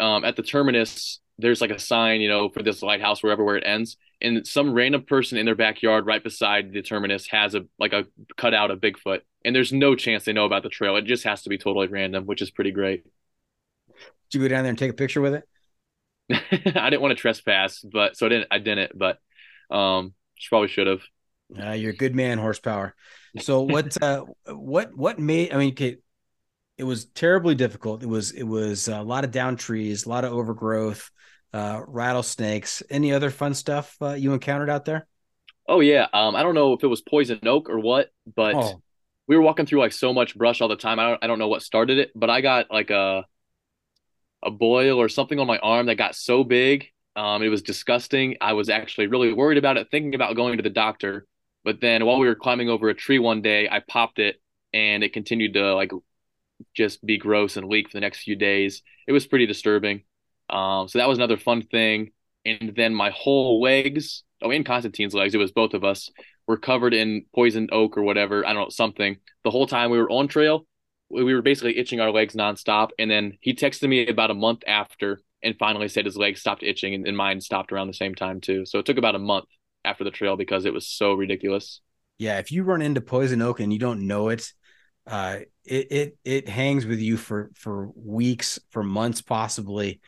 Um, 0.00 0.24
at 0.24 0.36
the 0.36 0.42
terminus, 0.42 1.20
there's 1.38 1.60
like 1.60 1.70
a 1.70 1.78
sign, 1.78 2.20
you 2.20 2.28
know, 2.28 2.48
for 2.48 2.62
this 2.62 2.82
lighthouse 2.82 3.22
wherever 3.22 3.44
where 3.44 3.56
it 3.56 3.64
ends, 3.66 3.96
and 4.20 4.46
some 4.46 4.72
random 4.72 5.04
person 5.04 5.38
in 5.38 5.46
their 5.46 5.54
backyard 5.54 6.06
right 6.06 6.22
beside 6.22 6.72
the 6.72 6.82
terminus 6.82 7.26
has 7.28 7.54
a 7.54 7.66
like 7.78 7.92
a 7.92 8.06
cutout 8.36 8.70
of 8.70 8.80
Bigfoot, 8.80 9.20
and 9.44 9.54
there's 9.54 9.72
no 9.72 9.94
chance 9.94 10.24
they 10.24 10.32
know 10.32 10.46
about 10.46 10.62
the 10.62 10.68
trail. 10.68 10.96
It 10.96 11.04
just 11.04 11.24
has 11.24 11.42
to 11.42 11.48
be 11.48 11.58
totally 11.58 11.88
random, 11.88 12.24
which 12.24 12.42
is 12.42 12.50
pretty 12.50 12.70
great. 12.72 13.04
Did 14.30 14.38
you 14.38 14.40
go 14.40 14.48
down 14.48 14.64
there 14.64 14.70
and 14.70 14.78
take 14.78 14.90
a 14.90 14.94
picture 14.94 15.20
with 15.20 15.34
it? 15.34 15.44
I 16.76 16.90
didn't 16.90 17.02
want 17.02 17.16
to 17.16 17.20
trespass, 17.20 17.80
but 17.80 18.16
so 18.16 18.26
I 18.26 18.28
didn't. 18.28 18.48
I 18.50 18.58
didn't, 18.58 18.98
but 18.98 19.18
um, 19.70 20.14
probably 20.48 20.68
should 20.68 20.86
have. 20.86 21.02
Uh, 21.56 21.72
you're 21.72 21.92
a 21.92 21.96
good 21.96 22.14
man, 22.14 22.38
horsepower. 22.38 22.94
So 23.38 23.62
what? 23.62 24.02
uh, 24.02 24.24
what? 24.46 24.96
What 24.96 25.18
made? 25.18 25.52
I 25.52 25.58
mean, 25.58 25.72
okay, 25.72 25.98
it 26.78 26.84
was 26.84 27.04
terribly 27.06 27.54
difficult. 27.54 28.02
It 28.02 28.08
was. 28.08 28.32
It 28.32 28.42
was 28.42 28.88
a 28.88 29.02
lot 29.02 29.24
of 29.24 29.30
down 29.30 29.56
trees, 29.56 30.06
a 30.06 30.08
lot 30.08 30.24
of 30.24 30.32
overgrowth, 30.32 31.10
uh, 31.52 31.82
rattlesnakes. 31.86 32.82
Any 32.90 33.12
other 33.12 33.30
fun 33.30 33.54
stuff 33.54 33.96
uh, 34.00 34.12
you 34.14 34.32
encountered 34.32 34.70
out 34.70 34.84
there? 34.84 35.06
Oh 35.68 35.80
yeah. 35.80 36.06
Um, 36.12 36.36
I 36.36 36.42
don't 36.42 36.54
know 36.54 36.72
if 36.74 36.84
it 36.84 36.88
was 36.88 37.00
poison 37.00 37.40
oak 37.44 37.68
or 37.68 37.78
what, 37.80 38.10
but 38.34 38.54
Oh. 38.56 38.82
we 39.26 39.36
were 39.36 39.42
walking 39.42 39.66
through 39.66 39.80
like 39.80 39.92
so 39.92 40.12
much 40.12 40.36
brush 40.36 40.60
all 40.60 40.68
the 40.68 40.76
time. 40.76 40.98
I 40.98 41.10
don't. 41.10 41.24
I 41.24 41.26
don't 41.26 41.38
know 41.38 41.48
what 41.48 41.62
started 41.62 41.98
it, 41.98 42.12
but 42.14 42.30
I 42.30 42.40
got 42.40 42.70
like 42.70 42.90
a 42.90 43.26
a 44.42 44.50
boil 44.50 44.98
or 45.00 45.08
something 45.08 45.38
on 45.38 45.46
my 45.46 45.58
arm 45.58 45.86
that 45.86 45.96
got 45.96 46.14
so 46.14 46.44
big. 46.44 46.86
Um, 47.16 47.42
it 47.42 47.48
was 47.48 47.62
disgusting. 47.62 48.36
I 48.40 48.52
was 48.52 48.68
actually 48.68 49.06
really 49.06 49.32
worried 49.32 49.58
about 49.58 49.76
it, 49.78 49.88
thinking 49.90 50.14
about 50.14 50.36
going 50.36 50.56
to 50.58 50.62
the 50.62 50.70
doctor. 50.70 51.26
But 51.64 51.80
then 51.80 52.04
while 52.04 52.18
we 52.18 52.26
were 52.26 52.34
climbing 52.34 52.68
over 52.68 52.88
a 52.88 52.94
tree 52.94 53.18
one 53.18 53.42
day, 53.42 53.68
I 53.68 53.80
popped 53.80 54.18
it 54.18 54.36
and 54.72 55.02
it 55.02 55.12
continued 55.12 55.54
to 55.54 55.74
like 55.74 55.90
just 56.74 57.04
be 57.06 57.18
gross 57.18 57.56
and 57.56 57.68
leak 57.68 57.88
for 57.90 57.96
the 57.96 58.00
next 58.02 58.20
few 58.22 58.36
days. 58.36 58.82
It 59.08 59.12
was 59.12 59.26
pretty 59.26 59.46
disturbing. 59.46 60.04
Um, 60.48 60.88
so 60.88 60.98
that 60.98 61.08
was 61.08 61.18
another 61.18 61.36
fun 61.36 61.62
thing. 61.62 62.12
And 62.44 62.72
then 62.76 62.94
my 62.94 63.10
whole 63.10 63.60
legs, 63.60 64.22
oh, 64.42 64.50
and 64.50 64.64
Constantine's 64.64 65.14
legs, 65.14 65.34
it 65.34 65.38
was 65.38 65.52
both 65.52 65.74
of 65.74 65.84
us, 65.84 66.10
were 66.46 66.56
covered 66.56 66.94
in 66.94 67.24
poison 67.34 67.68
oak 67.72 67.98
or 67.98 68.02
whatever. 68.02 68.46
I 68.46 68.52
don't 68.52 68.64
know, 68.64 68.68
something. 68.68 69.16
The 69.44 69.50
whole 69.50 69.66
time 69.66 69.90
we 69.90 69.98
were 69.98 70.10
on 70.10 70.28
trail, 70.28 70.66
we 71.10 71.24
we 71.24 71.34
were 71.34 71.42
basically 71.42 71.76
itching 71.78 72.00
our 72.00 72.10
legs 72.10 72.34
nonstop. 72.34 72.90
And 72.98 73.10
then 73.10 73.38
he 73.40 73.54
texted 73.54 73.88
me 73.88 74.06
about 74.06 74.30
a 74.30 74.34
month 74.34 74.62
after 74.66 75.20
and 75.42 75.56
finally 75.58 75.88
said 75.88 76.04
his 76.04 76.16
legs 76.16 76.40
stopped 76.40 76.62
itching 76.62 76.94
and, 76.94 77.06
and 77.06 77.16
mine 77.16 77.40
stopped 77.40 77.72
around 77.72 77.88
the 77.88 77.94
same 77.94 78.14
time 78.14 78.40
too. 78.40 78.64
So 78.64 78.78
it 78.78 78.86
took 78.86 78.98
about 78.98 79.14
a 79.14 79.20
month 79.20 79.46
after 79.84 80.04
the 80.04 80.10
trail 80.10 80.36
because 80.36 80.64
it 80.64 80.72
was 80.72 80.86
so 80.86 81.14
ridiculous. 81.14 81.80
Yeah, 82.18 82.38
if 82.38 82.50
you 82.50 82.64
run 82.64 82.82
into 82.82 83.00
poison 83.00 83.42
oak 83.42 83.60
and 83.60 83.72
you 83.72 83.78
don't 83.78 84.06
know 84.06 84.28
it, 84.30 84.52
uh, 85.06 85.40
it 85.64 85.92
it 85.92 86.18
it 86.24 86.48
hangs 86.48 86.86
with 86.86 86.98
you 86.98 87.16
for 87.16 87.50
for 87.54 87.90
weeks, 87.94 88.58
for 88.70 88.82
months, 88.82 89.22
possibly. 89.22 90.00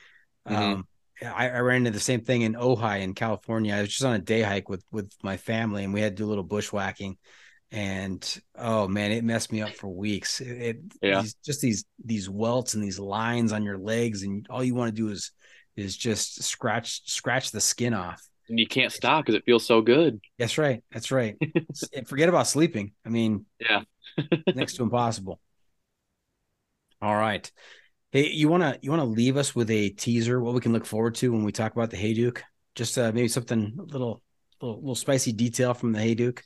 Mhm. 0.49 0.57
Um, 0.57 0.89
I, 1.23 1.49
I 1.51 1.61
ran 1.61 1.79
into 1.79 1.91
the 1.91 2.01
same 2.01 2.20
thing 2.20 2.43
in 2.43 2.55
Ojai 2.55 3.01
in 3.01 3.15
California. 3.15 3.75
I 3.75 3.81
was 3.81 3.91
just 3.91 4.05
on 4.05 4.15
a 4.15 4.19
day 4.20 4.43
hike 4.43 4.69
with 4.69 4.85
with 4.93 5.11
my 5.23 5.37
family, 5.37 5.85
and 5.85 5.93
we 5.93 6.01
had 6.01 6.16
to 6.16 6.23
do 6.23 6.27
a 6.27 6.31
little 6.31 6.45
bushwhacking. 6.45 7.16
And 7.70 8.41
oh 8.55 8.89
man, 8.89 9.12
it 9.12 9.25
messed 9.25 9.53
me 9.53 9.61
up 9.61 9.70
for 9.70 9.89
weeks. 9.89 10.41
It, 10.41 10.49
it 10.49 10.77
Yeah. 11.03 11.23
these, 11.23 11.35
just 11.45 11.61
these 11.61 11.85
these 12.05 12.31
welts 12.31 12.75
and 12.75 12.83
these 12.83 12.99
lines 12.99 13.53
on 13.53 13.62
your 13.65 13.79
legs, 13.79 14.23
and 14.23 14.47
all 14.49 14.62
you 14.65 14.75
want 14.75 14.95
to 14.95 15.03
do 15.03 15.09
is 15.09 15.33
is 15.77 15.97
just 15.97 16.43
scratch 16.43 17.09
scratch 17.09 17.51
the 17.51 17.61
skin 17.61 17.95
off. 17.95 18.23
And 18.49 18.59
you 18.59 18.66
can't 18.66 18.91
stop 18.93 19.25
because 19.27 19.35
it 19.35 19.45
feels 19.45 19.66
so 19.66 19.83
good. 19.83 20.20
That's 20.39 20.57
right. 20.57 20.83
That's 20.91 21.11
right. 21.12 21.37
Forget 22.07 22.31
about 22.31 22.47
sleeping. 22.47 22.93
I 23.05 23.11
mean, 23.11 23.45
Yeah. 23.61 23.83
next 24.55 24.75
to 24.75 24.83
impossible. 24.85 25.41
All 27.03 27.15
right. 27.15 27.51
Hey, 28.10 28.30
you 28.30 28.48
wanna 28.48 28.78
you 28.82 28.90
wanna 28.90 29.05
leave 29.05 29.36
us 29.36 29.55
with 29.55 29.70
a 29.70 29.90
teaser 29.90 30.40
what 30.40 30.55
we 30.55 30.60
can 30.60 30.72
look 30.72 30.86
forward 30.86 31.14
to 31.16 31.30
when 31.32 31.44
we 31.44 31.52
talk 31.52 31.72
about 31.72 31.90
the 31.90 31.97
Hayduke? 31.97 32.43
Just 32.74 32.97
uh, 32.98 33.12
maybe 33.12 33.28
something 33.28 33.76
a 33.78 33.82
little 33.82 34.22
little, 34.60 34.76
little 34.80 34.94
spicy 34.94 35.32
detail 35.32 35.74
from 35.74 35.93
the 35.93 35.98
Hayduke? 36.01 36.43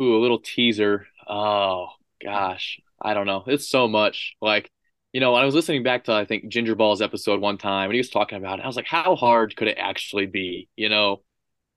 Ooh, 0.00 0.16
a 0.16 0.20
little 0.22 0.38
teaser. 0.40 1.06
Oh 1.28 1.88
gosh, 2.22 2.80
I 3.00 3.14
don't 3.14 3.26
know. 3.26 3.44
It's 3.46 3.68
so 3.68 3.88
much. 3.88 4.36
Like, 4.40 4.70
you 5.12 5.20
know, 5.20 5.34
I 5.34 5.44
was 5.44 5.54
listening 5.54 5.82
back 5.82 6.04
to 6.04 6.12
I 6.12 6.24
think 6.24 6.48
Ginger 6.48 6.74
Ball's 6.74 7.02
episode 7.02 7.40
one 7.40 7.58
time, 7.58 7.86
and 7.86 7.94
he 7.94 7.98
was 8.00 8.10
talking 8.10 8.38
about 8.38 8.58
it. 8.60 8.62
I 8.62 8.66
was 8.66 8.76
like, 8.76 8.86
how 8.86 9.16
hard 9.16 9.56
could 9.56 9.68
it 9.68 9.78
actually 9.78 10.26
be? 10.26 10.68
You 10.76 10.88
know, 10.88 11.22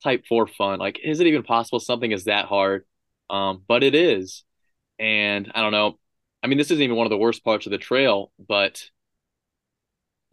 type 0.04 0.26
four 0.28 0.46
fun. 0.48 0.78
Like, 0.78 1.00
is 1.04 1.20
it 1.20 1.26
even 1.28 1.42
possible 1.44 1.80
something 1.80 2.12
is 2.12 2.24
that 2.24 2.46
hard? 2.46 2.86
Um, 3.30 3.64
but 3.68 3.82
it 3.84 3.94
is. 3.94 4.44
And 4.98 5.52
I 5.54 5.62
don't 5.62 5.72
know. 5.72 5.98
I 6.42 6.48
mean, 6.48 6.58
this 6.58 6.70
isn't 6.72 6.82
even 6.82 6.96
one 6.96 7.06
of 7.06 7.10
the 7.10 7.18
worst 7.18 7.44
parts 7.44 7.66
of 7.66 7.72
the 7.72 7.78
trail, 7.78 8.32
but 8.48 8.84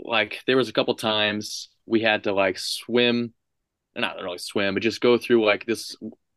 like 0.04 0.42
there 0.48 0.58
was 0.58 0.70
a 0.70 0.74
couple 0.74 0.96
times 0.96 1.70
we 1.86 2.02
had 2.02 2.24
to 2.24 2.34
like 2.34 2.60
swim, 2.60 3.34
not 3.96 4.18
really 4.22 4.38
swim, 4.38 4.74
but 4.74 4.84
just 4.84 5.02
go 5.02 5.18
through 5.18 5.46
like 5.46 5.66
this 5.66 5.96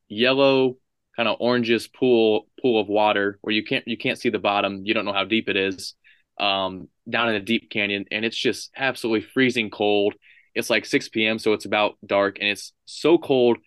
yellow 0.09 0.76
kind 1.16 1.28
of 1.28 1.39
orangish 1.40 1.93
pool 1.93 2.47
pool 2.60 2.80
of 2.80 2.89
water 2.89 3.39
where 3.43 3.55
you 3.55 3.62
can't 3.64 3.86
you 3.86 3.97
can't 3.97 4.18
see 4.18 4.30
the 4.30 4.39
bottom. 4.39 4.84
You 4.84 4.94
don't 4.94 5.05
know 5.05 5.12
how 5.12 5.24
deep 5.24 5.48
it 5.48 5.56
is. 5.56 5.94
Um, 6.40 6.89
down 7.09 7.28
in 7.28 7.34
a 7.34 7.40
deep 7.40 7.70
canyon, 7.70 8.06
and 8.10 8.24
it's 8.24 8.36
just 8.36 8.70
absolutely 8.76 9.28
freezing 9.28 9.70
cold. 9.70 10.14
It's 10.55 10.70
like 10.70 10.86
6 10.86 11.09
p.m., 11.10 11.39
so 11.39 11.52
it's 11.52 11.64
about 11.64 11.97
dark, 12.05 12.39
and 12.40 12.48
it's 12.48 12.72
so 12.84 13.18
cold. 13.18 13.59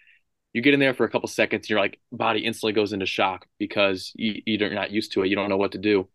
You 0.54 0.62
get 0.62 0.74
in 0.74 0.80
there 0.80 0.94
for 0.94 1.06
a 1.06 1.10
couple 1.10 1.28
seconds, 1.28 1.66
and 1.66 1.70
your 1.70 1.80
like 1.80 2.00
body 2.12 2.46
instantly 2.46 2.74
goes 2.74 2.92
into 2.92 3.06
shock 3.06 3.46
because 3.60 4.12
you, 4.16 4.42
you're 4.46 4.74
not 4.74 4.92
used 4.92 5.14
to 5.14 5.22
it. 5.22 5.28
You 5.28 5.36
don't 5.36 5.50
know 5.50 5.58
what 5.58 5.74
to 5.74 5.78
do, 5.78 6.10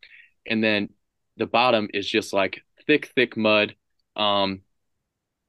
and 0.47 0.62
then 0.62 0.90
the 1.36 1.47
bottom 1.47 1.89
is 1.94 2.09
just 2.09 2.32
like 2.32 2.62
thick, 2.91 3.12
thick 3.15 3.37
mud. 3.37 3.77
Um, 4.17 4.62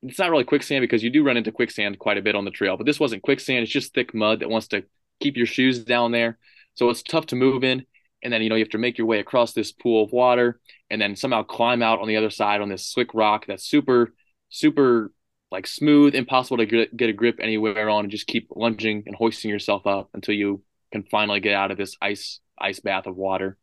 it's 0.03 0.19
not 0.19 0.29
really 0.29 0.43
quicksand 0.43 0.83
because 0.83 1.01
you 1.01 1.09
do 1.09 1.23
run 1.23 1.37
into 1.37 1.51
quicksand 1.51 1.97
quite 1.97 2.19
a 2.19 2.21
bit 2.21 2.35
on 2.35 2.45
the 2.45 2.51
trail, 2.51 2.77
but 2.77 2.85
this 2.85 2.99
wasn't 2.99 3.23
quicksand. 3.23 3.63
It's 3.63 3.71
just 3.71 3.95
thick 3.95 4.13
mud 4.13 4.41
that 4.41 4.49
wants 4.49 4.67
to 4.67 4.83
keep 5.19 5.37
your 5.37 5.47
shoes 5.47 5.83
down 5.83 6.11
there. 6.11 6.37
So 6.75 6.91
it's 6.91 7.01
tough 7.01 7.25
to 7.27 7.35
move 7.35 7.63
in. 7.63 7.83
And 8.21 8.31
then, 8.31 8.43
you 8.43 8.49
know, 8.49 8.55
you 8.55 8.63
have 8.63 8.69
to 8.69 8.77
make 8.77 8.99
your 8.99 9.07
way 9.07 9.19
across 9.19 9.53
this 9.53 9.71
pool 9.71 10.03
of 10.03 10.11
water 10.11 10.59
and 10.91 11.01
then 11.01 11.15
somehow 11.15 11.41
climb 11.41 11.81
out 11.81 11.99
on 11.99 12.07
the 12.07 12.17
other 12.17 12.29
side 12.29 12.61
on 12.61 12.69
this 12.69 12.85
slick 12.85 13.11
rock 13.15 13.47
that's 13.47 13.65
super, 13.65 14.13
super 14.49 15.11
like 15.49 15.65
smooth, 15.65 16.13
impossible 16.13 16.57
to 16.57 16.67
get, 16.67 16.95
get 16.95 17.09
a 17.09 17.13
grip 17.13 17.39
anywhere 17.41 17.89
on 17.89 18.05
and 18.05 18.11
just 18.11 18.27
keep 18.27 18.49
lunging 18.55 19.01
and 19.07 19.15
hoisting 19.15 19.49
yourself 19.49 19.87
up 19.87 20.11
until 20.13 20.35
you 20.35 20.61
can 20.91 21.01
finally 21.09 21.39
get 21.39 21.55
out 21.55 21.71
of 21.71 21.77
this 21.77 21.97
ice, 22.03 22.39
ice 22.59 22.79
bath 22.79 23.07
of 23.07 23.15
water. 23.15 23.57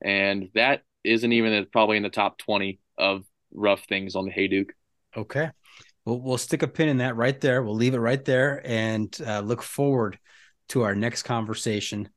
And 0.00 0.50
that 0.54 0.84
isn't 1.02 1.32
even 1.32 1.66
probably 1.72 1.96
in 1.96 2.04
the 2.04 2.10
top 2.10 2.38
20 2.38 2.78
of 2.98 3.24
rough 3.52 3.84
things 3.84 4.16
on 4.16 4.24
the 4.24 4.32
Hayduke. 4.32 4.70
Okay. 5.16 5.50
We'll, 6.04 6.20
we'll 6.20 6.38
stick 6.38 6.62
a 6.62 6.68
pin 6.68 6.88
in 6.88 6.98
that 6.98 7.16
right 7.16 7.40
there. 7.40 7.62
We'll 7.62 7.74
leave 7.74 7.94
it 7.94 7.98
right 7.98 8.24
there 8.24 8.62
and 8.64 9.16
uh, 9.26 9.40
look 9.40 9.62
forward 9.62 10.18
to 10.68 10.82
our 10.82 10.94
next 10.94 11.22
conversation 11.22 12.08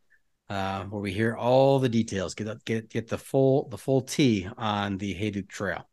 uh, 0.49 0.83
where 0.85 1.01
we 1.01 1.11
hear 1.11 1.35
all 1.35 1.79
the 1.79 1.89
details, 1.89 2.33
get 2.33 2.63
get 2.63 2.89
get 2.89 3.07
the 3.07 3.17
full 3.17 3.67
the 3.69 3.77
full 3.77 4.01
T 4.01 4.47
on 4.57 4.97
the 4.97 5.13
Hayduke 5.13 5.49
Trail. 5.49 5.87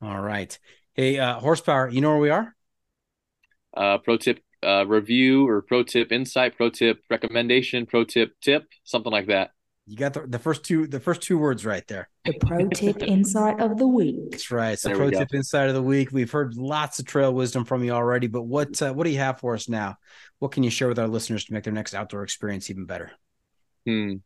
All 0.00 0.20
right. 0.20 0.56
Hey, 0.94 1.18
uh, 1.18 1.38
horsepower, 1.38 1.88
you 1.88 2.00
know 2.00 2.10
where 2.10 2.18
we 2.18 2.30
are? 2.30 2.54
Uh, 3.76 3.98
pro 3.98 4.16
tip 4.16 4.40
uh, 4.62 4.86
review 4.86 5.48
or 5.48 5.62
pro 5.62 5.82
tip 5.82 6.12
insight, 6.12 6.56
pro 6.56 6.70
tip 6.70 7.02
recommendation, 7.10 7.86
pro 7.86 8.04
tip 8.04 8.34
tip, 8.40 8.66
something 8.84 9.12
like 9.12 9.26
that. 9.26 9.50
You 9.90 9.96
got 9.96 10.14
the, 10.14 10.24
the 10.24 10.38
first 10.38 10.62
two 10.62 10.86
the 10.86 11.00
first 11.00 11.20
two 11.20 11.36
words 11.36 11.66
right 11.66 11.84
there. 11.88 12.08
The 12.24 12.34
pro 12.34 12.68
tip 12.68 13.02
insight 13.02 13.58
of 13.58 13.76
the 13.76 13.88
week. 13.88 14.30
That's 14.30 14.52
right. 14.52 14.70
It's 14.70 14.84
the 14.84 14.90
There 14.90 14.96
pro 14.96 15.10
tip 15.10 15.34
insight 15.34 15.66
of 15.66 15.74
the 15.74 15.82
week. 15.82 16.12
We've 16.12 16.30
heard 16.30 16.54
lots 16.54 17.00
of 17.00 17.06
trail 17.06 17.34
wisdom 17.34 17.64
from 17.64 17.82
you 17.82 17.90
already, 17.90 18.28
but 18.28 18.42
what 18.42 18.80
uh, 18.80 18.92
what 18.92 19.02
do 19.02 19.10
you 19.10 19.18
have 19.18 19.40
for 19.40 19.54
us 19.54 19.68
now? 19.68 19.96
What 20.38 20.52
can 20.52 20.62
you 20.62 20.70
share 20.70 20.86
with 20.86 21.00
our 21.00 21.08
listeners 21.08 21.44
to 21.46 21.52
make 21.52 21.64
their 21.64 21.72
next 21.72 21.92
outdoor 21.92 22.22
experience 22.22 22.70
even 22.70 22.86
better? 22.86 23.10
Hmm. 23.84 24.18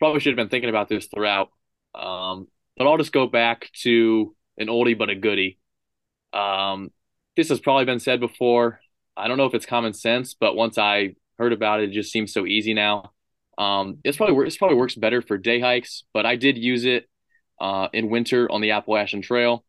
Probably 0.00 0.18
should 0.18 0.32
have 0.32 0.36
been 0.36 0.48
thinking 0.48 0.68
about 0.68 0.88
this 0.88 1.06
throughout. 1.06 1.50
Um, 1.94 2.48
but 2.76 2.88
I'll 2.88 2.98
just 2.98 3.12
go 3.12 3.28
back 3.28 3.70
to 3.82 4.34
an 4.58 4.66
oldie 4.66 4.98
but 4.98 5.10
a 5.10 5.14
goodie. 5.14 5.60
Um, 6.32 6.90
this 7.36 7.50
has 7.50 7.60
probably 7.60 7.84
been 7.84 8.00
said 8.00 8.18
before. 8.18 8.80
I 9.16 9.28
don't 9.28 9.36
know 9.36 9.46
if 9.46 9.54
it's 9.54 9.64
common 9.64 9.92
sense, 9.92 10.34
but 10.34 10.56
once 10.56 10.76
I 10.76 11.14
heard 11.38 11.52
about 11.52 11.82
it, 11.82 11.90
it 11.90 11.92
just 11.92 12.10
seems 12.10 12.32
so 12.32 12.46
easy 12.46 12.74
now. 12.74 13.12
Um, 13.60 13.98
it's 14.04 14.16
probably 14.16 14.34
wor- 14.34 14.46
it's 14.46 14.56
probably 14.56 14.78
works 14.78 14.94
better 14.94 15.20
for 15.20 15.36
day 15.36 15.60
hikes, 15.60 16.04
but 16.14 16.24
I 16.24 16.36
did 16.36 16.56
use 16.56 16.86
it 16.86 17.08
uh, 17.60 17.88
in 17.92 18.08
winter 18.08 18.50
on 18.50 18.62
the 18.62 18.70
Appalachian 18.70 19.20
Trail. 19.20 19.64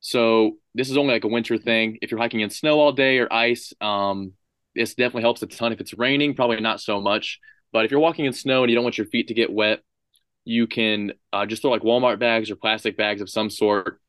So 0.00 0.56
this 0.74 0.90
is 0.90 0.96
only 0.96 1.14
like 1.14 1.22
a 1.22 1.28
winter 1.28 1.56
thing. 1.56 1.98
If 2.02 2.10
you're 2.10 2.18
hiking 2.18 2.40
in 2.40 2.50
snow 2.50 2.80
all 2.80 2.90
day 2.90 3.18
or 3.18 3.32
ice, 3.32 3.72
um, 3.80 4.32
this 4.74 4.94
definitely 4.94 5.22
helps 5.22 5.42
a 5.42 5.46
ton. 5.46 5.72
If 5.72 5.80
it's 5.80 5.94
raining, 5.94 6.34
probably 6.34 6.60
not 6.60 6.80
so 6.80 7.00
much. 7.00 7.38
But 7.72 7.84
if 7.84 7.92
you're 7.92 8.00
walking 8.00 8.24
in 8.24 8.32
snow 8.32 8.64
and 8.64 8.70
you 8.70 8.74
don't 8.74 8.84
want 8.84 8.98
your 8.98 9.06
feet 9.06 9.28
to 9.28 9.34
get 9.34 9.52
wet, 9.52 9.80
you 10.44 10.66
can 10.66 11.12
uh, 11.32 11.46
just 11.46 11.62
throw 11.62 11.70
like 11.70 11.82
Walmart 11.82 12.18
bags 12.18 12.50
or 12.50 12.56
plastic 12.56 12.96
bags 12.96 13.20
of 13.20 13.30
some 13.30 13.50
sort 13.50 14.00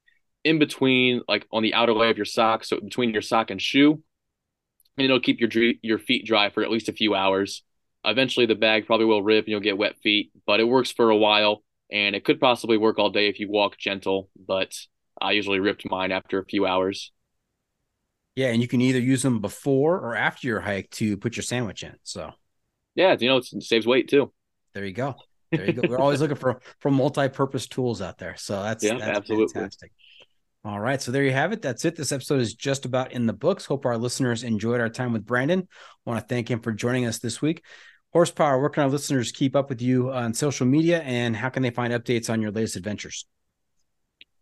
in 0.43 0.57
between, 0.57 1.21
like 1.27 1.45
on 1.51 1.61
the 1.61 1.75
outer 1.75 1.93
layer 1.93 2.09
of 2.09 2.17
your 2.17 2.25
sock, 2.25 2.65
so 2.65 2.79
between 2.79 3.11
your 3.11 3.21
sock 3.21 3.51
and 3.51 3.61
shoe, 3.61 4.01
and 4.97 5.05
it'll 5.05 5.19
keep 5.19 5.39
your 5.39 5.73
your 5.81 5.99
feet 5.99 6.25
dry 6.25 6.49
for 6.49 6.63
at 6.63 6.71
least 6.71 6.89
a 6.89 6.93
few 6.93 7.13
hours. 7.13 7.63
Eventually, 8.05 8.45
the 8.45 8.55
bag 8.55 8.85
probably 8.85 9.05
will 9.05 9.23
rip 9.23 9.45
and 9.45 9.51
you'll 9.51 9.59
get 9.61 9.77
wet 9.77 9.95
feet, 10.03 10.31
but 10.45 10.59
it 10.59 10.65
works 10.65 10.91
for 10.91 11.09
a 11.09 11.17
while, 11.17 11.63
and 11.91 12.15
it 12.15 12.25
could 12.25 12.39
possibly 12.39 12.77
work 12.77 12.99
all 12.99 13.09
day 13.09 13.27
if 13.29 13.39
you 13.39 13.49
walk 13.49 13.77
gentle. 13.77 14.29
But 14.35 14.73
I 15.21 15.31
usually 15.31 15.59
ripped 15.59 15.89
mine 15.89 16.11
after 16.11 16.39
a 16.39 16.45
few 16.45 16.65
hours. 16.65 17.11
Yeah, 18.35 18.47
and 18.47 18.61
you 18.61 18.67
can 18.67 18.81
either 18.81 18.99
use 18.99 19.21
them 19.21 19.39
before 19.41 19.97
or 19.99 20.15
after 20.15 20.47
your 20.47 20.59
hike 20.59 20.89
to 20.91 21.17
put 21.17 21.35
your 21.35 21.43
sandwich 21.43 21.83
in. 21.83 21.95
So 22.03 22.31
Yeah, 22.95 23.15
you 23.19 23.27
know, 23.27 23.37
it 23.37 23.45
saves 23.63 23.85
weight 23.85 24.09
too. 24.09 24.33
there 24.73 24.85
you 24.85 24.93
go. 24.93 25.15
There 25.51 25.67
you 25.67 25.73
go. 25.73 25.83
We're 25.87 25.99
always 25.99 26.19
looking 26.19 26.35
for 26.37 26.59
for 26.79 26.89
multi-purpose 26.89 27.67
tools 27.67 28.01
out 28.01 28.17
there. 28.17 28.35
So 28.37 28.63
that's 28.63 28.83
Yeah, 28.83 28.97
that's 28.97 29.19
absolutely. 29.19 29.53
fantastic. 29.53 29.91
All 30.65 30.79
right, 30.79 31.01
so 31.01 31.11
there 31.11 31.23
you 31.23 31.31
have 31.33 31.51
it. 31.51 31.61
That's 31.61 31.83
it. 31.85 31.95
This 31.95 32.11
episode 32.13 32.39
is 32.39 32.55
just 32.55 32.85
about 32.85 33.11
in 33.11 33.27
the 33.27 33.33
books. 33.33 33.65
Hope 33.65 33.85
our 33.85 33.97
listeners 33.97 34.43
enjoyed 34.43 34.79
our 34.79 34.89
time 34.89 35.11
with 35.13 35.25
Brandon. 35.25 35.67
I 35.69 36.09
want 36.09 36.21
to 36.21 36.33
thank 36.33 36.49
him 36.49 36.61
for 36.61 36.71
joining 36.71 37.05
us 37.05 37.19
this 37.19 37.41
week. 37.41 37.63
Horsepower, 38.13 38.59
where 38.59 38.69
can 38.69 38.83
our 38.83 38.89
listeners 38.89 39.31
keep 39.31 39.55
up 39.55 39.69
with 39.69 39.81
you 39.81 40.11
on 40.11 40.35
social 40.35 40.67
media 40.67 41.01
and 41.01 41.35
how 41.35 41.49
can 41.49 41.63
they 41.63 41.71
find 41.71 41.91
updates 41.91 42.29
on 42.29 42.41
your 42.41 42.51
latest 42.51 42.75
adventures? 42.75 43.25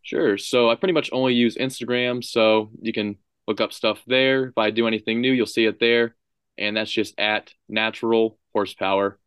Sure. 0.02 0.38
So 0.38 0.70
I 0.70 0.76
pretty 0.76 0.94
much 0.94 1.10
only 1.14 1.34
use 1.34 1.56
Instagram, 1.56 2.22
so 2.24 2.70
you 2.82 2.92
can 2.92 3.18
look 3.48 3.62
up 3.62 3.72
stuff 3.72 4.02
there. 4.06 4.48
If 4.48 4.58
I 4.58 4.72
do 4.72 4.88
anything 4.88 5.22
new, 5.22 5.32
you'll 5.32 5.46
see 5.46 5.66
it 5.66 5.80
there, 5.80 6.16
and 6.58 6.76
that's 6.76 6.92
just 6.92 7.18
at 7.18 7.54
Natural 7.70 8.38
Horsepower, 8.52 9.20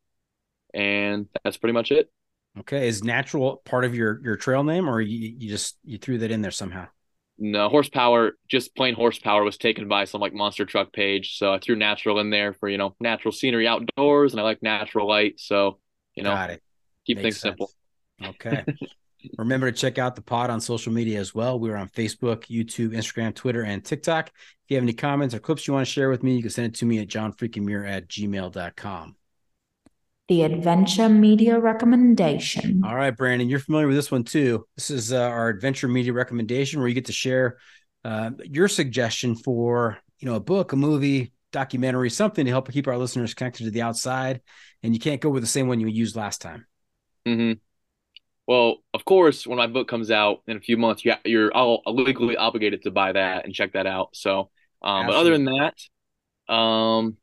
and 0.74 1.26
that's 1.42 1.56
pretty 1.56 1.72
much 1.72 1.90
it. 1.90 2.10
Okay, 2.58 2.86
is 2.86 3.02
natural 3.02 3.62
part 3.64 3.84
of 3.84 3.94
your 3.94 4.20
your 4.22 4.36
trail 4.36 4.62
name, 4.62 4.88
or 4.88 5.00
you, 5.00 5.34
you 5.38 5.48
just 5.48 5.78
you 5.84 5.96
threw 5.96 6.18
that 6.18 6.30
in 6.30 6.42
there 6.42 6.50
somehow? 6.50 6.86
No 7.36 7.66
uh, 7.66 7.68
horsepower, 7.68 8.32
just 8.48 8.76
plain 8.76 8.94
horsepower 8.94 9.42
was 9.42 9.58
taken 9.58 9.88
by 9.88 10.04
some 10.04 10.20
like 10.20 10.32
monster 10.32 10.64
truck 10.64 10.92
page, 10.92 11.36
so 11.36 11.52
I 11.52 11.58
threw 11.58 11.74
natural 11.74 12.20
in 12.20 12.30
there 12.30 12.52
for 12.52 12.68
you 12.68 12.78
know 12.78 12.94
natural 13.00 13.32
scenery 13.32 13.66
outdoors, 13.66 14.32
and 14.32 14.40
I 14.40 14.44
like 14.44 14.62
natural 14.62 15.08
light, 15.08 15.40
so 15.40 15.78
you 16.14 16.22
know 16.22 16.30
Got 16.30 16.50
it. 16.50 16.62
keep 17.04 17.16
Makes 17.16 17.24
things 17.24 17.40
simple. 17.40 17.70
Okay. 18.24 18.64
Remember 19.38 19.70
to 19.70 19.76
check 19.76 19.98
out 19.98 20.16
the 20.16 20.22
pod 20.22 20.50
on 20.50 20.60
social 20.60 20.92
media 20.92 21.18
as 21.18 21.34
well. 21.34 21.58
We're 21.58 21.76
on 21.76 21.88
Facebook, 21.88 22.44
YouTube, 22.46 22.90
Instagram, 22.94 23.34
Twitter, 23.34 23.62
and 23.62 23.84
TikTok. 23.84 24.28
If 24.28 24.34
you 24.68 24.76
have 24.76 24.84
any 24.84 24.92
comments 24.92 25.34
or 25.34 25.40
clips 25.40 25.66
you 25.66 25.74
want 25.74 25.86
to 25.86 25.92
share 25.92 26.10
with 26.10 26.22
me, 26.22 26.36
you 26.36 26.42
can 26.42 26.50
send 26.50 26.66
it 26.74 26.78
to 26.78 26.86
me 26.86 26.98
at 26.98 27.08
johnfreakinmuir 27.08 27.88
at 27.88 28.08
gmail.com. 28.08 29.16
The 30.28 30.42
Adventure 30.42 31.08
Media 31.08 31.58
Recommendation. 31.58 32.82
All 32.84 32.94
right, 32.94 33.14
Brandon, 33.14 33.48
you're 33.48 33.58
familiar 33.58 33.86
with 33.86 33.96
this 33.96 34.10
one 34.10 34.24
too. 34.24 34.66
This 34.74 34.90
is 34.90 35.12
uh, 35.12 35.20
our 35.20 35.48
adventure 35.50 35.86
media 35.86 36.14
recommendation 36.14 36.80
where 36.80 36.88
you 36.88 36.94
get 36.94 37.06
to 37.06 37.12
share 37.12 37.58
uh, 38.04 38.30
your 38.42 38.68
suggestion 38.68 39.36
for 39.36 39.98
you 40.18 40.26
know 40.26 40.36
a 40.36 40.40
book, 40.40 40.72
a 40.72 40.76
movie, 40.76 41.32
documentary, 41.52 42.08
something 42.08 42.44
to 42.46 42.50
help 42.50 42.70
keep 42.72 42.88
our 42.88 42.96
listeners 42.96 43.34
connected 43.34 43.64
to 43.64 43.70
the 43.70 43.82
outside. 43.82 44.40
And 44.82 44.94
you 44.94 45.00
can't 45.00 45.20
go 45.20 45.28
with 45.28 45.42
the 45.42 45.48
same 45.48 45.68
one 45.68 45.80
you 45.80 45.88
used 45.88 46.16
last 46.16 46.40
time. 46.40 46.66
Mm-hmm. 47.26 47.58
Well, 48.46 48.76
of 48.92 49.04
course, 49.04 49.46
when 49.46 49.56
my 49.56 49.66
book 49.66 49.88
comes 49.88 50.10
out 50.10 50.42
in 50.46 50.56
a 50.56 50.60
few 50.60 50.76
months, 50.76 51.04
you, 51.04 51.14
you're 51.24 51.54
all 51.54 51.82
legally 51.86 52.36
obligated 52.36 52.82
to 52.82 52.90
buy 52.90 53.12
that 53.12 53.44
and 53.44 53.54
check 53.54 53.72
that 53.72 53.86
out. 53.86 54.10
So, 54.12 54.50
um, 54.82 55.06
but 55.06 55.16
other 55.16 55.30
than 55.30 55.44
that, 55.46 56.52
um, 56.52 57.16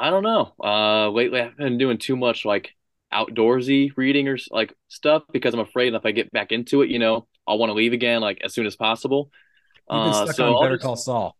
I 0.00 0.10
don't 0.10 0.22
know. 0.22 0.52
Uh, 0.62 1.10
lately 1.10 1.40
I've 1.40 1.56
been 1.56 1.76
doing 1.78 1.98
too 1.98 2.16
much 2.16 2.44
like 2.44 2.70
outdoorsy 3.12 3.90
reading 3.96 4.28
or 4.28 4.38
like 4.50 4.72
stuff 4.88 5.24
because 5.32 5.52
I'm 5.52 5.60
afraid 5.60 5.92
if 5.94 6.06
I 6.06 6.12
get 6.12 6.30
back 6.32 6.52
into 6.52 6.82
it, 6.82 6.90
you 6.90 6.98
know, 6.98 7.26
I'll 7.46 7.58
want 7.58 7.70
to 7.70 7.74
leave 7.74 7.92
again 7.92 8.20
like 8.22 8.40
as 8.42 8.54
soon 8.54 8.66
as 8.66 8.76
possible. 8.76 9.30
You've 9.90 10.04
been 10.04 10.12
Uh, 10.14 10.26
so 10.32 10.60
Better 10.62 10.76
just- 10.76 10.84
Call 10.84 10.96
Saul. 10.96 11.36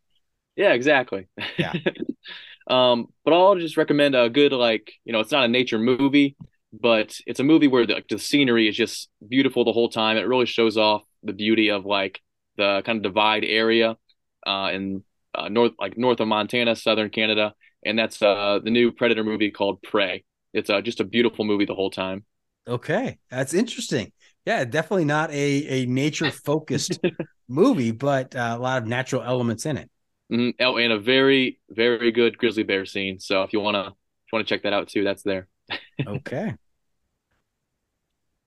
yeah, 0.56 0.72
exactly. 0.72 1.28
Yeah. 1.56 1.72
um, 2.68 3.06
but 3.24 3.32
I'll 3.32 3.56
just 3.56 3.76
recommend 3.76 4.14
a 4.14 4.28
good 4.28 4.52
like, 4.52 4.92
you 5.04 5.12
know, 5.12 5.20
it's 5.20 5.32
not 5.32 5.44
a 5.44 5.48
nature 5.48 5.78
movie, 5.78 6.36
but 6.72 7.18
it's 7.26 7.40
a 7.40 7.44
movie 7.44 7.68
where 7.68 7.86
the, 7.86 8.02
the 8.10 8.18
scenery 8.18 8.68
is 8.68 8.76
just 8.76 9.08
beautiful 9.26 9.64
the 9.64 9.72
whole 9.72 9.88
time. 9.88 10.16
It 10.16 10.28
really 10.28 10.46
shows 10.46 10.76
off 10.76 11.02
the 11.22 11.32
beauty 11.32 11.70
of 11.70 11.86
like 11.86 12.20
the 12.56 12.82
kind 12.84 12.96
of 12.98 13.02
divide 13.02 13.44
area, 13.44 13.96
uh, 14.46 14.66
and 14.72 15.02
uh, 15.34 15.48
north 15.48 15.72
like 15.78 15.96
north 15.96 16.20
of 16.20 16.28
Montana, 16.28 16.74
southern 16.76 17.10
Canada, 17.10 17.54
and 17.84 17.98
that's 17.98 18.20
uh, 18.20 18.60
the 18.62 18.70
new 18.70 18.92
Predator 18.92 19.24
movie 19.24 19.50
called 19.50 19.82
Prey. 19.82 20.24
It's 20.52 20.70
uh, 20.70 20.80
just 20.80 21.00
a 21.00 21.04
beautiful 21.04 21.44
movie 21.44 21.64
the 21.64 21.74
whole 21.74 21.90
time. 21.90 22.24
Okay, 22.66 23.18
that's 23.30 23.54
interesting. 23.54 24.12
Yeah, 24.46 24.64
definitely 24.64 25.04
not 25.04 25.30
a 25.30 25.82
a 25.82 25.86
nature 25.86 26.30
focused 26.30 26.98
movie, 27.48 27.90
but 27.90 28.34
uh, 28.34 28.54
a 28.56 28.60
lot 28.60 28.82
of 28.82 28.88
natural 28.88 29.22
elements 29.22 29.66
in 29.66 29.76
it. 29.76 29.90
Mm-hmm. 30.32 30.50
Oh, 30.60 30.76
and 30.76 30.92
a 30.92 30.98
very 30.98 31.60
very 31.68 32.12
good 32.12 32.38
grizzly 32.38 32.62
bear 32.62 32.86
scene. 32.86 33.18
So 33.18 33.42
if 33.42 33.52
you 33.52 33.60
wanna 33.60 33.88
if 33.88 34.32
you 34.32 34.36
wanna 34.36 34.44
check 34.44 34.62
that 34.62 34.72
out 34.72 34.88
too, 34.88 35.04
that's 35.04 35.22
there. 35.22 35.48
okay. 36.06 36.54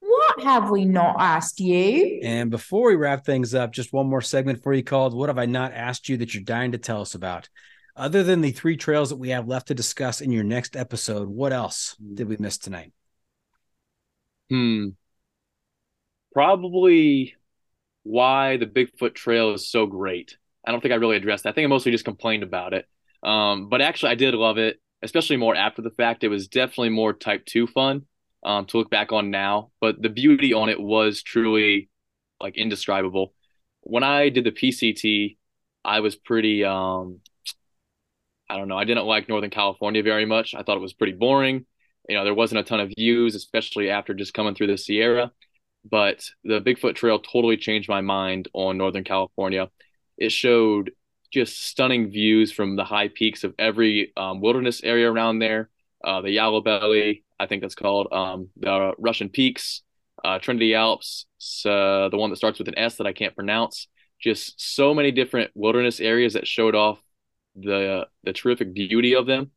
What 0.05 0.43
have 0.43 0.69
we 0.69 0.85
not 0.85 1.15
asked 1.19 1.59
you? 1.59 2.19
And 2.23 2.49
before 2.49 2.87
we 2.87 2.95
wrap 2.95 3.25
things 3.25 3.53
up, 3.55 3.71
just 3.71 3.93
one 3.93 4.07
more 4.07 4.21
segment 4.21 4.61
for 4.61 4.73
you 4.73 4.83
called 4.83 5.13
What 5.13 5.29
Have 5.29 5.37
I 5.37 5.45
Not 5.45 5.73
Asked 5.73 6.09
You 6.09 6.17
That 6.17 6.33
You're 6.33 6.43
Dying 6.43 6.71
to 6.73 6.77
Tell 6.77 7.01
Us 7.01 7.15
About? 7.15 7.49
Other 7.95 8.23
than 8.23 8.41
the 8.41 8.51
three 8.51 8.75
trails 8.75 9.09
that 9.09 9.17
we 9.17 9.29
have 9.29 9.47
left 9.47 9.67
to 9.67 9.75
discuss 9.75 10.19
in 10.19 10.31
your 10.31 10.43
next 10.43 10.75
episode, 10.75 11.27
what 11.27 11.53
else 11.53 11.95
did 12.13 12.27
we 12.27 12.37
miss 12.37 12.57
tonight? 12.57 12.91
Hmm. 14.49 14.89
Probably 16.33 17.35
why 18.01 18.57
the 18.57 18.65
Bigfoot 18.65 19.13
Trail 19.13 19.53
is 19.53 19.69
so 19.69 19.85
great. 19.85 20.37
I 20.65 20.71
don't 20.71 20.81
think 20.81 20.91
I 20.91 20.97
really 20.97 21.17
addressed 21.17 21.43
that. 21.43 21.49
I 21.49 21.53
think 21.53 21.65
I 21.65 21.69
mostly 21.69 21.91
just 21.91 22.05
complained 22.05 22.43
about 22.43 22.73
it. 22.73 22.87
Um, 23.21 23.69
but 23.69 23.81
actually, 23.81 24.11
I 24.11 24.15
did 24.15 24.33
love 24.33 24.57
it, 24.57 24.79
especially 25.03 25.37
more 25.37 25.55
after 25.55 25.81
the 25.81 25.91
fact. 25.91 26.23
It 26.23 26.29
was 26.29 26.47
definitely 26.47 26.89
more 26.89 27.13
type 27.13 27.45
two 27.45 27.67
fun 27.67 28.03
um, 28.43 28.65
to 28.67 28.77
look 28.77 28.89
back 28.89 29.11
on 29.11 29.29
now. 29.29 29.71
But 29.79 30.01
the 30.01 30.09
beauty 30.09 30.53
on 30.53 30.69
it 30.69 30.79
was 30.79 31.21
truly 31.21 31.89
like 32.41 32.57
indescribable. 32.57 33.33
When 33.81 34.03
I 34.03 34.29
did 34.29 34.45
the 34.45 34.51
PCT, 34.51 35.37
I 35.85 35.99
was 35.99 36.15
pretty, 36.15 36.63
um, 36.63 37.19
I 38.53 38.57
don't 38.57 38.67
know, 38.67 38.77
I 38.77 38.83
didn't 38.83 39.07
like 39.07 39.27
Northern 39.27 39.49
California 39.49 40.03
very 40.03 40.27
much. 40.27 40.53
I 40.53 40.61
thought 40.61 40.77
it 40.77 40.81
was 40.81 40.93
pretty 40.93 41.13
boring. 41.13 41.65
You 42.07 42.15
know, 42.15 42.23
there 42.23 42.35
wasn't 42.35 42.59
a 42.59 42.63
ton 42.63 42.79
of 42.79 42.91
views, 42.95 43.33
especially 43.33 43.89
after 43.89 44.13
just 44.13 44.35
coming 44.35 44.53
through 44.53 44.67
the 44.67 44.77
Sierra. 44.77 45.31
But 45.89 46.23
the 46.43 46.61
Bigfoot 46.61 46.93
Trail 46.93 47.17
totally 47.17 47.57
changed 47.57 47.89
my 47.89 48.01
mind 48.01 48.49
on 48.53 48.77
Northern 48.77 49.03
California. 49.03 49.71
It 50.19 50.31
showed 50.31 50.91
just 51.31 51.65
stunning 51.65 52.11
views 52.11 52.51
from 52.51 52.75
the 52.75 52.83
high 52.83 53.07
peaks 53.07 53.43
of 53.43 53.55
every 53.57 54.13
um, 54.15 54.39
wilderness 54.39 54.83
area 54.83 55.11
around 55.11 55.39
there. 55.39 55.71
Uh, 56.03 56.21
the 56.21 56.29
Yolla 56.29 56.61
Bolly, 56.63 57.23
I 57.39 57.47
think 57.47 57.63
that's 57.63 57.73
called, 57.73 58.07
um, 58.11 58.49
the 58.57 58.93
Russian 58.99 59.29
Peaks, 59.29 59.81
uh, 60.23 60.37
Trinity 60.37 60.75
Alps, 60.75 61.25
uh, 61.65 62.09
the 62.09 62.17
one 62.17 62.29
that 62.29 62.35
starts 62.35 62.59
with 62.59 62.67
an 62.67 62.77
S 62.77 62.97
that 62.97 63.07
I 63.07 63.13
can't 63.13 63.35
pronounce. 63.35 63.87
Just 64.19 64.61
so 64.61 64.93
many 64.93 65.09
different 65.09 65.49
wilderness 65.55 65.99
areas 65.99 66.33
that 66.33 66.45
showed 66.45 66.75
off 66.75 67.01
the 67.55 68.07
the 68.23 68.33
terrific 68.33 68.73
beauty 68.73 69.15
of 69.15 69.25
them 69.25 69.51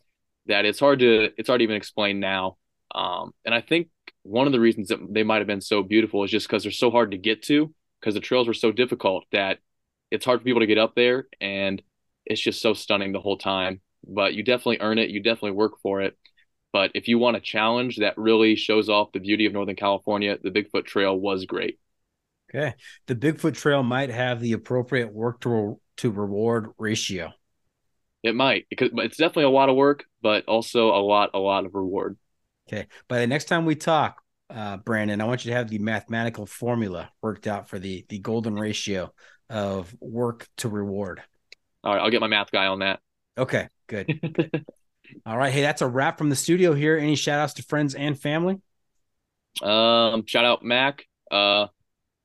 that 0.46 0.64
it's 0.64 0.80
hard 0.80 1.00
to 1.00 1.30
it's 1.36 1.48
hard 1.48 1.60
to 1.60 1.64
even 1.64 1.76
explain 1.76 2.20
now. 2.20 2.56
Um, 2.94 3.32
and 3.44 3.54
I 3.54 3.60
think 3.60 3.88
one 4.22 4.46
of 4.46 4.52
the 4.52 4.60
reasons 4.60 4.88
that 4.88 4.98
they 5.10 5.22
might 5.22 5.38
have 5.38 5.46
been 5.46 5.60
so 5.60 5.82
beautiful 5.82 6.24
is 6.24 6.30
just 6.30 6.46
because 6.46 6.62
they're 6.62 6.72
so 6.72 6.90
hard 6.90 7.12
to 7.12 7.18
get 7.18 7.42
to 7.44 7.72
because 8.00 8.14
the 8.14 8.20
trails 8.20 8.46
were 8.46 8.54
so 8.54 8.72
difficult 8.72 9.24
that 9.32 9.58
it's 10.10 10.24
hard 10.24 10.40
for 10.40 10.44
people 10.44 10.60
to 10.60 10.66
get 10.66 10.78
up 10.78 10.94
there 10.94 11.26
and 11.40 11.82
it's 12.24 12.40
just 12.40 12.60
so 12.60 12.74
stunning 12.74 13.12
the 13.12 13.20
whole 13.20 13.38
time. 13.38 13.80
But 14.06 14.34
you 14.34 14.42
definitely 14.42 14.78
earn 14.80 14.98
it. 14.98 15.10
You 15.10 15.22
definitely 15.22 15.52
work 15.52 15.80
for 15.82 16.02
it. 16.02 16.16
But 16.72 16.92
if 16.94 17.08
you 17.08 17.18
want 17.18 17.36
a 17.36 17.40
challenge 17.40 17.98
that 17.98 18.18
really 18.18 18.54
shows 18.54 18.88
off 18.88 19.12
the 19.12 19.20
beauty 19.20 19.46
of 19.46 19.52
Northern 19.52 19.76
California, 19.76 20.36
the 20.42 20.50
Bigfoot 20.50 20.84
Trail 20.84 21.18
was 21.18 21.44
great. 21.46 21.78
Okay. 22.50 22.74
The 23.06 23.14
Bigfoot 23.14 23.56
Trail 23.56 23.82
might 23.82 24.10
have 24.10 24.40
the 24.40 24.52
appropriate 24.52 25.12
work 25.12 25.40
to, 25.40 25.80
to 25.98 26.10
reward 26.10 26.70
ratio. 26.78 27.32
It 28.22 28.34
might 28.34 28.66
because 28.68 28.90
it's 28.94 29.16
definitely 29.16 29.44
a 29.44 29.50
lot 29.50 29.68
of 29.68 29.76
work, 29.76 30.04
but 30.22 30.46
also 30.46 30.88
a 30.88 31.02
lot, 31.02 31.30
a 31.34 31.38
lot 31.38 31.64
of 31.64 31.74
reward. 31.74 32.16
Okay. 32.68 32.86
By 33.08 33.20
the 33.20 33.26
next 33.26 33.44
time 33.44 33.66
we 33.66 33.76
talk, 33.76 34.20
uh, 34.50 34.76
Brandon, 34.78 35.20
I 35.20 35.24
want 35.24 35.44
you 35.44 35.50
to 35.50 35.56
have 35.56 35.68
the 35.68 35.78
mathematical 35.78 36.46
formula 36.46 37.10
worked 37.22 37.46
out 37.46 37.68
for 37.68 37.78
the 37.78 38.04
the 38.08 38.18
golden 38.18 38.54
ratio 38.54 39.12
of 39.48 39.94
work 40.00 40.48
to 40.58 40.68
reward. 40.68 41.22
All 41.84 41.94
right, 41.94 42.02
I'll 42.02 42.10
get 42.10 42.20
my 42.20 42.26
math 42.26 42.50
guy 42.50 42.66
on 42.66 42.80
that. 42.80 43.00
Okay, 43.38 43.68
good. 43.86 44.20
good. 44.20 44.64
All 45.26 45.36
right. 45.36 45.52
Hey, 45.52 45.60
that's 45.60 45.82
a 45.82 45.86
wrap 45.86 46.18
from 46.18 46.30
the 46.30 46.36
studio 46.36 46.74
here. 46.74 46.96
Any 46.96 47.16
shout 47.16 47.38
outs 47.38 47.54
to 47.54 47.62
friends 47.62 47.94
and 47.94 48.18
family? 48.18 48.60
Um, 49.62 50.26
shout 50.26 50.44
out 50.44 50.62
Mac, 50.62 51.04
uh, 51.30 51.66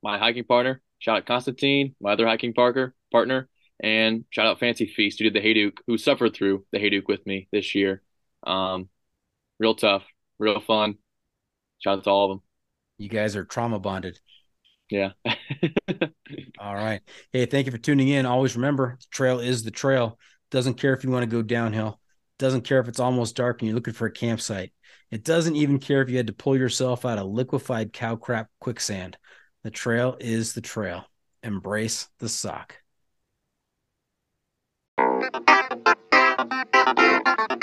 my 0.03 0.17
hiking 0.17 0.43
partner. 0.43 0.81
Shout 0.99 1.17
out 1.17 1.25
Constantine, 1.25 1.95
my 2.01 2.13
other 2.13 2.27
hiking 2.27 2.53
parker 2.53 2.93
partner, 3.11 3.49
and 3.81 4.25
shout 4.29 4.47
out 4.47 4.59
Fancy 4.59 4.85
Feast, 4.85 5.19
who 5.19 5.29
did 5.29 5.33
the 5.33 5.41
Hayduke, 5.45 5.79
who 5.87 5.97
suffered 5.97 6.33
through 6.33 6.65
the 6.71 6.79
Hayduke 6.79 7.07
with 7.07 7.25
me 7.25 7.47
this 7.51 7.75
year. 7.75 8.01
Um, 8.43 8.89
real 9.59 9.75
tough, 9.75 10.03
real 10.39 10.59
fun. 10.59 10.95
Shout 11.79 11.99
out 11.99 12.03
to 12.05 12.09
all 12.09 12.25
of 12.25 12.37
them. 12.37 12.41
You 12.97 13.09
guys 13.09 13.35
are 13.35 13.43
trauma 13.43 13.79
bonded. 13.79 14.19
Yeah. 14.89 15.11
all 16.59 16.75
right. 16.75 17.01
Hey, 17.31 17.45
thank 17.45 17.65
you 17.65 17.71
for 17.71 17.77
tuning 17.77 18.09
in. 18.09 18.25
Always 18.25 18.55
remember, 18.55 18.97
the 18.99 19.07
trail 19.09 19.39
is 19.39 19.63
the 19.63 19.71
trail. 19.71 20.19
Doesn't 20.51 20.75
care 20.75 20.93
if 20.93 21.03
you 21.03 21.09
want 21.09 21.23
to 21.23 21.29
go 21.29 21.41
downhill 21.41 22.01
doesn't 22.41 22.63
care 22.63 22.79
if 22.79 22.87
it's 22.87 22.99
almost 22.99 23.35
dark 23.35 23.61
and 23.61 23.67
you're 23.67 23.75
looking 23.75 23.93
for 23.93 24.07
a 24.07 24.11
campsite. 24.11 24.73
It 25.11 25.23
doesn't 25.23 25.55
even 25.55 25.77
care 25.77 26.01
if 26.01 26.09
you 26.09 26.17
had 26.17 26.27
to 26.27 26.33
pull 26.33 26.57
yourself 26.57 27.05
out 27.05 27.19
of 27.19 27.27
liquefied 27.27 27.93
cow 27.93 28.15
crap 28.15 28.49
quicksand. 28.59 29.15
The 29.63 29.69
trail 29.69 30.17
is 30.19 30.53
the 30.53 30.61
trail. 30.61 31.05
Embrace 31.43 32.09
the 32.17 32.27
sock. 32.27 32.80
Thank 35.33 35.49
you. 37.51 37.60